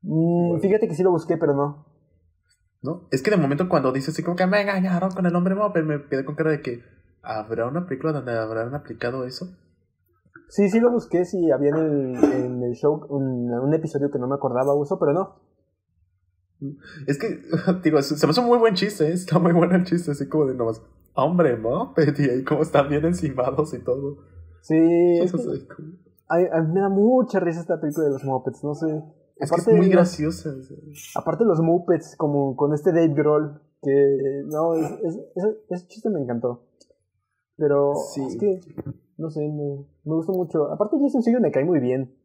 Mm, 0.04 0.60
Fíjate 0.60 0.88
que 0.88 0.94
sí 0.94 1.02
lo 1.02 1.10
busqué, 1.10 1.36
pero 1.36 1.56
no. 1.56 1.88
¿No? 2.84 3.08
Es 3.10 3.24
que 3.24 3.32
de 3.32 3.38
momento 3.38 3.68
cuando 3.68 3.92
dice 3.92 4.12
así 4.12 4.22
como 4.22 4.36
que 4.36 4.46
me 4.46 4.62
engañaron 4.62 5.10
con 5.10 5.26
el 5.26 5.36
hombre 5.36 5.56
moped, 5.56 5.84
me 5.84 6.06
quedé 6.10 6.26
con 6.26 6.36
cara 6.36 6.52
de 6.52 6.62
que 6.62 6.84
¿habrá 7.24 7.66
una 7.66 7.88
película 7.88 8.14
donde 8.14 8.38
habrán 8.38 8.76
aplicado 8.76 9.24
eso? 9.24 9.48
Sí, 10.50 10.70
sí 10.70 10.80
lo 10.80 10.92
busqué, 10.92 11.26
sí, 11.26 11.50
había 11.50 11.70
en 11.70 11.76
el, 11.78 12.24
en 12.34 12.62
el 12.62 12.74
show 12.76 13.08
un, 13.10 13.52
un 13.52 13.74
episodio 13.74 14.12
que 14.12 14.20
no 14.20 14.28
me 14.28 14.36
acordaba 14.36 14.76
uso, 14.76 15.00
pero 15.00 15.14
no. 15.14 15.42
Es 17.08 17.18
que, 17.18 17.42
digo, 17.84 18.00
se 18.04 18.28
me 18.28 18.30
hace 18.30 18.42
un 18.42 18.46
muy 18.46 18.60
buen 18.60 18.76
chiste, 18.76 19.08
¿eh? 19.08 19.14
está 19.14 19.40
muy 19.40 19.54
bueno 19.54 19.74
el 19.74 19.86
chiste, 19.86 20.12
así 20.12 20.30
como 20.30 20.46
de 20.46 20.54
nomás, 20.54 20.84
hombre 21.16 21.58
moped, 21.58 22.16
y 22.20 22.30
ahí 22.30 22.44
como 22.44 22.62
están 22.62 22.90
bien 22.90 23.06
encimados 23.06 23.74
y 23.74 23.80
todo. 23.80 24.37
Sí, 24.62 24.76
es, 25.22 25.32
que 25.32 25.38
a, 26.28 26.36
a 26.58 26.62
mí 26.62 26.74
me 26.74 26.82
da 26.82 26.90
mucha 26.90 27.40
risa 27.40 27.62
esta 27.62 27.80
película 27.80 28.06
de 28.08 28.12
los 28.14 28.24
Muppets, 28.24 28.64
no 28.64 28.74
sé. 28.76 28.88
es, 28.88 29.04
que 29.38 29.44
es 29.46 29.52
Aparte 29.52 29.74
muy 29.74 29.90
graciosa. 29.90 30.54
Aparte 31.16 31.46
los 31.46 31.60
Muppets, 31.62 32.16
como 32.18 32.56
con 32.56 32.74
este 32.74 32.92
Dave 32.92 33.14
Grohl, 33.14 33.62
que 33.82 34.44
no, 34.46 34.74
es, 34.76 34.92
es- 35.04 35.20
ese, 35.36 35.58
ese 35.70 35.88
chiste 35.88 36.10
me 36.10 36.22
encantó. 36.22 36.64
Pero 37.56 37.94
Sí. 38.14 38.24
es 38.28 38.38
que, 38.38 38.60
no 39.18 39.30
sé, 39.30 39.40
me, 39.42 39.86
me 40.04 40.16
gustó 40.16 40.34
mucho. 40.34 40.72
Aparte 40.72 40.98
Jason 41.02 41.24
Segel 41.24 41.42
me 41.42 41.52
cae 41.52 41.64
muy 41.66 41.80
bien. 41.80 42.16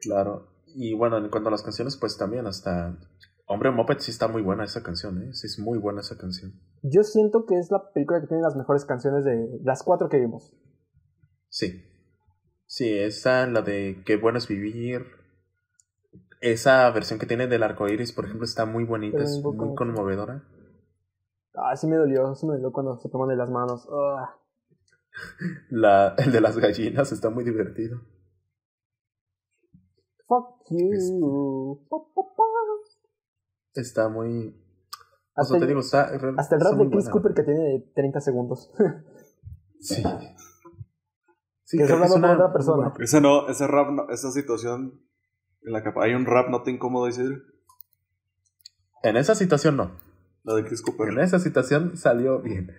Claro. 0.00 0.48
Y 0.74 0.94
bueno, 0.94 1.16
en 1.18 1.30
cuanto 1.30 1.48
a 1.48 1.52
las 1.52 1.62
canciones, 1.62 1.96
pues 1.96 2.18
también 2.18 2.46
hasta 2.46 2.98
Hombre 3.46 3.70
Moped 3.70 3.98
sí 4.00 4.10
está 4.10 4.28
muy 4.28 4.42
buena 4.42 4.64
esa 4.64 4.82
canción, 4.82 5.22
¿eh? 5.22 5.32
Sí 5.32 5.46
es 5.46 5.58
muy 5.58 5.78
buena 5.78 6.00
esa 6.00 6.18
canción. 6.18 6.52
Yo 6.82 7.02
siento 7.02 7.46
que 7.46 7.58
es 7.58 7.70
la 7.70 7.90
película 7.92 8.20
que 8.20 8.26
tiene 8.26 8.42
las 8.42 8.56
mejores 8.56 8.84
canciones 8.84 9.24
de 9.24 9.60
las 9.64 9.82
cuatro 9.82 10.08
que 10.08 10.18
vimos. 10.18 10.54
Sí. 11.48 11.84
Sí, 12.66 12.98
esa, 12.98 13.46
la 13.46 13.62
de 13.62 14.02
Qué 14.04 14.16
bueno 14.16 14.38
es 14.38 14.48
vivir. 14.48 15.06
Esa 16.40 16.90
versión 16.90 17.18
que 17.18 17.26
tiene 17.26 17.46
del 17.46 17.62
arco 17.62 17.88
iris, 17.88 18.12
por 18.12 18.24
ejemplo, 18.26 18.44
está 18.44 18.66
muy 18.66 18.84
bonita, 18.84 19.22
es 19.22 19.40
muy 19.42 19.74
conmovedora. 19.74 20.44
Ah, 21.54 21.74
sí 21.76 21.86
me 21.86 21.96
dolió, 21.96 22.34
sí 22.34 22.46
me 22.46 22.54
dolió 22.54 22.70
cuando 22.72 22.98
se 22.98 23.08
toman 23.08 23.28
de 23.30 23.36
las 23.36 23.50
manos. 23.50 23.88
Ah. 23.90 24.36
La, 25.70 26.14
el 26.18 26.30
de 26.32 26.40
las 26.42 26.58
gallinas 26.58 27.10
está 27.10 27.30
muy 27.30 27.42
divertido. 27.44 28.02
Fuck 30.28 30.66
you. 30.70 31.80
Está 33.74 34.08
muy. 34.08 34.48
O 34.48 35.40
Hasta, 35.40 35.52
sea, 35.52 35.58
te 35.58 35.64
el, 35.64 35.68
digo, 35.68 35.80
está. 35.80 36.02
hasta 36.36 36.56
el 36.56 36.60
rap 36.60 36.72
de 36.74 36.88
Chris 36.90 36.90
buena. 36.90 37.10
Cooper 37.10 37.34
que 37.34 37.42
tiene 37.42 37.60
de 37.60 37.92
30 37.94 38.20
segundos. 38.20 38.70
Sí. 39.78 40.02
Sí, 41.66 41.76
Que 41.78 41.82
está 41.82 41.96
es 41.96 42.00
hablando 42.00 42.16
una 42.16 42.28
con 42.28 42.36
otra 42.36 42.46
muy 42.46 42.52
persona. 42.54 42.92
Ese 43.00 43.20
no, 43.20 43.48
ese 43.48 43.66
rap, 43.66 43.90
no- 43.90 44.08
esa 44.10 44.30
situación 44.30 45.00
en 45.62 45.72
la 45.72 45.82
que 45.82 45.92
hay 46.00 46.14
un 46.14 46.24
rap 46.24 46.48
no 46.48 46.62
te 46.62 46.70
incómodo, 46.70 47.08
Isidro. 47.08 47.38
En 49.02 49.16
esa 49.16 49.34
situación 49.34 49.76
no. 49.76 49.90
La 50.44 50.54
de 50.54 50.64
Chris 50.64 50.80
Cooper. 50.80 51.08
En 51.08 51.18
esa 51.18 51.38
situación 51.40 51.96
salió 51.96 52.40
bien. 52.40 52.72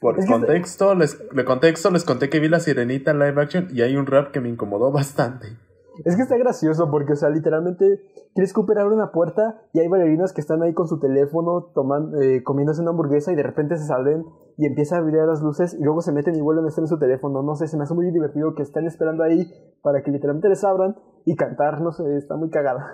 Por 0.00 0.24
contexto, 0.24 0.94
les, 0.94 1.18
de 1.30 1.44
contexto, 1.44 1.90
les 1.90 2.04
conté 2.04 2.30
que 2.30 2.38
vi 2.38 2.48
la 2.48 2.60
sirenita 2.60 3.10
en 3.10 3.18
live 3.18 3.42
action 3.42 3.68
y 3.72 3.82
hay 3.82 3.96
un 3.96 4.06
rap 4.06 4.30
que 4.30 4.40
me 4.40 4.48
incomodó 4.48 4.92
bastante. 4.92 5.56
Es 6.04 6.16
que 6.16 6.22
está 6.22 6.36
gracioso 6.36 6.90
porque, 6.90 7.12
o 7.12 7.16
sea, 7.16 7.28
literalmente 7.30 8.00
Chris 8.34 8.52
Cooper 8.52 8.78
abre 8.78 8.94
una 8.94 9.10
puerta 9.10 9.60
y 9.72 9.80
hay 9.80 9.88
bailarinas 9.88 10.32
que 10.32 10.40
están 10.40 10.62
ahí 10.62 10.72
con 10.74 10.86
su 10.86 10.98
teléfono 10.98 11.70
tomando, 11.74 12.20
eh, 12.20 12.42
comiéndose 12.42 12.80
una 12.82 12.90
hamburguesa 12.90 13.32
y 13.32 13.36
de 13.36 13.42
repente 13.42 13.76
se 13.76 13.86
salen 13.86 14.24
y 14.56 14.66
empieza 14.66 14.96
a 14.96 15.00
brillar 15.00 15.26
las 15.26 15.42
luces 15.42 15.74
y 15.74 15.82
luego 15.82 16.00
se 16.00 16.12
meten 16.12 16.34
y 16.36 16.40
vuelven 16.40 16.64
a 16.64 16.68
estar 16.68 16.82
en 16.82 16.88
su 16.88 16.98
teléfono. 16.98 17.42
No 17.42 17.54
sé, 17.54 17.66
se 17.66 17.76
me 17.76 17.82
hace 17.82 17.94
muy 17.94 18.10
divertido 18.12 18.54
que 18.54 18.62
están 18.62 18.86
esperando 18.86 19.22
ahí 19.24 19.50
para 19.82 20.02
que 20.02 20.10
literalmente 20.10 20.48
les 20.48 20.62
abran 20.64 20.96
y 21.24 21.34
cantar. 21.36 21.80
No 21.80 21.92
sé, 21.92 22.16
está 22.16 22.36
muy 22.36 22.50
cagada. 22.50 22.84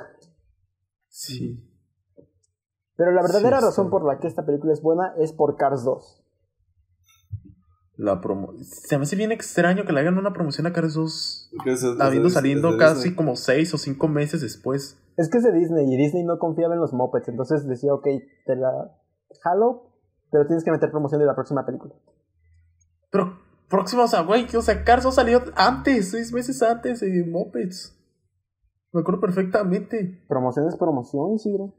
Sí. 1.09 1.71
Pero 2.97 3.13
la 3.13 3.23
verdadera 3.23 3.59
Sí, 3.59 3.65
razón 3.67 3.87
sí. 3.87 3.91
por 3.91 4.05
la 4.05 4.19
que 4.19 4.29
esta 4.29 4.45
película 4.47 4.73
es 4.73 4.83
buena 4.83 5.15
es 5.19 5.33
por 5.33 5.57
Cars 5.57 5.85
2. 5.85 6.24
La 7.97 8.21
promo 8.21 8.53
Se 8.61 8.99
me 8.99 9.05
hace 9.05 9.15
bien 9.17 9.31
extraño 9.31 9.85
que 9.85 9.93
le 9.93 10.01
hagan 10.01 10.19
una 10.19 10.33
promoción 10.33 10.67
a 10.67 10.73
Cars 10.73 10.95
2 10.95 11.51
Que 11.65 11.73
es- 11.73 11.83
es- 11.83 12.01
habiendo 12.01 12.29
saliendo 12.31 12.71
es 12.71 12.77
casi 12.77 12.95
Disney. 12.97 13.15
como 13.15 13.37
6 13.37 13.73
o 13.75 13.79
5 13.79 14.09
meses 14.09 14.41
después. 14.41 14.99
Es 15.17 15.29
que 15.31 15.39
es 15.39 15.45
de 15.45 15.53
Disney 15.53 15.87
y 15.93 15.97
Disney 15.97 16.25
no 16.25 16.39
confiaba 16.39 16.75
en 16.75 16.81
los 16.81 16.93
mopeds, 16.93 17.29
entonces 17.29 17.67
decía, 17.69 17.95
ok, 17.95 18.05
te 18.47 18.57
la 18.57 18.99
jalo, 19.43 19.93
pero 20.33 20.45
tienes 20.47 20.65
que 20.65 20.73
meter 20.73 20.91
promoción 20.91 21.21
de 21.21 21.27
la 21.27 21.35
próxima 21.37 21.65
película. 21.65 21.95
Pero 23.13 23.39
próximo, 23.69 24.03
o 24.03 24.09
sea, 24.09 24.23
güey, 24.23 24.47
o 24.57 24.63
sea, 24.63 24.83
Cars 24.83 25.05
2 25.05 25.15
salió 25.15 25.43
antes, 25.55 26.11
6 26.11 26.33
meses 26.33 26.61
antes 26.63 26.99
de 27.01 27.25
Muppets. 27.25 27.97
Me 28.93 29.03
acuerdo 29.03 29.21
perfectamente. 29.21 30.25
Promoción 30.29 30.67
es 30.69 30.77
promoción, 30.77 31.35
Isidro. 31.35 31.75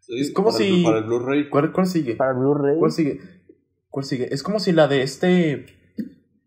Sí, 0.00 0.20
es 0.20 0.32
como 0.32 0.50
para 0.50 0.58
el- 0.64 0.70
si- 0.74 0.84
para 0.84 0.98
el 0.98 1.04
Blu-ray. 1.04 1.48
¿Cuál, 1.50 1.72
cuál 1.72 1.86
sigue? 1.86 2.16
Para 2.16 2.32
Blu-ray. 2.32 2.78
¿Cuál 2.78 2.90
sigue? 2.92 3.20
¿Cuál 3.94 4.06
sigue? 4.06 4.34
Es 4.34 4.42
como 4.42 4.58
si 4.58 4.72
la 4.72 4.88
de 4.88 5.02
este. 5.02 5.66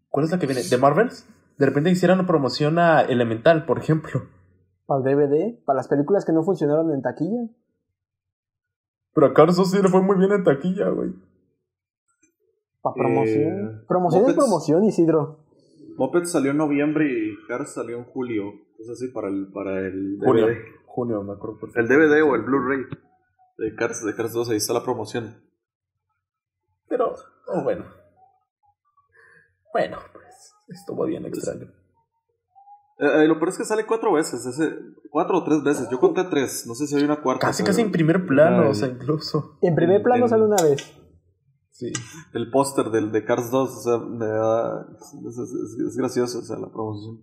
¿Cuál 0.09 0.25
es 0.25 0.31
la 0.31 0.37
que 0.37 0.47
viene? 0.47 0.63
¿De 0.63 0.77
Marvels? 0.77 1.25
De 1.57 1.65
repente 1.65 1.89
hicieran 1.89 2.19
una 2.19 2.27
promoción 2.27 2.77
a 2.77 2.99
Elemental, 3.03 3.65
por 3.65 3.79
ejemplo. 3.79 4.27
Para 4.85 4.99
el 4.99 5.15
DVD, 5.15 5.63
para 5.63 5.77
las 5.77 5.87
películas 5.87 6.25
que 6.25 6.33
no 6.33 6.43
funcionaron 6.43 6.93
en 6.93 7.01
taquilla. 7.01 7.47
Pero 9.13 9.27
a 9.27 9.33
Cars 9.33 9.55
2 9.55 9.71
sí 9.71 9.81
le 9.81 9.87
fue 9.87 10.01
muy 10.01 10.17
bien 10.17 10.33
en 10.33 10.43
taquilla, 10.43 10.89
güey. 10.89 11.11
Para 12.81 12.95
Eh, 12.95 12.99
promoción. 12.99 13.85
promoción 13.87 14.25
es 14.29 14.35
promoción, 14.35 14.83
Isidro. 14.83 15.39
Moped 15.95 16.25
salió 16.25 16.51
en 16.51 16.57
noviembre 16.57 17.05
y 17.09 17.47
Cars 17.47 17.75
salió 17.75 17.97
en 17.97 18.03
julio. 18.03 18.43
Entonces 18.71 18.99
sí, 18.99 19.07
para 19.13 19.29
el, 19.29 19.47
para 19.53 19.79
el 19.87 20.17
Junio. 20.19 20.47
DVD. 20.47 20.57
Junio, 20.85 21.23
me 21.23 21.31
acuerdo 21.31 21.61
perfecto. 21.61 21.79
El 21.79 21.87
DVD 21.87 22.23
o 22.29 22.35
el 22.35 22.41
Blu-ray 22.41 22.81
de 23.57 23.73
Cars, 23.75 24.03
de 24.03 24.13
Cars 24.15 24.33
2, 24.33 24.49
ahí 24.49 24.57
está 24.57 24.73
la 24.73 24.83
promoción. 24.83 25.37
Pero, 26.89 27.15
oh, 27.47 27.63
bueno. 27.63 27.85
Bueno, 29.73 29.97
pues 30.13 30.53
estuvo 30.69 31.05
bien 31.05 31.25
extraño. 31.25 31.67
Eh, 32.99 33.23
eh, 33.23 33.27
lo 33.27 33.35
peor 33.37 33.49
es 33.49 33.57
que 33.57 33.65
sale 33.65 33.85
cuatro 33.85 34.13
veces, 34.13 34.43
ese, 34.45 34.75
cuatro 35.11 35.37
o 35.39 35.43
tres 35.43 35.61
veces. 35.63 35.87
Yo 35.91 35.99
conté 35.99 36.23
tres, 36.25 36.65
no 36.65 36.73
sé 36.73 36.87
si 36.87 36.95
hay 36.95 37.03
una 37.03 37.21
cuarta. 37.21 37.45
Casi, 37.47 37.61
pero 37.63 37.71
casi 37.71 37.81
en 37.81 37.91
primer 37.91 38.25
plano, 38.25 38.63
Ay. 38.63 38.69
o 38.69 38.73
sea, 38.73 38.87
incluso. 38.87 39.57
En 39.61 39.75
primer 39.75 40.01
plano 40.01 40.23
en- 40.25 40.29
sale 40.29 40.43
una 40.43 40.55
vez. 40.63 40.93
Sí. 41.69 41.93
El 42.33 42.49
póster 42.49 42.89
del 42.89 43.11
de 43.11 43.23
Cars 43.23 43.51
2, 43.51 43.69
o 43.69 43.81
sea, 43.81 43.97
me 43.99 44.25
da. 44.25 44.87
Es, 44.95 45.13
es- 45.13 45.37
es- 45.51 45.79
es 45.89 45.95
gracioso, 45.97 46.39
o 46.39 46.41
sea, 46.41 46.57
la 46.57 46.71
promoción. 46.71 47.21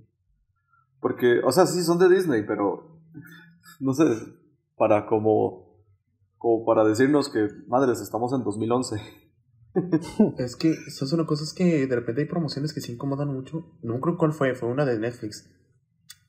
Porque, 1.00 1.40
o 1.44 1.50
sea, 1.50 1.66
sí 1.66 1.82
son 1.82 1.98
de 1.98 2.08
Disney, 2.08 2.44
pero. 2.46 3.00
No 3.80 3.92
sé, 3.94 4.04
para 4.76 5.06
como. 5.06 5.64
Como 6.38 6.64
para 6.66 6.84
decirnos 6.84 7.30
que, 7.30 7.48
madres, 7.66 8.00
estamos 8.00 8.32
en 8.32 8.44
2011. 8.44 9.00
Es 10.38 10.56
que, 10.56 10.74
¿sabes 10.90 11.12
una 11.12 11.26
cosa? 11.26 11.44
Es 11.44 11.52
que 11.52 11.86
de 11.86 11.96
repente 11.96 12.22
hay 12.22 12.28
promociones 12.28 12.72
que 12.72 12.80
se 12.80 12.92
incomodan 12.92 13.28
mucho. 13.28 13.76
No 13.82 14.00
creo 14.00 14.16
cuál 14.16 14.32
fue, 14.32 14.54
fue 14.54 14.68
una 14.68 14.84
de 14.84 14.98
Netflix. 14.98 15.50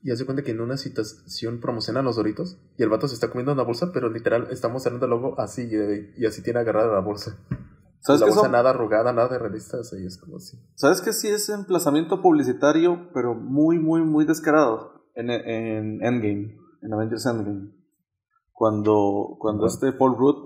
Y 0.02 0.10
hace 0.10 0.24
cuenta 0.24 0.42
que 0.42 0.52
en 0.52 0.60
una 0.60 0.76
situación 0.76 1.60
promocionan 1.60 2.04
los 2.04 2.16
doritos 2.16 2.58
y 2.76 2.82
el 2.82 2.88
vato 2.88 3.08
se 3.08 3.14
está 3.14 3.28
comiendo 3.28 3.52
una 3.52 3.64
bolsa, 3.64 3.90
pero 3.92 4.08
literal 4.08 4.48
estamos 4.50 4.74
mostrando 4.74 5.06
el 5.06 5.10
logo 5.10 5.40
así 5.40 5.68
y, 6.16 6.26
así 6.26 6.42
tiene 6.42 6.60
agarrada 6.60 6.92
la 6.92 7.00
bolsa. 7.00 7.36
¿Sabes 8.00 8.20
la 8.20 8.26
bolsa 8.28 8.42
son? 8.42 8.52
nada 8.52 8.70
arrugada, 8.70 9.12
nada 9.12 9.28
de 9.28 9.38
revistas, 9.38 9.92
y 9.98 10.06
es 10.06 10.16
como 10.18 10.36
así. 10.36 10.58
¿Sabes 10.76 11.00
que 11.00 11.12
sí 11.12 11.28
es 11.28 11.48
emplazamiento 11.48 12.22
publicitario, 12.22 13.10
pero 13.14 13.34
muy, 13.34 13.80
muy, 13.80 14.02
muy 14.02 14.24
descarado? 14.24 15.08
En, 15.14 15.30
en 15.30 16.04
Endgame, 16.04 16.56
en 16.82 16.92
Avengers 16.92 17.26
Endgame. 17.26 17.72
Cuando, 18.52 19.36
cuando 19.40 19.66
este 19.66 19.92
Paul 19.92 20.16
Rudd 20.16 20.45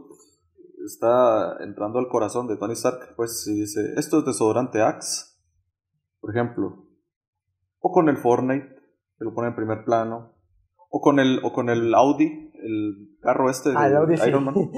está 0.84 1.56
entrando 1.62 1.98
al 1.98 2.08
corazón 2.08 2.46
de 2.48 2.56
Tony 2.56 2.72
Stark, 2.74 3.14
pues 3.16 3.42
sí 3.44 3.54
dice, 3.60 3.94
esto 3.96 4.18
es 4.20 4.24
desodorante 4.24 4.82
Axe, 4.82 5.26
por 6.20 6.30
ejemplo. 6.30 6.86
O 7.80 7.92
con 7.92 8.08
el 8.08 8.16
Fortnite, 8.16 8.66
que 9.18 9.24
lo 9.24 9.34
pone 9.34 9.48
en 9.48 9.54
primer 9.56 9.84
plano. 9.84 10.34
O 10.90 11.00
con 11.00 11.18
el, 11.20 11.40
o 11.44 11.52
con 11.52 11.70
el 11.70 11.94
Audi, 11.94 12.50
el 12.54 13.16
carro 13.20 13.48
este 13.48 13.70
Ah, 13.76 13.88
de 13.88 13.96
Audi 13.96 14.16
sí. 14.16 14.28
Iron 14.28 14.44
Man. 14.44 14.54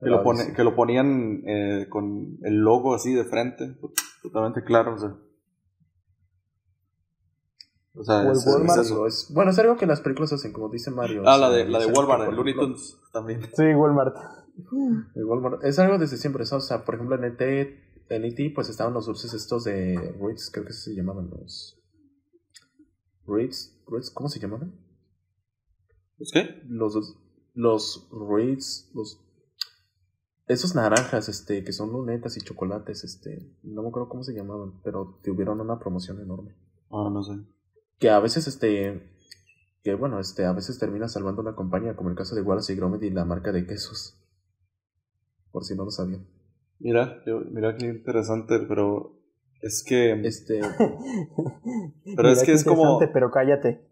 Que 0.00 0.10
lo, 0.10 0.22
pone- 0.22 0.52
que 0.54 0.62
lo 0.62 0.76
ponían 0.76 1.42
eh, 1.44 1.88
con 1.90 2.38
el 2.44 2.54
logo 2.58 2.94
así 2.94 3.12
de 3.14 3.24
frente, 3.24 3.76
totalmente 4.22 4.62
claro. 4.62 4.94
O 4.94 4.98
sea, 4.98 5.16
o 7.96 8.04
sea, 8.04 8.18
O 8.20 9.02
el 9.04 9.08
es- 9.08 9.32
bueno, 9.34 9.50
es 9.50 9.58
algo 9.58 9.76
que 9.76 9.86
las 9.86 10.00
películas 10.00 10.32
hacen, 10.32 10.52
como 10.52 10.68
dice 10.68 10.92
Mario. 10.92 11.22
Ah, 11.26 11.36
la 11.36 11.50
de, 11.50 11.64
la 11.68 11.80
de 11.80 11.86
Walmart, 11.86 12.28
el 12.28 12.36
Looney 12.36 12.54
Tunes 12.54 12.96
también. 13.12 13.40
Sí, 13.56 13.74
Walmart. 13.74 14.14
El 15.14 15.24
Walmart- 15.24 15.64
Es 15.64 15.78
algo 15.78 15.98
desde 15.98 16.16
siempre, 16.16 16.44
¿sabes? 16.46 16.64
o 16.64 16.68
sea, 16.68 16.84
por 16.84 16.94
ejemplo 16.96 17.16
en 17.16 17.24
ET, 17.24 17.40
en 18.10 18.24
ET 18.24 18.54
pues 18.54 18.68
estaban 18.68 18.94
los 18.94 19.06
dulces 19.06 19.32
estos 19.34 19.64
de 19.64 19.96
Ritz, 20.20 20.50
creo 20.50 20.64
que 20.66 20.72
se 20.72 20.94
llamaban 20.94 21.30
los... 21.30 21.80
Ritz, 23.26 23.78
Ritz, 23.86 24.10
¿cómo 24.10 24.28
se 24.28 24.40
llamaban? 24.40 24.74
¿Es 26.18 26.30
qué? 26.32 26.62
Los, 26.68 26.94
dos- 26.94 27.16
los 27.54 28.08
Ritz, 28.10 28.90
los... 28.94 29.24
Esos 30.46 30.74
naranjas, 30.74 31.28
este, 31.28 31.62
que 31.62 31.72
son 31.74 31.92
lunetas 31.92 32.36
y 32.38 32.40
chocolates, 32.40 33.04
este, 33.04 33.54
no 33.62 33.82
me 33.82 33.88
acuerdo 33.88 34.08
cómo 34.08 34.22
se 34.22 34.32
llamaban, 34.34 34.80
pero 34.82 35.20
tuvieron 35.22 35.60
una 35.60 35.78
promoción 35.78 36.20
enorme. 36.20 36.56
Ah, 36.90 37.10
no 37.12 37.22
sé. 37.22 37.34
Que 37.98 38.08
a 38.08 38.18
veces, 38.18 38.48
este, 38.48 39.12
que 39.82 39.94
bueno, 39.94 40.18
este, 40.18 40.46
a 40.46 40.52
veces 40.52 40.78
termina 40.78 41.06
salvando 41.06 41.42
una 41.42 41.54
compañía, 41.54 41.96
como 41.96 42.08
el 42.08 42.16
caso 42.16 42.34
de 42.34 42.40
Wallace 42.40 42.72
y 42.72 42.76
Gromit 42.76 43.02
y 43.02 43.10
la 43.10 43.26
marca 43.26 43.52
de 43.52 43.66
quesos. 43.66 44.18
Por 45.52 45.64
si 45.64 45.74
no 45.74 45.84
lo 45.84 45.90
sabían. 45.90 46.26
Mira, 46.78 47.22
yo- 47.26 47.40
mira 47.50 47.76
qué 47.76 47.86
interesante, 47.86 48.60
pero 48.60 49.18
es 49.62 49.82
que... 49.86 50.12
Este, 50.24 50.60
Pero 52.16 52.30
es 52.30 52.42
que 52.44 52.52
es 52.52 52.64
como- 52.64 52.82
interesante, 52.82 53.08
Pero 53.12 53.30
cállate. 53.30 53.86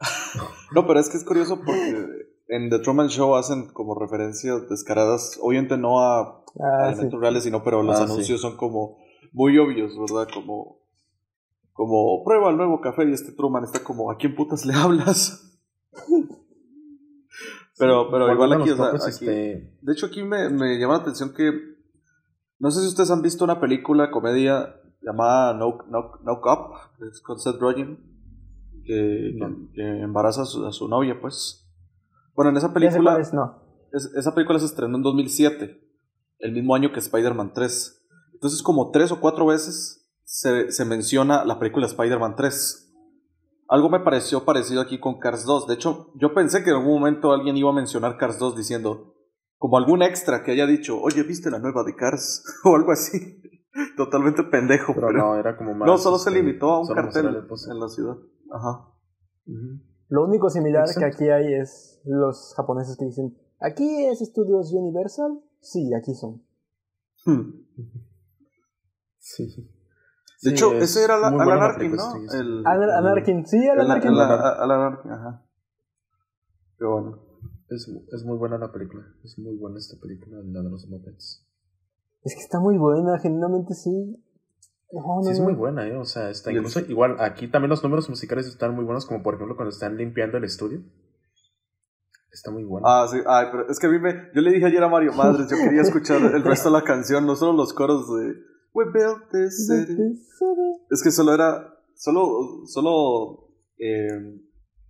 No, 0.74 0.86
pero 0.86 1.00
es 1.00 1.08
que 1.08 1.16
es 1.16 1.24
curioso 1.24 1.56
porque 1.64 2.06
en 2.48 2.68
The 2.68 2.80
Truman 2.80 3.08
Show 3.08 3.34
hacen 3.36 3.68
como 3.72 3.98
referencias 3.98 4.68
descaradas, 4.68 5.38
obviamente 5.42 5.78
no 5.78 6.00
a, 6.00 6.20
a 6.20 6.44
Ah, 6.88 6.94
sí. 6.94 7.08
reales, 7.10 7.44
sino 7.44 7.64
pero 7.64 7.82
los 7.82 7.96
Ah, 7.98 8.06
sí. 8.06 8.12
anuncios 8.12 8.40
son 8.42 8.56
como 8.58 8.98
muy 9.32 9.56
obvios, 9.58 9.98
¿verdad? 9.98 10.28
Como, 10.32 10.80
como 11.72 12.22
prueba 12.22 12.50
el 12.50 12.56
nuevo 12.58 12.80
café 12.82 13.08
y 13.08 13.12
este 13.12 13.32
Truman 13.32 13.64
está 13.64 13.82
como, 13.82 14.10
¿a 14.10 14.18
quién 14.18 14.34
putas 14.36 14.66
le 14.66 14.74
hablas? 14.74 15.58
pero, 17.78 18.10
pero 18.10 18.32
igual 18.32 18.52
aquí, 18.54 18.70
o 18.70 18.76
sea, 18.76 18.86
aquí- 18.88 19.08
este, 19.08 19.76
de 19.80 19.92
hecho 19.92 20.06
aquí 20.06 20.22
me, 20.22 20.48
me 20.50 20.78
llama 20.78 20.94
la 20.96 21.00
atención 21.02 21.32
que, 21.34 21.52
no 22.58 22.70
sé 22.70 22.80
si 22.82 22.88
ustedes 22.88 23.10
han 23.10 23.22
visto 23.22 23.44
una 23.44 23.60
película, 23.60 24.10
comedia 24.10 24.74
llamada 25.00 25.54
No, 25.54 25.78
no, 25.88 26.12
es 27.10 27.20
con 27.22 27.38
Seth 27.38 27.58
Rogen, 27.60 27.98
que, 28.84 29.32
No. 29.36 29.68
que 29.72 29.82
embaraza 30.02 30.42
a 30.42 30.46
su, 30.46 30.66
a 30.66 30.72
su 30.72 30.88
novia, 30.88 31.20
pues. 31.20 31.64
Bueno, 32.34 32.50
en 32.50 32.56
esa 32.56 32.72
película, 32.72 33.18
es, 33.18 33.32
no. 33.32 33.62
es- 33.92 34.12
esa 34.16 34.34
película 34.34 34.58
se 34.58 34.66
estrenó 34.66 34.96
en 34.96 35.02
2007, 35.02 35.80
el 36.40 36.52
mismo 36.52 36.74
año 36.74 36.92
que 36.92 36.98
Spider-Man 37.00 37.52
3. 37.54 38.04
Entonces, 38.34 38.62
como 38.62 38.90
tres 38.90 39.10
o 39.12 39.20
cuatro 39.20 39.46
veces 39.46 40.08
se, 40.24 40.70
se 40.70 40.84
menciona 40.84 41.44
la 41.44 41.58
película 41.58 41.86
Spider-Man 41.86 42.36
3. 42.36 42.87
Algo 43.68 43.90
me 43.90 44.00
pareció 44.00 44.44
parecido 44.44 44.80
aquí 44.80 44.98
con 44.98 45.18
Cars 45.18 45.44
2. 45.44 45.66
De 45.66 45.74
hecho, 45.74 46.10
yo 46.14 46.32
pensé 46.32 46.64
que 46.64 46.70
en 46.70 46.76
algún 46.76 46.94
momento 46.98 47.32
alguien 47.32 47.56
iba 47.56 47.70
a 47.70 47.74
mencionar 47.74 48.16
Cars 48.16 48.38
2 48.38 48.56
diciendo, 48.56 49.14
como 49.58 49.76
algún 49.76 50.02
extra 50.02 50.42
que 50.42 50.52
haya 50.52 50.66
dicho, 50.66 50.98
oye, 51.00 51.22
¿viste 51.22 51.50
la 51.50 51.58
nueva 51.58 51.84
de 51.84 51.94
Cars? 51.94 52.44
o 52.64 52.74
algo 52.74 52.92
así. 52.92 53.42
Totalmente 53.96 54.42
pendejo, 54.44 54.94
Pero 54.94 55.08
pero. 55.08 55.18
no, 55.18 55.36
era 55.38 55.56
como 55.56 55.74
más. 55.74 55.86
No, 55.86 55.98
solo 55.98 56.18
se 56.18 56.30
este, 56.30 56.42
limitó 56.42 56.70
a 56.70 56.80
un 56.80 56.88
cartel 56.88 57.26
en 57.26 57.80
la 57.80 57.88
ciudad. 57.88 58.16
Ajá. 58.50 58.92
Lo 60.08 60.24
único 60.24 60.48
similar 60.48 60.84
Exacto. 60.84 61.00
que 61.00 61.06
aquí 61.06 61.28
hay 61.30 61.54
es 61.54 62.00
los 62.04 62.54
japoneses 62.56 62.96
que 62.96 63.04
dicen, 63.04 63.36
¿aquí 63.60 64.06
es 64.06 64.22
Estudios 64.22 64.72
Universal? 64.72 65.40
Sí, 65.60 65.92
aquí 65.94 66.14
son. 66.14 66.42
Hmm. 67.26 67.66
Sí. 69.18 69.70
De 70.40 70.50
Sí, 70.50 70.54
hecho, 70.54 70.72
es 70.74 70.84
ese 70.84 71.04
era 71.04 71.18
la, 71.18 71.28
Alan 71.28 71.60
Arkin, 71.62 71.96
¿no? 71.96 72.12
sí. 72.12 72.26
El, 72.32 72.62
Alan 72.66 72.90
Anarkin, 72.90 73.44
sí, 73.46 73.66
Alan 73.68 73.86
el- 73.86 73.90
Arkin. 73.92 74.10
el- 74.12 74.20
Alan 74.20 74.80
Arkin, 74.80 75.10
ajá. 75.12 75.42
Qué 76.78 76.84
bueno. 76.84 77.18
Es, 77.70 77.88
es 78.12 78.24
muy 78.24 78.38
buena 78.38 78.56
la 78.56 78.70
película. 78.72 79.04
Es 79.24 79.38
muy 79.38 79.56
buena 79.56 79.78
esta 79.78 80.00
película, 80.00 80.38
la 80.44 80.62
de 80.62 80.70
los 80.70 80.86
Muppets. 80.88 81.44
Es 82.22 82.34
que 82.34 82.40
está 82.40 82.60
muy 82.60 82.76
buena, 82.78 83.18
genuinamente 83.18 83.74
sí. 83.74 83.90
No, 84.92 85.16
no, 85.16 85.22
Sí, 85.24 85.32
es 85.32 85.38
no. 85.38 85.44
muy 85.44 85.54
buena, 85.54 85.86
¿eh? 85.86 85.96
O 85.96 86.04
sea, 86.04 86.30
está 86.30 86.50
el- 86.50 86.56
incluso 86.58 86.80
igual 86.80 87.16
aquí 87.20 87.48
también 87.48 87.70
los 87.70 87.82
números 87.82 88.08
musicales 88.08 88.46
están 88.46 88.74
muy 88.74 88.84
buenos, 88.84 89.06
como 89.06 89.22
por 89.22 89.34
ejemplo 89.34 89.56
cuando 89.56 89.70
están 89.70 89.96
limpiando 89.96 90.38
el 90.38 90.44
estudio. 90.44 90.80
Está 92.32 92.50
muy 92.52 92.62
bueno. 92.64 92.86
Ah, 92.88 93.06
sí, 93.10 93.18
ay, 93.26 93.46
pero 93.50 93.68
es 93.68 93.78
que 93.78 93.86
a 93.86 93.90
mí 93.90 93.98
me. 93.98 94.30
Yo 94.34 94.40
le 94.42 94.52
dije 94.52 94.66
ayer 94.66 94.82
a 94.82 94.88
Mario 94.88 95.12
Madres, 95.14 95.48
yo 95.50 95.56
quería 95.56 95.82
escuchar 95.82 96.22
el 96.22 96.42
resto 96.44 96.70
de 96.70 96.78
la 96.78 96.84
canción, 96.84 97.26
no 97.26 97.34
solo 97.36 97.52
los 97.54 97.72
coros 97.72 98.06
de. 98.16 98.34
We 98.78 98.84
built 98.92 99.28
this 99.32 99.66
city. 99.66 99.96
Es 100.90 101.02
que 101.02 101.10
solo 101.10 101.34
era. 101.34 101.74
Solo. 101.94 102.62
Solo. 102.66 103.48
eh, 103.78 104.40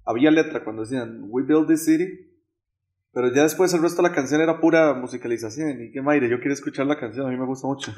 había 0.04 0.30
letra 0.30 0.62
cuando 0.64 0.82
decían 0.82 1.26
We 1.30 1.42
built 1.42 1.66
this 1.68 1.84
city. 1.86 2.06
Pero 3.12 3.32
ya 3.34 3.42
después 3.42 3.72
el 3.72 3.80
resto 3.82 4.02
de 4.02 4.08
la 4.10 4.14
canción 4.14 4.40
era 4.42 4.60
pura 4.60 4.92
musicalización. 4.94 5.80
Y 5.82 5.90
qué 5.92 6.02
madre, 6.02 6.28
yo 6.30 6.36
quiero 6.38 6.52
escuchar 6.52 6.86
la 6.86 6.98
canción, 7.00 7.26
a 7.26 7.30
mí 7.30 7.36
me 7.38 7.46
gusta 7.46 7.66
mucho. 7.66 7.90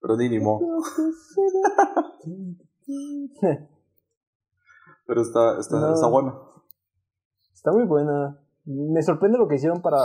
Pero 0.00 0.16
ni 0.16 0.28
ni 0.28 0.38
mo. 0.38 0.60
Pero 5.06 5.22
está, 5.22 5.58
está, 5.60 5.80
No. 5.80 5.94
está 5.94 6.06
bueno. 6.08 6.64
Está 7.52 7.72
muy 7.72 7.84
buena. 7.86 8.38
Me 8.64 9.02
sorprende 9.02 9.38
lo 9.38 9.48
que 9.48 9.56
hicieron 9.56 9.82
para 9.82 9.96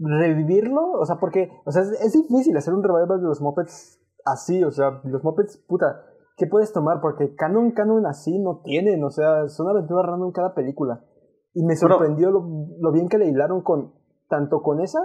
revivirlo. 0.00 0.92
O 0.92 1.04
sea, 1.06 1.16
porque 1.16 1.50
o 1.64 1.70
sea, 1.72 1.82
es, 1.82 1.90
es 1.92 2.12
difícil 2.12 2.56
hacer 2.56 2.74
un 2.74 2.82
revival 2.82 3.20
de 3.20 3.26
los 3.28 3.40
Muppets 3.40 4.00
así. 4.24 4.64
O 4.64 4.70
sea, 4.70 5.00
los 5.04 5.22
Muppets, 5.22 5.58
puta, 5.68 6.04
¿qué 6.36 6.46
puedes 6.46 6.72
tomar? 6.72 7.00
Porque 7.00 7.34
canon, 7.34 7.72
canon 7.72 8.06
así 8.06 8.38
no 8.38 8.60
tienen. 8.64 9.04
O 9.04 9.10
sea, 9.10 9.48
son 9.48 9.68
aventuras 9.68 10.06
random 10.06 10.32
cada 10.32 10.54
película. 10.54 11.04
Y 11.52 11.64
me 11.64 11.74
sorprendió 11.76 12.30
lo, 12.30 12.46
lo 12.78 12.92
bien 12.92 13.08
que 13.08 13.18
le 13.18 13.26
hilaron 13.26 13.62
con 13.62 13.92
tanto 14.28 14.62
con 14.62 14.80
esa 14.80 15.00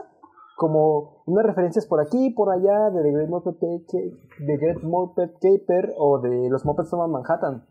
como 0.58 1.24
unas 1.26 1.46
referencias 1.46 1.86
por 1.86 2.00
aquí 2.00 2.28
y 2.28 2.34
por 2.34 2.50
allá 2.50 2.90
de 2.92 3.02
The 3.04 3.12
Great 3.12 3.30
Muppet, 3.30 3.58
The 3.60 4.58
Great 4.58 4.84
Muppet 4.84 5.34
Caper 5.34 5.94
o 5.98 6.20
de 6.22 6.48
los 6.50 6.64
Muppets 6.64 6.90
Toman 6.92 7.12
Manhattan. 7.12 7.66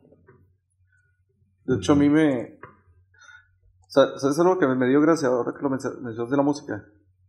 De 1.64 1.76
hecho, 1.76 1.92
a 1.92 1.96
mí 1.96 2.10
me. 2.10 2.58
sa- 3.88 4.18
¿Sabes 4.18 4.38
algo 4.40 4.58
que 4.58 4.66
me- 4.66 4.86
dio 4.88 5.00
gracia 5.00 5.28
ahora 5.28 5.52
que 5.56 5.62
lo 5.62 5.70
menc- 5.70 5.98
mencionas 6.02 6.30
de 6.30 6.36
la 6.36 6.42
música? 6.42 6.84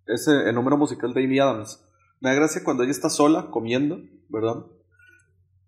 Es 0.08 0.28
el, 0.28 0.48
el 0.48 0.56
número 0.56 0.78
musical 0.78 1.14
de 1.14 1.24
Amy 1.24 1.40
Adams. 1.40 1.84
Me 2.22 2.30
da 2.30 2.36
gracia 2.36 2.64
cuando 2.64 2.84
ella 2.84 2.92
está 2.92 3.10
sola 3.10 3.50
comiendo, 3.52 4.00
¿verdad? 4.30 4.66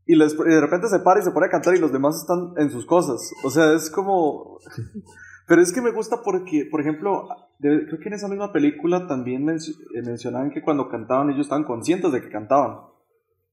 Y, 0.06 0.16
les- 0.16 0.34
y 0.34 0.50
de 0.50 0.62
repente 0.62 0.88
se 0.88 1.00
para 1.00 1.20
y 1.20 1.24
se 1.24 1.32
pone 1.32 1.48
a 1.48 1.50
cantar 1.50 1.76
y 1.76 1.80
los 1.80 1.92
demás 1.92 2.18
están 2.22 2.54
en 2.58 2.70
sus 2.72 2.86
cosas. 2.86 3.32
O 3.44 3.50
sea, 3.50 3.74
es 3.74 3.90
como. 3.90 4.58
Pero 5.48 5.62
es 5.62 5.72
que 5.72 5.82
me 5.82 5.92
gusta 5.92 6.22
porque, 6.24 6.68
por 6.70 6.82
ejemplo, 6.82 7.28
de- 7.60 7.86
creo 7.88 8.00
que 8.00 8.08
en 8.10 8.14
esa 8.16 8.28
misma 8.28 8.52
película 8.52 9.08
también 9.08 9.46
menci- 9.46 9.78
eh, 9.96 10.02
mencionaban 10.02 10.52
que 10.52 10.62
cuando 10.62 10.90
cantaban 10.90 11.30
ellos 11.30 11.42
estaban 11.46 11.64
conscientes 11.66 12.12
de 12.12 12.22
que 12.22 12.30
cantaban. 12.30 12.80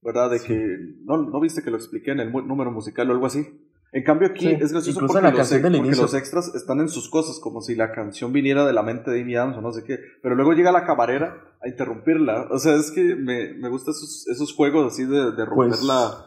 ¿Verdad? 0.01 0.29
De 0.29 0.39
que. 0.39 0.77
No, 1.03 1.17
no 1.17 1.39
viste 1.39 1.63
que 1.63 1.71
lo 1.71 1.77
expliqué 1.77 2.11
en 2.11 2.19
el 2.19 2.31
número 2.31 2.71
musical 2.71 3.09
o 3.09 3.13
algo 3.13 3.25
así. 3.25 3.64
En 3.95 4.03
cambio 4.03 4.27
aquí 4.27 4.41
Sí, 4.49 4.57
es 4.59 4.73
gracioso 4.73 4.99
porque, 4.99 5.21
la 5.21 5.31
los, 5.31 5.49
porque 5.49 6.17
extras 6.17 6.53
están 6.53 6.81
en 6.81 6.89
sus 6.89 7.09
cosas, 7.09 7.39
como 7.39 7.61
si 7.61 7.75
la 7.75 7.93
canción 7.93 8.33
viniera 8.33 8.65
de 8.65 8.73
la 8.73 8.83
mente 8.83 9.09
de 9.09 9.21
Amy 9.21 9.37
Adams 9.37 9.55
o 9.55 9.61
no 9.61 9.71
sé 9.71 9.85
qué. 9.85 9.99
Pero 10.21 10.35
luego 10.35 10.51
llega 10.51 10.73
la 10.73 10.85
camarera 10.85 11.37
a 11.63 11.69
interrumpirla. 11.69 12.49
O 12.51 12.59
sea, 12.59 12.75
es 12.75 12.91
que 12.91 13.15
me, 13.15 13.53
me 13.53 13.69
gustan 13.69 13.93
esos, 13.93 14.27
esos 14.27 14.53
juegos 14.53 14.91
así 14.91 15.05
de, 15.05 15.31
de 15.31 15.45
romper 15.45 15.69
Pues, 15.69 15.83
la, 15.83 16.25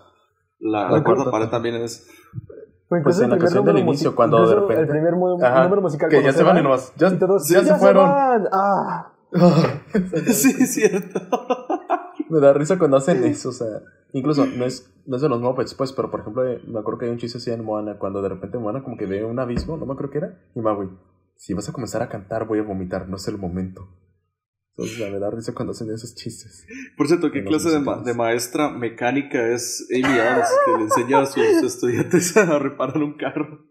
la, 0.61 1.05
cuarta 1.05 1.31
pared 1.31 1.49
también 1.49 1.75
es... 1.75 2.09
Pues 2.89 3.21
en 3.21 3.29
la 3.29 3.37
canción 3.37 3.67
del 3.67 3.81
inicio, 3.81 4.15
cuando 4.17 4.49
de 4.49 4.55
repente- 4.55 4.81
El 4.85 4.89
primer 4.89 5.13
Ajá, 5.43 5.65
número 5.65 5.83
musical. 5.83 6.09
que 6.09 6.23
ya 6.23 6.33
se 6.33 6.43
van 6.43 6.57
y 6.57 6.63
nomás, 6.63 6.95
ya- 6.97 7.09
y 7.09 7.19
todos, 7.19 7.47
ya 7.51 7.63
se 7.63 7.75
fueron. 7.75 8.09
van! 8.09 8.49
¡Ah! 8.51 9.13
sí, 10.33 10.57
es 10.59 10.73
cierto. 10.73 11.21
Me 12.31 12.41
da 12.41 12.55
risa 12.55 12.79
cuando 12.79 12.97
hacen 12.97 13.23
eso, 13.25 13.51
o 13.51 13.53
sea, 13.53 13.67
incluso 14.13 14.47
no 14.47 14.65
es, 14.65 14.91
no 15.07 15.17
es 15.17 15.23
de 15.23 15.29
los 15.29 15.41
Muppets, 15.41 15.75
pues, 15.75 15.93
pero 15.93 16.11
por 16.11 16.21
ejemplo, 16.21 16.47
eh, 16.47 16.61
me 16.67 16.79
acuerdo 16.81 16.99
que 16.99 17.07
hay 17.07 17.11
un 17.13 17.19
chiste 17.19 17.39
así 17.39 17.51
en 17.51 17.65
Moana, 17.65 17.99
cuando 17.99 18.23
de 18.23 18.29
repente 18.29 18.59
Moana 18.59 18.83
como 18.83 18.97
que 18.97 19.07
ve 19.07 19.25
un 19.25 19.39
abismo, 19.39 19.77
no 19.77 19.87
me 19.87 19.93
acuerdo 19.93 20.11
qué 20.13 20.19
era, 20.19 20.39
y 20.55 20.61
Maui, 20.61 20.91
si 21.37 21.55
vas 21.55 21.69
a 21.69 21.73
comenzar 21.73 22.03
a 22.03 22.09
cantar 22.09 22.47
voy 22.47 22.59
a 22.59 22.63
vomitar, 22.63 23.09
no 23.09 23.17
es 23.17 23.27
el 23.29 23.39
momento. 23.39 23.89
Entonces, 24.77 25.11
me 25.11 25.19
da 25.19 25.29
risa 25.29 25.53
cuando 25.55 25.73
hacen 25.73 25.91
esos 25.91 26.15
chistes. 26.15 26.65
Por 26.97 27.09
cierto, 27.09 27.33
¿qué 27.33 27.43
clase 27.43 27.69
de, 27.69 27.81
ma- 27.81 28.01
de 28.01 28.15
maestra 28.15 28.71
mecánica 28.71 29.49
es 29.49 29.89
Amy 29.93 30.19
Adams 30.21 30.49
que 30.65 30.71
le 30.77 30.83
enseña 30.85 31.19
a 31.23 31.27
sus 31.27 31.43
estudiantes 31.65 32.37
a 32.37 32.59
reparar 32.61 32.99
un 33.03 33.17
carro? 33.17 33.67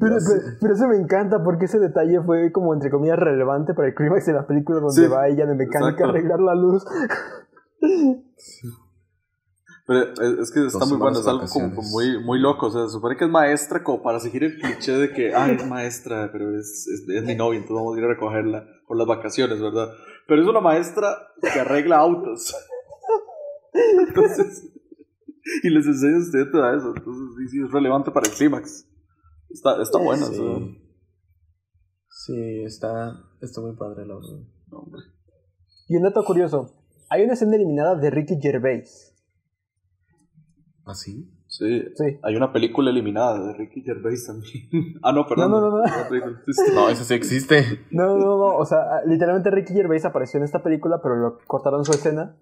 Pero, 0.00 0.16
pero, 0.28 0.40
pero 0.60 0.74
eso 0.74 0.88
me 0.88 0.96
encanta 0.96 1.42
porque 1.44 1.66
ese 1.66 1.78
detalle 1.78 2.20
fue 2.22 2.50
como 2.50 2.74
entre 2.74 2.90
comillas 2.90 3.18
relevante 3.20 3.72
para 3.72 3.86
el 3.88 3.94
clímax 3.94 4.26
de 4.26 4.32
la 4.32 4.46
película 4.48 4.80
donde 4.80 5.00
Sí, 5.00 5.06
va 5.06 5.28
ella 5.28 5.46
de 5.46 5.54
mecánica 5.54 5.90
exacto. 5.90 6.04
a 6.06 6.08
arreglar 6.08 6.40
la 6.40 6.54
luz. 6.56 6.84
Pero 9.86 10.12
es, 10.12 10.38
es 10.40 10.52
que 10.52 10.66
está 10.66 10.80
Dos 10.80 10.90
muy 10.90 10.98
bueno, 10.98 11.20
es 11.20 11.26
algo 11.26 11.46
como 11.46 11.82
muy, 11.82 12.22
muy 12.22 12.40
loco. 12.40 12.66
O 12.66 12.70
sea, 12.70 12.86
se 12.86 12.92
supone 12.92 13.16
que 13.16 13.24
es 13.24 13.30
maestra 13.30 13.84
como 13.84 14.02
para 14.02 14.18
seguir 14.18 14.42
el 14.42 14.58
cliché 14.58 14.92
de 14.92 15.12
que, 15.12 15.34
ah, 15.34 15.50
es 15.50 15.64
maestra, 15.66 16.30
pero 16.32 16.58
es, 16.58 16.88
es, 16.88 17.08
es 17.08 17.24
mi 17.24 17.36
novia, 17.36 17.58
entonces 17.58 17.76
vamos 17.76 17.96
a 17.96 17.98
ir 17.98 18.04
a 18.04 18.08
recogerla 18.08 18.66
por 18.86 18.96
las 18.96 19.06
vacaciones, 19.06 19.60
¿verdad? 19.60 19.88
Pero 20.26 20.42
es 20.42 20.48
una 20.48 20.60
maestra 20.60 21.16
que 21.40 21.60
arregla 21.60 21.98
autos. 21.98 22.54
Entonces, 24.08 24.72
y 25.62 25.70
les 25.70 25.86
enseña 25.86 26.16
a 26.16 26.20
ustedes 26.20 26.50
todo 26.50 26.74
eso. 26.74 26.94
Entonces, 26.96 27.24
sí, 27.38 27.48
sí, 27.48 27.64
es 27.64 27.70
relevante 27.70 28.10
para 28.10 28.28
el 28.28 28.34
clímax. 28.34 28.88
Está, 29.50 29.80
está 29.80 29.98
bueno, 29.98 30.26
sí. 30.26 30.34
eso. 30.34 30.60
Sí, 32.08 32.62
está, 32.64 33.12
está 33.40 33.60
muy 33.60 33.76
padre, 33.76 34.06
la 34.06 34.14
verdad. 34.14 34.40
No. 34.68 34.84
Y 35.88 35.96
un 35.96 36.02
dato 36.02 36.24
curioso, 36.24 36.74
hay 37.08 37.22
una 37.22 37.34
escena 37.34 37.54
eliminada 37.54 37.94
de 37.96 38.10
Ricky 38.10 38.40
Gervais. 38.40 39.05
¿Ah, 40.86 40.94
sí? 40.94 41.28
Sí, 41.48 41.82
Sí. 41.96 42.18
hay 42.22 42.36
una 42.36 42.52
película 42.52 42.90
eliminada 42.90 43.44
de 43.44 43.54
Ricky 43.54 43.82
Gervais 43.82 44.24
también. 44.26 44.68
ah, 45.02 45.12
no, 45.12 45.26
perdón. 45.26 45.50
No, 45.50 45.60
no, 45.60 45.70
no, 45.70 45.78
no. 45.78 46.74
No, 46.74 46.88
ese 46.88 47.04
sí 47.04 47.14
existe. 47.14 47.84
No, 47.90 48.16
no, 48.16 48.38
no, 48.38 48.56
o 48.56 48.64
sea, 48.64 49.02
literalmente 49.04 49.50
Ricky 49.50 49.74
Gervais 49.74 50.04
apareció 50.04 50.38
en 50.38 50.44
esta 50.44 50.62
película, 50.62 51.00
pero 51.02 51.16
lo 51.16 51.38
cortaron 51.46 51.84
su 51.84 51.90
escena 51.92 52.36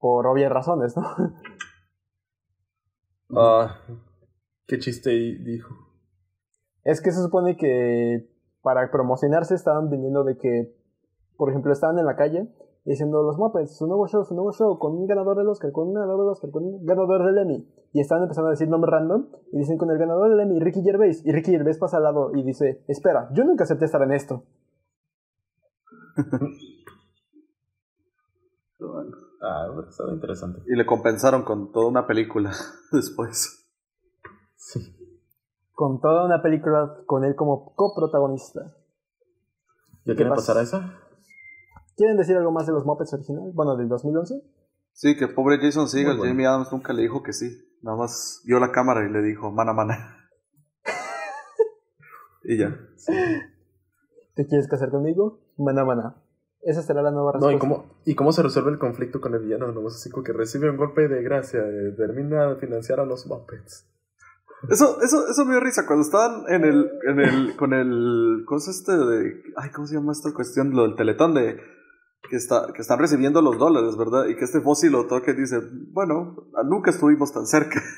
por 0.00 0.26
obvias 0.26 0.50
razones, 0.52 0.96
¿no? 0.96 1.02
Ah, 3.36 3.80
qué 4.66 4.78
chiste 4.78 5.10
dijo. 5.10 5.74
Es 6.84 7.00
que 7.00 7.10
se 7.10 7.22
supone 7.22 7.56
que 7.56 8.30
para 8.62 8.90
promocionarse 8.90 9.54
estaban 9.54 9.90
viniendo 9.90 10.22
de 10.24 10.36
que, 10.36 10.76
por 11.36 11.50
ejemplo, 11.50 11.72
estaban 11.72 11.98
en 11.98 12.06
la 12.06 12.16
calle 12.16 12.48
diciendo 12.84 13.22
los 13.22 13.38
Muppets, 13.38 13.76
su 13.76 13.86
nuevo 13.86 14.06
show, 14.06 14.24
su 14.24 14.34
nuevo 14.34 14.52
show, 14.52 14.78
con 14.78 14.92
un 14.92 15.06
ganador 15.06 15.36
del 15.36 15.48
Oscar, 15.48 15.72
con 15.72 15.88
un 15.88 15.94
ganador 15.94 16.20
del 16.20 16.28
Oscar, 16.28 16.50
con 16.50 16.64
un 16.64 16.84
ganador 16.84 17.24
del 17.24 17.38
Emmy. 17.38 17.66
Y 17.92 18.00
estaban 18.00 18.24
empezando 18.24 18.48
a 18.48 18.50
decir 18.50 18.68
nombres 18.68 18.92
random 18.92 19.28
y 19.52 19.58
dicen 19.58 19.78
con 19.78 19.90
el 19.90 19.98
ganador 19.98 20.30
del 20.30 20.40
Emmy, 20.40 20.60
Ricky 20.60 20.82
Gervais. 20.82 21.24
Y 21.24 21.32
Ricky 21.32 21.52
Gervais 21.52 21.78
pasa 21.78 21.96
al 21.96 22.02
lado 22.04 22.30
y 22.34 22.42
dice, 22.42 22.84
espera, 22.88 23.28
yo 23.32 23.44
nunca 23.44 23.64
acepté 23.64 23.86
estar 23.86 24.02
en 24.02 24.12
esto. 24.12 24.44
Ah, 29.46 29.66
estaba 29.88 30.10
interesante. 30.12 30.62
Y 30.66 30.74
le 30.74 30.86
compensaron 30.86 31.42
con 31.42 31.70
toda 31.70 31.88
una 31.88 32.06
película 32.06 32.52
después. 32.92 33.66
Sí. 34.56 34.80
Con 35.72 36.00
toda 36.00 36.24
una 36.24 36.40
película 36.42 36.96
con 37.06 37.24
él 37.24 37.34
como 37.36 37.74
coprotagonista. 37.74 38.74
¿Ya 40.04 40.12
¿Qué 40.12 40.16
quieren 40.16 40.34
pasa? 40.34 40.54
pasar 40.54 40.56
a 40.58 40.62
esa? 40.62 41.03
¿Quieren 41.96 42.16
decir 42.16 42.36
algo 42.36 42.50
más 42.50 42.66
de 42.66 42.72
los 42.72 42.84
Muppets 42.84 43.12
original? 43.14 43.50
Bueno, 43.54 43.76
del 43.76 43.88
2011. 43.88 44.42
Sí, 44.92 45.16
que 45.16 45.28
pobre 45.28 45.58
Jason 45.58 45.88
Segel, 45.88 46.16
bueno. 46.16 46.32
Jamie 46.32 46.46
Adams 46.46 46.72
nunca 46.72 46.92
le 46.92 47.02
dijo 47.02 47.22
que 47.22 47.32
sí. 47.32 47.50
Nada 47.82 47.96
más 47.96 48.42
vio 48.44 48.58
la 48.60 48.72
cámara 48.72 49.04
y 49.08 49.12
le 49.12 49.22
dijo, 49.22 49.50
mana, 49.50 49.72
mana. 49.72 50.28
Y 52.46 52.58
ya. 52.58 52.76
¿Te 54.34 54.46
quieres 54.46 54.68
casar 54.68 54.90
conmigo? 54.90 55.40
Maná, 55.56 55.84
maná. 55.84 56.16
Esa 56.60 56.82
será 56.82 57.02
la 57.02 57.10
nueva 57.10 57.32
No, 57.32 57.48
respuesta. 57.48 57.56
¿y 57.56 57.58
cómo, 57.58 58.00
¿y 58.04 58.14
cómo 58.14 58.32
se 58.32 58.42
resuelve 58.42 58.70
el 58.70 58.78
conflicto 58.78 59.20
con 59.20 59.34
el 59.34 59.40
villano? 59.40 59.70
No, 59.72 59.86
así 59.86 60.10
como 60.10 60.24
que 60.24 60.32
recibe 60.32 60.70
un 60.70 60.76
golpe 60.76 61.08
de 61.08 61.22
gracia, 61.22 61.60
eh, 61.60 61.92
termina 61.96 62.48
de 62.48 62.56
financiar 62.56 63.00
a 63.00 63.06
los 63.06 63.26
Muppets. 63.26 63.86
Eso, 64.70 64.98
eso, 65.02 65.28
eso 65.28 65.44
me 65.44 65.52
dio 65.52 65.60
risa 65.60 65.86
cuando 65.86 66.04
estaban 66.04 66.44
en 66.48 66.64
el, 66.64 66.90
en 67.06 67.20
el, 67.20 67.56
con 67.56 67.74
el, 67.74 68.44
cosa 68.46 68.70
este 68.70 68.96
de, 68.96 69.42
ay, 69.56 69.70
¿cómo 69.70 69.86
se 69.86 69.94
llama 69.94 70.12
esta 70.12 70.32
cuestión? 70.32 70.74
Lo 70.74 70.82
del 70.82 70.96
teletón 70.96 71.34
de, 71.34 71.60
que 72.28 72.36
está, 72.36 72.72
que 72.74 72.82
están 72.82 72.98
recibiendo 72.98 73.42
los 73.42 73.58
dólares, 73.58 73.96
¿verdad? 73.96 74.26
Y 74.26 74.36
que 74.36 74.44
este 74.44 74.60
fósil 74.60 74.92
lo 74.92 75.06
toca 75.06 75.32
y 75.32 75.36
dice, 75.36 75.58
bueno, 75.92 76.36
nunca 76.64 76.90
estuvimos 76.90 77.32
tan 77.32 77.46
cerca. 77.46 77.80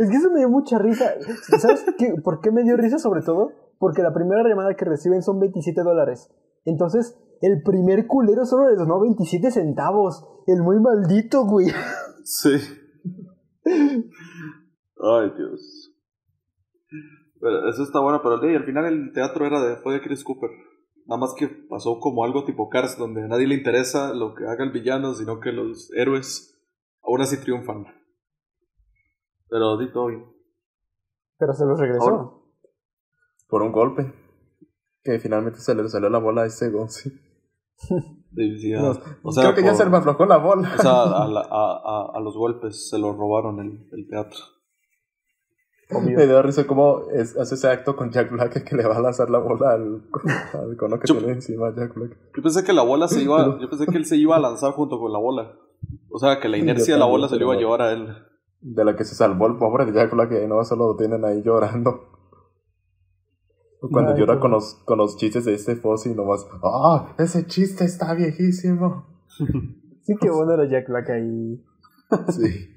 Es 0.00 0.10
que 0.10 0.16
eso 0.16 0.32
me 0.32 0.40
dio 0.40 0.48
mucha 0.48 0.80
risa. 0.80 1.14
¿Sabes 1.60 1.86
qué? 1.96 2.12
por 2.24 2.40
qué 2.40 2.50
me 2.50 2.64
dio 2.64 2.76
risa 2.76 2.98
sobre 2.98 3.22
todo? 3.22 3.52
Porque 3.78 4.02
la 4.02 4.12
primera 4.12 4.42
llamada 4.42 4.74
que 4.74 4.84
reciben 4.84 5.22
son 5.22 5.38
27 5.38 5.80
dólares. 5.82 6.28
Entonces, 6.64 7.16
el 7.40 7.62
primer 7.62 8.08
culero 8.08 8.44
solo 8.44 8.68
les 8.68 8.78
donó 8.78 9.00
27 9.00 9.50
centavos. 9.52 10.26
El 10.48 10.62
muy 10.62 10.80
maldito, 10.80 11.44
güey. 11.44 11.68
Sí. 12.28 12.50
Ay, 13.64 15.30
Dios. 15.36 15.94
Pero 17.40 17.68
eso 17.68 17.84
está 17.84 18.00
bueno, 18.00 18.20
pero 18.20 18.40
hey, 18.42 18.56
al 18.56 18.64
final 18.64 18.86
el 18.86 19.12
teatro 19.12 19.46
era 19.46 19.62
de, 19.62 19.76
fue 19.76 19.94
de 19.94 20.02
Chris 20.02 20.24
Cooper. 20.24 20.50
Nada 21.06 21.20
más 21.20 21.34
que 21.38 21.46
pasó 21.48 21.98
como 22.00 22.24
algo 22.24 22.44
tipo 22.44 22.68
Cars, 22.68 22.98
donde 22.98 23.22
a 23.24 23.28
nadie 23.28 23.46
le 23.46 23.54
interesa 23.54 24.12
lo 24.12 24.34
que 24.34 24.44
haga 24.46 24.64
el 24.64 24.72
villano, 24.72 25.14
sino 25.14 25.38
que 25.40 25.52
los 25.52 25.90
héroes 25.92 26.58
aún 27.02 27.20
así 27.20 27.38
triunfan. 27.40 27.86
Pero 29.48 29.76
di 29.78 29.92
todo 29.92 30.06
bien. 30.08 30.24
Pero 31.38 31.52
se 31.54 31.64
los 31.64 31.78
regresó. 31.78 32.02
Ahora- 32.10 32.30
Por 33.48 33.62
un 33.62 33.72
golpe. 33.72 34.12
Que 35.04 35.20
finalmente 35.20 35.60
se 35.60 35.74
le 35.74 35.88
salió 35.88 36.08
la 36.10 36.18
bola 36.18 36.42
a 36.42 36.46
ese 36.46 36.70
Gonzi. 36.70 37.10
No, 38.82 38.90
o 39.22 39.32
sea, 39.32 39.44
creo 39.44 39.54
que 39.54 39.62
ya 39.62 39.74
se 39.74 39.86
me 39.88 39.96
aflojó 39.98 40.26
la 40.26 40.36
bola. 40.38 40.72
O 40.78 40.82
sea, 40.82 41.02
a, 41.24 41.28
la- 41.28 41.40
a- 41.48 41.80
a- 41.84 42.10
a 42.16 42.20
los 42.24 42.36
golpes 42.36 42.88
se 42.90 42.98
lo 42.98 43.12
robaron 43.14 43.60
el, 43.60 43.88
el 43.92 44.08
teatro. 44.08 44.38
Obvio. 45.92 46.16
Me 46.16 46.26
dio 46.26 46.42
risa 46.42 46.66
cómo 46.66 47.02
es- 47.12 47.36
hace 47.36 47.54
ese 47.54 47.68
acto 47.68 47.94
con 47.94 48.10
Jack 48.10 48.30
Black 48.32 48.64
que 48.64 48.74
le 48.76 48.86
va 48.86 48.96
a 48.96 49.00
lanzar 49.00 49.30
la 49.30 49.38
bola 49.38 49.72
al, 49.72 50.02
al 50.54 50.76
cono 50.76 50.98
que 50.98 51.06
tiene 51.12 51.32
encima 51.32 51.72
Jack 51.76 51.94
Black. 51.94 52.16
Yo 52.36 52.42
pensé 52.42 52.64
que 52.64 52.72
la 52.72 52.82
bola 52.82 53.06
se 53.08 53.22
iba, 53.22 53.58
yo 53.60 53.70
pensé 53.70 53.86
que 53.86 53.96
él 53.96 54.04
se 54.04 54.16
iba 54.16 54.36
a 54.36 54.40
lanzar 54.40 54.72
junto 54.72 54.98
con 54.98 55.12
la 55.12 55.18
bola. 55.18 55.52
O 56.10 56.18
sea, 56.18 56.40
que 56.40 56.48
la 56.48 56.56
inercia 56.58 56.94
de 56.94 57.00
la 57.00 57.06
bola 57.06 57.28
se 57.28 57.36
lo 57.36 57.42
iba 57.44 57.54
a 57.54 57.58
llevar 57.58 57.82
a 57.82 57.92
él. 57.92 58.08
De 58.60 58.84
la 58.84 58.96
que 58.96 59.04
se 59.04 59.14
salvó 59.14 59.46
el 59.46 59.58
pobre 59.58 59.84
de 59.86 59.92
Jack 59.92 60.12
Black 60.12 60.32
y 60.42 60.46
no 60.48 60.64
solo 60.64 60.88
lo 60.88 60.96
tienen 60.96 61.24
ahí 61.24 61.42
llorando. 61.44 62.10
Cuando 63.92 64.12
Ay, 64.14 64.18
llora 64.18 64.40
con 64.40 64.50
los, 64.50 64.74
con 64.84 64.98
los 64.98 65.16
chistes 65.16 65.44
de 65.44 65.54
este 65.54 65.76
Fossi 65.76 66.14
nomás. 66.14 66.44
¡Ah! 66.64 67.14
ese 67.18 67.46
chiste 67.46 67.84
está 67.84 68.14
viejísimo. 68.14 69.06
Sí, 70.02 70.14
qué 70.20 70.30
bueno 70.30 70.52
era 70.52 70.68
Jack 70.70 70.88
Black 70.88 71.10
ahí. 71.10 71.60
Sí. 72.28 72.70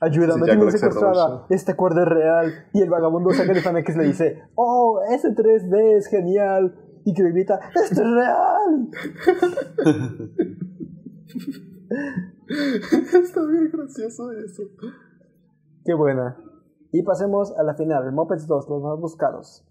Ayuda, 0.00 0.34
Sí, 0.34 0.40
tengo 0.46 0.70
secuestrada. 0.70 1.46
Este 1.48 1.74
cuerda 1.74 2.02
es 2.02 2.08
real. 2.08 2.52
Y 2.72 2.82
el 2.82 2.90
vagabundo 2.90 3.30
saca 3.32 3.52
de 3.52 3.60
Fanex 3.60 3.96
le 3.96 4.04
dice, 4.04 4.42
oh, 4.54 5.00
ese 5.10 5.34
3D 5.34 5.96
es 5.96 6.06
genial. 6.06 6.74
Y 7.04 7.14
que 7.14 7.22
le 7.22 7.30
grita, 7.30 7.58
esto 7.74 8.02
es 8.02 8.10
real. 8.10 8.88
está 13.22 13.46
bien 13.46 13.70
gracioso 13.72 14.32
eso. 14.32 14.62
Qué 15.84 15.94
buena. 15.94 16.36
Y 16.92 17.02
pasemos 17.02 17.56
a 17.56 17.62
la 17.62 17.74
final, 17.74 18.12
Muppets 18.12 18.46
2, 18.46 18.68
los 18.68 18.82
más 18.82 18.98
buscados. 18.98 19.64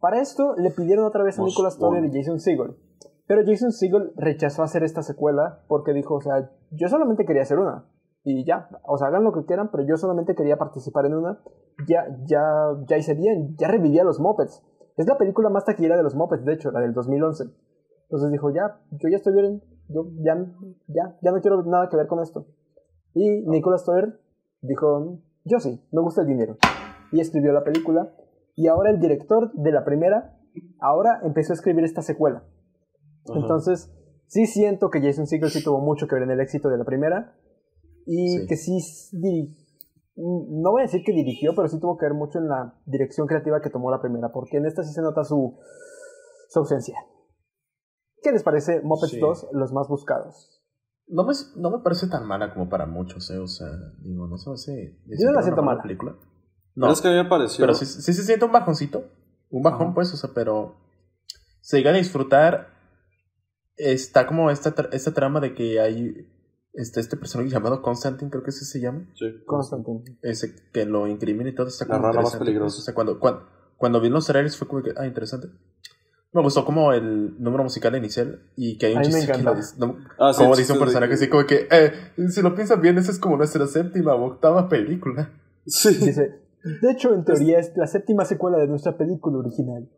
Para 0.00 0.20
esto 0.20 0.54
le 0.56 0.70
pidieron 0.70 1.04
otra 1.04 1.22
vez 1.22 1.38
a 1.38 1.42
Most 1.42 1.54
Nicolas 1.54 1.74
Stoner 1.74 2.02
y 2.02 2.06
wanted. 2.06 2.20
Jason 2.20 2.40
Segel. 2.40 2.76
Pero 3.26 3.42
Jason 3.46 3.72
Segel 3.72 4.12
rechazó 4.16 4.62
hacer 4.62 4.82
esta 4.82 5.02
secuela 5.02 5.64
porque 5.68 5.92
dijo, 5.92 6.16
o 6.16 6.20
sea, 6.20 6.50
yo 6.70 6.88
solamente 6.88 7.24
quería 7.24 7.42
hacer 7.42 7.58
una. 7.58 7.86
Y 8.24 8.44
ya, 8.44 8.68
o 8.84 8.96
sea, 8.96 9.08
hagan 9.08 9.24
lo 9.24 9.32
que 9.32 9.44
quieran, 9.44 9.70
pero 9.70 9.84
yo 9.84 9.96
solamente 9.96 10.34
quería 10.34 10.56
participar 10.56 11.06
en 11.06 11.14
una. 11.14 11.40
Ya, 11.88 12.06
ya, 12.24 12.42
ya 12.86 12.96
hice 12.96 13.14
bien, 13.14 13.56
ya 13.56 13.68
revivía 13.68 14.02
a 14.02 14.04
los 14.04 14.20
Muppets. 14.20 14.62
Es 14.96 15.06
la 15.06 15.18
película 15.18 15.48
más 15.48 15.64
taquillera 15.64 15.96
de 15.96 16.02
los 16.02 16.14
Muppets, 16.14 16.44
de 16.44 16.52
hecho, 16.52 16.70
la 16.70 16.80
del 16.80 16.92
2011. 16.92 17.44
Entonces 18.02 18.30
dijo, 18.30 18.50
ya, 18.50 18.78
yo 18.90 19.08
ya 19.08 19.16
estoy 19.16 19.32
bien, 19.32 19.62
yo 19.88 20.06
ya, 20.22 20.36
ya, 20.86 21.16
ya 21.20 21.32
no 21.32 21.40
quiero 21.40 21.62
nada 21.64 21.88
que 21.88 21.96
ver 21.96 22.06
con 22.06 22.20
esto. 22.20 22.46
Y 23.14 23.42
Nicolas 23.46 23.82
Stoner 23.82 24.20
dijo, 24.60 25.18
yo 25.44 25.58
sí, 25.60 25.82
me 25.90 26.02
gusta 26.02 26.22
el 26.22 26.28
dinero. 26.28 26.56
Y 27.10 27.20
escribió 27.20 27.52
la 27.52 27.64
película. 27.64 28.14
Y 28.54 28.68
ahora 28.68 28.90
el 28.90 29.00
director 29.00 29.52
de 29.54 29.72
la 29.72 29.84
primera, 29.84 30.38
ahora 30.78 31.20
empezó 31.24 31.52
a 31.52 31.56
escribir 31.56 31.84
esta 31.84 32.02
secuela. 32.02 32.44
Ajá. 33.28 33.38
Entonces, 33.38 33.92
sí 34.26 34.46
siento 34.46 34.90
que 34.90 35.00
Jason 35.00 35.26
Segel 35.26 35.50
sí 35.50 35.64
tuvo 35.64 35.80
mucho 35.80 36.06
que 36.06 36.14
ver 36.14 36.24
en 36.24 36.30
el 36.30 36.40
éxito 36.40 36.68
de 36.68 36.78
la 36.78 36.84
primera. 36.84 37.34
Y 38.06 38.38
Sí. 38.38 38.46
que 38.46 38.56
sí, 38.56 38.78
no 40.16 40.70
voy 40.70 40.82
a 40.82 40.84
decir 40.84 41.02
que 41.04 41.12
dirigió, 41.12 41.54
pero 41.54 41.68
sí 41.68 41.78
tuvo 41.80 41.96
que 41.96 42.06
ver 42.06 42.14
mucho 42.14 42.38
en 42.38 42.48
la 42.48 42.78
dirección 42.86 43.26
creativa 43.26 43.60
que 43.60 43.70
tomó 43.70 43.90
la 43.90 44.00
primera, 44.00 44.30
porque 44.32 44.56
en 44.58 44.66
esta 44.66 44.82
sí 44.82 44.92
se 44.92 45.02
nota 45.02 45.24
su, 45.24 45.58
su 46.48 46.58
ausencia. 46.58 46.96
¿Qué 48.22 48.30
les 48.32 48.42
parece 48.42 48.80
Muppets 48.82 49.12
Sí. 49.12 49.18
2, 49.20 49.48
los 49.52 49.72
más 49.72 49.88
buscados? 49.88 50.60
No 51.08 51.24
me, 51.24 51.32
no 51.56 51.70
me 51.70 51.82
parece 51.82 52.06
tan 52.08 52.26
mala 52.26 52.52
como 52.54 52.68
para 52.68 52.86
muchos, 52.86 53.28
¿eh? 53.30 53.38
O 53.38 53.46
sea, 53.48 53.68
digo, 54.00 54.26
no 54.28 54.38
se 54.38 54.48
me 54.50 54.54
hace. 54.54 54.98
Yo 55.18 55.26
no 55.26 55.32
la 55.32 55.42
siento 55.42 55.62
mala. 55.62 55.82
película. 55.82 56.12
No. 56.74 56.86
No, 56.86 56.92
es 56.92 57.00
que 57.02 57.08
a 57.08 57.10
mí 57.10 57.16
me 57.18 57.28
pareció. 57.28 57.62
pero 57.64 57.74
sí, 57.74 57.84
sí 57.84 58.12
se 58.12 58.22
siente 58.22 58.44
un 58.44 58.52
bajoncito. 58.52 59.04
Un 59.50 59.62
bajón, 59.62 59.88
Ajá. 59.88 59.94
pues, 59.94 60.14
o 60.14 60.16
sea, 60.16 60.30
pero. 60.34 60.76
Se 61.60 61.76
llega 61.78 61.90
a 61.90 61.94
disfrutar. 61.94 62.68
Está 63.76 64.26
como 64.26 64.50
esta, 64.50 64.74
tra- 64.74 64.88
esta 64.92 65.12
trama 65.12 65.40
de 65.40 65.54
que 65.54 65.80
hay. 65.80 66.31
Este, 66.74 67.00
este 67.00 67.16
personaje 67.18 67.50
llamado 67.50 67.82
Constantine, 67.82 68.30
creo 68.30 68.42
que 68.42 68.50
ese 68.50 68.64
se 68.64 68.80
llama. 68.80 69.06
Sí. 69.14 69.26
Constantine. 69.46 70.02
Ese 70.22 70.54
que 70.72 70.86
lo 70.86 71.06
incrimina 71.06 71.50
y 71.50 71.54
todo 71.54 71.68
está 71.68 71.84
La 71.86 71.96
como 71.96 72.06
rana 72.08 72.22
más 72.22 72.36
peligrosa. 72.36 72.78
o 72.78 72.80
sea, 72.80 72.94
cuando, 72.94 73.18
cuando, 73.20 73.46
cuando 73.76 74.00
vi 74.00 74.08
los 74.08 74.26
trailers 74.26 74.56
fue 74.56 74.68
como 74.68 74.82
que, 74.82 74.92
ah, 74.96 75.06
interesante. 75.06 75.48
Me 76.34 76.40
gustó 76.40 76.64
como 76.64 76.94
el 76.94 77.38
número 77.42 77.62
musical 77.62 77.94
inicial 77.94 78.40
y 78.56 78.78
que 78.78 78.86
hay 78.86 78.96
un 78.96 79.02
chiste 79.02 79.30
que 79.30 79.42
lo 79.42 79.54
dice- 79.54 79.74
no, 79.78 79.98
Ah, 80.18 80.32
sí, 80.32 80.38
como 80.42 80.56
dice 80.56 80.72
un 80.72 80.78
personaje 80.78 81.08
que- 81.10 81.14
así 81.16 81.28
como 81.28 81.44
que, 81.46 81.68
eh, 81.70 81.92
si 82.30 82.40
lo 82.40 82.54
piensan 82.54 82.80
bien, 82.80 82.96
esa 82.96 83.10
es 83.10 83.18
como 83.18 83.36
nuestra 83.36 83.66
séptima 83.66 84.14
o 84.14 84.24
octava 84.24 84.66
película. 84.70 85.30
Sí. 85.66 85.90
Dice, 85.94 86.40
de 86.80 86.90
hecho, 86.90 87.12
en 87.14 87.24
teoría 87.26 87.58
es 87.58 87.72
la 87.76 87.86
séptima 87.86 88.24
secuela 88.24 88.56
de 88.58 88.66
nuestra 88.66 88.96
película 88.96 89.36
original. 89.38 89.90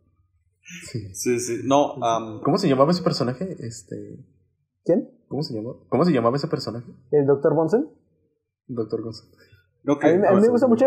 Sí. 0.90 1.14
Sí, 1.14 1.38
sí. 1.38 1.60
No, 1.64 1.94
¿Cómo 2.42 2.58
se 2.58 2.68
llamaba 2.68 2.90
ese 2.90 3.02
personaje? 3.04 3.56
Este, 3.60 4.18
¿Quién? 4.84 5.10
¿Cómo 5.28 5.42
se 5.42 5.54
llamaba? 5.54 5.76
¿Cómo 5.88 6.04
se 6.04 6.12
llamaba 6.12 6.36
ese 6.36 6.48
personaje? 6.48 6.86
¿El 7.10 7.26
Dr. 7.26 7.54
Bonson? 7.54 7.90
Doctor 8.66 9.02
González. 9.02 9.34
que- 10.00 10.06
A 10.08 10.12
mí, 10.12 10.18
me- 10.18 10.28
a 10.28 10.32
mí 10.32 10.40
me 10.40 10.48
gusta 10.48 10.66
mucho, 10.66 10.86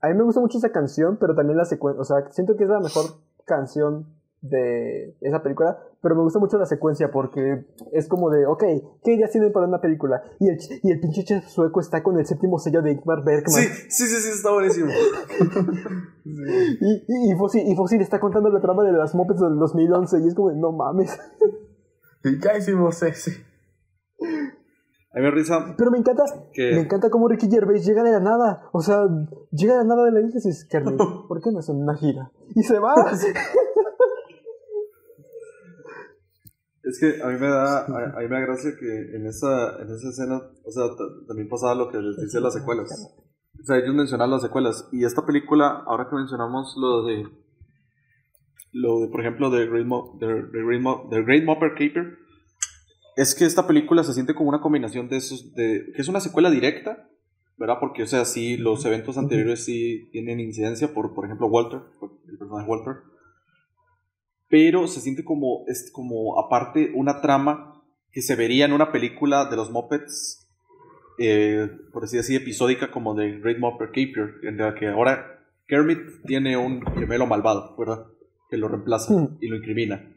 a 0.00 0.08
mí 0.08 0.14
me 0.14 0.24
gusta 0.24 0.40
mucho 0.40 0.58
esa 0.58 0.72
canción, 0.72 1.16
pero 1.20 1.34
también 1.34 1.56
la 1.56 1.64
secuencia, 1.64 2.00
o 2.00 2.04
sea, 2.04 2.28
siento 2.30 2.56
que 2.56 2.64
es 2.64 2.70
la 2.70 2.80
mejor 2.80 3.04
canción 3.46 4.06
de 4.40 5.16
esa 5.20 5.40
película, 5.40 5.78
pero 6.02 6.16
me 6.16 6.22
gusta 6.22 6.40
mucho 6.40 6.58
la 6.58 6.66
secuencia 6.66 7.12
porque 7.12 7.64
es 7.92 8.08
como 8.08 8.28
de, 8.30 8.44
ok, 8.46 8.64
¿qué 9.04 9.12
ideas 9.14 9.30
tienen 9.30 9.52
para 9.52 9.68
una 9.68 9.80
película? 9.80 10.20
Y 10.40 10.48
el, 10.48 10.58
ch- 10.58 10.80
y 10.82 10.90
el 10.90 10.98
pinche 10.98 11.22
chef 11.22 11.44
sueco 11.46 11.78
está 11.78 12.02
con 12.02 12.18
el 12.18 12.26
séptimo 12.26 12.58
sello 12.58 12.82
de 12.82 12.90
Ingmar 12.90 13.22
Bergman. 13.22 13.54
Sí, 13.54 13.68
sí, 13.88 14.06
sí, 14.08 14.16
sí, 14.20 14.30
está 14.30 14.50
buenísimo. 14.52 14.90
Y, 16.24 17.04
y, 17.08 17.32
y, 17.32 17.36
Fossil, 17.36 17.62
y 17.66 17.74
Fossil 17.74 18.00
está 18.00 18.20
contando 18.20 18.48
la 18.48 18.60
trama 18.60 18.84
de 18.84 18.92
las 18.92 19.14
Muppets 19.14 19.40
del 19.40 19.58
2011 19.58 20.20
y 20.20 20.28
es 20.28 20.34
como 20.34 20.50
de, 20.50 20.56
no 20.56 20.72
mames. 20.72 21.18
Y 22.24 22.40
ya 22.42 22.56
hicimos 22.56 23.02
ese. 23.02 23.44
A 25.14 25.18
mí 25.18 25.22
me 25.24 25.30
risa 25.30 25.74
Pero 25.76 25.90
me 25.90 25.98
encanta, 25.98 26.24
que. 26.54 26.72
me 26.74 26.80
encanta 26.80 27.10
cómo 27.10 27.28
Ricky 27.28 27.48
Gervais 27.50 27.84
llega 27.84 28.02
de 28.02 28.12
la 28.12 28.20
nada. 28.20 28.62
O 28.72 28.80
sea, 28.80 29.02
llega 29.50 29.74
de 29.74 29.78
la 29.80 29.84
nada 29.84 30.04
de 30.06 30.12
la 30.12 30.20
isla 30.20 30.40
y 30.42 30.48
dice, 30.48 30.66
Carmen, 30.70 30.96
¿por 30.96 31.40
qué 31.42 31.50
no 31.52 31.58
hacen 31.58 31.76
una 31.76 31.94
gira? 31.96 32.30
Y 32.54 32.62
se 32.62 32.78
va. 32.78 32.94
Es 36.84 36.98
que 36.98 37.22
a 37.22 37.28
mí 37.28 37.34
me 37.38 37.46
da, 37.46 37.78
a, 37.78 37.84
a 37.84 38.20
mí 38.20 38.28
me 38.28 38.34
da 38.34 38.40
gracia 38.40 38.72
que 38.78 39.16
en 39.16 39.24
esa, 39.26 39.76
en 39.80 39.88
esa 39.88 40.08
escena, 40.08 40.40
o 40.64 40.70
sea, 40.70 40.88
ta- 40.96 41.26
también 41.28 41.48
pasaba 41.48 41.76
lo 41.76 41.88
que 41.88 41.98
les 41.98 42.16
decía 42.16 42.40
las 42.40 42.54
secuelas. 42.54 42.90
O 43.60 43.64
sea, 43.64 43.76
ellos 43.78 43.94
mencionaban 43.94 44.32
las 44.32 44.42
secuelas. 44.42 44.88
Y 44.90 45.04
esta 45.04 45.24
película, 45.24 45.84
ahora 45.86 46.08
que 46.10 46.16
mencionamos 46.16 46.74
lo 46.76 47.04
de, 47.04 47.22
lo 48.72 48.98
de, 49.00 49.08
por 49.08 49.20
ejemplo, 49.20 49.48
de 49.50 49.66
Great, 49.68 49.86
Mo- 49.86 50.16
de, 50.18 50.26
de 50.26 50.64
Great, 50.64 50.82
Mo- 50.82 51.06
de 51.08 51.22
Great 51.22 51.44
Mopper 51.44 51.70
Caper, 51.70 52.18
es 53.16 53.34
que 53.34 53.44
esta 53.44 53.66
película 53.66 54.04
se 54.04 54.14
siente 54.14 54.34
como 54.34 54.48
una 54.48 54.60
combinación 54.60 55.08
de 55.08 55.16
esos, 55.16 55.54
de, 55.54 55.92
que 55.94 56.02
es 56.02 56.08
una 56.08 56.20
secuela 56.20 56.50
directa, 56.50 57.08
¿verdad? 57.56 57.76
Porque, 57.80 58.02
o 58.02 58.06
sea, 58.06 58.24
sí, 58.24 58.56
los 58.56 58.84
eventos 58.84 59.18
anteriores 59.18 59.64
sí 59.64 60.08
tienen 60.12 60.40
incidencia 60.40 60.92
por, 60.92 61.14
por 61.14 61.24
ejemplo, 61.24 61.46
Walter, 61.46 61.80
el 62.28 62.38
personaje 62.38 62.68
Walter 62.68 63.12
pero 64.52 64.86
se 64.86 65.00
siente 65.00 65.24
como, 65.24 65.64
es 65.66 65.90
como 65.90 66.38
aparte 66.38 66.92
una 66.94 67.22
trama 67.22 67.82
que 68.12 68.20
se 68.20 68.36
vería 68.36 68.66
en 68.66 68.74
una 68.74 68.92
película 68.92 69.46
de 69.46 69.56
los 69.56 69.70
Muppets, 69.70 70.46
eh, 71.18 71.70
por 71.90 72.04
así 72.04 72.18
decir, 72.18 72.42
episódica 72.42 72.90
como 72.90 73.14
de 73.14 73.38
Great 73.38 73.58
Muppet 73.58 73.88
Caper, 73.88 74.40
en 74.42 74.58
la 74.58 74.74
que 74.74 74.88
ahora 74.88 75.42
Kermit 75.66 76.00
tiene 76.26 76.58
un 76.58 76.82
gemelo 76.82 77.24
malvado, 77.24 77.74
¿verdad? 77.78 78.08
Que 78.50 78.58
lo 78.58 78.68
reemplaza 78.68 79.30
y 79.40 79.48
lo 79.48 79.56
incrimina. 79.56 80.11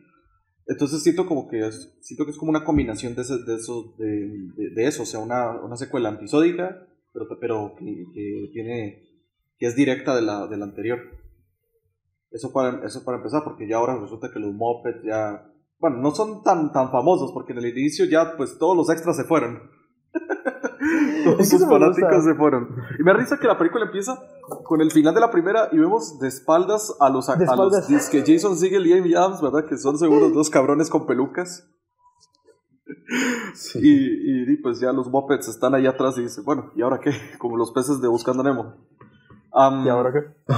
Entonces 0.68 1.04
siento 1.04 1.28
como 1.28 1.48
que 1.48 1.60
es, 1.68 1.96
siento 2.02 2.26
que 2.26 2.32
es 2.32 2.38
como 2.38 2.50
una 2.50 2.64
combinación 2.64 3.14
de, 3.16 3.22
ese- 3.22 3.44
de 3.44 3.56
eso, 3.56 3.94
de, 3.98 4.88
eso, 4.88 5.04
o 5.04 5.06
sea, 5.06 5.20
una, 5.20 5.52
una 5.62 5.78
secuela 5.78 6.10
episódica, 6.10 6.88
pero, 7.14 7.28
pero 7.40 7.76
que, 7.78 7.86
que 8.14 8.50
tiene, 8.52 9.04
que 9.60 9.68
es 9.68 9.76
directa 9.76 10.16
de 10.16 10.24
la, 10.24 10.48
de 10.48 10.58
la 10.58 10.66
anterior. 10.66 11.00
Eso 12.32 12.52
para, 12.52 12.86
eso 12.86 13.04
para 13.06 13.18
empezar, 13.18 13.44
porque 13.44 13.68
ya 13.68 13.78
ahora 13.78 13.98
resulta 14.00 14.32
que 14.34 14.40
los 14.40 14.54
Muppets 14.54 15.04
ya, 15.06 15.50
bueno, 15.80 15.98
no 15.98 16.12
son 16.12 16.42
tan, 16.44 16.72
tan 16.74 16.92
famosos, 16.92 17.32
porque 17.32 17.54
en 17.54 17.60
el 17.60 17.78
inicio 17.78 18.06
ya, 18.06 18.36
pues 18.36 18.58
todos 18.58 18.76
los 18.76 18.90
extras 18.90 19.16
se 19.16 19.24
fueron. 19.24 19.60
Que 21.38 21.46
sus 21.46 21.66
fanáticos 21.66 22.24
se 22.24 22.36
fueron. 22.36 22.76
Y 23.00 23.04
me 23.04 23.12
da 23.12 23.18
risa 23.18 23.38
que 23.40 23.48
la 23.48 23.58
película 23.58 23.86
empieza 23.86 24.20
con 24.64 24.82
el 24.82 24.92
final 24.92 25.14
de 25.14 25.22
la 25.22 25.32
primera 25.32 25.70
y 25.72 25.78
vemos 25.78 26.20
de 26.20 26.28
espaldas 26.28 26.96
a 27.00 27.10
los, 27.10 27.30
a, 27.30 27.34
a 27.34 27.56
los 27.56 27.88
disque 27.88 28.24
Jason 28.26 28.58
Segel 28.58 28.86
y 28.88 28.94
Amy 28.94 29.14
Adams, 29.14 29.42
¿verdad? 29.42 29.66
Que 29.68 29.78
son 29.78 29.98
seguros 29.98 30.34
dos 30.34 30.50
cabrones 30.50 30.90
con 30.90 31.06
pelucas. 31.06 31.68
Sí. 33.56 33.80
Y, 33.82 34.52
y, 34.52 34.58
pues 34.58 34.82
ya 34.82 34.92
los 34.92 35.08
Muppets 35.08 35.48
están 35.48 35.74
ahí 35.76 35.88
atrás 35.88 36.18
y 36.18 36.24
dicen, 36.24 36.44
bueno, 36.44 36.72
¿y 36.76 36.82
ahora 36.82 37.00
qué? 37.00 37.12
Como 37.40 37.56
los 37.56 37.72
peces 37.72 38.02
de 38.02 38.10
Buscando 38.10 38.44
Nemo. 38.44 38.76
¿Y 39.86 39.90
ahora 39.90 40.12
qué? 40.12 40.20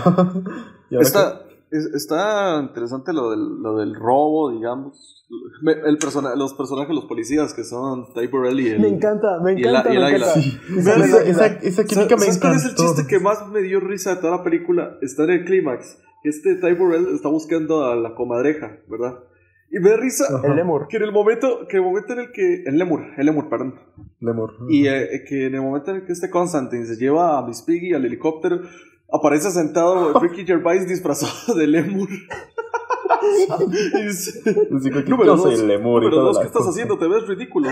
¿Y 0.89 0.95
ahora 0.95 1.07
Está, 1.07 1.41
es- 1.72 1.85
está 1.94 2.60
interesante 2.61 3.14
lo 3.14 3.31
del, 3.31 3.61
lo 3.61 3.77
del 3.77 3.95
robo, 3.95 4.52
digamos. 4.52 5.14
Me- 5.61 5.73
El 5.73 5.98
persona, 5.98 6.35
los 6.35 6.53
personajes, 6.53 6.95
los 6.95 7.06
policías 7.06 7.53
que 7.53 7.64
son 7.64 8.14
Ty 8.14 8.27
Burrell 8.27 8.60
y 8.60 8.69
el... 8.69 8.80
Me 8.80 8.88
encanta, 8.88 9.39
me 9.44 9.53
y 9.53 9.61
el- 9.64 9.68
encanta, 9.69 9.94
y 9.94 9.95
el 9.98 10.02
me 10.02 10.07
águila. 10.07 10.26
encanta. 10.27 10.41
Sí. 10.41 10.57
Esa, 10.77 11.23
esa, 11.23 11.45
esa 11.48 11.84
química 11.85 12.15
me 12.15 12.22
¿Sabes 12.22 12.39
cuál 12.39 12.56
es 12.56 12.65
el 12.65 12.76
chiste 12.76 13.07
que 13.07 13.19
más 13.19 13.48
me 13.49 13.61
dio 13.61 13.80
risa 13.80 14.15
de 14.15 14.22
toda 14.22 14.38
la 14.38 14.44
película? 14.44 14.98
Está 15.02 15.23
en 15.26 15.30
el 15.31 15.45
clímax. 15.45 15.98
Este 16.23 16.56
Ty 16.56 16.73
Burrell 16.73 17.07
está 17.14 17.30
buscando 17.30 17.85
a 17.85 17.95
la 17.95 18.15
comadreja, 18.15 18.77
¿verdad? 18.88 19.19
Y 19.69 19.80
me 19.80 19.89
da 19.89 19.98
risa 19.98 20.23
El 20.45 20.56
lemur. 20.56 20.88
que 20.88 20.95
en 20.95 21.03
el 21.03 21.11
momento, 21.11 21.68
que 21.68 21.76
el 21.77 21.84
momento 21.84 22.14
en 22.14 22.19
el 22.19 22.31
que... 22.31 22.64
El 22.65 22.77
lemur, 22.77 23.02
el 23.18 23.26
lemur, 23.26 23.49
perdón. 23.49 23.76
Lemur. 24.22 24.53
Y 24.69 24.88
eh, 24.88 25.26
que 25.27 25.48
en 25.48 25.56
el 25.56 25.61
momento 25.61 25.91
en 25.91 25.98
el 25.98 26.06
que 26.06 26.14
este 26.14 26.30
Constantine 26.30 26.85
se 26.85 26.95
lleva 26.95 27.38
a 27.38 27.45
Miss 27.45 27.64
Piggy 27.64 27.94
al 27.94 28.06
helicóptero, 28.06 28.61
aparece 29.12 29.52
sentado 29.52 30.14
Ricky 30.20 30.46
Gervais 30.46 30.88
disfrazado 30.88 31.56
de 31.56 31.68
lemur. 31.68 32.10
dice, 34.04 34.42
número 34.70 35.26
yo 35.26 35.38
soy 35.38 35.52
dos, 35.52 35.62
el 35.62 35.68
lemur 35.68 36.04
y 36.04 36.06
número 36.06 36.24
dos, 36.24 36.40
¿qué 36.40 36.46
estás 36.46 36.60
cosa. 36.60 36.70
haciendo? 36.72 36.98
Te 36.98 37.08
ves 37.08 37.28
ridículo. 37.28 37.70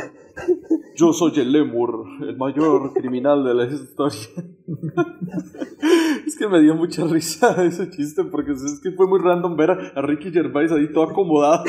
Yo 0.95 1.13
soy 1.13 1.33
el 1.39 1.51
lemur, 1.51 2.05
el 2.21 2.37
mayor 2.37 2.93
criminal 2.93 3.43
de 3.43 3.53
la 3.53 3.65
historia. 3.65 4.27
es 6.25 6.35
que 6.37 6.47
me 6.47 6.61
dio 6.61 6.75
mucha 6.75 7.05
risa 7.05 7.63
ese 7.63 7.89
chiste 7.89 8.23
porque 8.23 8.51
es 8.51 8.79
que 8.81 8.91
fue 8.91 9.07
muy 9.07 9.19
random 9.19 9.55
ver 9.55 9.71
a, 9.71 9.91
a 9.95 10.01
Ricky 10.01 10.31
Gervais 10.31 10.71
ahí 10.71 10.91
todo 10.91 11.05
acomodado, 11.05 11.63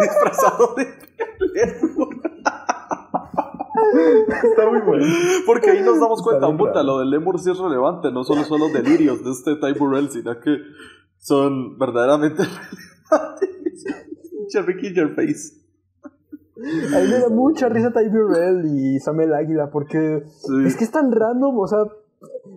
disfrazado 0.00 0.74
de 0.76 0.86
lemur. 1.54 2.20
Está 4.42 4.68
muy 4.68 4.80
bueno. 4.80 5.04
Porque 5.46 5.70
ahí 5.70 5.82
nos 5.82 6.00
damos 6.00 6.22
cuenta, 6.22 6.46
puta, 6.56 6.82
lo 6.82 6.98
del 7.00 7.10
lemur 7.10 7.38
sí 7.38 7.50
es 7.50 7.58
relevante, 7.58 8.10
no 8.12 8.24
solo 8.24 8.42
son 8.44 8.60
los 8.60 8.72
delirios 8.72 9.22
de 9.24 9.30
este 9.30 9.56
Ty 9.56 9.78
Burrell, 9.78 10.10
sino 10.10 10.38
que 10.40 10.56
son 11.18 11.78
verdaderamente 11.78 12.42
relevantes. 13.10 14.66
Ricky 14.66 14.92
Gervais. 14.94 15.56
A 16.56 16.98
mí 17.00 17.08
me 17.08 17.18
da 17.18 17.28
mucha 17.30 17.68
risa 17.68 17.90
Ty 17.92 18.08
Burrell 18.08 18.66
y 18.66 18.98
Samuel 19.00 19.32
Águila 19.34 19.70
porque 19.70 20.24
Sí. 20.26 20.66
es 20.66 20.76
que 20.76 20.84
es 20.84 20.90
tan 20.90 21.10
random, 21.10 21.58
o 21.58 21.66
sea, 21.66 21.78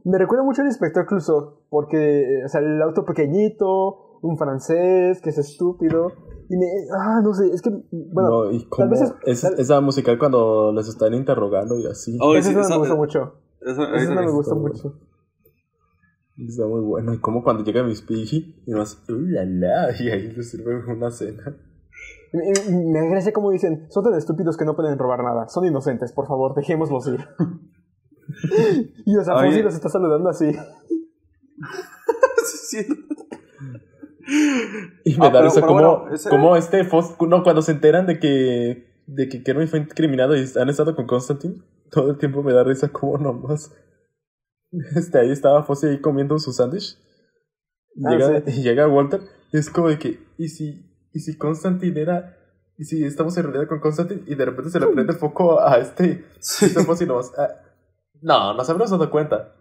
me 0.03 0.17
recuerda 0.17 0.43
mucho 0.43 0.61
al 0.61 0.67
inspector 0.67 1.05
Clouseau, 1.05 1.59
porque, 1.69 2.41
o 2.45 2.49
sea, 2.49 2.59
el 2.61 2.81
auto 2.81 3.05
pequeñito, 3.05 4.19
un 4.21 4.37
francés 4.37 5.21
que 5.21 5.29
es 5.29 5.37
estúpido, 5.37 6.11
y 6.53 6.57
me, 6.57 6.65
ah, 6.97 7.21
no 7.23 7.33
sé, 7.33 7.47
es 7.53 7.61
que, 7.61 7.69
bueno, 7.91 8.29
no, 8.29 8.51
y 8.51 8.67
vez 8.89 9.01
es- 9.01 9.13
es- 9.25 9.41
tal- 9.41 9.59
esa 9.59 9.81
musical 9.81 10.17
cuando 10.19 10.71
les 10.73 10.87
están 10.87 11.13
interrogando 11.13 11.79
y 11.79 11.87
así. 11.87 12.17
Oh, 12.21 12.35
esa 12.35 12.49
sí, 12.49 12.55
no 12.55 12.67
me 12.69 12.77
gusta 12.77 12.95
mucho, 12.95 13.33
esa- 13.61 13.95
esa 13.95 14.13
no 14.15 14.21
me 14.21 14.31
gusta 14.31 14.55
mucho. 14.55 14.93
Está 16.37 16.65
muy 16.65 16.81
bueno. 16.81 17.13
Y 17.13 17.19
como 17.19 17.43
cuando 17.43 17.63
llega 17.63 17.83
Miss 17.83 18.01
Piggy 18.01 18.63
y 18.65 18.71
más, 18.73 18.97
uh, 19.07 19.13
la, 19.13 19.45
la, 19.45 19.91
y 20.01 20.09
ahí 20.09 20.31
le 20.31 20.43
sirven 20.43 20.83
una 20.89 21.11
cena. 21.11 21.55
Me, 22.33 23.09
gracia 23.09 23.31
como 23.31 23.51
dicen, 23.51 23.85
son 23.91 24.03
tan 24.03 24.15
estúpidos 24.15 24.57
que 24.57 24.65
no 24.65 24.75
pueden 24.75 24.97
robar 24.97 25.23
nada, 25.23 25.47
son 25.47 25.65
inocentes, 25.65 26.11
por 26.11 26.27
favor, 26.27 26.55
dejémoslos 26.55 27.07
ir. 27.07 27.19
y 29.05 29.15
o 29.15 29.23
sea. 29.23 29.35
Fonsi 29.35 29.61
los 29.61 29.75
está 29.75 29.89
saludando 29.89 30.29
así. 30.29 30.51
Sí, 32.45 32.83
sí. 32.83 32.87
Y 35.05 35.17
me 35.17 35.27
Ah, 35.27 35.29
da 35.29 35.31
pero- 35.31 35.43
risa 35.45 35.55
pero 35.55 35.67
como, 35.67 35.79
bueno, 35.99 36.13
ese- 36.15 36.29
como 36.29 36.55
este 36.55 36.83
Fos, 36.85 37.15
no, 37.27 37.43
cuando 37.43 37.61
se 37.61 37.71
enteran 37.73 38.05
de 38.05 38.19
que, 38.19 39.01
de 39.07 39.29
que 39.29 39.43
Kermit 39.43 39.69
fue 39.69 39.79
incriminado 39.79 40.35
y 40.35 40.45
han 40.59 40.69
estado 40.69 40.95
con 40.95 41.05
Constantine, 41.07 41.55
todo 41.91 42.11
el 42.11 42.17
tiempo 42.17 42.41
me 42.43 42.53
da 42.53 42.63
risa 42.63 42.87
como 42.89 43.17
nomás. 43.17 43.71
Este, 44.95 45.19
ahí 45.19 45.31
estaba 45.31 45.63
Fossi 45.63 45.87
ahí 45.87 46.01
comiendo 46.01 46.39
su 46.39 46.51
sándwich. 46.53 46.97
Y, 47.95 48.05
Ah, 48.07 48.11
llega, 48.11 48.41
sí. 48.45 48.59
y 48.59 48.63
llega 48.63 48.87
Walter, 48.87 49.21
y 49.51 49.57
es 49.57 49.69
como 49.69 49.89
de 49.89 49.99
que, 49.99 50.19
¿y 50.37 50.47
si, 50.47 50.89
y 51.13 51.19
si 51.19 51.37
Constantine 51.37 52.01
era, 52.01 52.37
y 52.77 52.85
si 52.85 53.03
estamos 53.03 53.37
en 53.37 53.43
realidad 53.43 53.67
con 53.67 53.79
Constantine, 53.81 54.23
y 54.25 54.33
de 54.33 54.45
repente 54.45 54.71
se 54.71 54.79
le 54.79 54.87
prende 54.87 55.13
el 55.13 55.19
foco 55.19 55.59
a 55.61 55.77
este, 55.77 56.25
Sí. 56.39 56.65
este 56.65 56.83
Fossi 56.83 57.05
nomás, 57.05 57.31
ah, 57.37 57.49
no, 58.21 58.53
nos 58.55 58.67
habremos 58.69 58.89
dado 58.89 59.11
cuenta. 59.11 59.53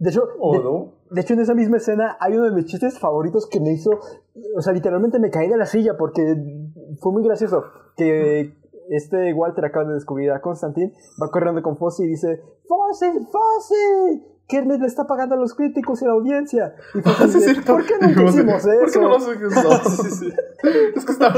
De 0.00 0.10
hecho, 0.10 0.22
¿O 0.38 0.52
de- 0.52 0.62
no? 0.64 0.92
De 1.10 1.20
hecho, 1.22 1.34
en 1.34 1.40
esa 1.40 1.54
misma 1.54 1.78
escena 1.78 2.16
hay 2.20 2.34
uno 2.34 2.44
de 2.44 2.52
mis 2.52 2.66
chistes 2.66 2.98
favoritos 2.98 3.46
que 3.48 3.60
me 3.60 3.72
hizo. 3.72 3.90
O 4.56 4.60
sea, 4.60 4.72
literalmente 4.72 5.18
me 5.18 5.30
caí 5.30 5.48
de 5.48 5.56
la 5.56 5.66
silla 5.66 5.96
porque 5.98 6.22
fue 7.00 7.12
muy 7.12 7.22
gracioso. 7.24 7.64
Que 7.96 8.54
este 8.90 9.32
Walter 9.34 9.64
acaba 9.64 9.86
de 9.88 9.94
descubrir 9.94 10.30
a 10.30 10.40
Constantine, 10.40 10.92
va 11.20 11.30
corriendo 11.30 11.62
con 11.62 11.76
Fossi 11.78 12.04
y 12.04 12.08
dice: 12.08 12.42
¡Fossi, 12.66 13.06
Fossi! 13.32 14.22
Kermit 14.48 14.80
le 14.80 14.86
está 14.86 15.06
pagando 15.06 15.34
a 15.34 15.38
los 15.38 15.54
críticos 15.54 16.00
y 16.00 16.06
a 16.06 16.08
la 16.08 16.14
audiencia. 16.14 16.74
Y 16.94 16.98
Ah, 17.04 17.26
sí. 17.28 17.54
¿Por 17.66 17.84
qué 17.84 17.94
no 18.00 18.08
se- 18.08 18.24
hicimos 18.24 18.62
¿Por 18.62 18.70
qué 18.80 18.84
eso? 18.86 19.00
no 19.02 19.08
lo 19.10 19.20
subimos? 19.20 19.52
Sí, 20.02 20.10
sí. 20.10 20.32
Es 20.96 21.04
que 21.04 21.12
está 21.12 21.32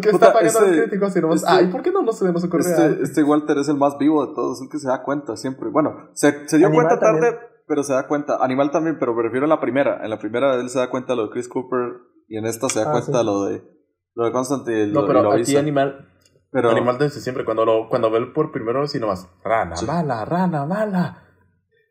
que 0.00 0.10
Puta, 0.10 0.26
está 0.26 0.32
pagando 0.32 0.58
a 0.58 0.62
los 0.62 0.70
este- 0.70 0.82
críticos 0.82 1.16
y 1.16 1.20
nomás, 1.20 1.36
este- 1.42 1.50
ay, 1.50 1.66
¿por 1.70 1.82
qué 1.82 1.92
no 1.92 2.02
nos 2.02 2.20
ocurre 2.22 2.64
algo? 2.74 2.86
Este, 2.88 3.02
este 3.02 3.22
Walter 3.22 3.58
es 3.58 3.68
el 3.68 3.76
más 3.76 3.98
vivo 3.98 4.26
de 4.26 4.34
todos, 4.34 4.60
el 4.62 4.68
que 4.68 4.78
se 4.78 4.88
da 4.88 5.02
cuenta 5.02 5.36
siempre. 5.36 5.68
Bueno, 5.70 6.08
se, 6.14 6.48
se 6.48 6.58
dio 6.58 6.66
Animal 6.68 6.86
cuenta 6.86 7.00
tarde, 7.04 7.20
también. 7.20 7.42
pero 7.66 7.82
se 7.82 7.92
da 7.92 8.06
cuenta. 8.06 8.38
Animal 8.42 8.70
también, 8.70 8.96
pero 8.98 9.14
me 9.14 9.22
refiero 9.22 9.46
a 9.46 9.48
la 9.48 9.60
primera. 9.60 10.02
En 10.02 10.10
la 10.10 10.18
primera 10.18 10.54
él 10.54 10.68
se 10.70 10.78
da 10.78 10.90
cuenta 10.90 11.12
de 11.12 11.16
lo 11.18 11.24
de 11.26 11.30
Chris 11.30 11.48
Cooper 11.48 11.98
y 12.28 12.38
en 12.38 12.46
esta 12.46 12.68
se 12.68 12.80
da 12.80 12.88
Ah, 12.88 12.92
cuenta 12.92 13.20
sí. 13.20 13.26
lo 13.26 13.44
de 13.44 13.62
lo 14.14 14.24
de 14.24 14.32
Constantine. 14.32 14.84
y 14.84 14.92
No, 14.92 15.06
pero 15.06 15.22
lo 15.22 15.28
aquí 15.30 15.42
avisa. 15.42 15.58
Animal, 15.60 16.07
Pero- 16.50 16.70
Animal 16.70 16.98
desde 16.98 17.20
siempre, 17.20 17.44
cuando, 17.44 17.64
lo, 17.64 17.88
cuando 17.88 18.10
ve 18.10 18.26
por 18.34 18.50
primera 18.52 18.80
vez 18.80 18.94
y 18.94 19.00
nomás, 19.00 19.28
rana 19.44 19.76
Sí. 19.76 19.86
mala, 19.86 20.24
rana 20.24 20.64
mala. 20.66 21.24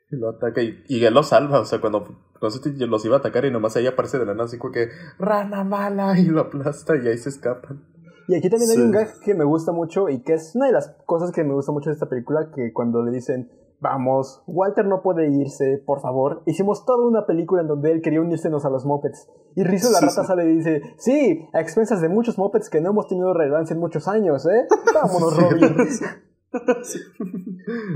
Y 0.10 0.16
lo 0.16 0.30
ataca 0.30 0.62
y, 0.62 0.84
y 0.88 1.04
él 1.06 1.14
lo 1.14 1.22
salva, 1.24 1.60
o 1.60 1.66
sea, 1.66 1.80
cuando 1.82 2.06
Constantine 2.40 2.88
los 2.88 3.04
iba 3.06 3.18
a 3.18 3.20
atacar 3.20 3.46
y 3.46 3.52
nomás 3.52 3.76
ahí 3.76 3.88
aparece 3.88 4.18
de 4.20 4.26
la 4.26 4.34
nada 4.34 4.46
así 4.46 4.58
como 4.58 4.74
que, 4.74 4.90
rana 5.20 5.64
mala, 5.64 6.18
y 6.20 6.26
lo 6.26 6.42
aplasta 6.42 6.96
y 6.96 7.08
ahí 7.08 7.18
se 7.18 7.30
escapan. 7.30 7.84
Y 8.30 8.36
aquí 8.36 8.50
también 8.50 8.72
hay 8.72 8.78
un 8.78 8.92
gag 8.92 9.08
que 9.24 9.34
me 9.36 9.46
gusta 9.46 9.72
mucho 9.72 10.10
y 10.10 10.22
que 10.24 10.34
es 10.34 10.52
una 10.56 10.66
de 10.68 10.74
las 10.74 10.96
cosas 11.06 11.32
que 11.32 11.44
me 11.44 11.54
gusta 11.54 11.72
mucho 11.72 11.90
de 11.90 11.94
esta 11.94 12.10
película, 12.10 12.50
que 12.54 12.74
cuando 12.74 13.02
le 13.04 13.12
dicen, 13.12 13.50
vamos, 13.80 14.44
Walter 14.48 14.86
no 14.86 15.02
puede 15.02 15.30
irse, 15.30 15.82
por 15.86 16.00
favor. 16.02 16.42
Hicimos 16.46 16.86
toda 16.86 17.06
una 17.08 17.26
película 17.26 17.62
en 17.62 17.68
donde 17.68 17.92
él 17.92 18.02
quería 18.02 18.22
unírsenos 18.22 18.66
a 18.66 18.70
los 18.70 18.86
Muppets. 18.86 19.30
Y 19.56 19.64
Rizzo 19.64 19.90
la 19.92 20.00
Sí, 20.00 20.06
rata 20.06 20.22
sí. 20.22 20.28
sale 20.28 20.46
y 20.46 20.56
dice, 20.58 20.82
sí, 20.98 21.48
a 21.54 21.62
expensas 21.62 22.02
de 22.02 22.10
muchos 22.10 22.38
Muppets 22.38 22.70
que 22.70 22.82
no 22.82 22.90
hemos 22.92 23.08
tenido 23.08 23.34
relevancia 23.34 23.74
en 23.74 23.80
muchos 23.80 24.08
años, 24.08 24.46
¿eh? 24.48 24.68
Vámonos, 24.94 25.34
Sí, 25.36 25.42
Robin. 25.42 25.76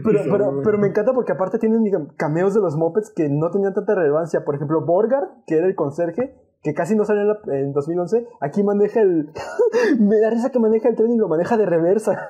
Pero, 0.03 0.19
pero, 0.29 0.61
pero 0.63 0.77
me 0.77 0.87
encanta 0.87 1.13
porque 1.13 1.31
aparte 1.31 1.57
tienen 1.57 1.83
cameos 2.17 2.53
de 2.53 2.59
los 2.61 2.75
Muppets 2.75 3.11
que 3.15 3.29
no 3.29 3.49
tenían 3.49 3.73
tanta 3.73 3.95
relevancia. 3.95 4.43
Por 4.43 4.55
ejemplo, 4.55 4.85
Borgard, 4.85 5.29
que 5.47 5.57
era 5.57 5.67
el 5.67 5.75
conserje, 5.75 6.35
que 6.61 6.73
casi 6.73 6.95
no 6.95 7.05
salió 7.05 7.21
en, 7.23 7.27
la- 7.29 7.57
en 7.59 7.73
2011, 7.73 8.27
aquí 8.39 8.63
maneja 8.63 9.01
el... 9.01 9.31
me 9.99 10.19
da 10.19 10.29
risa 10.29 10.49
que 10.51 10.59
maneja 10.59 10.89
el 10.89 10.95
tren 10.95 11.11
y 11.11 11.17
lo 11.17 11.27
maneja 11.27 11.57
de 11.57 11.65
reversa. 11.65 12.29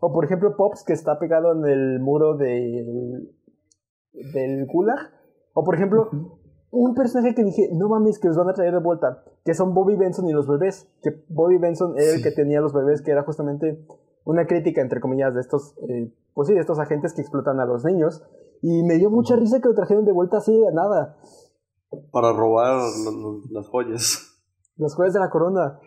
O 0.00 0.12
por 0.12 0.24
ejemplo, 0.24 0.56
Pops, 0.56 0.84
que 0.84 0.92
está 0.92 1.18
pegado 1.18 1.52
en 1.52 1.64
el 1.66 2.00
muro 2.00 2.36
del, 2.36 3.34
del 4.12 4.66
Gulag. 4.66 4.98
O 5.54 5.64
por 5.64 5.74
ejemplo, 5.74 6.10
un 6.70 6.94
personaje 6.94 7.34
que 7.34 7.44
dije, 7.44 7.68
no 7.72 7.88
mames, 7.88 8.18
que 8.18 8.28
los 8.28 8.36
van 8.36 8.48
a 8.50 8.54
traer 8.54 8.72
de 8.72 8.80
vuelta, 8.80 9.24
que 9.44 9.54
son 9.54 9.74
Bobby 9.74 9.96
Benson 9.96 10.28
y 10.28 10.32
los 10.32 10.46
bebés. 10.46 10.88
Que 11.02 11.24
Bobby 11.28 11.58
Benson 11.58 11.94
era 11.98 12.12
el 12.14 12.22
que 12.22 12.30
tenía 12.30 12.60
los 12.60 12.72
bebés, 12.72 13.02
que 13.02 13.10
era 13.10 13.22
justamente 13.24 13.86
una 14.24 14.46
crítica, 14.46 14.80
entre 14.80 15.00
comillas, 15.00 15.34
de 15.34 15.40
estos, 15.40 15.74
eh, 15.88 16.14
pues 16.34 16.48
sí, 16.48 16.54
de 16.54 16.60
estos 16.60 16.78
agentes 16.78 17.12
que 17.14 17.22
explotan 17.22 17.58
a 17.60 17.66
los 17.66 17.84
niños. 17.84 18.22
Y 18.62 18.82
me 18.84 18.96
dio 18.96 19.10
mucha 19.10 19.34
risa 19.36 19.60
que 19.60 19.68
lo 19.68 19.74
trajeron 19.74 20.04
de 20.04 20.12
vuelta 20.12 20.38
así 20.38 20.52
de 20.58 20.72
nada. 20.72 21.16
para 22.10 22.32
robar 22.32 22.80
las 23.50 23.66
joyas. 23.68 24.40
Los 24.78 24.94
jueves 24.94 25.12
de 25.12 25.20
la 25.20 25.28
corona. 25.28 25.78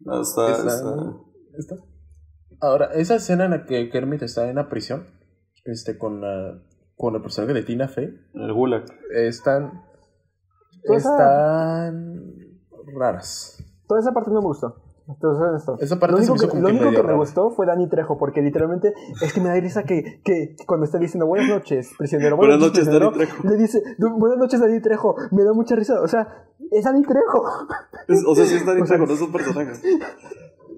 No, 0.00 0.20
está- 0.20 0.50
está- 0.50 1.14
esta- 1.58 1.76
Ahora, 2.60 2.86
esa 2.94 3.16
escena 3.16 3.44
en 3.46 3.50
la 3.50 3.64
que 3.66 3.90
Kermit 3.90 4.22
está 4.22 4.48
en 4.48 4.56
la 4.56 4.68
prisión, 4.68 5.06
este, 5.64 5.98
con 5.98 6.20
la, 6.20 6.58
con 6.96 7.14
el 7.14 7.22
personaje 7.22 7.52
de 7.54 7.62
Tina 7.62 7.88
Fey 7.88 8.08
El 8.34 8.52
Gulag. 8.52 8.84
están. 9.14 9.82
Están. 10.84 12.22
raras. 12.98 13.62
Toda 13.88 14.00
esa 14.00 14.12
parte 14.12 14.30
no 14.30 14.40
me 14.40 14.46
gustó. 14.46 14.82
Entonces, 15.06 15.60
esto. 15.60 15.76
Esa 15.80 15.98
parte 15.98 16.12
lo 16.12 16.18
único, 16.18 16.34
que, 16.36 16.48
como 16.48 16.62
lo 16.62 16.66
que 16.68 16.72
único 16.72 16.86
medio 16.90 17.02
que 17.02 17.06
me 17.08 17.14
gustó 17.16 17.50
fue 17.50 17.66
Dani 17.66 17.88
Trejo, 17.90 18.16
porque 18.16 18.40
literalmente 18.40 18.94
es 19.22 19.32
que 19.34 19.40
me 19.40 19.48
da 19.50 19.54
risa 19.56 19.82
que, 19.82 20.22
que 20.24 20.56
cuando 20.66 20.86
está 20.86 20.98
diciendo 20.98 21.26
buenas 21.26 21.48
noches, 21.48 21.90
prisionero, 21.98 22.36
buenas, 22.38 22.58
Buenas 22.58 22.68
noches, 22.72 22.84
prisionero", 22.88 23.10
Dani 23.10 23.24
Trejo. 23.26 23.48
le 23.48 23.56
dice 23.58 23.82
"Du- 23.98 24.18
buenas 24.18 24.38
noches, 24.38 24.60
Dani 24.60 24.80
Trejo. 24.80 25.14
Me 25.32 25.42
da 25.44 25.52
mucha 25.52 25.76
risa. 25.76 26.00
O 26.00 26.08
sea, 26.08 26.46
es 26.70 26.84
Dani 26.84 27.02
Trejo. 27.02 27.44
Es- 28.08 28.24
o 28.26 28.34
sea, 28.34 28.46
sí 28.46 28.54
está 28.54 28.72
O 28.82 28.86
sea, 28.86 28.98
con 28.98 29.10
esos 29.10 29.28
personajes. 29.28 29.82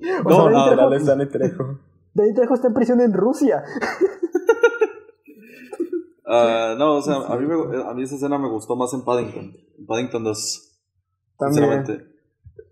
O 0.25 0.29
No, 0.29 0.37
sea, 0.37 0.45
Dani, 0.45 0.55
no, 0.55 0.65
Trejo, 0.67 0.91
Dale, 0.91 1.05
Dani 1.05 1.27
Trejo. 1.31 1.79
Dani 2.15 2.35
Trejo 2.35 2.55
está 2.55 2.69
en 2.69 2.75
prisión 2.75 3.01
en 3.01 3.13
Rusia. 3.13 3.63
Ah, 6.29 6.75
no, 6.77 6.97
o 6.97 7.03
sea, 7.03 7.17
a 7.19 7.37
mí, 7.37 7.47
me- 7.47 7.83
a 7.89 7.95
mí 7.95 8.03
esa 8.03 8.17
escena 8.17 8.37
me 8.37 8.49
gustó 8.49 8.75
más 8.75 8.93
en 8.95 9.05
Paddington. 9.05 9.57
En 9.79 9.87
Paddington 9.87 10.25
2. 10.25 10.79
También. 11.39 11.55
Sinceramente. 11.85 12.07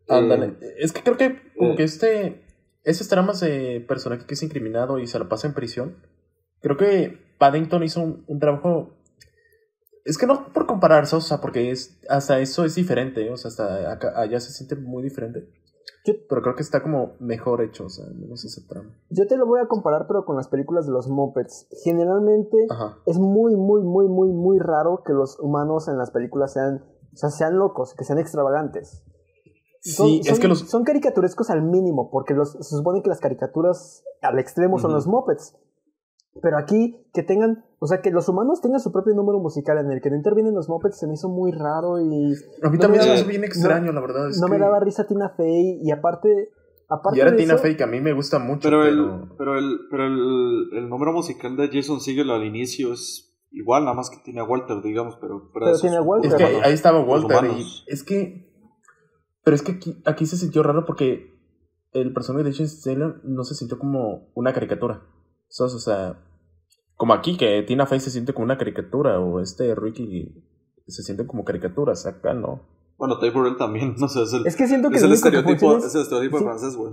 Ándale. 0.08 0.46
Eh, 0.60 0.74
Es 0.78 0.92
que 0.92 1.02
creo 1.02 1.16
que 1.16 1.40
como 1.56 1.72
eh. 1.72 1.76
que 1.76 1.84
este. 1.84 2.44
Esos 2.82 3.08
tramas 3.08 3.38
de 3.40 3.82
personaje 3.86 4.26
que 4.26 4.34
es 4.34 4.42
incriminado 4.42 4.98
y 4.98 5.06
se 5.06 5.18
lo 5.18 5.28
pasa 5.28 5.46
en 5.46 5.54
prisión. 5.54 5.96
Creo 6.60 6.76
que 6.76 7.36
Paddington 7.38 7.84
hizo 7.84 8.00
un, 8.02 8.24
un 8.26 8.40
trabajo. 8.40 8.96
Es 10.04 10.18
que 10.18 10.26
no 10.26 10.52
por 10.52 10.66
compararse, 10.66 11.16
o 11.16 11.20
sea, 11.20 11.40
porque 11.40 11.70
es, 11.70 11.98
hasta 12.10 12.40
eso 12.40 12.64
es 12.64 12.74
diferente, 12.74 13.30
o 13.30 13.36
sea, 13.38 13.48
hasta 13.50 13.90
acá, 13.92 14.12
allá 14.20 14.38
se 14.40 14.52
siente 14.52 14.74
muy 14.76 15.02
diferente. 15.02 15.48
Yo- 16.04 16.14
Pero 16.28 16.42
creo 16.42 16.54
que 16.54 16.62
está 16.62 16.82
como 16.82 17.12
mejor 17.18 17.62
hecho, 17.62 17.86
o 17.86 17.88
sea, 17.88 18.04
menos 18.14 18.44
ese 18.44 18.60
trama. 18.68 18.90
Yo 19.10 19.26
te 19.26 19.36
lo 19.36 19.46
voy 19.46 19.60
a 19.60 19.68
comparar, 19.68 20.06
pero 20.06 20.24
con 20.24 20.36
las 20.36 20.48
películas 20.48 20.86
de 20.86 20.92
los 20.92 21.08
Muppets. 21.08 21.66
Generalmente 21.82 22.56
Ajá. 22.70 22.98
es 23.06 23.18
muy, 23.18 23.56
muy, 23.56 23.82
muy, 23.82 24.06
muy, 24.08 24.28
muy 24.32 24.58
raro 24.58 25.02
que 25.04 25.12
los 25.14 25.38
humanos 25.40 25.88
en 25.88 25.96
las 25.96 26.10
películas 26.10 26.52
sean, 26.52 26.84
o 27.12 27.16
sea, 27.16 27.30
sean 27.30 27.56
locos, 27.58 27.94
que 27.94 28.04
sean 28.04 28.18
extravagantes. 28.18 29.02
Son- 29.80 30.06
Sí, 30.06 30.20
es 30.20 30.28
son- 30.28 30.38
que 30.40 30.48
los. 30.48 30.60
Son 30.60 30.82
caricaturescos 30.84 31.50
al 31.50 31.62
mínimo, 31.62 32.10
porque 32.10 32.34
los, 32.34 32.52
se 32.52 32.76
supone 32.76 33.02
que 33.02 33.08
las 33.10 33.20
caricaturas 33.20 34.02
al 34.22 34.38
extremo 34.38 34.78
son 34.78 34.92
los 34.92 35.06
Muppets. 35.06 35.56
Pero 36.42 36.58
aquí, 36.58 36.96
que 37.12 37.22
tengan, 37.22 37.64
o 37.78 37.86
sea, 37.86 38.00
que 38.02 38.10
los 38.10 38.28
humanos 38.28 38.60
tengan 38.60 38.80
su 38.80 38.90
propio 38.92 39.14
número 39.14 39.38
musical 39.38 39.78
en 39.78 39.90
el 39.90 40.00
que 40.00 40.10
no 40.10 40.16
intervienen 40.16 40.54
los 40.54 40.68
Muppets 40.68 40.98
se 40.98 41.06
me 41.06 41.14
hizo 41.14 41.28
muy 41.28 41.52
raro 41.52 42.00
y 42.00 42.34
A 42.62 42.70
mí 42.70 42.76
no 42.76 42.78
también 42.78 42.90
me 42.90 42.94
se 42.98 42.98
me 42.98 43.06
daba- 43.06 43.14
hizo 43.20 43.28
bien 43.28 43.44
extraño, 43.44 43.92
la 43.92 44.00
verdad. 44.00 44.28
es 44.28 44.40
no 44.40 44.48
me 44.48 44.58
daba 44.58 44.80
risa 44.80 45.06
Tina 45.06 45.28
Fey 45.30 45.78
y 45.82 45.90
aparte, 45.92 46.50
aparte 46.88 47.18
Y 47.18 47.20
era 47.22 47.30
de 47.30 47.36
Tina 47.36 47.54
eso- 47.54 47.62
Fey, 47.62 47.76
que 47.76 47.84
a 47.84 47.86
mí 47.86 48.00
me 48.00 48.12
gusta 48.12 48.38
mucho, 48.40 48.68
Pero, 48.68 48.80
pero. 48.82 48.88
el, 48.88 49.28
pero, 49.38 49.58
el, 49.58 49.78
pero 49.90 50.06
el, 50.06 50.68
el 50.72 50.88
número 50.88 51.12
musical 51.12 51.56
de 51.56 51.68
Jason 51.72 52.00
Segel 52.00 52.28
al 52.30 52.44
inicio 52.44 52.92
es 52.92 53.32
igual, 53.52 53.84
nada 53.84 53.94
más 53.94 54.10
que 54.10 54.16
tiene 54.24 54.40
a 54.40 54.44
Walter, 54.44 54.82
digamos, 54.82 55.16
pero... 55.20 55.50
Pero 55.54 55.78
tiene 55.78 55.96
a 55.98 56.02
Walter. 56.02 56.30
Es 56.32 56.36
que 56.36 56.44
ahí 56.44 56.72
estaba 56.72 57.00
Walter 57.00 57.44
y 57.56 57.64
es 57.86 58.02
que... 58.02 58.52
Pero 59.44 59.54
es 59.54 59.62
que 59.62 59.72
aquí, 59.72 60.02
aquí 60.04 60.26
se 60.26 60.36
sintió 60.36 60.64
raro 60.64 60.84
porque 60.84 61.32
el 61.92 62.12
personaje 62.12 62.44
de 62.44 62.52
Jason 62.52 62.80
Taylor 62.82 63.20
no 63.24 63.44
se 63.44 63.54
sintió 63.54 63.78
como 63.78 64.32
una 64.34 64.52
caricatura. 64.52 65.02
¿Sabes? 65.54 65.72
O 65.74 65.78
sea, 65.78 66.18
como 66.96 67.14
aquí 67.14 67.36
que 67.36 67.62
Tina 67.62 67.86
Fey 67.86 68.00
se 68.00 68.10
siente 68.10 68.34
como 68.34 68.44
una 68.44 68.58
caricatura 68.58 69.20
o 69.20 69.38
este 69.40 69.72
Ricky 69.76 70.34
se 70.88 71.04
siente 71.04 71.24
como 71.28 71.44
caricaturas. 71.44 72.06
Acá 72.06 72.34
no. 72.34 72.60
Bueno, 72.98 73.18
Burrell 73.20 73.56
también, 73.56 73.94
no 73.98 74.08
sé, 74.08 74.24
es 74.24 74.32
el, 74.32 74.44
Es 74.48 74.56
que 74.56 74.66
siento 74.66 74.90
que 74.90 74.96
es 74.96 75.02
el 75.04 75.10
que 75.10 75.14
estereotipo, 75.14 75.50
funciona 75.70 75.78
es- 75.78 75.84
es 75.86 75.94
el 75.94 76.02
estereotipo 76.02 76.38
sí. 76.38 76.44
francés, 76.44 76.76
güey. 76.76 76.92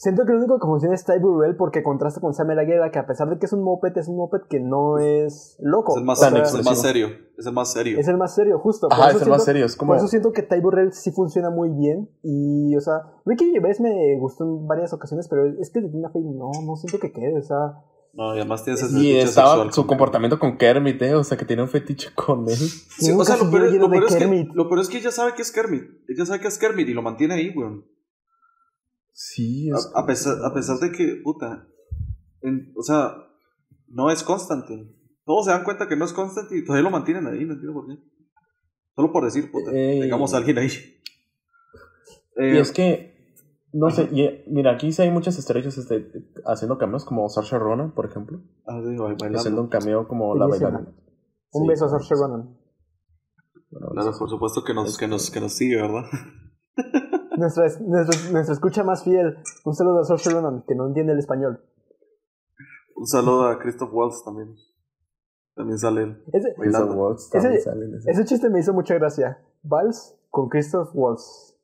Siento 0.00 0.24
que 0.24 0.32
lo 0.32 0.38
único 0.38 0.58
que 0.58 0.66
funciona 0.66 0.94
es 0.94 1.04
Ty 1.04 1.18
Burrell 1.20 1.56
porque 1.56 1.82
contrasta 1.82 2.22
con 2.22 2.32
Samuel 2.32 2.58
Aguilera, 2.60 2.90
que 2.90 2.98
a 2.98 3.06
pesar 3.06 3.28
de 3.28 3.38
que 3.38 3.44
es 3.44 3.52
un 3.52 3.62
moped, 3.62 3.94
es 3.98 4.08
un 4.08 4.16
moped 4.16 4.48
que 4.48 4.58
no 4.58 4.96
es 4.96 5.58
loco. 5.60 5.92
Es 5.92 5.98
el 5.98 6.04
más, 6.06 6.18
O 6.18 6.22
sea, 6.22 6.42
es 6.42 6.54
el 6.54 6.64
más 6.64 6.80
serio, 6.80 7.08
es 7.36 7.46
el 7.46 7.52
más 7.52 7.70
serio. 7.70 7.98
es 7.98 8.08
el 8.08 8.16
más 8.16 8.34
serio, 8.34 8.58
justo. 8.60 8.88
Ajá, 8.90 9.10
es 9.10 9.20
el 9.20 9.28
más 9.28 9.44
serio. 9.44 9.66
Es 9.66 9.76
como... 9.76 9.90
Por 9.90 9.98
eso 9.98 10.08
siento 10.08 10.32
que 10.32 10.42
Ty 10.42 10.58
Burrell 10.60 10.94
sí 10.94 11.12
funciona 11.12 11.50
muy 11.50 11.68
bien. 11.68 12.08
Y, 12.22 12.74
o 12.76 12.80
sea, 12.80 12.94
Ricky 13.26 13.50
Gervais 13.52 13.78
me 13.78 14.18
gustó 14.18 14.44
en 14.44 14.66
varias 14.66 14.94
ocasiones, 14.94 15.28
pero 15.28 15.44
es 15.60 15.70
que 15.70 15.82
de 15.82 15.90
Tina 15.90 16.08
Fey 16.08 16.22
no, 16.22 16.50
no 16.64 16.76
siento 16.76 16.98
que 16.98 17.12
quede. 17.12 17.38
O 17.38 17.42
sea, 17.42 17.58
No, 18.14 18.34
y 18.34 18.38
además 18.38 18.64
tiene 18.64 18.80
ese 18.80 18.86
Y 18.86 18.88
fetiche 18.88 19.20
estaba 19.20 19.48
sexual 19.50 19.72
su 19.74 19.86
comportamiento 19.86 20.38
con 20.38 20.56
Kermit, 20.56 21.02
¿eh? 21.02 21.14
O 21.14 21.24
sea, 21.24 21.36
que 21.36 21.44
tiene 21.44 21.60
un 21.60 21.68
fetiche 21.68 22.08
con 22.14 22.48
él. 22.48 22.56
Sí, 22.56 23.12
o 23.12 23.22
sea, 23.22 23.36
lo 23.36 23.50
peor, 23.50 23.70
lo 23.70 23.90
peor 23.90 24.04
de 24.04 24.06
es 24.06 24.14
que, 24.14 24.18
Kermit. 24.20 24.48
lo 24.54 24.66
peor 24.66 24.80
es 24.80 24.88
que 24.88 24.96
ella 24.96 25.10
sabe 25.10 25.34
que 25.34 25.42
es 25.42 25.52
Kermit. 25.52 25.82
Ella 26.08 26.24
sabe 26.24 26.40
que 26.40 26.48
es 26.48 26.56
Kermit 26.56 26.88
y 26.88 26.94
lo 26.94 27.02
mantiene 27.02 27.34
ahí, 27.34 27.52
güey. 27.52 27.68
Sí, 29.22 29.68
es... 29.68 29.90
A, 29.94 30.00
a 30.00 30.06
pesar, 30.06 30.42
a 30.42 30.54
pesar 30.54 30.78
de 30.78 30.92
que, 30.92 31.20
puta, 31.22 31.66
en- 32.40 32.72
o 32.74 32.82
sea, 32.82 33.14
no 33.88 34.10
es 34.10 34.22
Constantine. 34.22 34.94
Todos 35.26 35.44
se 35.44 35.50
dan 35.50 35.62
cuenta 35.64 35.86
que 35.88 35.94
no 35.96 36.06
es 36.06 36.14
Constantine 36.14 36.60
y 36.60 36.64
todavía 36.64 36.84
lo 36.84 36.90
mantienen 36.90 37.26
ahí, 37.26 37.44
no 37.44 37.52
entiendo 37.52 37.74
por 37.74 37.86
qué. 37.86 38.02
Solo 38.96 39.12
por 39.12 39.24
decir, 39.24 39.50
puta, 39.52 39.72
Ey. 39.72 40.00
tengamos 40.00 40.32
a 40.32 40.38
alguien 40.38 40.56
ahí. 40.58 40.68
Y 42.36 42.42
Eh, 42.44 42.60
es 42.60 42.72
que, 42.72 43.34
no 43.74 43.90
sé, 43.90 44.08
y- 44.10 44.42
mira, 44.50 44.72
aquí 44.72 44.90
sí 44.90 45.02
hay 45.02 45.10
muchas 45.10 45.38
estrellas 45.38 45.76
este, 45.76 46.10
haciendo 46.46 46.78
cameos, 46.78 47.04
como 47.04 47.28
Saoirse 47.28 47.58
Ronan, 47.58 47.92
por 47.92 48.06
ejemplo. 48.06 48.40
ah, 48.66 48.80
sí, 48.82 48.96
bailando. 48.96 49.38
Haciendo 49.38 49.60
un 49.60 49.68
cameo 49.68 50.08
como 50.08 50.34
la 50.34 50.46
bailarina. 50.46 50.94
un 51.52 51.62
Sí, 51.62 51.68
beso 51.68 51.84
a. 51.84 51.88
Saoirse 51.90 52.14
Ronan. 52.14 52.56
Bueno, 53.70 53.88
Claro, 53.92 54.12
por 54.18 54.30
supuesto 54.30 54.64
que 54.64 54.72
nos, 54.72 54.88
Es 54.88 54.96
que 54.96 55.04
que- 55.04 55.10
nos, 55.10 55.30
que 55.30 55.40
nos 55.40 55.52
sigue, 55.52 55.76
¿verdad? 55.76 56.04
Nuestra, 57.40 57.64
nuestra, 57.80 58.30
nuestra 58.32 58.52
escucha 58.54 58.84
más 58.84 59.02
fiel. 59.02 59.36
Un 59.64 59.74
saludo 59.74 60.00
a 60.00 60.04
Saoirse 60.04 60.30
Ronan, 60.30 60.62
que 60.68 60.74
no 60.74 60.86
entiende 60.86 61.12
el 61.14 61.18
español. 61.18 61.64
Un 62.96 63.06
saludo 63.06 63.46
a 63.48 63.58
Christoph 63.58 63.90
Waltz 63.94 64.22
también. 64.24 64.54
También 65.54 65.78
sale 65.78 66.02
él. 66.02 66.22
Ese. 66.32 66.54
Waltz 66.58 67.30
también 67.30 67.54
Ese- 67.54 67.62
sale 67.64 67.86
en 67.86 67.94
ese- 67.94 68.10
ese 68.10 68.24
chiste 68.26 68.50
me 68.50 68.60
hizo 68.60 68.72
mucha 68.74 68.94
gracia. 68.94 69.38
Vals 69.62 70.16
con 70.28 70.48
Christoph 70.50 70.90
Waltz. 70.94 71.56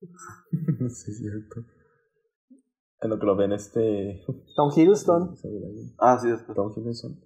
sí, 0.00 1.10
es 1.12 1.18
cierto. 1.18 1.68
En 3.00 3.10
lo 3.10 3.18
que 3.18 3.26
lo 3.26 3.36
ven 3.36 3.52
este... 3.52 4.24
Tom 4.56 4.70
Hiddleston. 4.74 5.36
Ah, 5.98 6.18
sí, 6.20 6.28
después. 6.30 6.54
Tom 6.56 6.72
Hiddleston. 6.76 7.20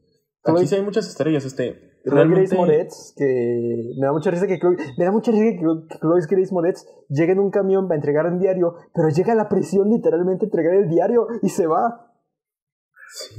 Aquí 0.45 0.67
sí 0.67 0.75
hay 0.75 0.83
muchas 0.83 1.07
estrellas, 1.09 1.45
este... 1.45 1.96
Chloe 2.11 2.29
Grace. 2.29 2.57
Moretz, 2.57 3.15
que 3.17 3.93
me 3.99 4.07
da 4.07 4.13
mucha 4.13 4.31
risa 4.31 4.47
que 4.47 4.59
Chloe, 4.59 4.77
me 4.99 5.05
da 5.05 5.13
mucha 5.13 5.31
risa 5.33 5.45
que 5.45 5.59
Chloe, 5.59 5.87
que 5.89 5.99
Chloe 5.99 6.21
Grace 6.31 6.53
Moretz 6.55 6.87
llegue 7.09 7.33
en 7.33 7.41
un 7.41 7.51
camión 7.51 7.89
para 7.89 7.97
entregar 7.97 8.27
un 8.27 8.39
diario, 8.39 8.75
pero 8.95 9.09
llega 9.09 9.33
a 9.33 9.37
la 9.37 9.49
prisión 9.49 9.89
literalmente 9.91 10.45
a 10.45 10.47
entregar 10.47 10.75
el 10.75 10.89
diario 10.89 11.27
y 11.43 11.49
se 11.49 11.67
va. 11.67 12.13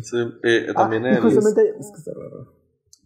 Sí, 0.01 0.17
eh, 0.43 0.67
también 0.75 1.05
Ah, 1.05 1.11
y 1.11 1.15
el- 1.15 1.21
justamente, 1.21 1.61
Es 1.79 1.91
que 1.91 1.97
está 1.99 2.11
raro. 2.13 2.53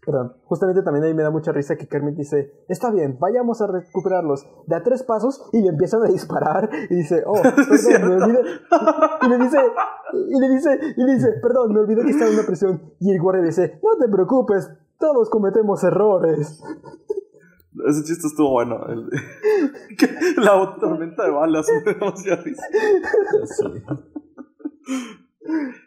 perdón, 0.06 0.34
justamente 0.46 0.82
también 0.84 1.04
ahí 1.06 1.14
me 1.14 1.22
da 1.24 1.30
mucha 1.32 1.52
risa 1.52 1.76
que 1.76 1.88
Kermit 1.88 2.16
dice, 2.16 2.52
está 2.68 2.90
bien, 2.92 3.18
vayamos 3.20 3.62
a 3.62 3.68
recuperarlos. 3.68 4.46
Da 4.68 4.82
tres 4.82 5.04
pasos 5.04 5.48
y 5.54 5.62
le 5.62 5.70
empiezan 5.70 6.02
a 6.04 6.08
disparar 6.08 6.70
y 6.90 6.96
dice, 6.96 7.24
oh, 7.26 7.34
perdón, 7.44 8.10
me 8.10 8.16
olvidé. 8.24 8.40
Y 9.22 9.30
le 9.30 9.38
dice, 9.38 9.58
y 10.30 10.40
le 10.40 10.50
dice, 10.50 10.80
y 10.98 11.04
le 11.04 11.14
dice, 11.14 11.28
perdón, 11.42 11.74
me 11.74 11.82
olvidé 11.82 12.04
que 12.04 12.12
estaba 12.12 12.32
en 12.32 12.38
una 12.38 12.48
prisión. 12.48 12.94
Y 13.00 13.12
el 13.12 13.22
guardia 13.22 13.44
dice, 13.44 13.80
no 13.84 13.98
te 14.04 14.12
preocupes, 14.12 14.70
todos 15.02 15.30
cometemos 15.30 15.84
errores. 15.84 16.64
Ese 17.88 18.04
chiste 18.04 18.28
estuvo 18.28 18.52
bueno. 18.52 18.86
el- 18.88 19.10
que 19.98 20.08
la 20.38 20.78
tormenta 20.80 21.24
de 21.26 21.32
balas 21.32 21.68
me 21.86 22.36
risa. 22.38 22.64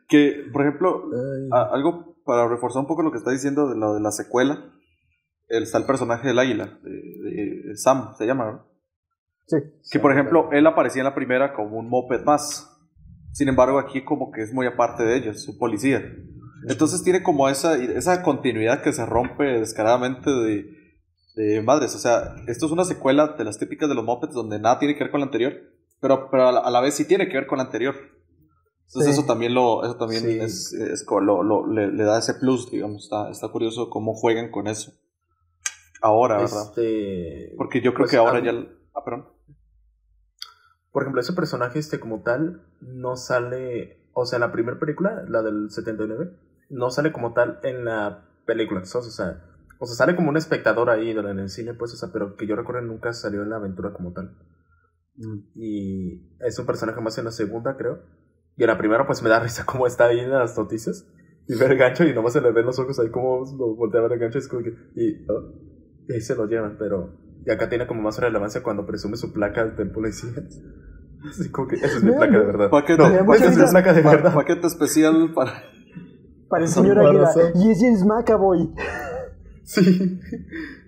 Que, 0.08 0.44
por 0.52 0.62
ejemplo, 0.62 1.04
a- 1.52 1.70
algo 1.72 2.16
para 2.24 2.48
reforzar 2.48 2.80
un 2.80 2.86
poco 2.88 3.02
lo 3.02 3.10
que 3.12 3.18
está 3.18 3.30
diciendo 3.30 3.68
de 3.68 3.76
lo 3.76 3.94
de 3.94 4.00
la 4.00 4.10
secuela, 4.10 4.72
el- 5.48 5.62
está 5.62 5.78
el 5.78 5.84
personaje 5.86 6.28
del 6.28 6.38
águila, 6.38 6.78
de, 6.82 7.62
de 7.68 7.76
Sam, 7.76 8.14
se 8.16 8.26
llama, 8.26 8.52
¿no? 8.52 8.66
Sí. 9.46 9.58
Que, 9.92 10.00
por 10.00 10.10
ejemplo, 10.12 10.48
él 10.52 10.66
aparecía 10.66 11.00
en 11.02 11.04
la 11.06 11.14
primera 11.14 11.54
como 11.54 11.78
un 11.78 11.88
moped 11.88 12.24
más. 12.24 12.70
Sin 13.32 13.48
embargo, 13.48 13.78
aquí 13.78 14.02
como 14.04 14.30
que 14.32 14.42
es 14.42 14.52
muy 14.54 14.66
aparte 14.66 15.02
de 15.04 15.16
ellos, 15.16 15.42
su 15.42 15.58
policía. 15.58 16.02
Entonces 16.68 17.02
tiene 17.02 17.22
como 17.22 17.48
esa, 17.48 17.76
esa 17.76 18.22
continuidad 18.22 18.82
que 18.82 18.92
se 18.92 19.04
rompe 19.06 19.44
descaradamente 19.44 20.30
de, 20.30 20.66
de 21.36 21.62
madres. 21.62 21.94
O 21.94 21.98
sea, 21.98 22.36
esto 22.46 22.66
es 22.66 22.72
una 22.72 22.84
secuela 22.84 23.28
de 23.36 23.44
las 23.44 23.58
típicas 23.58 23.88
de 23.88 23.94
los 23.94 24.04
mopeds 24.04 24.32
donde 24.34 24.58
nada 24.58 24.78
tiene 24.78 24.94
que 24.96 25.04
ver 25.04 25.10
con 25.10 25.20
la 25.20 25.26
anterior, 25.26 25.52
pero, 26.00 26.30
pero 26.30 26.48
a, 26.48 26.52
la, 26.52 26.60
a 26.60 26.70
la 26.70 26.80
vez 26.80 26.94
sí 26.94 27.06
tiene 27.06 27.28
que 27.28 27.34
ver 27.34 27.46
con 27.46 27.58
la 27.58 27.64
anterior. 27.64 27.94
Entonces 28.86 29.14
Sí. 29.14 29.18
eso 29.20 29.26
también 29.26 29.54
lo, 29.54 29.82
eso 29.84 29.96
también 29.96 30.22
Sí. 30.22 30.38
es, 30.40 30.72
es 30.74 31.04
lo- 31.08 31.42
lo- 31.42 31.66
le, 31.66 31.88
le 31.92 32.04
da 32.04 32.18
ese 32.18 32.34
plus, 32.34 32.70
digamos. 32.70 33.04
Está, 33.04 33.30
está 33.30 33.48
curioso 33.48 33.88
cómo 33.90 34.14
juegan 34.14 34.50
con 34.50 34.66
eso. 34.66 34.92
Ahora, 36.02 36.36
¿verdad? 36.38 36.64
Este... 36.68 37.54
Porque 37.56 37.80
yo 37.80 37.92
creo 37.94 38.04
pues, 38.04 38.10
que 38.10 38.16
ahora 38.18 38.40
mí- 38.40 38.46
ya... 38.46 38.52
Ah, 38.94 39.02
perdón. 39.04 39.26
Por 40.92 41.02
ejemplo, 41.02 41.20
ese 41.20 41.32
personaje 41.32 41.78
este 41.78 41.98
como 41.98 42.22
tal 42.22 42.62
no 42.80 43.16
sale, 43.16 44.06
o 44.12 44.26
sea, 44.26 44.36
en 44.36 44.40
la 44.42 44.52
primera 44.52 44.78
película, 44.78 45.24
la 45.28 45.42
del 45.42 45.70
79, 45.70 46.30
no 46.74 46.90
sale 46.90 47.12
como 47.12 47.32
tal 47.32 47.60
en 47.62 47.84
la 47.84 48.28
película, 48.46 48.84
¿sabes? 48.84 49.08
O 49.08 49.10
sea, 49.10 49.42
o 49.78 49.86
sea, 49.86 49.96
sale 49.96 50.16
como 50.16 50.30
un 50.30 50.36
espectador 50.36 50.90
ahí 50.90 51.10
en 51.10 51.38
el 51.38 51.48
cine, 51.48 51.74
pues, 51.74 51.92
o 51.94 51.96
sea, 51.96 52.10
pero 52.12 52.36
que 52.36 52.46
yo 52.46 52.56
recuerdo 52.56 52.82
nunca 52.82 53.12
salió 53.12 53.42
en 53.42 53.50
la 53.50 53.56
aventura 53.56 53.92
como 53.92 54.12
tal. 54.12 54.36
Y 55.54 56.36
es 56.40 56.58
un 56.58 56.66
personaje 56.66 57.00
más 57.00 57.16
en 57.18 57.24
la 57.24 57.30
segunda, 57.30 57.76
creo. 57.76 58.00
Y 58.56 58.62
en 58.62 58.68
la 58.68 58.78
primera, 58.78 59.06
pues 59.06 59.22
me 59.22 59.28
da 59.28 59.40
risa 59.40 59.64
cómo 59.66 59.86
está 59.86 60.06
ahí 60.06 60.20
en 60.20 60.30
las 60.30 60.56
noticias. 60.56 61.06
y 61.46 61.56
ver 61.56 61.72
el 61.72 61.78
gancho 61.78 62.04
y 62.04 62.14
nomás 62.14 62.32
se 62.32 62.40
le 62.40 62.52
ven 62.52 62.66
los 62.66 62.78
ojos 62.78 62.98
ahí 62.98 63.10
como 63.10 63.44
lo 63.58 63.74
voltea 63.76 64.00
a 64.00 64.04
ver 64.04 64.12
el 64.12 64.18
gancho 64.18 64.38
que, 64.48 64.74
y, 64.94 65.26
oh, 65.30 65.52
y 66.08 66.12
ahí 66.14 66.20
se 66.20 66.34
lo 66.34 66.46
llevan, 66.46 66.76
pero 66.78 67.18
y 67.46 67.50
acá 67.50 67.68
tiene 67.68 67.86
como 67.86 68.00
más 68.00 68.18
relevancia 68.18 68.62
cuando 68.62 68.86
presume 68.86 69.16
su 69.16 69.32
placa 69.32 69.66
del 69.66 69.90
policía. 69.90 70.30
Así 71.28 71.50
como 71.50 71.68
que 71.68 71.76
esa 71.76 71.86
es 71.86 72.02
mi 72.02 72.12
placa 72.12 72.38
de 72.38 72.44
verdad. 72.44 72.70
Paquete, 72.70 72.98
No, 72.98 73.34
esa 73.34 73.46
es 73.46 73.56
mi 73.56 73.64
placa 73.64 73.92
de 73.92 74.02
verdad. 74.02 74.34
paquete 74.34 74.66
especial 74.66 75.32
para. 75.34 75.62
Para 76.48 76.64
el 76.64 76.68
señor 76.68 76.98
hacer- 77.24 77.52
Y 77.56 77.70
es 77.70 77.80
James 77.80 78.04
McAvoy. 78.04 78.72
Sí. 79.66 80.20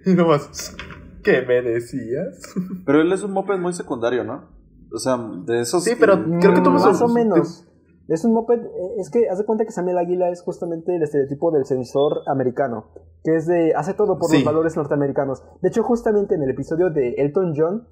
Y 0.04 0.12
nomás, 0.14 0.76
¿qué 1.24 1.40
me 1.48 1.62
decías? 1.62 2.38
Pero 2.84 3.00
él 3.00 3.10
es 3.10 3.22
un 3.22 3.32
moped 3.32 3.56
muy 3.58 3.72
secundario, 3.72 4.22
¿no? 4.22 4.50
O 4.92 4.98
sea, 4.98 5.16
de 5.46 5.60
esos. 5.62 5.82
Sí, 5.82 5.92
pero 5.98 6.22
que- 6.22 6.38
creo 6.40 6.54
que 6.54 6.60
tú 6.60 6.70
Más 6.70 7.00
o 7.00 7.08
menos. 7.08 7.62
Es 8.08 8.24
un 8.24 8.34
moped. 8.34 8.60
eh, 8.60 8.68
Es 8.98 9.08
que 9.10 9.28
haz 9.30 9.38
de 9.38 9.44
cuenta 9.46 9.64
que 9.64 9.72
Samuel 9.72 9.96
Águila 9.98 10.28
es 10.30 10.42
justamente 10.42 10.94
el 10.94 11.02
estereotipo 11.02 11.50
del 11.50 11.64
sensor 11.64 12.20
americano. 12.28 12.90
Que 13.24 13.34
es 13.36 13.46
de. 13.46 13.72
Hace 13.74 13.94
todo 13.94 14.18
por 14.18 14.28
Sí. 14.30 14.36
los 14.36 14.44
valores 14.44 14.76
norteamericanos. 14.76 15.42
De 15.62 15.68
hecho, 15.70 15.82
justamente 15.82 16.34
en 16.34 16.42
el 16.42 16.50
episodio 16.50 16.90
de 16.90 17.14
Elton 17.16 17.54
John, 17.56 17.88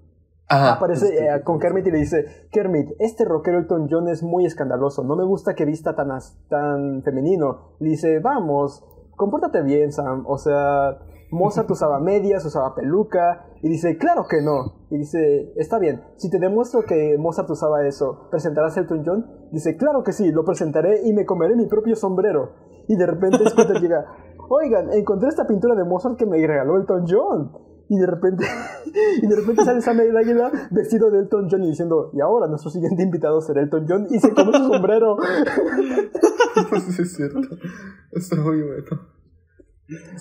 Ajá. 0.48 0.72
aparece 0.74 1.26
eh, 1.26 1.42
con 1.42 1.58
Kermit 1.58 1.86
y 1.86 1.90
le 1.90 1.98
dice: 1.98 2.24
Kermit, 2.50 2.90
este 2.98 3.24
rockero 3.24 3.58
Elton 3.58 3.88
John 3.90 4.08
es 4.08 4.22
muy 4.22 4.44
escandaloso. 4.44 5.02
No 5.04 5.16
me 5.16 5.24
gusta 5.24 5.54
que 5.54 5.64
vista 5.64 5.94
tan, 5.94 6.10
as- 6.10 6.38
tan 6.48 7.02
femenino. 7.02 7.76
Y 7.80 7.86
dice: 7.90 8.18
Vamos, 8.20 8.84
compórtate 9.16 9.62
bien, 9.62 9.92
Sam. 9.92 10.24
O 10.26 10.38
sea. 10.38 10.98
Mozart 11.30 11.68
usaba 11.70 11.98
medias, 11.98 12.44
usaba 12.44 12.76
peluca, 12.76 13.46
y 13.60 13.68
dice, 13.68 13.96
claro 13.98 14.26
que 14.28 14.40
no. 14.40 14.84
Y 14.90 14.98
dice, 14.98 15.52
está 15.56 15.80
bien, 15.80 16.00
si 16.16 16.30
te 16.30 16.38
demuestro 16.38 16.82
que 16.82 17.16
Mozart 17.18 17.50
usaba 17.50 17.84
eso, 17.88 18.28
¿presentarás 18.30 18.76
Elton 18.76 19.02
John? 19.04 19.26
Dice, 19.50 19.76
claro 19.76 20.04
que 20.04 20.12
sí, 20.12 20.30
lo 20.30 20.44
presentaré 20.44 21.00
y 21.02 21.12
me 21.12 21.24
comeré 21.26 21.56
mi 21.56 21.66
propio 21.66 21.96
sombrero. 21.96 22.52
Y 22.86 22.94
de 22.94 23.06
repente 23.06 23.38
Scooter 23.48 23.76
llega, 23.80 24.04
oigan, 24.48 24.92
encontré 24.92 25.28
esta 25.28 25.44
pintura 25.46 25.74
de 25.74 25.82
Mozart 25.84 26.16
que 26.16 26.26
me 26.26 26.36
regaló 26.46 26.76
Elton 26.76 27.04
John. 27.08 27.50
Y 27.94 27.98
de 27.98 28.06
repente, 28.06 28.44
y 29.22 29.26
de 29.26 29.36
repente 29.36 29.64
sale 29.64 29.80
Samuel 29.80 30.16
Águila 30.16 30.50
vestido 30.72 31.10
de 31.10 31.20
Elton 31.20 31.46
John 31.50 31.62
y 31.62 31.68
diciendo, 31.68 32.10
y 32.12 32.20
ahora 32.20 32.48
nuestro 32.48 32.70
siguiente 32.70 33.02
invitado 33.04 33.40
será 33.40 33.60
Elton 33.62 33.86
John, 33.88 34.06
y 34.10 34.18
se 34.18 34.32
come 34.34 34.56
su 34.56 34.64
sombrero. 34.66 35.16
sí, 36.90 37.02
es 37.02 37.14
cierto. 37.14 37.38
Está 38.12 38.36
muy 38.36 38.62
bueno. 38.62 38.84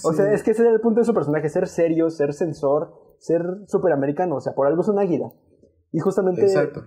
O 0.04 0.12
Sí. 0.12 0.18
sea, 0.18 0.34
es 0.34 0.44
que 0.44 0.52
ese 0.52 0.62
era 0.64 0.72
el 0.72 0.82
punto 0.82 1.00
de 1.00 1.06
su 1.06 1.14
personaje, 1.14 1.48
ser 1.50 1.68
serio, 1.68 2.10
ser 2.10 2.34
sensor, 2.34 2.94
ser 3.20 3.42
superamericano, 3.68 4.36
o 4.36 4.42
sea, 4.42 4.54
por 4.54 4.68
algo 4.68 4.82
es 4.82 4.90
un 4.90 5.00
águila. 5.00 5.32
Y 5.92 6.00
justamente 6.00 6.42
Exacto. 6.42 6.84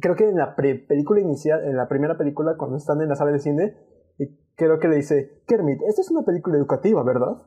creo 0.00 0.14
que 0.14 0.28
en 0.28 0.36
la 0.36 0.54
pre- 0.54 0.86
película 0.88 1.20
inicial, 1.20 1.64
en 1.64 1.76
la 1.76 1.88
primera 1.88 2.16
película, 2.16 2.54
cuando 2.56 2.76
están 2.76 3.00
en 3.02 3.08
la 3.08 3.16
sala 3.16 3.32
de 3.32 3.40
cine, 3.40 3.76
y 4.16 4.26
creo 4.54 4.78
que 4.78 4.88
le 4.88 4.96
dice, 4.96 5.42
Kermit, 5.46 5.80
esta 5.88 6.00
es 6.02 6.10
una 6.10 6.22
película 6.24 6.56
educativa, 6.56 7.02
¿verdad? 7.02 7.42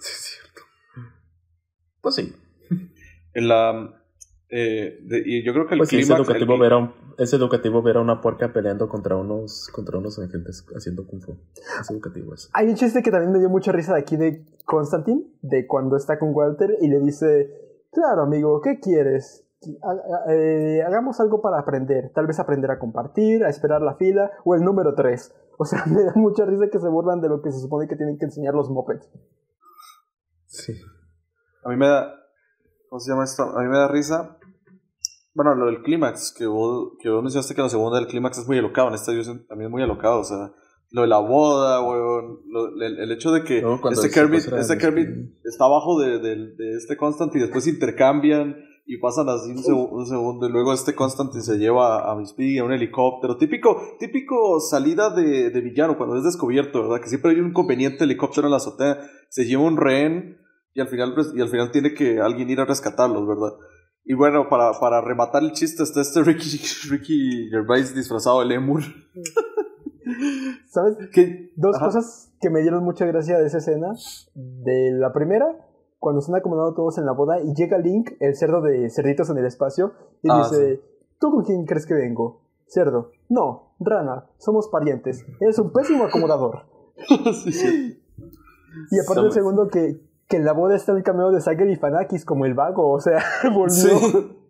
Sí, 0.00 0.10
es 0.12 0.40
cierto. 0.40 0.60
Pues 2.04 2.14
sí. 2.14 2.32
La. 3.34 4.00
eh, 4.48 5.00
de- 5.02 5.22
y 5.26 5.42
yo 5.44 5.52
creo 5.52 5.66
que 5.66 5.74
el 5.74 5.78
Pues 5.78 5.90
clímax- 5.92 6.16
educativo, 6.16 6.54
el- 6.54 6.60
ver 6.60 6.72
a 6.74 6.76
un, 6.76 6.92
educativo 7.18 7.82
ver 7.82 7.96
a 7.96 8.00
una 8.00 8.20
puerca 8.20 8.52
peleando 8.52 8.88
contra 8.88 9.16
unos, 9.16 9.68
contra 9.72 9.98
unos 9.98 10.16
agentes 10.20 10.64
haciendo 10.76 11.04
kung 11.06 11.20
fu. 11.20 11.32
Es 11.80 11.90
educativo 11.90 12.32
eso. 12.34 12.48
Hay 12.52 12.68
un 12.68 12.76
chiste 12.76 13.02
que 13.02 13.10
también 13.10 13.32
me 13.32 13.40
dio 13.40 13.48
mucha 13.48 13.72
risa 13.72 13.94
de 13.94 14.00
aquí 14.00 14.16
de 14.16 14.44
Constantine, 14.64 15.24
de 15.42 15.66
cuando 15.66 15.96
está 15.96 16.18
con 16.20 16.32
Walter 16.32 16.76
y 16.80 16.86
le 16.88 17.00
dice, 17.00 17.50
claro 17.90 18.22
amigo, 18.22 18.60
¿qué 18.60 18.78
quieres? 18.78 19.44
Ha- 19.82 20.30
eh, 20.32 20.82
hagamos 20.86 21.18
algo 21.20 21.40
para 21.40 21.58
aprender, 21.58 22.12
tal 22.14 22.26
vez 22.28 22.38
aprender 22.38 22.70
a 22.70 22.78
compartir, 22.78 23.42
a 23.44 23.48
esperar 23.48 23.80
la 23.82 23.96
fila 23.96 24.30
o 24.44 24.54
el 24.54 24.62
número 24.62 24.94
3. 24.94 25.34
O 25.58 25.64
sea, 25.64 25.84
me 25.86 26.04
da 26.04 26.12
mucha 26.16 26.44
risa 26.44 26.68
que 26.70 26.78
se 26.78 26.88
burlan 26.88 27.20
de 27.22 27.28
lo 27.30 27.40
que 27.42 27.50
se 27.50 27.58
supone 27.60 27.88
que 27.88 27.96
tienen 27.96 28.18
que 28.18 28.26
enseñar 28.26 28.54
los 28.54 28.68
mopeds. 28.70 29.08
Sí. 30.46 30.74
A 31.64 31.68
mí 31.70 31.76
me 31.76 31.86
da. 31.88 32.14
¿Cómo 32.88 33.00
se 33.00 33.10
llama 33.10 33.24
esto? 33.24 33.42
A 33.42 33.62
mí 33.62 33.68
me 33.68 33.76
da 33.78 33.88
risa. 33.88 34.38
Bueno, 35.34 35.54
lo 35.56 35.66
del 35.66 35.82
clímax, 35.82 36.32
que 36.36 36.46
vos, 36.46 36.92
que 37.00 37.10
vos 37.10 37.22
mencionaste 37.22 37.54
que 37.54 37.62
la 37.62 37.68
segunda 37.68 37.98
del 37.98 38.06
clímax 38.06 38.38
es 38.38 38.46
muy 38.46 38.58
alocado. 38.58 38.88
En 38.88 38.94
esta 38.94 39.12
también 39.48 39.66
es 39.66 39.70
muy 39.70 39.82
alocado. 39.82 40.20
O 40.20 40.24
sea, 40.24 40.52
lo 40.90 41.02
de 41.02 41.08
la 41.08 41.18
boda, 41.18 41.82
weón. 41.82 42.38
lo- 42.48 42.68
el, 42.80 42.98
el 43.00 43.10
hecho 43.12 43.32
de 43.32 43.42
que 43.42 43.60
cuando 43.80 44.00
este 44.00 44.14
Kermit, 44.14 44.40
este 44.60 44.78
Kermit 44.78 45.08
está 45.44 45.64
abajo 45.64 45.98
de, 46.00 46.18
de- 46.20 46.54
de 46.54 46.76
este 46.76 46.96
Constant 46.96 47.34
y 47.34 47.40
después 47.40 47.66
intercambian 47.66 48.56
y 48.86 48.98
pasan 48.98 49.28
así 49.28 49.50
un, 49.50 49.56
segu- 49.56 49.88
un 49.90 50.06
segundo. 50.06 50.46
Y 50.46 50.52
luego 50.52 50.72
este 50.72 50.94
Constantine 50.94 51.42
se 51.42 51.56
lleva 51.58 52.08
a 52.08 52.14
Miss 52.14 52.32
Piggy 52.34 52.58
a 52.58 52.64
un 52.64 52.72
helicóptero. 52.72 53.36
Típico, 53.36 53.80
típico 53.98 54.60
salida 54.60 55.10
de, 55.10 55.50
de 55.50 55.60
villano 55.62 55.96
cuando 55.96 56.16
es 56.16 56.22
descubierto, 56.22 56.82
¿verdad? 56.82 57.00
Que 57.02 57.08
siempre 57.08 57.32
hay 57.32 57.40
un 57.40 57.52
conveniente 57.52 58.04
helicóptero 58.04 58.46
en 58.46 58.50
la 58.52 58.58
azotea. 58.58 58.98
Se 59.30 59.46
lleva 59.46 59.62
un 59.64 59.78
rehén 59.78 60.38
y 60.74 60.80
al 60.80 60.88
final 60.88 61.14
pues, 61.14 61.32
y 61.34 61.40
al 61.40 61.48
final 61.48 61.70
tiene 61.70 61.94
que 61.94 62.20
alguien 62.20 62.50
ir 62.50 62.60
a 62.60 62.64
rescatarlos, 62.64 63.26
¿verdad? 63.26 63.52
Y 64.04 64.14
bueno, 64.14 64.48
para, 64.50 64.72
para 64.78 65.00
rematar 65.00 65.42
el 65.42 65.52
chiste 65.52 65.82
está 65.82 66.02
este 66.02 66.22
Ricky, 66.22 66.60
Ricky 66.90 67.48
Gervais 67.50 67.94
disfrazado 67.94 68.40
de 68.40 68.46
lemur. 68.46 68.82
¿Sabes? 70.68 70.96
Que, 71.12 71.52
Dos 71.56 71.76
ajá. 71.76 71.86
cosas 71.86 72.32
que 72.40 72.50
me 72.50 72.60
dieron 72.60 72.84
mucha 72.84 73.06
gracia 73.06 73.38
de 73.38 73.46
esa 73.46 73.58
escena. 73.58 73.92
De 74.34 74.92
la 74.92 75.12
primera, 75.12 75.46
cuando 75.98 76.20
están 76.20 76.34
acomodados 76.36 76.74
todos 76.74 76.98
en 76.98 77.06
la 77.06 77.12
boda 77.12 77.40
y 77.40 77.54
llega 77.54 77.78
Link, 77.78 78.10
el 78.20 78.36
cerdo 78.36 78.60
de 78.60 78.90
cerditos 78.90 79.30
en 79.30 79.38
el 79.38 79.46
espacio, 79.46 79.92
y 80.22 80.28
Ah, 80.30 80.42
dice, 80.42 80.82
¿tú 81.18 81.30
con 81.30 81.44
quién 81.44 81.64
crees 81.64 81.86
que 81.86 81.94
vengo? 81.94 82.42
Cerdo. 82.66 83.12
No, 83.28 83.74
rana, 83.80 84.26
somos 84.38 84.68
parientes. 84.68 85.24
Eres 85.40 85.58
un 85.58 85.72
pésimo 85.72 86.04
acomodador. 86.04 86.66
Sí, 87.42 87.52
sí. 87.52 88.00
Y 88.90 88.98
aparte 89.00 89.26
el 89.26 89.32
segundo 89.32 89.68
que, 89.68 90.00
que 90.28 90.36
en 90.36 90.44
la 90.44 90.52
boda 90.52 90.74
está 90.76 90.92
el 90.92 91.02
cameo 91.02 91.30
de 91.30 91.40
Sager 91.40 91.68
y 91.68 91.76
Fanakis 91.76 92.24
como 92.24 92.46
el 92.46 92.54
vago, 92.54 92.90
o 92.90 93.00
sea, 93.00 93.22
volvió. 93.52 93.70
Sí. 93.70 93.92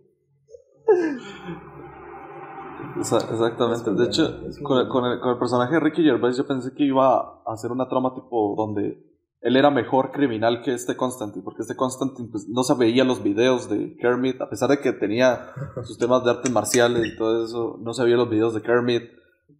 Exactamente. 2.96 3.92
De 3.92 4.04
hecho, 4.04 4.26
el, 4.26 4.62
con, 4.62 5.04
el, 5.04 5.20
con 5.20 5.32
el 5.32 5.38
personaje 5.38 5.74
de 5.74 5.80
Ricky 5.80 6.04
Gervais 6.04 6.36
yo 6.36 6.46
pensé 6.46 6.72
que 6.74 6.84
iba 6.84 7.16
a 7.18 7.52
hacer 7.52 7.72
una 7.72 7.88
trama 7.88 8.14
tipo 8.14 8.54
donde 8.56 9.02
él 9.40 9.56
era 9.56 9.70
mejor 9.70 10.10
criminal 10.10 10.62
que 10.62 10.72
este 10.72 10.96
Constantine, 10.96 11.44
porque 11.44 11.62
este 11.62 11.76
Constantine 11.76 12.28
pues, 12.30 12.48
no 12.48 12.62
se 12.62 12.74
veía 12.74 13.04
los 13.04 13.22
videos 13.22 13.68
de 13.68 13.96
Kermit, 13.98 14.40
a 14.40 14.48
pesar 14.48 14.70
de 14.70 14.80
que 14.80 14.92
tenía 14.92 15.50
sus 15.82 15.98
temas 15.98 16.24
de 16.24 16.30
artes 16.30 16.50
marciales 16.50 17.04
y 17.04 17.16
todo 17.16 17.44
eso, 17.44 17.78
no 17.80 17.92
se 17.92 18.04
veía 18.04 18.16
los 18.16 18.30
videos 18.30 18.54
de 18.54 18.62
Kermit, 18.62 19.02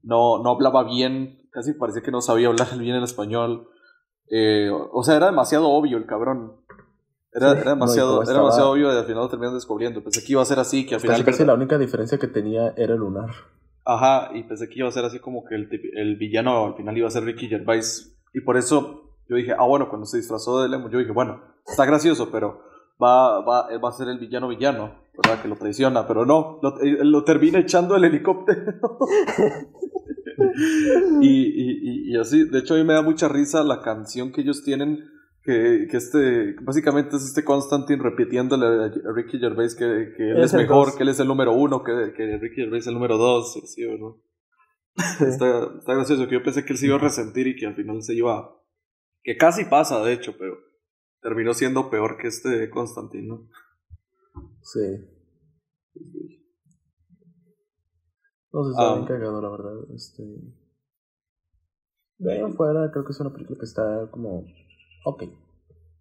no, 0.03 0.43
no 0.43 0.51
hablaba 0.51 0.85
bien, 0.85 1.49
casi 1.51 1.75
parecía 1.75 2.03
que 2.03 2.11
no 2.11 2.23
sabía 2.23 2.49
hablar 2.49 2.69
bien 2.79 2.97
el 2.97 3.05
español. 3.05 3.69
Eh, 4.31 4.71
o 4.71 5.03
sea, 5.03 5.17
era 5.17 5.27
demasiado 5.27 5.69
obvio 5.69 5.97
el 5.99 6.07
cabrón. 6.07 6.53
Era, 7.33 7.53
Sí. 7.53 7.59
era 7.63 7.71
demasiado, 7.71 8.09
No, 8.09 8.15
y 8.15 8.17
como 8.17 8.23
era 8.23 8.31
estaba- 8.33 8.45
demasiado 8.45 8.71
obvio 8.71 8.93
y 8.93 8.97
al 8.97 9.05
final 9.05 9.23
lo 9.23 9.29
terminan 9.29 9.55
descubriendo. 9.55 10.03
Pensé 10.03 10.25
que 10.25 10.33
iba 10.33 10.43
a 10.43 10.45
ser 10.45 10.59
así, 10.61 10.87
que 10.87 10.95
al 10.95 11.01
final... 11.01 11.17
Casi, 11.17 11.25
casi 11.31 11.45
la 11.45 11.55
única 11.55 11.79
diferencia 11.79 12.19
que 12.19 12.29
tenía 12.29 12.73
era 12.77 12.95
el 12.95 13.01
lunar. 13.01 13.31
Ajá, 13.85 14.31
y 14.35 14.45
pensé 14.45 14.69
que 14.69 14.79
iba 14.79 14.89
a 14.89 14.93
ser 14.93 15.05
así 15.05 15.19
como 15.19 15.45
que 15.45 15.57
el, 15.57 15.69
el 15.97 16.17
villano 16.17 16.65
al 16.67 16.75
final 16.75 16.97
iba 16.97 17.09
a 17.09 17.11
ser 17.11 17.25
Ricky 17.25 17.49
Gervais. 17.49 18.17
Y 18.33 18.41
por 18.41 18.57
eso 18.57 19.17
yo 19.29 19.37
dije, 19.37 19.53
ah, 19.59 19.65
bueno, 19.67 19.89
cuando 19.89 20.07
se 20.07 20.17
disfrazó 20.17 20.63
de 20.63 20.69
Lemon, 20.69 20.91
yo 20.91 20.99
dije, 20.99 21.13
bueno, 21.13 21.43
está 21.67 21.85
gracioso, 21.85 22.31
pero 22.31 22.61
va, 23.03 23.41
va, 23.45 23.69
va 23.79 23.89
a 23.89 23.93
ser 23.93 24.09
el 24.09 24.19
villano 24.19 24.49
villano, 24.49 24.95
¿verdad? 25.23 25.43
Que 25.43 25.49
lo 25.49 25.57
traiciona, 25.57 26.07
pero 26.07 26.25
no, 26.25 26.61
lo, 26.63 26.79
él 26.81 27.11
lo 27.11 27.25
termina 27.25 27.59
echando 27.59 27.97
el 27.97 28.05
helicóptero. 28.05 28.73
y, 31.21 31.29
y, 31.29 32.13
y, 32.13 32.17
así, 32.19 32.45
de 32.49 32.59
hecho, 32.59 32.75
a 32.75 32.79
mí 32.79 32.85
me 32.85 32.95
da 32.95 33.03
mucha 33.03 33.29
risa 33.29 33.63
la 33.65 33.81
canción 33.83 34.33
que 34.33 34.41
ellos 34.43 34.63
tienen. 34.65 35.11
Que, 35.43 35.89
que 35.91 35.99
este, 35.99 36.55
básicamente 36.63 37.17
es 37.17 37.25
este 37.25 37.45
Constantine 37.45 38.03
repitiéndole 38.03 38.67
a 38.67 39.13
Ricky 39.15 39.39
Gervais 39.39 39.75
que, 39.75 40.15
que 40.17 40.31
él 40.31 40.39
Es 40.39 40.55
es, 40.55 40.55
mejor, 40.55 40.87
dos. 40.87 40.97
que 40.97 41.03
él 41.03 41.11
es 41.11 41.21
el 41.21 41.29
número 41.29 41.53
uno, 41.53 41.83
que, 41.85 42.15
que 42.17 42.39
Ricky 42.39 42.63
Gervais 42.63 42.85
es 42.85 42.87
el 42.87 42.95
número 42.95 43.19
dos, 43.19 43.55
así, 43.63 43.85
¿verdad? 43.85 44.17
Sí. 45.19 45.25
Está, 45.25 45.71
está 45.79 45.95
gracioso 45.95 46.27
que 46.29 46.35
yo 46.35 46.43
pensé 46.43 46.65
que 46.65 46.73
él 46.73 46.79
se 46.79 46.87
iba 46.87 46.95
a 46.97 46.99
resentir 47.01 47.47
y 47.47 47.57
que 47.57 47.67
al 47.67 47.75
final 47.75 48.03
se 48.03 48.15
iba. 48.15 48.57
Que 49.23 49.37
casi 49.37 49.67
pasa, 49.67 50.03
de 50.03 50.15
hecho, 50.15 50.35
pero 50.39 50.57
terminó 51.21 51.53
siendo 51.53 51.91
peor 51.91 52.17
que 52.17 52.29
este 52.29 52.71
Constantino. 52.71 53.49
Sí. 54.63 54.81
No 58.55 58.65
sé, 58.65 58.71
está 58.71 58.91
Ah. 58.91 58.95
bien 58.95 59.07
cagado, 59.07 59.41
la 59.43 59.49
verdad. 59.51 59.73
Este... 59.95 60.23
De 62.19 62.33
ahí 62.33 62.41
en 62.41 62.55
fuera, 62.55 62.91
creo 62.93 63.05
que 63.05 63.11
es 63.13 63.21
una 63.21 63.33
película 63.33 63.59
que 63.59 63.65
está 63.67 64.09
como. 64.11 64.45
Ok. 65.05 65.25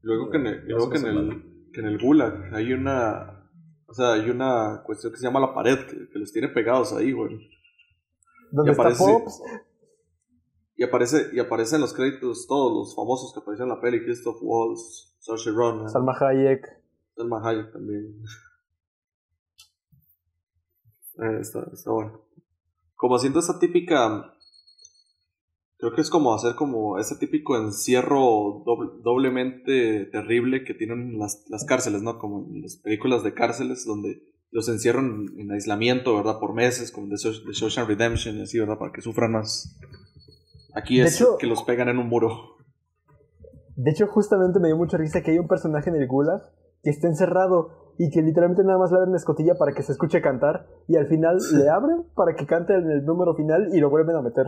Luego 0.01 0.29
que 0.29 0.37
en 0.37 0.45
el, 0.47 0.61
No 0.67 0.75
luego 0.77 0.89
que 0.91 0.97
en 0.99 1.05
el, 1.07 1.69
que 1.73 1.79
en 1.81 1.87
el 1.87 1.97
Gulag 1.99 2.53
hay 2.53 2.71
una. 2.73 3.49
O 3.87 3.93
sea, 3.93 4.13
hay 4.13 4.29
una 4.29 4.83
cuestión 4.85 5.11
que 5.11 5.17
se 5.17 5.25
llama 5.25 5.39
la 5.39 5.53
pared, 5.53 5.77
que, 5.87 6.09
que 6.09 6.19
los 6.19 6.31
tiene 6.31 6.49
pegados 6.49 6.93
ahí, 6.93 7.11
güey. 7.11 7.49
Donde 8.51 8.69
Y 8.69 8.71
está 8.71 8.83
aparece- 8.83 9.03
Pops, 9.03 9.41
Y 10.75 10.83
aparece, 10.83 11.29
y 11.33 11.39
aparecen 11.39 11.81
los 11.81 11.93
créditos 11.93 12.45
todos 12.47 12.71
los 12.71 12.95
famosos 12.95 13.33
que 13.33 13.39
aparecieron 13.39 13.71
en 13.71 13.75
la 13.77 13.81
peli: 13.81 14.03
Christoph 14.03 14.37
Waltz, 14.41 15.15
Saoirse 15.19 15.51
Ronan, 15.51 15.89
Salma 15.89 16.13
Hayek. 16.19 16.63
Selma 17.15 17.41
Hayek 17.43 17.71
también. 17.73 18.21
Eh, 21.15 21.37
está, 21.41 21.63
está 21.71 21.91
bueno. 21.91 22.21
Como 23.03 23.17
haciendo 23.17 23.39
esa 23.41 23.59
típica. 23.59 24.33
Creo 25.77 25.93
que 25.93 25.99
es 25.99 26.09
como 26.09 26.33
hacer 26.33 26.55
como 26.55 26.97
ese 26.97 27.17
típico 27.17 27.57
encierro 27.57 28.63
doble- 28.65 29.01
doblemente 29.03 30.05
terrible 30.05 30.63
que 30.63 30.73
tienen 30.73 31.19
las, 31.19 31.43
las 31.49 31.65
cárceles, 31.65 32.01
¿no? 32.01 32.17
Como 32.17 32.47
en 32.49 32.61
las 32.61 32.77
películas 32.77 33.21
de 33.21 33.33
cárceles 33.33 33.83
donde 33.85 34.23
los 34.51 34.69
encierran 34.69 35.25
en 35.37 35.51
aislamiento, 35.51 36.15
¿verdad? 36.15 36.39
Por 36.39 36.53
meses, 36.53 36.93
como 36.93 37.07
de 37.07 37.17
de 37.17 37.53
Social 37.53 37.87
Redemption 37.87 38.37
y 38.37 38.43
así, 38.43 38.57
¿verdad? 38.57 38.77
Para 38.77 38.93
que 38.93 39.01
sufran 39.01 39.33
más. 39.33 39.77
Aquí 40.73 41.01
es 41.01 41.15
hecho- 41.19 41.35
que 41.37 41.47
los 41.47 41.61
pegan 41.63 41.89
en 41.89 41.97
un 41.97 42.07
muro. 42.07 42.55
De 43.75 43.91
hecho, 43.91 44.07
justamente 44.07 44.61
me 44.61 44.69
dio 44.69 44.77
mucha 44.77 44.95
risa 44.95 45.21
que 45.21 45.31
hay 45.31 45.39
un 45.39 45.49
personaje 45.49 45.89
en 45.89 45.97
el 45.97 46.07
Gulag 46.07 46.41
que 46.81 46.89
está 46.89 47.09
encerrado 47.09 47.82
y 47.97 48.09
que 48.09 48.21
literalmente 48.21 48.63
nada 48.63 48.79
más 48.79 48.91
le 48.91 48.97
abren 48.97 49.11
la 49.11 49.17
escotilla 49.17 49.55
para 49.55 49.73
que 49.73 49.83
se 49.83 49.91
escuche 49.91 50.21
cantar 50.21 50.67
y 50.87 50.97
al 50.97 51.07
final 51.07 51.37
le 51.57 51.69
abren 51.69 52.03
para 52.15 52.35
que 52.35 52.45
cante 52.45 52.73
en 52.73 52.89
el 52.89 53.05
número 53.05 53.35
final 53.35 53.69
y 53.73 53.79
lo 53.79 53.89
vuelven 53.89 54.15
a 54.15 54.21
meter. 54.21 54.47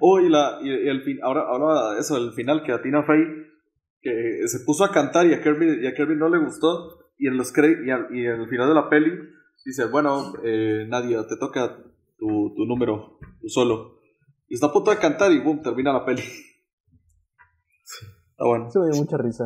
Oh, 0.00 0.20
y, 0.20 0.28
la, 0.28 0.58
y, 0.62 0.68
y 0.68 0.88
el 0.88 1.02
fin, 1.02 1.18
ahora, 1.22 1.42
ahora 1.48 1.98
eso, 1.98 2.16
el 2.16 2.32
final 2.32 2.62
que 2.62 2.72
a 2.72 2.82
Tina 2.82 3.02
Fey 3.02 3.18
que 4.00 4.42
se 4.46 4.60
puso 4.64 4.84
a 4.84 4.92
cantar 4.92 5.26
y 5.26 5.34
a 5.34 5.42
Kirby, 5.42 5.82
y 5.82 5.86
a 5.86 5.94
Kirby 5.94 6.16
no 6.16 6.28
le 6.28 6.38
gustó 6.38 7.10
y 7.18 7.26
en 7.26 7.36
los 7.36 7.52
y, 7.56 7.90
al- 7.90 8.14
y 8.14 8.26
en 8.26 8.40
el 8.42 8.48
final 8.48 8.68
de 8.68 8.74
la 8.74 8.88
peli 8.88 9.10
dice, 9.64 9.86
bueno, 9.86 10.32
eh, 10.44 10.86
Nadia, 10.88 11.26
te 11.26 11.36
toca 11.36 11.78
tu, 12.16 12.54
tu 12.54 12.64
número, 12.64 13.18
tu 13.40 13.48
solo. 13.48 13.98
Y 14.48 14.54
está 14.54 14.68
a 14.68 14.72
punto 14.72 14.90
de 14.92 14.98
cantar 14.98 15.32
y 15.32 15.40
boom, 15.40 15.62
termina 15.62 15.92
la 15.92 16.04
peli. 16.04 16.22
Está 16.22 18.44
bueno. 18.46 18.68
Eso 18.68 18.80
me 18.80 18.90
dio 18.90 19.02
mucha 19.02 19.16
risa. 19.18 19.44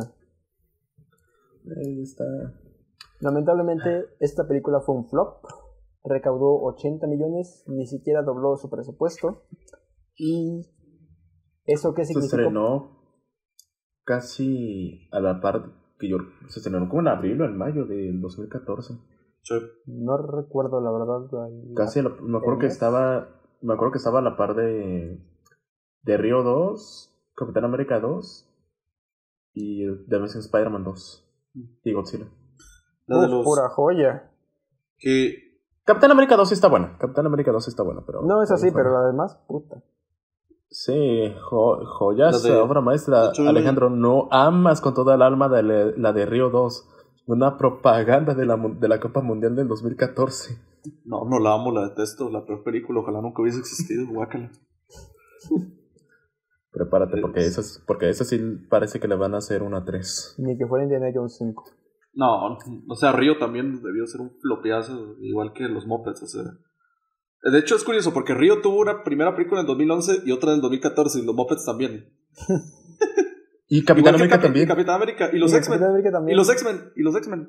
Ahí 1.77 2.01
está. 2.01 2.23
Lamentablemente, 3.19 4.05
esta 4.19 4.47
película 4.47 4.81
fue 4.81 4.95
un 4.95 5.07
flop. 5.09 5.43
Recaudó 6.03 6.61
80 6.63 7.07
millones, 7.07 7.63
ni 7.67 7.87
siquiera 7.87 8.21
dobló 8.23 8.57
su 8.57 8.69
presupuesto. 8.69 9.43
¿Y 10.15 10.61
eso 11.65 11.93
qué 11.93 12.03
Se 12.03 12.13
significó? 12.13 12.35
estrenó 12.41 13.03
casi 14.03 15.07
a 15.11 15.19
la 15.19 15.39
par 15.39 15.71
que 15.99 16.09
yo. 16.09 16.17
Se 16.49 16.59
estrenó 16.59 16.87
como 16.89 17.01
en 17.01 17.07
abril 17.07 17.41
o 17.41 17.45
en 17.45 17.57
mayo 17.57 17.85
del 17.85 18.19
2014. 18.21 18.95
Sí. 19.43 19.55
No 19.85 20.17
recuerdo 20.17 20.81
la 20.81 20.91
verdad. 20.91 21.29
la- 21.31 21.75
Casi, 21.75 22.01
la- 22.01 22.09
me 22.21 22.37
acuerdo 22.37 22.59
que 22.59 22.65
mes? 22.65 22.73
estaba. 22.73 23.41
Me 23.61 23.73
acuerdo 23.73 23.93
que 23.93 23.97
estaba 23.97 24.19
a 24.19 24.23
la 24.23 24.35
par 24.37 24.55
de. 24.55 25.19
De 26.01 26.17
Río 26.17 26.43
2, 26.43 27.15
Capitán 27.35 27.63
América 27.63 28.01
2 28.01 28.49
y 29.53 29.85
The 30.09 30.17
Amazing 30.17 30.41
Spider-Man 30.41 30.83
2 30.83 31.22
y 31.83 31.93
Godzilla. 31.93 32.25
La 33.07 33.19
de 33.19 33.25
Uf, 33.27 33.31
los 33.31 33.43
pura 33.45 33.69
joya. 33.69 34.31
que 34.97 35.59
Capitán 35.85 36.11
América 36.11 36.37
2 36.37 36.47
sí 36.47 36.53
está 36.55 36.67
buena. 36.69 36.97
Capitán 36.97 37.25
América 37.25 37.51
2 37.51 37.63
sí 37.63 37.69
está 37.69 37.83
buena, 37.83 38.01
pero. 38.05 38.21
No 38.21 38.41
es 38.41 38.51
así, 38.51 38.71
pero 38.71 38.97
además, 38.97 39.37
puta. 39.47 39.83
Sí, 40.69 41.33
jo- 41.49 41.85
joyas, 41.85 42.43
La 42.43 42.49
de- 42.53 42.57
obra 42.59 42.81
maestra. 42.81 43.31
de 43.31 43.47
Alejandro, 43.47 43.89
no 43.89 44.27
amas 44.31 44.81
con 44.81 44.93
toda 44.93 45.15
el 45.15 45.21
alma 45.21 45.49
de 45.49 45.61
la, 45.63 45.85
la 45.97 46.13
de 46.13 46.25
Río 46.25 46.49
2. 46.49 46.89
Una 47.27 47.57
propaganda 47.57 48.33
de 48.33 48.45
la, 48.45 48.57
de 48.57 48.87
la 48.87 48.99
Copa 48.99 49.21
Mundial 49.21 49.55
del 49.55 49.67
2014. 49.67 50.57
no, 51.05 51.25
no 51.25 51.39
la 51.39 51.53
amo, 51.53 51.71
la 51.71 51.87
detesto, 51.89 52.29
la 52.29 52.45
peor 52.45 52.63
película, 52.63 52.99
ojalá 53.01 53.21
nunca 53.21 53.41
hubiese 53.41 53.59
existido, 53.59 54.05
guácala. 54.07 54.49
Prepárate, 56.73 57.21
porque 57.21 57.41
esas, 57.41 57.83
porque 57.85 58.09
esas 58.09 58.27
sí 58.27 58.39
parece 58.69 58.99
que 58.99 59.07
le 59.07 59.15
van 59.15 59.35
a 59.35 59.37
hacer 59.37 59.61
una 59.61 59.85
3. 59.85 60.35
Ni 60.39 60.57
que 60.57 60.65
fuera 60.65 60.83
Indiana 60.85 61.07
Jones 61.13 61.35
5. 61.37 61.63
No, 62.15 62.57
o 62.87 62.95
sea, 62.95 63.11
Río 63.11 63.37
también 63.37 63.81
debió 63.81 64.05
ser 64.07 64.21
un 64.21 64.31
flopeazo, 64.41 65.15
igual 65.21 65.53
que 65.53 65.63
los 65.67 65.85
Muppets, 65.85 66.23
o 66.23 66.27
sea. 66.27 66.43
De 67.51 67.59
hecho, 67.59 67.75
es 67.75 67.83
curioso, 67.83 68.13
porque 68.13 68.33
Río 68.33 68.61
tuvo 68.61 68.79
una 68.79 69.03
primera 69.03 69.35
película 69.35 69.61
en 69.61 69.67
2011 69.67 70.21
y 70.25 70.31
otra 70.31 70.53
en 70.53 70.61
2014, 70.61 71.19
y 71.19 71.25
los 71.25 71.35
Muppets 71.35 71.65
también. 71.65 72.09
Y 73.67 73.83
Capitán 73.83 74.15
América 74.15 74.39
también. 74.39 74.65
y 74.65 74.67
Capitán 74.67 74.95
América, 74.95 75.29
y 75.33 75.37
los 75.39 75.53
X-Men. 75.53 75.79
Y 76.27 76.33
los 76.35 76.49
X-Men, 76.49 76.91
y 76.95 77.01
los 77.01 77.15
X-Men. 77.15 77.47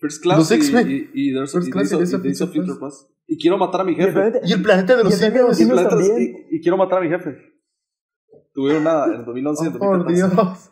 First 0.00 0.22
Class 0.22 0.38
Los 0.38 0.50
y- 0.50 0.54
X-Men. 0.54 0.90
y, 0.90 1.10
y, 1.12 1.32
There's- 1.34 1.52
First 1.52 1.68
y 1.68 1.70
Class 1.70 1.92
y 1.92 1.96
Days 1.96 1.98
Days 1.98 2.14
of- 2.14 2.20
of 2.20 2.24
y 2.24 2.28
Days 2.28 2.40
of 2.42 2.48
Future 2.50 2.66
Future 2.66 2.80
Past. 2.80 3.10
Y 3.26 3.38
quiero 3.38 3.58
matar 3.58 3.80
a 3.82 3.84
mi 3.84 3.94
jefe. 3.94 4.32
Y 4.44 4.52
el 4.52 4.62
planeta 4.62 4.96
de 4.96 5.04
los 5.04 5.12
Y 5.12 5.14
el 5.14 5.20
planeta 5.20 5.42
de 5.42 5.48
los 5.48 5.56
simios. 5.56 6.20
Y- 6.50 6.56
y 6.56 6.60
quiero 6.60 6.76
matar 6.76 6.98
a 6.98 7.00
mi 7.02 7.08
jefe. 7.08 7.36
Tuvieron 8.58 8.82
nada 8.82 9.14
en 9.14 9.24
2011 9.24 9.64
y 9.64 9.66
en 9.68 9.76
Oh, 9.76 9.78
por 9.78 9.98
2014. 9.98 10.34
Dios. 10.34 10.70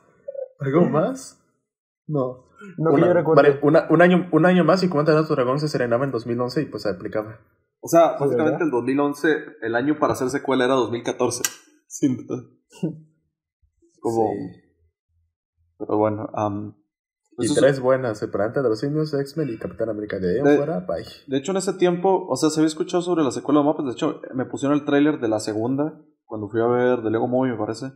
¿Algo 0.59 0.81
más? 0.91 1.41
No. 2.09 2.47
No 2.79 2.91
que 2.91 2.97
Una- 2.97 3.07
yo 3.07 3.13
recuerde. 3.15 3.43
vale, 3.43 3.61
una- 3.63 3.87
un, 3.91 4.03
año, 4.03 4.29
un 4.33 4.45
año 4.45 4.65
más 4.65 4.83
y 4.83 4.89
a 5.21 5.27
tu 5.29 5.35
dragón 5.35 5.61
se 5.61 5.67
estrenaba 5.67 6.05
en 6.05 6.11
2011 6.11 6.63
y 6.63 6.67
pues 6.67 6.83
se 6.83 6.91
aplicaba. 6.91 7.39
O 7.81 7.87
sea, 7.89 8.15
Sí, 8.19 8.25
básicamente 8.25 8.65
el 8.65 8.71
2011, 8.73 9.29
el 9.63 9.75
año 9.77 10.01
para 10.01 10.15
hacer 10.15 10.31
secuela 10.31 10.65
era 10.65 10.75
2014. 10.75 11.43
Sin 11.87 12.17
duda. 12.27 12.43
Como. 14.01 14.31
Pero 15.79 15.97
bueno, 15.97 16.29
Y 17.39 17.55
tres 17.55 17.79
buenas, 17.79 18.21
planeta 18.33 18.63
de 18.63 18.69
los 18.69 18.81
simios, 18.81 19.15
X-Men 19.15 19.51
y 19.51 19.59
Capitán 19.59 19.91
América. 19.91 20.19
De 20.19 20.43
De- 20.43 20.57
fuera, 20.57 20.81
bye. 20.81 21.05
de 21.29 21.37
hecho 21.37 21.53
en 21.53 21.59
ese 21.59 21.75
tiempo, 21.75 22.27
o 22.29 22.35
sea, 22.37 22.51
se 22.51 22.59
había 22.59 22.67
escuchado 22.69 23.03
sobre 23.03 23.23
la 23.23 23.31
secuela 23.31 23.61
de 23.61 23.67
Muppets. 23.67 23.87
De 23.87 23.93
hecho, 23.93 24.21
me 24.35 24.47
pusieron 24.47 24.77
el 24.77 24.85
tráiler 24.85 25.21
de 25.21 25.29
la 25.29 25.39
segunda 25.39 26.01
cuando 26.27 26.49
fui 26.49 26.61
a 26.61 26.67
ver 26.67 27.01
de 27.03 27.11
Lego 27.11 27.27
Movie, 27.29 27.53
me 27.53 27.59
parece. 27.59 27.87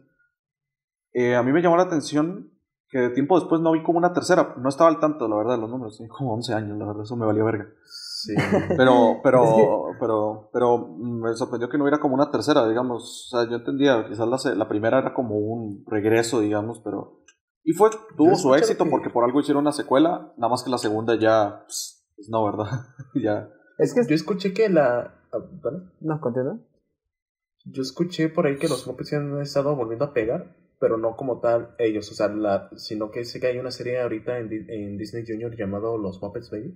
Eh, 1.12 1.35
a 1.36 1.43
mí 1.43 1.52
me 1.52 1.61
llamó 1.62 1.77
la 1.77 1.82
atención 1.85 2.51
que 2.89 3.09
tiempo 3.11 3.39
después 3.39 3.61
no 3.61 3.73
vi 3.73 3.82
como 3.82 3.98
una 3.98 4.12
tercera. 4.12 4.55
No 4.59 4.69
estaba 4.69 4.90
al 4.90 4.98
tanto, 4.98 5.28
la 5.28 5.36
verdad, 5.36 5.55
de 5.55 5.61
los 5.61 5.70
números. 5.70 5.97
Tenía 5.97 6.12
como 6.12 6.35
11 6.35 6.55
años, 6.55 6.77
la 6.78 6.86
verdad, 6.86 7.02
eso 7.02 7.16
me 7.16 7.27
valía 7.27 7.44
verga. 7.44 7.69
Sí. 7.85 8.35
Pero, 8.77 9.20
pero, 9.23 9.85
pero, 10.01 10.51
pero 10.52 10.89
me 10.98 11.32
sorprendió 11.35 11.69
que 11.69 11.78
no 11.78 11.85
hubiera 11.85 12.01
como 12.01 12.15
una 12.15 12.31
tercera, 12.31 12.66
digamos. 12.69 13.27
O 13.32 13.36
sea, 13.36 13.48
yo 13.48 13.57
entendía, 13.57 14.07
quizás 14.09 14.27
la, 14.28 14.55
la 14.55 14.69
primera 14.69 14.98
era 14.98 15.15
como 15.15 15.36
un 15.39 15.85
regreso, 15.86 16.40
digamos, 16.40 16.81
pero. 16.81 17.20
Y 17.62 17.73
fue, 17.74 17.90
tuvo 18.16 18.35
su 18.36 18.55
éxito 18.55 18.85
que- 18.85 18.90
porque 18.90 19.11
por 19.11 19.23
algo 19.24 19.39
hicieron 19.40 19.62
una 19.62 19.73
secuela, 19.73 20.32
nada 20.36 20.51
más 20.51 20.62
que 20.65 20.70
la 20.70 20.78
segunda 20.78 21.15
ya. 21.16 21.62
Pues, 21.66 22.09
pues 22.16 22.28
no, 22.28 22.44
¿verdad? 22.44 22.66
ya. 23.15 23.48
Es 23.78 23.94
que. 23.94 24.01
Yo 24.09 24.15
escuché 24.15 24.52
que 24.52 24.69
la. 24.69 25.15
ah, 25.32 25.39
¿vale? 25.62 25.78
No, 26.01 26.20
continúa. 26.20 26.59
Yo 27.72 27.82
escuché 27.82 28.28
por 28.28 28.47
ahí 28.47 28.56
que 28.56 28.68
los 28.68 28.86
Muppets 28.86 29.12
han 29.12 29.40
estado 29.40 29.76
volviendo 29.76 30.05
a 30.05 30.12
pegar, 30.12 30.56
pero 30.78 30.97
no 30.97 31.16
como 31.16 31.40
tal 31.40 31.74
ellos, 31.78 32.10
o 32.10 32.14
sea, 32.14 32.28
la, 32.28 32.70
sino 32.76 33.10
que 33.10 33.24
sé 33.24 33.38
que 33.40 33.48
hay 33.48 33.59
una 33.59 33.70
serie 33.70 34.01
ahorita 34.01 34.38
en, 34.38 34.51
en 34.70 34.97
Disney 34.97 35.24
Junior 35.26 35.55
llamado 35.56 35.98
Los 35.98 36.20
Muppets 36.22 36.51
Baby, 36.51 36.74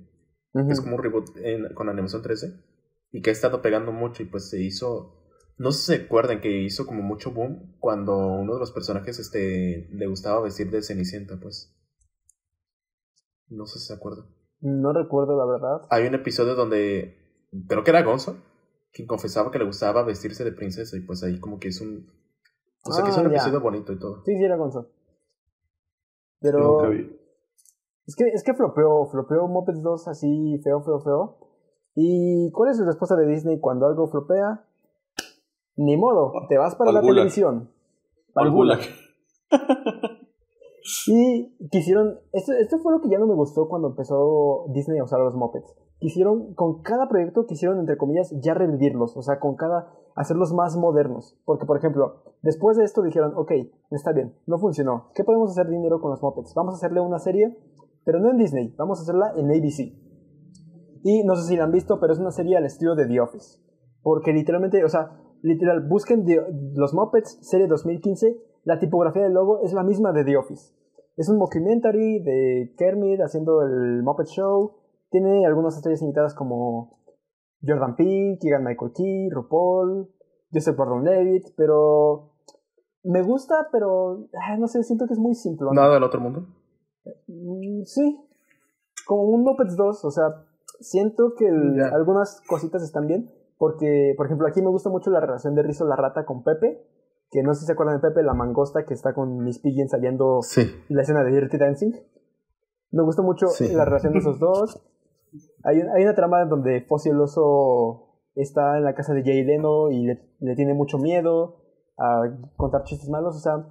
que 0.53 0.73
es 0.73 0.81
como 0.81 0.97
un 0.97 1.03
reboot 1.03 1.37
en- 1.39 1.73
con 1.75 1.89
animación 1.89 2.23
3D, 2.23 2.63
y 3.13 3.23
que 3.23 3.31
ha 3.31 3.33
estado 3.33 3.63
pegando 3.63 3.93
mucho 3.93 4.23
y 4.23 4.27
pues 4.27 4.51
se 4.51 4.63
hizo, 4.63 5.25
no 5.57 5.73
sé 5.73 5.79
si 5.79 5.99
se 5.99 6.05
acuerdan 6.05 6.41
que 6.41 6.63
hizo 6.63 6.87
como 6.87 7.03
mucho 7.03 7.33
boom 7.33 7.77
cuando 7.81 8.17
uno 8.19 8.55
de 8.55 8.61
los 8.61 8.71
personajes 8.73 9.19
este, 9.19 9.89
le 9.93 10.07
gustaba 10.07 10.41
vestir 10.43 10.71
de 10.71 10.83
Cenicienta, 10.83 11.39
pues. 11.41 11.75
No 13.49 13.67
sé 13.67 13.79
si 13.79 13.87
se 13.87 13.95
acuerdan. 13.95 14.27
No 14.61 14.93
recuerdo 14.93 15.37
la 15.39 15.47
verdad. 15.51 15.87
Hay 15.91 16.07
un 16.07 16.15
episodio 16.15 16.55
donde 16.55 17.19
creo 17.69 17.85
que 17.85 17.91
era 17.91 18.03
Gonzo 18.03 18.37
quien 18.95 19.07
confesaba 19.09 19.51
que 19.51 19.59
le 19.59 19.67
gustaba 19.67 20.05
vestirse 20.05 20.45
de 20.45 20.53
princesa 20.53 20.97
y 20.97 21.01
pues 21.01 21.23
ahí 21.25 21.39
como 21.41 21.59
que 21.59 21.69
es 21.69 21.81
un 21.83 22.07
o 22.87 22.93
sea 22.93 23.03
que 23.05 23.11
es 23.11 23.19
Ah, 23.19 23.23
un 23.23 23.27
ya. 23.31 23.37
episodio 23.37 23.61
bonito 23.61 23.93
y 23.93 23.99
todo. 23.99 24.23
Sí, 24.25 24.33
sí, 24.37 24.43
era 24.45 24.57
Gonzo. 24.57 24.89
Pero. 26.41 26.59
Nunca 26.59 26.89
vi. 26.89 27.19
Es 28.07 28.15
que, 28.17 28.25
es 28.29 28.43
que 28.45 28.53
flopeó, 28.55 29.07
flopeó 29.07 29.49
Muppets 29.49 29.83
2 29.83 30.09
así 30.09 30.59
feo, 30.63 30.83
feo, 30.83 31.01
feo. 31.01 31.39
¿Y 31.95 32.51
cuál 32.53 32.71
es 32.71 32.77
su 32.77 32.85
respuesta 32.85 33.17
de 33.17 33.27
Disney 33.27 33.59
cuando 33.61 33.87
algo 33.87 34.07
flopea? 34.09 34.67
Ni 35.77 35.97
modo, 35.97 36.33
te 36.49 36.59
vas 36.59 36.75
para 36.77 36.91
Al 36.91 36.95
la 36.97 37.01
gulag. 37.01 37.15
televisión. 37.17 37.71
Al 38.35 38.47
Al 38.47 38.53
gulag. 38.53 38.79
gulag. 38.81 38.91
Y 41.07 41.57
quisieron, 41.71 42.21
esto, 42.33 42.53
esto 42.53 42.79
fue 42.79 42.93
lo 42.93 43.01
que 43.01 43.09
ya 43.09 43.19
no 43.19 43.27
me 43.27 43.35
gustó 43.35 43.69
cuando 43.69 43.89
empezó 43.89 44.67
Disney 44.69 44.99
a 44.99 45.05
usar 45.05 45.19
los 45.21 45.35
Muppets. 45.35 45.75
Quisieron, 46.05 46.53
con 46.53 46.83
cada 46.83 47.09
proyecto 47.09 47.47
quisieron, 47.47 47.79
entre 47.81 47.97
comillas, 47.97 48.31
ya 48.43 48.53
revivirlos, 48.53 49.17
o 49.17 49.23
sea, 49.23 49.39
con 49.41 49.57
cada, 49.57 49.91
hacerlos 50.15 50.53
más 50.53 50.77
modernos. 50.77 51.35
Porque, 51.47 51.65
por 51.65 51.79
ejemplo, 51.79 52.17
después 52.43 52.77
de 52.77 52.85
esto 52.85 53.01
dijeron, 53.01 53.33
ok, 53.35 53.53
está 53.91 54.13
bien, 54.13 54.35
no 54.47 54.59
funcionó. 54.59 55.09
¿Qué 55.15 55.25
podemos 55.25 55.51
hacer 55.53 55.67
dinero 55.67 56.03
con 56.03 56.11
los 56.11 56.21
Muppets? 56.23 56.53
Vamos 56.55 56.75
a 56.75 56.77
hacerle 56.77 57.01
una 57.01 57.19
serie, 57.19 57.57
pero 58.05 58.21
no 58.21 58.31
en 58.31 58.37
Disney, 58.37 58.75
vamos 58.77 58.99
a 58.99 59.03
hacerla 59.05 59.33
en 59.35 59.47
ABC. 59.51 59.95
Y 61.05 61.25
no 61.25 61.37
sé 61.37 61.45
si 61.49 61.57
la 61.57 61.65
han 61.65 61.73
visto, 61.73 61.99
pero 61.99 62.13
es 62.13 62.19
una 62.19 62.33
serie 62.33 62.59
al 62.59 62.67
estilo 62.67 62.95
de 62.97 63.07
The 63.07 63.21
Office. 63.21 63.59
Porque 64.03 64.35
literalmente, 64.35 64.85
o 64.85 64.89
sea, 64.91 65.19
literal, 65.41 65.89
busquen 65.89 66.27
The- 66.27 66.45
los 66.75 66.93
Muppets, 66.93 67.39
serie 67.41 67.67
2015, 67.67 68.37
la 68.65 68.79
tipografía 68.79 69.23
del 69.23 69.33
logo 69.33 69.61
es 69.63 69.73
la 69.73 69.83
misma 69.83 70.13
de 70.13 70.25
The 70.25 70.37
Office. 70.37 70.75
Es 71.17 71.31
un 71.31 71.39
mockumentary 71.39 72.23
de 72.23 72.75
Kermit 72.77 73.23
haciendo 73.23 73.63
el 73.63 74.03
Muppet 74.03 74.27
Show. 74.27 74.84
Tiene 75.15 75.47
algunas 75.47 75.77
estrellas 75.77 76.03
invitadas 76.03 76.35
como 76.35 76.99
Jordan 77.65 77.95
Peele, 77.95 78.37
Keegan 78.41 78.65
Michael 78.65 78.91
Key, 78.97 79.31
RuPaul, 79.31 80.09
Joseph 80.53 80.77
Gordon-Levitt, 80.77 81.55
pero 81.57 82.33
me 83.05 83.23
gusta, 83.23 83.69
pero 83.71 84.27
ah, 84.43 84.57
no 84.59 84.67
sé, 84.67 84.83
siento 84.83 85.07
que 85.07 85.13
es 85.13 85.21
muy 85.21 85.37
simple. 85.37 85.69
Nada 85.73 85.95
del 85.95 86.03
otro 86.03 86.21
mundo. 86.21 86.49
Mm, 87.29 87.83
Sí, 87.85 88.19
como 89.07 89.23
un 89.23 89.45
Muppets 89.45 89.77
2, 89.77 90.05
o 90.05 90.11
sea, 90.11 90.25
siento 90.81 91.35
que 91.39 91.47
el- 91.47 91.81
algunas 91.81 92.41
cositas 92.49 92.83
están 92.83 93.07
bien, 93.07 93.31
porque, 93.57 94.15
por 94.17 94.27
ejemplo, 94.27 94.49
aquí 94.49 94.63
me 94.63 94.71
gusta 94.71 94.91
mucho 94.91 95.11
la 95.11 95.21
relación 95.21 95.55
de 95.55 95.63
Rizzo 95.63 95.85
la 95.87 95.95
rata 95.95 96.25
con 96.25 96.43
Pepe, 96.43 96.85
que 97.31 97.45
no 97.45 97.55
sé 97.55 97.61
si 97.61 97.67
se 97.67 97.73
acuerdan 97.75 98.01
de 98.01 98.09
Pepe, 98.09 98.25
la 98.25 98.35
mangosta 98.35 98.85
que 98.85 98.95
está 98.95 99.15
con 99.15 99.39
Miss 99.45 99.61
Piggy 99.61 99.87
saliendo 99.87 100.41
Sí. 100.43 100.63
la 100.89 101.03
escena 101.03 101.23
de 101.23 101.31
Dirty 101.31 101.57
Dancing. 101.57 101.93
Me 102.91 103.05
gusta 103.05 103.23
mucho 103.23 103.47
Sí. 103.47 103.73
la 103.73 103.85
relación 103.85 104.13
de 104.13 104.19
esos 104.19 104.41
dos. 104.41 104.81
Hay, 105.65 105.81
hay 105.81 106.03
una 106.03 106.15
trama 106.15 106.45
donde 106.45 106.83
Fossi 106.83 107.11
el 107.11 107.21
oso 107.21 108.21
está 108.35 108.79
en 108.79 108.85
la 108.85 108.95
casa 108.95 109.15
de 109.15 109.23
Jay 109.23 109.45
Leno 109.45 109.91
y 109.91 110.05
le, 110.07 110.37
le 110.41 110.55
tiene 110.55 110.75
mucho 110.75 110.99
miedo 110.99 111.57
a 111.99 112.23
contar 112.57 112.85
chistes 112.85 113.09
malos. 113.09 113.37
O 113.37 113.41
sea, 113.41 113.71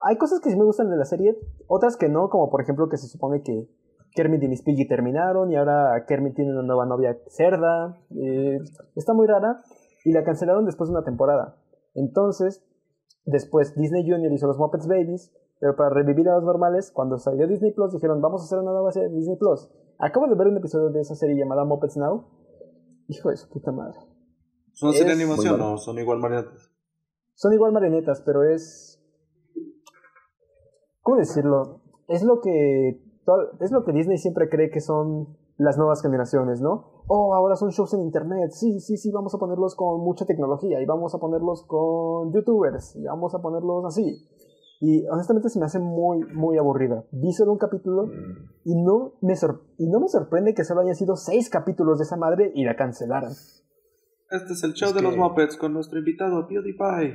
hay 0.00 0.16
cosas 0.16 0.40
que 0.40 0.50
sí 0.50 0.56
me 0.56 0.64
gustan 0.64 0.90
de 0.90 0.96
la 0.96 1.04
serie, 1.04 1.36
otras 1.66 1.96
que 1.96 2.08
no, 2.08 2.28
como 2.28 2.50
por 2.50 2.62
ejemplo 2.62 2.88
que 2.88 2.96
se 2.96 3.08
supone 3.08 3.42
que 3.42 3.68
Kermit 4.14 4.42
y 4.42 4.48
Miss 4.48 4.62
Piggy 4.62 4.86
terminaron 4.86 5.50
y 5.50 5.56
ahora 5.56 6.04
Kermit 6.06 6.34
tiene 6.34 6.52
una 6.52 6.62
nueva 6.62 6.86
novia 6.86 7.18
cerda. 7.28 7.98
Eh, 8.10 8.58
está 8.96 9.14
muy 9.14 9.26
rara 9.26 9.60
y 10.04 10.12
la 10.12 10.24
cancelaron 10.24 10.64
después 10.64 10.88
de 10.88 10.96
una 10.96 11.04
temporada. 11.04 11.56
Entonces, 11.94 12.64
después 13.24 13.74
Disney 13.76 14.08
Junior 14.08 14.32
hizo 14.32 14.46
los 14.46 14.58
Muppets 14.58 14.86
Babies, 14.86 15.32
pero 15.60 15.76
para 15.76 15.90
revivir 15.90 16.28
a 16.28 16.36
los 16.36 16.44
normales, 16.44 16.92
cuando 16.92 17.18
salió 17.18 17.46
Disney 17.46 17.72
Plus 17.72 17.92
dijeron 17.92 18.20
vamos 18.20 18.42
a 18.42 18.44
hacer 18.44 18.58
una 18.58 18.72
nueva 18.72 18.92
serie 18.92 19.08
de 19.08 19.16
Disney 19.16 19.36
Plus. 19.36 19.70
Acabo 20.00 20.28
de 20.28 20.36
ver 20.36 20.46
un 20.46 20.56
episodio 20.56 20.90
de 20.90 21.00
esa 21.00 21.16
serie 21.16 21.36
llamada 21.36 21.64
Muppets 21.64 21.96
Now. 21.96 22.24
Hijo 23.08 23.30
de 23.30 23.36
su 23.36 23.48
puta 23.48 23.72
madre. 23.72 23.98
¿Es 24.72 24.82
una 24.82 24.92
serie 24.92 25.16
de 25.16 25.22
animación 25.22 25.60
o 25.60 25.76
son 25.76 25.98
igual 25.98 26.20
marionetas? 26.20 26.70
Son 27.34 27.52
igual 27.52 27.72
marionetas, 27.72 28.22
pero 28.24 28.44
es. 28.44 29.02
¿Cómo 31.02 31.16
decirlo? 31.16 31.82
Es 32.06 32.22
lo 32.22 32.40
que. 32.40 33.02
Es 33.60 33.72
lo 33.72 33.84
que 33.84 33.92
Disney 33.92 34.18
siempre 34.18 34.48
cree 34.48 34.70
que 34.70 34.80
son 34.80 35.36
las 35.56 35.76
nuevas 35.76 36.00
generaciones, 36.00 36.60
¿no? 36.60 37.02
Oh, 37.08 37.34
ahora 37.34 37.56
son 37.56 37.70
shows 37.70 37.92
en 37.94 38.02
internet. 38.02 38.52
Sí, 38.52 38.78
sí, 38.78 38.96
sí, 38.96 39.10
vamos 39.10 39.34
a 39.34 39.38
ponerlos 39.38 39.74
con 39.74 40.00
mucha 40.00 40.26
tecnología. 40.26 40.80
Y 40.80 40.86
vamos 40.86 41.12
a 41.14 41.18
ponerlos 41.18 41.64
con 41.66 42.32
youtubers. 42.32 42.94
Y 42.94 43.04
vamos 43.04 43.34
a 43.34 43.40
ponerlos 43.40 43.84
así. 43.84 44.28
Y 44.80 45.04
honestamente 45.08 45.48
se 45.48 45.58
me 45.58 45.64
hace 45.66 45.80
muy, 45.80 46.20
muy 46.34 46.56
aburrida. 46.56 47.04
Vi 47.10 47.32
solo 47.32 47.52
un 47.52 47.58
capítulo 47.58 48.06
y 48.64 48.74
no 48.80 49.14
me, 49.22 49.34
sor- 49.34 49.62
y 49.76 49.88
no 49.90 49.98
me 50.00 50.08
sorprende 50.08 50.54
que 50.54 50.64
solo 50.64 50.82
hayan 50.82 50.94
sido 50.94 51.16
seis 51.16 51.50
capítulos 51.50 51.98
de 51.98 52.04
esa 52.04 52.16
madre 52.16 52.52
y 52.54 52.64
la 52.64 52.76
cancelaran. 52.76 53.32
Este 54.30 54.52
es 54.52 54.62
el 54.62 54.74
show 54.74 54.90
Es 54.90 54.94
de 54.94 55.02
los 55.02 55.14
que- 55.14 55.20
Muppets 55.20 55.56
con 55.56 55.72
nuestro 55.72 55.98
invitado 55.98 56.46
PewDiePie, 56.46 57.14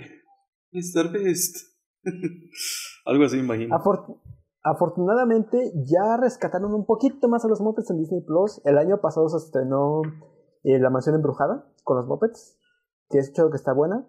Mr. 0.73 1.11
Beast. 1.13 1.55
Algo 3.05 3.23
así, 3.25 3.37
imagino. 3.39 3.75
Afor- 3.77 4.19
afortunadamente 4.63 5.71
ya 5.85 6.17
rescataron 6.19 6.73
un 6.73 6.85
poquito 6.85 7.27
más 7.29 7.45
a 7.45 7.47
los 7.47 7.61
Muppets 7.61 7.91
en 7.91 7.97
Disney 7.97 8.21
Plus. 8.25 8.61
El 8.65 8.77
año 8.77 8.99
pasado 8.99 9.29
se 9.29 9.37
estrenó 9.37 10.01
eh, 10.63 10.79
La 10.79 10.89
Mansión 10.89 11.15
Embrujada 11.15 11.65
con 11.83 11.97
los 11.97 12.07
Muppets, 12.07 12.59
que 13.09 13.19
es 13.19 13.29
hecho 13.29 13.49
que 13.49 13.57
está 13.57 13.73
buena. 13.73 14.07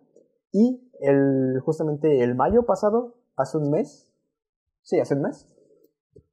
Y 0.52 0.90
el, 1.00 1.60
justamente 1.64 2.22
el 2.22 2.34
mayo 2.36 2.64
pasado, 2.64 3.16
hace 3.36 3.58
un 3.58 3.70
mes, 3.70 4.12
sí, 4.82 5.00
hace 5.00 5.14
un 5.14 5.22
mes, 5.22 5.48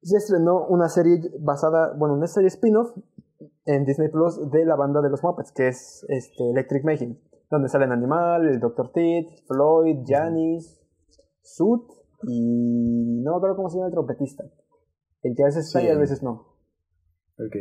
se 0.02 0.18
estrenó 0.18 0.66
una 0.68 0.90
serie 0.90 1.20
basada, 1.40 1.94
bueno, 1.98 2.16
una 2.16 2.28
serie 2.28 2.48
spin-off 2.48 2.92
en 3.66 3.86
Disney 3.86 4.10
Plus 4.10 4.50
de 4.52 4.66
la 4.66 4.76
banda 4.76 5.02
de 5.02 5.10
los 5.10 5.24
Muppets, 5.24 5.52
que 5.52 5.68
es 5.68 6.06
este, 6.10 6.50
Electric 6.52 6.84
Mayhem, 6.84 7.18
donde 7.50 7.70
salen 7.70 7.92
Animal, 7.92 8.48
el 8.48 8.60
Dr. 8.60 8.92
Tit, 8.92 9.28
Floyd, 9.48 10.00
Janice, 10.06 10.80
Sud 11.42 11.82
y 12.24 13.22
no 13.24 13.32
me 13.32 13.38
acuerdo 13.38 13.56
cómo 13.56 13.70
se 13.70 13.78
llama 13.78 13.88
el 13.88 13.94
trompetista. 13.94 14.44
El 15.24 15.36
que 15.36 15.44
a 15.44 15.48
veces 15.48 15.68
está 15.68 15.80
Sí. 15.80 15.88
y 15.88 15.90
a 15.90 15.98
veces 15.98 16.24
no. 16.24 16.48
Ok. 17.40 17.56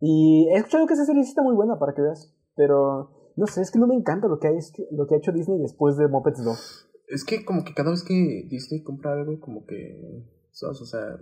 Y 0.00 0.48
he 0.50 0.56
escuchado 0.58 0.86
que 0.86 0.94
esa 0.94 1.04
serie 1.04 1.22
está 1.22 1.42
muy 1.42 1.54
buena 1.54 1.78
para 1.78 1.94
que 1.94 2.02
veas, 2.02 2.34
pero 2.54 3.32
no 3.36 3.46
sé, 3.46 3.62
es 3.62 3.70
que 3.70 3.78
no 3.78 3.86
me 3.86 3.94
encanta 3.94 4.28
lo 4.28 4.38
que 4.38 4.48
ha 4.48 4.50
hecho, 4.50 4.82
lo 4.90 5.06
que 5.06 5.14
ha 5.14 5.18
hecho 5.18 5.32
Disney 5.32 5.58
después 5.58 5.96
de 5.96 6.08
Muppets 6.08 6.44
2. 6.44 6.87
Es 7.08 7.24
que 7.24 7.44
como 7.44 7.64
que 7.64 7.74
cada 7.74 7.90
vez 7.90 8.02
que 8.04 8.46
Disney 8.48 8.82
compra 8.82 9.12
algo, 9.12 9.40
como 9.40 9.64
que... 9.66 10.24
¿sabes? 10.52 10.80
O 10.80 10.86
sea, 10.86 11.16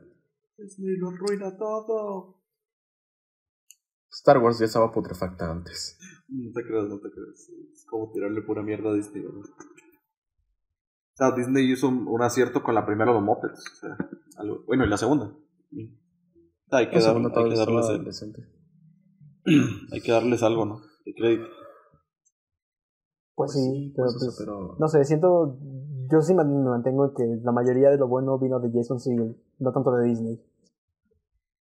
Disney 0.58 0.96
lo 0.96 1.10
arruina 1.10 1.56
todo. 1.56 2.42
Star 4.10 4.38
Wars 4.38 4.58
ya 4.58 4.64
estaba 4.66 4.92
putrefacta 4.92 5.50
antes. 5.50 5.98
No 6.28 6.50
te 6.52 6.62
creas, 6.66 6.86
no 6.88 6.98
te 6.98 7.10
creas. 7.10 7.48
Es 7.72 7.84
como 7.88 8.10
tirarle 8.12 8.42
pura 8.42 8.62
mierda 8.62 8.90
a 8.90 8.94
Disney. 8.94 9.22
¿no? 9.24 9.40
O 9.40 9.44
sea, 11.14 11.32
Disney 11.32 11.70
hizo 11.70 11.88
un, 11.88 12.06
un 12.08 12.22
acierto 12.22 12.62
con 12.62 12.74
la 12.74 12.84
primera 12.86 13.10
de 13.12 13.16
los 13.18 13.24
Muppets. 13.24 13.64
O 13.72 13.76
sea, 13.76 13.96
algo- 14.38 14.64
bueno, 14.66 14.84
y 14.84 14.88
la 14.88 14.96
segunda. 14.96 15.26
O 15.26 16.68
sea, 16.68 16.78
hay, 16.78 16.86
que 16.88 16.96
La 16.96 17.02
dar- 17.02 17.10
segunda 17.14 17.28
hay, 17.40 17.48
que 17.50 17.56
darles, 17.56 17.88
el- 17.90 18.04
decente. 18.04 18.42
hay 19.92 20.00
que 20.00 20.12
darles 20.12 20.42
algo, 20.42 20.64
¿no? 20.64 20.80
De 21.04 21.14
crédito. 21.14 21.46
Pues 23.34 23.52
sí, 23.52 23.92
pero, 23.94 24.06
pues, 24.06 24.16
o 24.16 24.18
sea, 24.18 24.26
pues, 24.28 24.36
pero... 24.38 24.76
no 24.78 24.88
sé, 24.88 25.04
siento, 25.04 25.58
yo 26.10 26.20
sí 26.22 26.34
me 26.34 26.44
mantengo 26.44 27.12
que 27.14 27.24
la 27.42 27.52
mayoría 27.52 27.90
de 27.90 27.98
lo 27.98 28.08
bueno 28.08 28.38
vino 28.38 28.60
de 28.60 28.70
Jason 28.72 29.00
Segel, 29.00 29.36
no 29.58 29.72
tanto 29.72 29.90
de 29.92 30.08
Disney. 30.08 30.40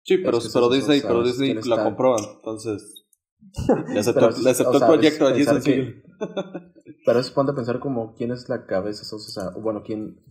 Sí, 0.03 0.17
pero, 0.19 0.37
Es 0.37 0.45
que 0.45 0.49
pero 0.53 0.69
Disney, 0.69 1.01
pero. 1.01 1.23
Disney 1.23 1.53
¿Quién 1.53 1.69
la 1.69 1.75
está? 1.75 1.83
compró, 1.85 2.15
entonces 2.17 3.05
le 3.93 3.99
aceptó, 3.99 4.19
Pero, 4.29 4.37
le 4.41 4.49
aceptó 4.49 4.71
o 4.71 4.79
sea, 4.79 4.87
el 4.87 4.93
proyecto 4.93 5.27
a 5.27 5.31
Jason 5.31 5.55
que- 5.57 5.61
Segel. 5.61 6.03
Pero 7.05 7.19
es 7.19 7.29
ponte 7.29 7.51
a 7.51 7.55
pensar 7.55 7.79
como 7.79 8.15
quién 8.15 8.31
es 8.31 8.49
la 8.49 8.65
cabeza, 8.65 9.03
o 9.15 9.19
sea, 9.19 9.51
bueno, 9.61 9.83
quién... 9.83 10.23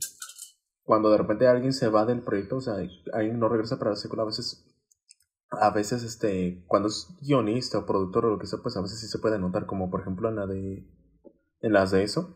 Cuando 0.82 1.08
de 1.10 1.18
repente 1.18 1.46
alguien 1.46 1.72
se 1.72 1.88
va 1.88 2.04
del 2.04 2.22
proyecto, 2.22 2.56
o 2.56 2.60
sea, 2.60 2.74
alguien 3.12 3.38
no 3.38 3.48
regresa 3.48 3.78
para 3.78 3.90
la 3.92 3.96
secuela, 3.96 4.22
a 4.24 4.26
veces... 4.26 4.66
A 5.50 5.70
veces, 5.70 6.02
este, 6.02 6.64
cuando 6.66 6.88
es 6.88 7.06
guionista 7.20 7.78
o 7.78 7.86
productor 7.86 8.26
o 8.26 8.30
lo 8.30 8.38
que 8.40 8.46
sea, 8.46 8.58
pues 8.60 8.76
a 8.76 8.82
veces 8.82 8.98
sí 9.00 9.06
se 9.06 9.20
puede 9.20 9.38
notar, 9.38 9.66
como 9.66 9.88
por 9.88 10.00
ejemplo 10.00 10.28
en 10.28 10.34
la 10.36 10.46
de... 10.46 10.84
En 11.60 11.72
las 11.72 11.92
de 11.92 12.02
eso. 12.02 12.34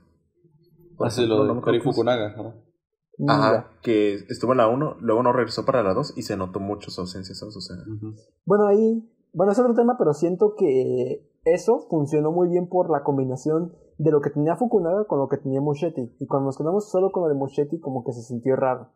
Por 0.99 1.07
Así 1.07 1.23
ejemplo, 1.23 1.37
Ah, 1.37 1.47
lo 1.47 1.73
de 1.73 1.79
se- 1.79 1.85
Fukunaga. 1.85 2.35
¿no? 2.37 3.33
Ajá, 3.33 3.71
que 3.83 4.15
estuvo 4.29 4.53
en 4.53 4.59
la 4.59 4.69
1, 4.69 4.97
luego 5.01 5.23
no 5.23 5.33
regresó 5.33 5.65
para 5.65 5.83
la 5.83 5.95
2 5.95 6.13
y 6.17 6.23
se 6.23 6.37
notó 6.37 6.61
mucho 6.61 6.91
su 6.91 7.01
ausencia, 7.01 7.35
¿sabes? 7.35 7.57
O 7.57 7.61
sea, 7.61 7.77
Ujú. 7.77 8.15
Bueno, 8.45 8.67
ahí, 8.67 9.09
bueno, 9.33 9.53
es 9.53 9.59
otro 9.59 9.75
tema, 9.75 9.97
pero 9.99 10.13
siento 10.13 10.55
que 10.57 11.29
eso 11.45 11.87
funcionó 11.89 12.31
muy 12.33 12.49
bien 12.49 12.69
por 12.69 12.91
la 12.91 13.03
combinación 13.03 13.73
de 13.97 14.11
lo 14.13 14.21
que 14.21 14.31
tenía 14.31 14.57
Fukunaga 14.57 15.05
con 15.07 15.19
lo 15.19 15.29
que 15.29 15.39
tenía 15.39 15.61
Muschetti. 15.61 16.15
Y 16.21 16.27
cuando 16.27 16.47
nos 16.47 16.59
quedamos 16.59 16.91
solo 16.91 17.11
con 17.11 17.23
lo 17.25 17.29
de 17.29 17.35
Muschetti, 17.35 17.81
como 17.81 18.05
que 18.05 18.13
se 18.13 18.23
sintió 18.23 18.55
raro. 18.55 18.93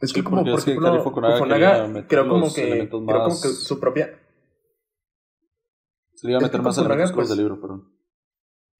es 0.00 0.10
Sí, 0.10 0.14
que 0.14 0.24
como 0.24 0.36
porque 0.36 0.50
por 0.52 0.58
es 0.60 0.64
que 0.64 0.70
ejemplo, 0.72 0.90
Cari 0.92 1.02
Fukunaga 1.02 2.06
creo 2.08 2.28
como 2.28 2.46
que 2.54 2.88
creo 2.88 2.98
como 3.24 3.40
que 3.42 3.48
su 3.48 3.80
propia 3.80 4.10
Se 6.14 6.26
le 6.26 6.32
iba 6.32 6.38
a 6.38 6.40
Es 6.40 6.48
meter 6.48 6.60
que 6.60 6.64
más 6.64 6.78
elementos 6.78 7.10
cosas 7.12 7.14
pues, 7.16 7.28
del 7.28 7.38
libro, 7.38 7.60
pero. 7.60 7.82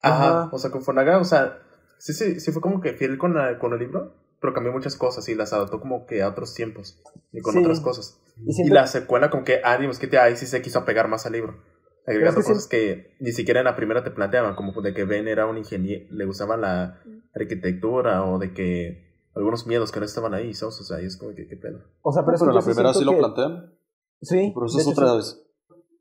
Ajá, 0.01 0.43
Ajá. 0.45 0.51
o 0.53 0.59
sea, 0.59 0.71
con 0.71 0.81
Fukunaga, 0.81 1.19
o 1.19 1.25
sea, 1.25 1.59
sí, 1.99 2.13
sí, 2.13 2.41
sí 2.41 2.53
fue 2.53 2.63
como 2.63 2.81
que 2.81 2.95
fiel 2.95 3.19
con, 3.19 3.35
la- 3.35 3.59
con 3.59 3.73
el 3.73 3.79
libro, 3.79 4.15
pero 4.41 4.55
cambió 4.55 4.73
muchas 4.73 4.97
cosas 4.97 5.29
y 5.29 5.35
las 5.35 5.53
adaptó 5.53 5.81
como 5.81 6.07
que 6.07 6.23
a 6.23 6.29
otros 6.29 6.55
tiempos 6.55 7.01
y 7.33 7.41
con 7.41 7.55
Sí. 7.55 7.61
otras 7.61 7.81
cosas. 7.81 8.21
Y 8.47 8.69
la 8.71 8.87
secuela 8.87 9.31
como 9.31 9.45
que, 9.45 9.61
ah, 9.65 9.77
digamos 9.77 9.99
que 9.99 10.07
te- 10.07 10.19
ahí 10.19 10.37
sí 10.37 10.47
se 10.47 10.63
quiso 10.63 10.79
apegar 10.79 11.09
más 11.09 11.27
al 11.27 11.33
libro. 11.33 11.61
Agregando 12.07 12.41
es 12.41 12.47
que 12.47 12.53
cosas 12.53 12.67
que 12.69 13.17
ni 13.21 13.33
siquiera 13.33 13.61
en 13.61 13.65
la 13.67 13.77
primera 13.77 14.03
te 14.05 14.11
planteaban, 14.11 14.55
como 14.55 14.81
de 14.81 14.95
que 14.95 15.05
Ben 15.05 15.29
era 15.29 15.47
un 15.47 15.59
ingeniero, 15.59 16.07
le 16.11 16.25
gustaba 16.25 16.57
la 16.57 17.03
arquitectura 17.35 18.25
o 18.25 18.39
de 18.39 18.53
que 18.55 19.09
algunos 19.35 19.67
miedos 19.67 19.93
que 19.93 20.01
no 20.01 20.07
estaban 20.07 20.35
ahí, 20.35 20.55
¿sabes? 20.55 20.81
O 20.81 20.85
sea, 20.85 21.01
es 21.01 21.17
como 21.17 21.35
que, 21.35 21.47
¿qué 21.47 21.57
pedo? 21.57 21.81
O 22.03 22.13
sea, 22.13 22.25
pero, 22.25 22.37
es 22.37 22.41
que 22.41 22.47
Pero 22.47 22.53
en 22.59 22.65
la 22.65 22.65
primera 22.65 22.95
sí 22.95 23.05
lo 23.05 23.19
plantean. 23.19 23.75
Sí, 24.23 24.53
Pero 24.55 24.67
eso 24.67 24.77
de 24.77 24.83
es 24.83 24.89
hecho, 24.89 25.01
otra 25.01 25.11
sí. 25.11 25.17
vez. 25.17 25.45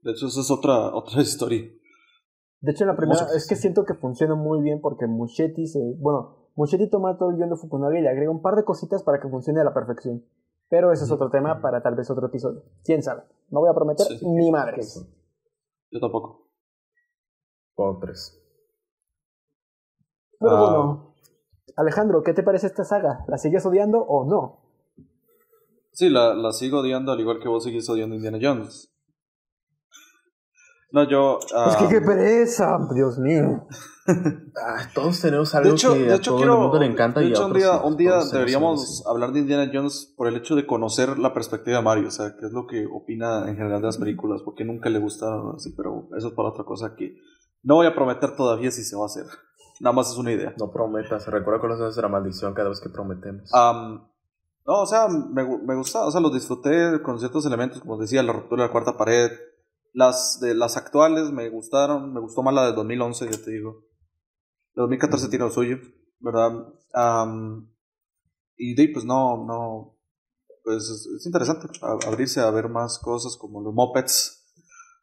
De 0.02 0.11
hecho, 0.11 0.28
eso 0.28 0.41
es 0.41 0.52
otra, 0.52 0.95
otra 0.95 1.22
historia. 1.22 1.69
De 2.59 2.71
hecho, 2.71 2.84
en 2.84 2.89
la 2.89 2.95
primera, 2.97 3.21
es 3.35 3.47
que 3.47 3.55
siento 3.55 3.85
que 3.85 3.93
funciona 3.93 4.35
muy 4.35 4.61
bien 4.61 4.81
porque 4.81 5.05
Muschetti 5.07 5.67
se. 5.67 5.79
Bueno, 5.99 6.49
Muschetti 6.55 6.89
toma 6.89 7.17
todo 7.17 7.29
el 7.29 7.35
guion 7.38 7.49
de 7.49 7.55
Fukunaga 7.55 7.97
y 7.97 8.01
le 8.01 8.09
agrega 8.09 8.31
un 8.31 8.41
par 8.41 8.55
de 8.55 8.63
cositas 8.63 9.03
para 9.03 9.19
que 9.19 9.29
funcione 9.29 9.61
a 9.61 9.63
la 9.63 9.73
perfección. 9.73 10.25
Pero 10.69 10.91
ese 10.91 11.05
es 11.05 11.11
otro 11.11 11.29
tema 11.29 11.61
para 11.61 11.81
tal 11.81 11.95
vez 11.95 12.09
otro 12.09 12.27
episodio. 12.27 12.63
Quién 12.84 13.01
sabe. 13.03 13.21
No 13.49 13.59
voy 13.61 13.69
a 13.69 13.73
prometer 13.73 14.05
Sí. 14.07 14.27
ni 14.27 14.51
madres. 14.51 15.05
Yo 15.91 15.99
tampoco. 15.99 16.49
Por 17.75 17.99
tres. 17.99 18.41
Pero 20.39 20.51
Ah. 20.55 20.59
bueno, 20.59 21.13
Alejandro, 21.77 22.23
¿qué 22.23 22.34
te 22.34 22.43
parece 22.43 22.67
esta 22.67 22.84
saga? 22.84 23.23
¿La 23.27 23.38
sigues 23.38 23.65
odiando 23.65 23.99
o 24.01 24.25
no? 24.25 24.63
Sí, 25.91 26.09
la, 26.09 26.34
la 26.34 26.51
sigo 26.51 26.79
odiando 26.79 27.11
al 27.11 27.19
igual 27.19 27.39
que 27.39 27.47
vos 27.49 27.63
seguís 27.63 27.89
odiando 27.89 28.15
Indiana 28.15 28.39
Jones. 28.41 28.91
No, 30.91 31.03
yo. 31.03 31.39
ah, 31.53 31.68
es 31.69 31.76
que 31.76 31.88
qué 31.88 32.01
pereza, 32.01 32.77
Dios 32.93 33.18
mío. 33.18 33.68
Ah, 34.09 34.89
todos 34.95 35.19
tenemos 35.19 35.53
algo 35.53 35.68
de 35.68 35.76
hecho, 35.76 35.91
que 35.93 35.99
de 35.99 36.14
a 36.14 36.15
hecho 36.15 36.31
todo 36.31 36.38
quiero. 36.38 36.53
el 36.53 36.59
mundo 36.61 36.80
le 36.80 36.85
encanta 36.85 37.19
de 37.19 37.26
y 37.26 37.30
a 37.30 37.31
hecho, 37.34 37.45
un 37.45 37.51
otros 37.51 37.61
día, 37.61 37.73
no. 37.73 37.88
un 37.88 37.97
día 37.97 38.11
tenemos 38.11 38.23
algo 38.26 38.38
deberíamos 38.39 39.05
hablar 39.05 39.31
de 39.34 39.39
Indiana 39.39 39.69
Jones 39.73 40.14
por 40.15 40.30
el 40.30 40.38
hecho 40.38 40.55
de 40.55 40.65
conocer 40.65 41.19
la 41.19 41.34
perspectiva 41.34 41.77
de 41.77 41.84
Mario, 41.84 42.07
o 42.07 42.11
sea, 42.11 42.34
qué 42.39 42.45
es 42.45 42.53
lo 42.53 42.68
que 42.68 42.85
opina 42.85 43.49
en 43.49 43.57
general 43.57 43.81
de 43.81 43.88
las 43.88 43.97
películas, 43.97 44.41
porque 44.45 44.64
nunca 44.64 44.89
le 44.89 44.99
gustaron 44.99 45.55
así, 45.57 45.73
pero 45.76 46.07
eso 46.18 46.30
es 46.30 46.34
para 46.34 46.47
otra 46.47 46.64
cosa 46.64 46.95
que 46.95 47.18
no 47.64 47.76
voy 47.76 47.85
a 47.85 47.93
prometer 47.93 48.34
todavía 48.38 48.72
si 48.72 48.85
se 48.85 48.95
va 48.95 49.03
a 49.03 49.07
hacer. 49.07 49.26
Nada 49.81 49.93
más 49.93 50.09
es 50.09 50.18
una 50.18 50.31
idea. 50.31 50.55
No 50.57 50.72
prometas, 50.72 51.27
recuerda 51.27 51.59
con 51.59 51.77
los 51.77 51.93
de 51.93 52.01
la 52.01 52.07
maldición 52.07 52.53
cada 52.53 52.69
vez 52.69 52.80
que 52.80 52.88
prometemos. 52.89 53.53
Am, 53.53 54.07
no, 54.65 54.81
o 54.81 54.85
sea, 54.85 55.07
me, 55.09 55.43
me 55.43 55.76
gusta, 55.76 56.05
o 56.05 56.11
sea, 56.11 56.22
los 56.22 56.34
disfruté 56.34 57.01
con 57.01 57.19
ciertos 57.19 57.45
elementos, 57.45 57.81
como 57.81 57.97
decía, 57.97 58.23
la 58.23 58.31
ruptura 58.34 58.64
de 58.64 58.68
la 58.69 58.72
cuarta 58.72 58.97
pared, 58.97 59.31
Las, 59.93 60.39
de, 60.39 60.53
las 60.53 60.77
actuales 60.77 61.31
me 61.31 61.49
gustaron, 61.49 62.14
me 62.14 62.19
gustó 62.19 62.43
más 62.43 62.53
la 62.53 62.65
de 62.68 62.73
2011, 62.73 63.26
ya 63.31 63.41
te 63.43 63.51
digo. 63.51 63.84
La 64.76 64.84
2014 64.84 65.30
tiene 65.30 65.45
lo 65.45 65.51
suyo, 65.51 65.77
¿verdad? 66.19 66.51
Am, 66.93 67.69
y 68.55 68.76
de 68.76 68.89
pues 68.93 69.05
no, 69.05 69.43
no, 69.45 69.97
pues 70.64 70.84
es, 70.89 71.05
es 71.18 71.26
interesante 71.26 71.68
abrirse 72.05 72.41
a 72.41 72.49
ver 72.51 72.69
más 72.69 72.99
cosas 72.99 73.38
como 73.38 73.61
los 73.61 73.73
mopeds, 73.73 74.45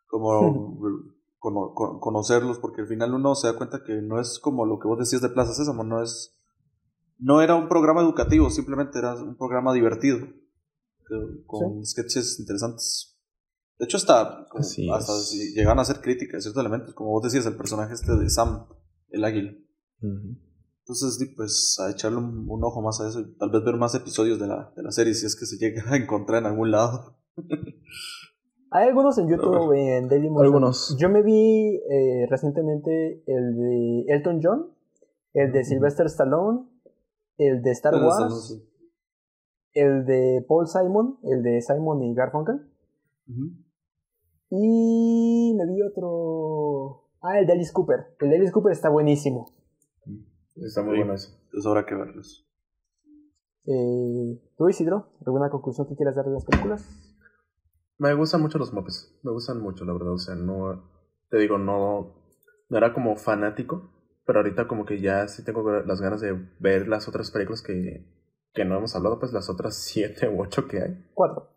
como 0.06 0.78
cono- 1.38 1.74
con- 1.74 1.98
conocerlos, 2.00 2.58
porque 2.58 2.82
al 2.82 2.88
final 2.88 3.14
uno 3.14 3.34
se 3.34 3.48
da 3.48 3.56
cuenta 3.56 3.82
que 3.84 3.94
no 4.02 4.20
es 4.20 4.38
como 4.38 4.64
lo 4.66 4.78
que 4.78 4.86
vos 4.88 4.98
decías 4.98 5.22
de 5.22 5.28
Plaza 5.30 5.54
Sésamo, 5.54 5.82
no 5.84 6.02
es, 6.02 6.36
no 7.18 7.42
era 7.42 7.54
un 7.56 7.68
programa 7.68 8.00
educativo, 8.02 8.50
simplemente 8.50 8.98
era 8.98 9.14
un 9.14 9.36
programa 9.36 9.72
divertido, 9.72 10.18
que- 10.18 11.44
con 11.46 11.84
sketches 11.84 12.38
interesantes. 12.38 13.13
De 13.78 13.84
hecho, 13.86 13.96
hasta, 13.96 14.46
Así 14.54 14.88
hasta 14.90 15.12
es. 15.12 15.30
si 15.30 15.52
llegan 15.54 15.78
a 15.78 15.82
hacer 15.82 16.00
críticas 16.00 16.36
de 16.38 16.42
ciertos 16.42 16.60
elementos, 16.60 16.94
como 16.94 17.10
vos 17.10 17.22
decías, 17.22 17.46
el 17.46 17.56
personaje 17.56 17.94
este 17.94 18.16
de 18.16 18.30
Sam, 18.30 18.66
el 19.10 19.24
águila. 19.24 19.52
Ujú. 20.00 20.38
Entonces, 20.80 21.18
di, 21.18 21.34
pues, 21.34 21.76
a 21.80 21.90
echarle 21.90 22.18
un, 22.18 22.46
un 22.48 22.62
ojo 22.62 22.82
más 22.82 23.00
a 23.00 23.08
eso 23.08 23.20
y 23.20 23.36
tal 23.36 23.50
vez 23.50 23.64
ver 23.64 23.76
más 23.76 23.94
episodios 23.94 24.38
de 24.38 24.46
la, 24.46 24.72
de 24.76 24.82
la 24.82 24.92
serie 24.92 25.14
si 25.14 25.26
es 25.26 25.34
que 25.34 25.46
se 25.46 25.56
llega 25.56 25.82
a 25.90 25.96
encontrar 25.96 26.42
en 26.42 26.46
algún 26.46 26.70
lado. 26.70 27.16
Hay 28.70 28.88
algunos 28.88 29.16
en 29.18 29.28
YouTube, 29.28 29.72
en 29.72 30.08
Dailymotion. 30.08 30.44
Algunos. 30.44 30.96
Yo 30.98 31.08
me 31.08 31.22
vi 31.22 31.80
eh, 31.90 32.26
recientemente 32.28 33.22
el 33.26 33.56
de 33.56 34.04
Elton 34.08 34.40
John, 34.42 34.74
el 35.32 35.52
de 35.52 35.64
Sylvester 35.64 36.06
Stallone, 36.06 36.68
el 37.38 37.62
de 37.62 37.70
Star 37.70 37.94
Wars, 37.94 38.60
el 39.72 40.04
de 40.04 40.44
Paul 40.46 40.66
Simon, 40.66 41.18
el 41.22 41.42
de 41.42 41.60
Simon 41.62 42.02
y 42.02 42.14
Garfunkel. 42.14 42.68
Y 44.50 45.54
me 45.56 45.66
vi 45.66 45.82
otro. 45.82 47.08
Ah, 47.22 47.38
el 47.38 47.46
de 47.46 47.52
Alice 47.54 47.72
Cooper. 47.72 48.16
El 48.20 48.30
de 48.30 48.36
Alice 48.36 48.52
Cooper 48.52 48.72
está 48.72 48.88
buenísimo. 48.90 49.46
Está 50.56 50.82
muy 50.82 50.92
Sí. 50.94 50.98
bueno 50.98 51.14
eso. 51.14 51.30
Entonces 51.44 51.66
habrá 51.66 51.86
que 51.86 51.94
verlos. 51.94 52.46
Eh, 53.66 54.40
¿Tú, 54.56 54.68
Isidro? 54.68 55.08
¿Alguna 55.26 55.48
conclusión 55.50 55.88
que 55.88 55.96
quieras 55.96 56.16
dar 56.16 56.26
de 56.26 56.32
las 56.32 56.44
películas? 56.44 56.86
Me 57.98 58.12
gustan 58.14 58.42
mucho 58.42 58.58
los 58.58 58.72
mopes. 58.72 59.18
Me 59.22 59.32
gustan 59.32 59.60
mucho, 59.60 59.84
la 59.84 59.92
verdad. 59.94 60.12
O 60.12 60.18
sea, 60.18 60.34
no. 60.34 60.90
Te 61.30 61.38
digo, 61.38 61.58
no. 61.58 62.22
No 62.68 62.76
era 62.78 62.92
como 62.92 63.16
fanático. 63.16 63.90
Pero 64.26 64.38
ahorita, 64.40 64.68
como 64.68 64.84
que 64.84 65.00
ya 65.00 65.26
sí 65.28 65.44
tengo 65.44 65.68
las 65.82 66.00
ganas 66.00 66.20
de 66.20 66.32
ver 66.60 66.88
las 66.88 67.08
otras 67.08 67.30
películas 67.30 67.62
que, 67.62 68.06
que 68.52 68.64
no 68.64 68.76
hemos 68.76 68.94
hablado. 68.94 69.18
Pues 69.18 69.32
las 69.32 69.48
otras 69.48 69.76
siete 69.82 70.28
u 70.28 70.40
ocho 70.42 70.68
que 70.68 70.80
hay. 70.82 71.10
Cuatro. 71.14 71.48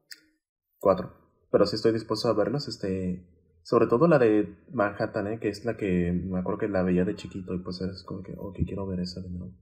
Cuatro. 0.79 1.11
Pero 1.51 1.65
sí 1.65 1.75
estoy 1.75 1.93
dispuesto 1.93 2.27
a 2.27 2.33
verlas. 2.33 2.67
Este. 2.67 3.25
Sobre 3.63 3.87
todo 3.87 4.07
la 4.07 4.17
de 4.17 4.55
Manhattan, 4.71 5.27
¿eh? 5.27 5.39
que 5.41 5.49
es 5.49 5.65
la 5.65 5.75
que 5.75 6.13
me 6.13 6.39
acuerdo 6.39 6.59
que 6.59 6.67
la 6.69 6.83
veía 6.83 7.03
de 7.03 7.15
chiquito. 7.15 7.53
Y 7.53 7.59
pues 7.59 7.81
es 7.81 8.03
como 8.03 8.23
que, 8.23 8.33
ok, 8.37 8.55
quiero 8.65 8.87
ver 8.87 9.01
esa 9.01 9.19
de 9.21 9.29
nuevo. 9.29 9.53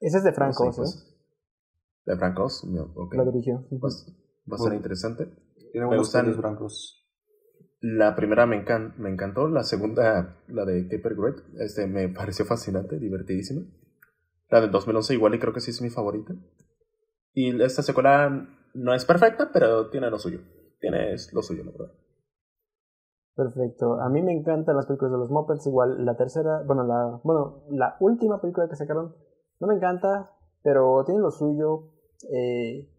Ese 0.00 0.18
es 0.18 0.24
de 0.24 0.32
Franco, 0.32 0.72
Sí, 0.72 0.76
pues, 0.78 0.94
¿eh? 0.96 1.12
De 2.06 2.16
Francos, 2.16 2.64
ok. 2.94 3.14
Lo 3.14 3.24
dirigió. 3.30 3.66
Pues, 3.78 4.06
va 4.50 4.54
a 4.54 4.58
ser 4.58 4.64
Bueno. 4.68 4.74
interesante. 4.76 5.26
Tiene 5.70 5.86
Me 5.86 5.98
gustan- 5.98 6.34
blancos. 6.36 6.98
La 7.80 8.14
primera 8.16 8.46
me, 8.46 8.64
encan- 8.64 8.94
me 8.96 9.10
encantó, 9.10 9.48
la 9.48 9.64
segunda, 9.64 10.42
la 10.48 10.64
de 10.64 10.88
Caper 10.88 11.14
Great, 11.16 11.36
este, 11.58 11.86
me 11.86 12.08
pareció 12.14 12.44
fascinante, 12.44 12.98
divertidísima. 12.98 13.62
La 14.48 14.60
del 14.60 14.70
2011 14.70 15.14
igual 15.14 15.34
y 15.34 15.38
creo 15.38 15.52
que 15.52 15.60
sí 15.60 15.72
es 15.72 15.82
mi 15.82 15.90
favorita. 15.90 16.34
Y 17.34 17.60
esta 17.62 17.82
secuela 17.82 18.48
no 18.74 18.94
es 18.94 19.04
perfecta, 19.04 19.50
pero 19.52 19.90
tiene 19.90 20.10
lo 20.10 20.18
suyo. 20.18 20.40
Tiene 20.82 21.12
lo 21.32 21.42
suyo, 21.42 21.62
la 21.62 21.70
verdad. 21.70 21.94
Perfecto. 23.36 24.00
A 24.00 24.08
mí 24.10 24.20
me 24.20 24.32
encantan 24.32 24.74
las 24.76 24.86
películas 24.86 25.12
de 25.12 25.18
los 25.18 25.30
Muppets. 25.30 25.66
Igual 25.66 26.04
la 26.04 26.16
tercera, 26.16 26.64
bueno, 26.66 26.82
la, 26.84 27.20
bueno, 27.22 27.62
la 27.70 27.96
última 28.00 28.40
película 28.40 28.68
que 28.68 28.74
sacaron 28.74 29.14
no 29.60 29.68
me 29.68 29.76
encanta, 29.76 30.32
pero 30.64 31.04
tiene 31.04 31.20
lo 31.20 31.30
suyo. 31.30 31.92
Eh, 32.32 32.90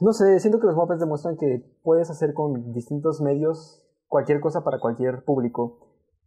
no 0.00 0.12
sé, 0.12 0.38
siento 0.38 0.60
que 0.60 0.68
los 0.68 0.76
Muppets 0.76 1.00
demuestran 1.00 1.36
que 1.36 1.68
puedes 1.82 2.10
hacer 2.10 2.32
con 2.32 2.72
distintos 2.72 3.20
medios 3.20 3.84
cualquier 4.06 4.40
cosa 4.40 4.62
para 4.62 4.78
cualquier 4.78 5.24
público. 5.24 5.80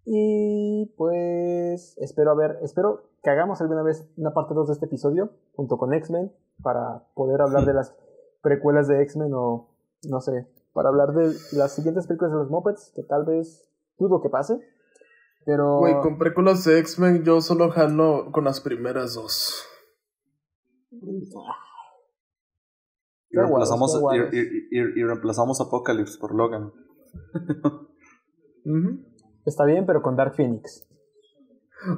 Y 0.04 0.94
pues 0.98 1.98
espero 1.98 2.32
a 2.32 2.36
ver, 2.36 2.60
espero 2.62 3.10
que 3.24 3.30
hagamos 3.30 3.62
alguna 3.62 3.84
vez 3.84 4.06
una 4.18 4.34
parte 4.34 4.54
2 4.54 4.68
de 4.68 4.74
este 4.74 4.86
episodio 4.86 5.32
junto 5.56 5.78
con 5.78 5.94
X-Men 5.94 6.32
para 6.62 7.08
poder 7.16 7.42
hablar 7.42 7.66
de 7.66 7.74
las 7.74 7.96
precuelas 8.42 8.90
de 8.90 9.02
X-Men 9.02 9.32
o 9.34 9.75
no 10.10 10.22
sé, 10.22 10.48
para 10.74 10.90
hablar 10.90 11.14
de 11.14 11.34
las 11.54 11.76
siguientes 11.76 12.08
películas 12.08 12.32
de 12.34 12.38
los 12.40 12.50
Muppets, 12.50 12.92
que 12.96 13.04
tal 13.04 13.26
vez 13.26 13.68
dudo 13.98 14.22
que 14.22 14.30
pase. 14.30 14.60
Pero 15.46 15.80
Güey, 15.80 16.00
con 16.02 16.18
películas 16.18 16.64
de 16.66 16.80
X-Men 16.80 17.24
yo 17.24 17.42
solo 17.42 17.70
jalo 17.70 18.32
con 18.32 18.44
las 18.44 18.62
primeras 18.62 19.14
dos. 19.16 19.64
Y 20.92 21.30
Qué 23.32 23.40
reemplazamos, 23.42 24.00
y- 24.32 24.38
y- 24.38 25.00
y 25.00 25.04
reemplazamos 25.04 25.60
Apocalypse 25.62 26.18
por 26.20 26.34
Logan. 26.34 26.72
está 29.46 29.66
bien, 29.66 29.86
pero 29.86 30.02
con 30.02 30.16
Dark 30.16 30.36
Phoenix. 30.36 30.88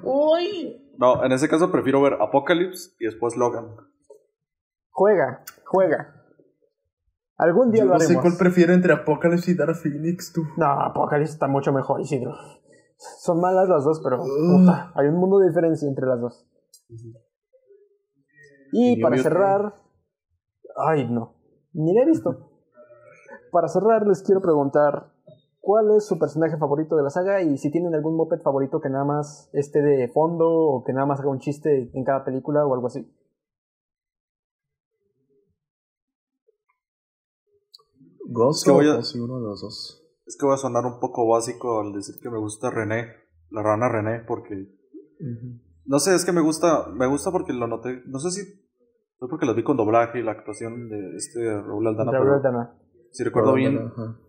Uy. 0.03 0.83
No, 0.97 1.23
en 1.23 1.31
ese 1.31 1.47
caso 1.47 1.71
prefiero 1.71 2.01
ver 2.01 2.13
Apocalypse 2.19 2.91
y 2.99 3.05
después 3.05 3.37
Logan. 3.37 3.75
Juega, 4.89 5.43
juega. 5.65 6.25
Algún 7.37 7.71
día 7.71 7.81
Yo 7.83 7.87
lo 7.87 7.93
no 7.93 7.99
sé 7.99 8.05
haremos. 8.07 8.23
cuál 8.23 8.37
prefiero 8.37 8.73
entre 8.73 8.93
Apocalypse 8.93 9.51
y 9.51 9.55
Dark 9.55 9.75
Phoenix, 9.75 10.33
tú. 10.33 10.41
No, 10.57 10.65
Apocalypse 10.65 11.33
está 11.33 11.47
mucho 11.47 11.71
mejor, 11.71 12.01
Isidro. 12.01 12.33
Son 12.97 13.39
malas 13.39 13.69
las 13.69 13.83
dos, 13.83 14.01
pero 14.03 14.17
puta, 14.17 14.91
hay 14.95 15.07
un 15.07 15.15
mundo 15.19 15.37
de 15.39 15.47
diferencia 15.49 15.87
entre 15.87 16.07
las 16.07 16.19
dos. 16.19 16.47
Y 18.71 18.93
Y 18.99 19.01
para 19.01 19.15
que- 19.15 19.21
cerrar. 19.23 19.75
Ay, 20.75 21.09
no. 21.09 21.35
Ni 21.73 21.93
la 21.93 22.01
he 22.03 22.05
visto. 22.05 22.49
Para 23.51 23.67
cerrar, 23.67 24.05
les 24.05 24.21
quiero 24.23 24.41
preguntar: 24.41 25.11
¿Cuál 25.61 25.91
es 25.95 26.05
su 26.05 26.17
personaje 26.19 26.57
favorito 26.57 26.95
de 26.97 27.03
la 27.03 27.09
saga? 27.09 27.41
Y 27.41 27.57
si 27.57 27.71
tienen 27.71 27.93
algún 27.95 28.15
moped 28.17 28.41
favorito 28.41 28.81
que 28.81 28.89
nada 28.89 29.05
más 29.05 29.49
esté 29.53 29.81
de 29.81 30.07
fondo 30.09 30.45
o 30.49 30.83
que 30.83 30.91
nada 30.93 31.05
más 31.05 31.19
haga 31.19 31.29
un 31.29 31.39
chiste 31.39 31.89
en 31.93 32.03
cada 32.03 32.23
película 32.25 32.65
o 32.65 32.73
algo 32.73 32.87
así. 32.87 33.09
Ghost 38.29 38.59
Es 38.61 38.65
que 38.65 38.71
voy 38.71 38.87
a- 38.87 38.97
o 38.97 39.03
sí, 39.03 39.19
uno 39.19 39.35
de 39.39 39.47
los 39.47 39.61
dos. 39.61 40.03
Es 40.25 40.37
que 40.37 40.45
voy 40.45 40.55
a 40.55 40.57
sonar 40.57 40.85
un 40.85 40.99
poco 40.99 41.27
básico 41.27 41.79
al 41.81 41.93
decir 41.93 42.15
que 42.21 42.29
me 42.29 42.37
gusta 42.37 42.69
René, 42.69 43.07
la 43.49 43.63
rana 43.63 43.87
René, 43.89 44.23
porque 44.27 44.67
no 45.85 45.99
sé, 45.99 46.13
es 46.15 46.25
que 46.25 46.31
me 46.33 46.41
gusta, 46.41 46.87
me 46.89 47.07
gusta 47.07 47.31
porque 47.31 47.53
lo 47.53 47.65
noté, 47.67 48.01
no 48.07 48.19
sé 48.19 48.31
si 48.31 48.41
fue 49.17 49.29
porque 49.29 49.45
lo 49.45 49.55
vi 49.55 49.63
con 49.63 49.77
doblaje 49.77 50.19
y 50.19 50.23
la 50.23 50.33
actuación 50.33 50.89
de 50.89 51.15
este 51.15 51.39
Raúl 51.61 51.87
Aldana, 51.87 52.11
Raúl 52.11 52.33
Aldana. 52.33 52.77
si 53.11 53.23
recuerdo 53.23 53.53
bien, 53.53 53.77
Ajá. 53.79 54.19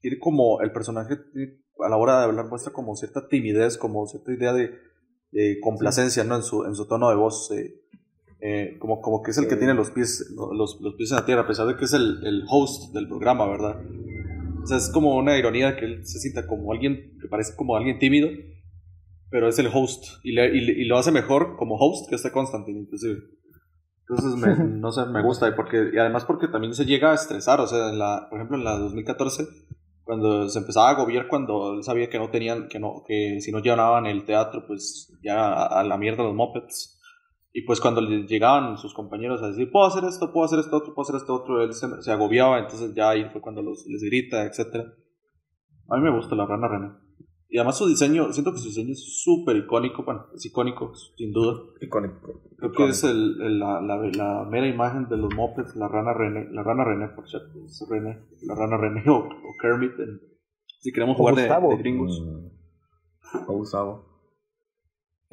tiene 0.00 0.18
como 0.20 0.60
el 0.60 0.72
personaje 0.72 1.14
a 1.84 1.88
la 1.88 1.96
hora 1.96 2.18
de 2.20 2.24
hablar 2.26 2.46
muestra 2.48 2.72
como 2.72 2.94
cierta 2.94 3.26
timidez, 3.28 3.76
como 3.76 4.06
cierta 4.06 4.32
idea 4.32 4.52
de, 4.52 4.70
de 5.32 5.58
complacencia, 5.60 6.22
¿no? 6.24 6.36
En 6.36 6.42
su, 6.42 6.64
en 6.64 6.74
su 6.76 6.86
tono 6.86 7.10
de 7.10 7.16
voz, 7.16 7.50
eh, 7.50 7.74
eh, 8.44 8.76
como, 8.80 9.00
como 9.00 9.22
que 9.22 9.30
es 9.30 9.38
el 9.38 9.46
que 9.48 9.56
tiene 9.56 9.72
los 9.74 9.90
pies, 9.90 10.34
los, 10.36 10.80
los 10.80 10.94
pies 10.96 11.10
en 11.12 11.16
la 11.18 11.24
tierra, 11.24 11.42
a 11.42 11.46
pesar 11.46 11.66
de 11.66 11.76
que 11.76 11.84
es 11.84 11.92
el, 11.92 12.18
el 12.26 12.42
host 12.50 12.92
del 12.92 13.06
programa, 13.08 13.46
¿verdad? 13.46 13.80
O 14.62 14.66
sea, 14.66 14.76
es 14.78 14.90
como 14.90 15.16
una 15.16 15.38
ironía 15.38 15.76
que 15.76 15.84
él 15.86 16.06
se 16.06 16.18
sienta 16.18 16.46
como 16.46 16.72
alguien 16.72 17.16
que 17.20 17.28
parece 17.28 17.54
como 17.56 17.76
alguien 17.76 17.98
tímido, 17.98 18.28
pero 19.30 19.48
es 19.48 19.58
el 19.58 19.68
host 19.72 20.04
y, 20.24 20.32
le- 20.32 20.54
y 20.56 20.82
y 20.82 20.84
lo 20.84 20.98
hace 20.98 21.10
mejor 21.12 21.56
como 21.56 21.76
host 21.76 22.08
que 22.08 22.16
este 22.16 22.30
Constantine, 22.32 22.80
inclusive. 22.80 23.18
Entonces, 24.08 24.36
me, 24.40 24.56
no 24.80 24.90
sé, 24.92 25.06
me 25.06 25.22
gusta 25.22 25.48
y, 25.48 25.52
porque, 25.52 25.90
y 25.94 25.98
además 25.98 26.24
porque 26.24 26.48
también 26.48 26.74
se 26.74 26.84
llega 26.84 27.12
a 27.12 27.14
estresar, 27.14 27.60
o 27.60 27.66
sea, 27.66 27.90
en 27.90 27.98
la, 27.98 28.26
por 28.28 28.38
ejemplo, 28.38 28.56
en 28.58 28.64
la 28.64 28.76
2014 28.78 29.44
cuando 30.04 30.48
se 30.48 30.58
empezaba 30.58 30.88
a 30.88 30.92
agobiar 30.92 31.28
cuando 31.28 31.74
él 31.74 31.84
sabía 31.84 32.10
que 32.10 32.18
no 32.18 32.28
tenían, 32.28 32.66
que 32.68 32.80
no, 32.80 33.04
que 33.06 33.40
si 33.40 33.52
no 33.52 33.60
llenaban 33.60 34.06
el 34.06 34.24
teatro, 34.24 34.64
pues 34.66 35.12
ya 35.22 35.36
a, 35.52 35.80
a 35.80 35.84
la 35.84 35.96
mierda 35.96 36.24
los 36.24 36.34
mopeds. 36.34 36.98
Y 37.54 37.62
pues 37.62 37.80
cuando 37.80 38.00
le 38.00 38.26
llegaban 38.26 38.78
sus 38.78 38.94
compañeros 38.94 39.42
a 39.42 39.48
decir, 39.48 39.70
puedo 39.70 39.86
hacer 39.86 40.04
esto, 40.04 40.32
puedo 40.32 40.46
hacer 40.46 40.58
esto 40.60 40.76
otro, 40.76 40.94
puedo 40.94 41.02
hacer 41.06 41.16
esto 41.16 41.34
otro, 41.34 41.62
él 41.62 41.72
se, 41.74 41.86
se 42.02 42.10
agobiaba, 42.10 42.58
entonces 42.58 42.94
ya 42.94 43.10
ahí 43.10 43.28
fue 43.30 43.42
cuando 43.42 43.60
los, 43.62 43.86
les 43.86 44.02
grita, 44.02 44.44
etc. 44.46 44.86
A 45.90 45.96
mí 45.96 46.02
me 46.02 46.14
gusta 46.16 46.34
la 46.34 46.46
rana 46.46 46.68
René. 46.68 46.92
Y 47.50 47.58
además 47.58 47.76
su 47.76 47.86
diseño, 47.86 48.32
siento 48.32 48.52
que 48.52 48.58
su 48.58 48.68
diseño 48.68 48.92
es 48.92 49.22
súper 49.22 49.56
icónico, 49.56 50.02
bueno, 50.04 50.24
es 50.34 50.46
icónico, 50.46 50.94
sin 51.18 51.32
duda. 51.32 51.60
Icónico. 51.82 52.40
Creo 52.56 52.72
que 52.72 52.88
es 52.88 53.04
el, 53.04 53.38
el- 53.42 53.58
la, 53.58 53.82
la, 53.82 53.98
la 53.98 54.44
mera 54.48 54.66
imagen 54.66 55.06
de 55.10 55.18
los 55.18 55.34
mopeds, 55.34 55.76
la 55.76 55.86
rana 55.88 56.14
René, 56.14 56.46
la 56.50 56.62
rana 56.62 56.84
René, 56.84 57.08
por 57.08 57.28
cierto, 57.28 57.48
es 57.66 57.86
René, 57.90 58.20
la 58.46 58.54
rana 58.54 58.78
René 58.78 59.02
o, 59.10 59.16
o 59.18 59.28
Kermit, 59.60 59.92
en- 60.00 60.20
si 60.80 60.90
queremos 60.90 61.18
jugar 61.18 61.34
de, 61.34 61.76
gringos. 61.76 62.22
Mm. 62.24 63.50
O 63.50 63.52
Gustavo. 63.58 64.11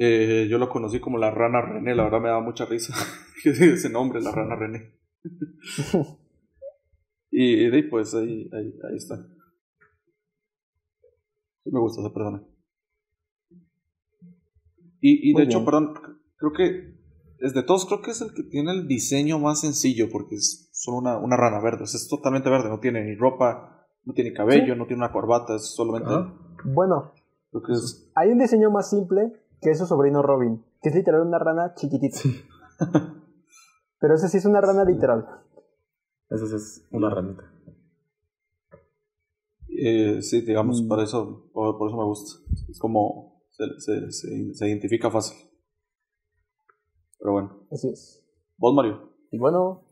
Eh, 0.01 0.47
yo 0.49 0.57
lo 0.57 0.69
conocí 0.69 1.01
como 1.01 1.17
la 1.17 1.29
rana 1.29 1.59
René, 1.61 1.93
la 1.93 2.03
verdad 2.03 2.21
me 2.21 2.29
daba 2.29 2.39
mucha 2.41 2.65
risa 2.65 2.93
ese 3.43 3.89
nombre, 3.89 4.21
la 4.21 4.31
rana 4.31 4.55
René. 4.55 4.93
y, 7.31 7.65
y 7.77 7.83
pues 7.83 8.15
ahí, 8.15 8.49
ahí, 8.53 8.73
ahí 8.89 8.95
está. 8.95 9.17
Me 11.65 11.79
gusta 11.79 12.01
esa 12.01 12.13
persona. 12.13 12.41
Y, 15.01 15.29
y 15.29 15.33
de 15.33 15.33
Muy 15.33 15.43
hecho, 15.43 15.57
bien. 15.59 15.65
perdón, 15.65 15.93
creo 16.37 16.51
que 16.53 16.97
es 17.39 17.53
de 17.53 17.63
todos, 17.63 17.85
creo 17.85 18.01
que 18.01 18.11
es 18.11 18.21
el 18.21 18.33
que 18.33 18.43
tiene 18.43 18.71
el 18.71 18.87
diseño 18.87 19.37
más 19.37 19.61
sencillo 19.61 20.09
porque 20.09 20.35
es 20.35 20.69
solo 20.71 20.97
una, 20.99 21.17
una 21.17 21.35
rana 21.37 21.59
verde. 21.61 21.83
O 21.83 21.87
sea, 21.87 21.97
es 21.97 22.07
totalmente 22.07 22.49
verde, 22.49 22.69
no 22.69 22.79
tiene 22.79 23.03
ni 23.03 23.15
ropa, 23.15 23.85
no 24.05 24.13
tiene 24.13 24.31
cabello, 24.33 24.75
no 24.77 24.87
tiene 24.87 25.03
una 25.03 25.11
corbata, 25.11 25.55
es 25.55 25.73
solamente. 25.75 26.09
Ajá. 26.09 26.33
Bueno, 26.63 27.13
Creo 27.51 27.63
que 27.63 27.73
es. 27.73 28.09
hay 28.15 28.29
un 28.29 28.39
diseño 28.39 28.71
más 28.71 28.89
simple 28.89 29.33
que 29.61 29.71
es 29.71 29.77
su 29.79 29.85
sobrino 29.85 30.21
Robin, 30.21 30.63
que 30.81 30.89
es 30.89 30.95
literal 30.95 31.21
una 31.21 31.39
rana 31.39 31.73
chiquitita. 31.75 32.19
Pero 33.99 34.15
ese 34.15 34.29
sí 34.29 34.37
es 34.37 34.45
una 34.45 34.61
rana 34.61 34.85
literal. 34.85 35.25
Esa 36.29 36.47
sí 36.47 36.55
es 36.55 36.87
una 36.91 37.09
ranita. 37.09 37.43
eh, 39.81 40.21
sí, 40.21 40.41
digamos, 40.41 40.83
Mm. 40.83 40.87
para 40.87 41.03
eso, 41.03 41.49
por, 41.53 41.77
por 41.77 41.87
eso 41.89 41.97
me 41.97 42.03
gusta. 42.05 42.41
Es 42.69 42.79
como. 42.79 43.41
Se, 43.51 43.63
se, 43.79 44.11
se, 44.11 44.53
se 44.53 44.67
identifica 44.67 45.09
fácil. 45.11 45.37
Pero 47.19 47.33
bueno. 47.33 47.67
Así 47.71 47.89
es. 47.89 48.23
¿Vos, 48.57 48.73
Mario? 48.73 49.09
Y 49.31 49.37
bueno, 49.37 49.83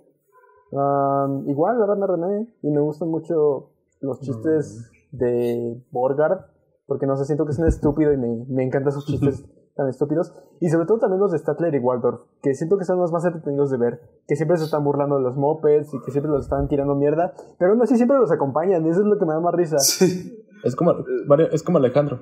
am, 0.74 1.48
igual 1.50 1.80
la 1.80 1.86
rana 1.86 2.08
René, 2.08 2.54
y 2.62 2.70
me 2.70 2.80
gustan 2.82 3.10
mucho 3.10 3.72
los 4.02 4.20
chistes 4.22 4.90
de 5.12 5.84
Borgard, 5.92 6.46
porque 6.86 7.06
no 7.06 7.16
sé, 7.18 7.26
siento 7.26 7.46
que 7.46 7.52
es 7.52 7.60
un 7.60 7.68
estúpido 7.68 8.14
y 8.14 8.18
me, 8.18 8.46
me 8.48 8.64
encantan 8.64 8.94
sus 8.94 9.06
chistes 9.06 9.44
tan 9.78 9.88
estúpidos. 9.88 10.34
Y 10.60 10.70
sobre 10.70 10.86
todo 10.88 10.98
también 11.00 11.22
los 11.22 11.32
de 11.32 11.38
Statler 11.38 11.74
y 11.76 11.80
Waldorf, 11.80 12.20
que 12.42 12.54
siento 12.54 12.78
que 12.78 12.84
son 12.84 13.00
los 13.00 13.12
más 13.14 13.24
entretenidos 13.24 13.70
de 13.72 13.78
ver, 13.78 14.02
que 14.28 14.36
siempre 14.36 14.58
se 14.58 14.66
están 14.66 14.84
burlando 14.84 15.16
de 15.18 15.22
los 15.22 15.38
mopeds 15.38 15.94
y 15.94 16.02
que 16.04 16.12
siempre 16.12 16.32
los 16.32 16.44
están 16.44 16.68
tirando 16.68 16.96
mierda, 16.96 17.34
pero 17.58 17.72
aún 17.72 17.82
así 17.82 17.96
siempre 17.96 18.18
los 18.18 18.32
acompañan, 18.32 18.86
y 18.86 18.90
eso 18.90 19.00
es 19.02 19.06
lo 19.06 19.18
que 19.18 19.26
me 19.26 19.34
da 19.34 19.40
más 19.40 19.54
risa. 19.54 19.78
Sí. 19.80 20.44
Es 20.66 20.76
como, 20.76 20.96
Mario, 21.28 21.48
es 21.52 21.64
como 21.64 21.78
Alejandro. 21.78 22.20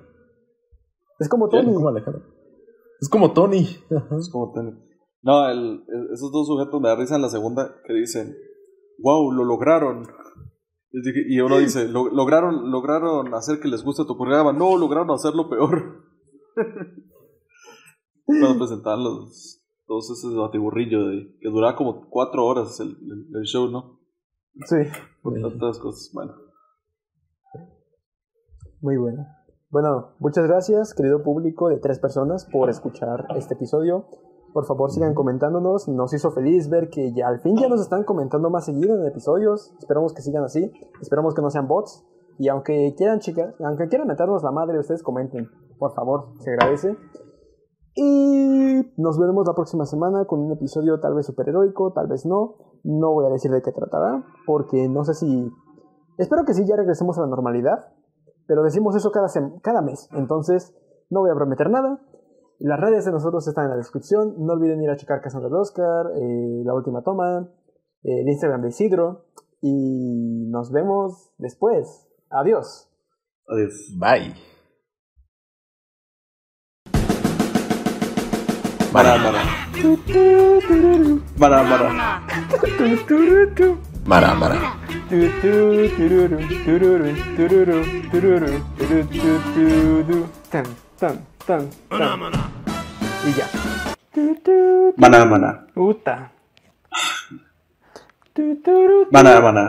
Es 1.18 1.30
como 1.30 1.46
Es 1.46 1.52
Tony. 1.52 1.74
como 1.74 1.88
Alejandro. 1.90 2.22
Es 3.00 3.10
como 3.10 3.32
Tony. 3.34 3.66
Es 4.20 4.30
como 4.32 4.52
ten- 4.54 4.80
No, 5.24 5.48
el, 5.50 5.84
el- 5.88 6.10
esos 6.14 6.32
dos 6.32 6.46
sujetos 6.46 6.80
me 6.82 6.90
da 6.90 6.96
risa 6.96 7.16
en 7.16 7.22
la 7.24 7.30
segunda 7.30 7.76
que 7.88 7.94
dicen, 7.94 8.36
wow, 9.02 9.32
lo 9.32 9.44
lograron. 9.46 10.04
Y 11.28 11.40
uno 11.42 11.58
dice, 11.58 11.90
"Lo- 11.90 12.08
lograron, 12.10 12.72
lograron 12.72 13.34
hacer 13.34 13.60
que 13.60 13.68
les 13.68 13.84
guste 13.84 14.06
tu 14.06 14.16
programa. 14.18 14.54
No, 14.54 14.78
lograron 14.78 15.12
hacerlo 15.12 15.50
peor. 15.50 16.04
Cuando 18.26 18.58
presentaban 18.60 19.04
los 19.04 19.62
todos 19.88 20.10
ese 20.12 20.36
batiburrillo 20.36 21.08
de 21.08 21.38
que 21.40 21.50
duraba 21.50 21.76
como 21.76 22.10
cuatro 22.10 22.44
horas 22.46 22.80
el, 22.80 22.90
el- 22.90 23.36
el 23.36 23.44
show, 23.44 23.70
¿no? 23.70 24.00
Sí, 24.66 24.78
Sí. 24.84 25.42
tantas 25.42 25.78
cosas. 25.80 26.10
Bueno, 26.14 26.34
muy 28.82 28.98
bueno. 28.98 29.26
Bueno, 29.70 30.14
muchas 30.20 30.48
gracias, 30.48 30.94
querido 30.94 31.22
público 31.24 31.70
de 31.70 31.78
tres 31.78 32.00
personas, 32.00 32.46
por 32.46 32.70
escuchar 32.70 33.26
este 33.36 33.56
episodio. 33.56 34.06
Por 34.54 34.66
favor, 34.66 34.90
sigan 34.92 35.14
comentándonos. 35.14 35.88
Nos 35.90 36.14
hizo 36.14 36.32
feliz 36.32 36.70
ver 36.70 36.90
que 36.90 37.14
ya 37.14 37.28
al 37.28 37.42
fin 37.42 37.58
ya 37.58 37.68
nos 37.68 37.82
están 37.82 38.06
comentando 38.06 38.50
más 38.50 38.66
seguido 38.66 38.96
en 38.96 39.06
episodios. 39.06 39.74
Esperamos 39.80 40.14
que 40.14 40.22
sigan 40.22 40.46
así. 40.46 40.72
Esperamos 41.02 41.36
que 41.36 41.42
no 41.42 41.50
sean 41.50 41.68
bots. 41.68 42.06
Y 42.40 42.48
aunque 42.48 42.94
quieran, 42.98 43.20
chicas, 43.20 43.54
aunque 43.60 43.90
quieran 43.90 44.08
meternos 44.08 44.44
la 44.44 44.52
madre, 44.52 44.80
ustedes 44.80 45.04
comenten. 45.04 45.50
Por 45.78 45.94
favor, 45.94 46.30
se 46.40 46.52
agradece. 46.52 46.96
Y 47.98 48.92
nos 48.98 49.18
veremos 49.18 49.48
la 49.48 49.54
próxima 49.54 49.86
semana 49.86 50.26
con 50.26 50.42
un 50.42 50.52
episodio 50.52 51.00
tal 51.00 51.14
vez 51.16 51.26
superheroico, 51.26 51.94
tal 51.94 52.08
vez 52.08 52.26
no. 52.26 52.56
No 52.84 53.14
voy 53.14 53.26
a 53.26 53.30
decir 53.30 53.50
de 53.52 53.62
qué 53.62 53.72
tratará, 53.72 54.24
porque 54.46 54.88
no 54.90 55.04
sé 55.06 55.14
si... 55.14 55.50
Espero 56.18 56.44
que 56.46 56.54
sí 56.54 56.66
ya 56.68 56.76
regresemos 56.76 57.18
a 57.18 57.22
la 57.22 57.28
normalidad, 57.28 57.94
pero 58.48 58.64
decimos 58.64 58.96
eso 58.96 59.12
cada, 59.12 59.28
sem- 59.28 59.60
cada 59.62 59.82
mes, 59.82 60.08
entonces 60.14 60.74
no 61.10 61.22
voy 61.22 61.30
a 61.32 61.36
prometer 61.36 61.70
nada. 61.70 62.00
Las 62.60 62.80
redes 62.80 63.04
de 63.06 63.12
nosotros 63.12 63.46
están 63.48 63.66
en 63.66 63.72
la 63.72 63.78
descripción, 63.78 64.36
no 64.38 64.54
olviden 64.54 64.82
ir 64.82 64.90
a 64.90 64.96
checar 64.96 65.22
Casa 65.22 65.40
del 65.42 65.54
Oscar, 65.54 66.08
eh, 66.16 66.62
La 66.64 66.74
Última 66.74 67.02
Toma, 67.02 67.50
eh, 68.04 68.22
el 68.22 68.30
Instagram 68.30 68.62
de 68.62 68.68
Isidro, 68.70 69.26
y 69.62 70.48
nos 70.50 70.72
vemos 70.72 71.34
después. 71.38 72.08
Adiós. 72.30 72.90
adiós. 73.48 73.74
Bye. 74.00 74.55
Mara, 78.96 79.18
mara. 79.20 79.44
Mara, 81.36 81.64
mara. 81.68 81.90
Mara, 84.08 84.36
Mara. 84.36 84.56
Tan, 90.50 90.64
tan, 90.96 91.20
tan, 91.46 91.70
tan. 91.92 92.22
Y 93.28 93.34
ya. 93.36 93.48
Mana, 94.96 95.26
mana. 95.26 95.68
Puta. 95.76 96.32
Mana, 99.12 99.42
mana. 99.42 99.66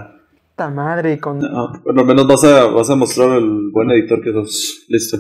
Puta 0.55 0.71
madre 0.71 1.19
con 1.19 1.41
No, 1.41 1.73
por 1.83 1.95
lo 1.95 2.05
menos 2.05 2.29
vas 2.29 2.45
a, 2.45 2.67
vas 2.67 2.89
a 2.89 2.95
mostrar 2.95 3.37
el 3.37 3.71
buen 3.73 3.91
editor 3.91 4.23
que 4.23 4.33
sos. 4.33 4.87
Listo. 4.89 5.19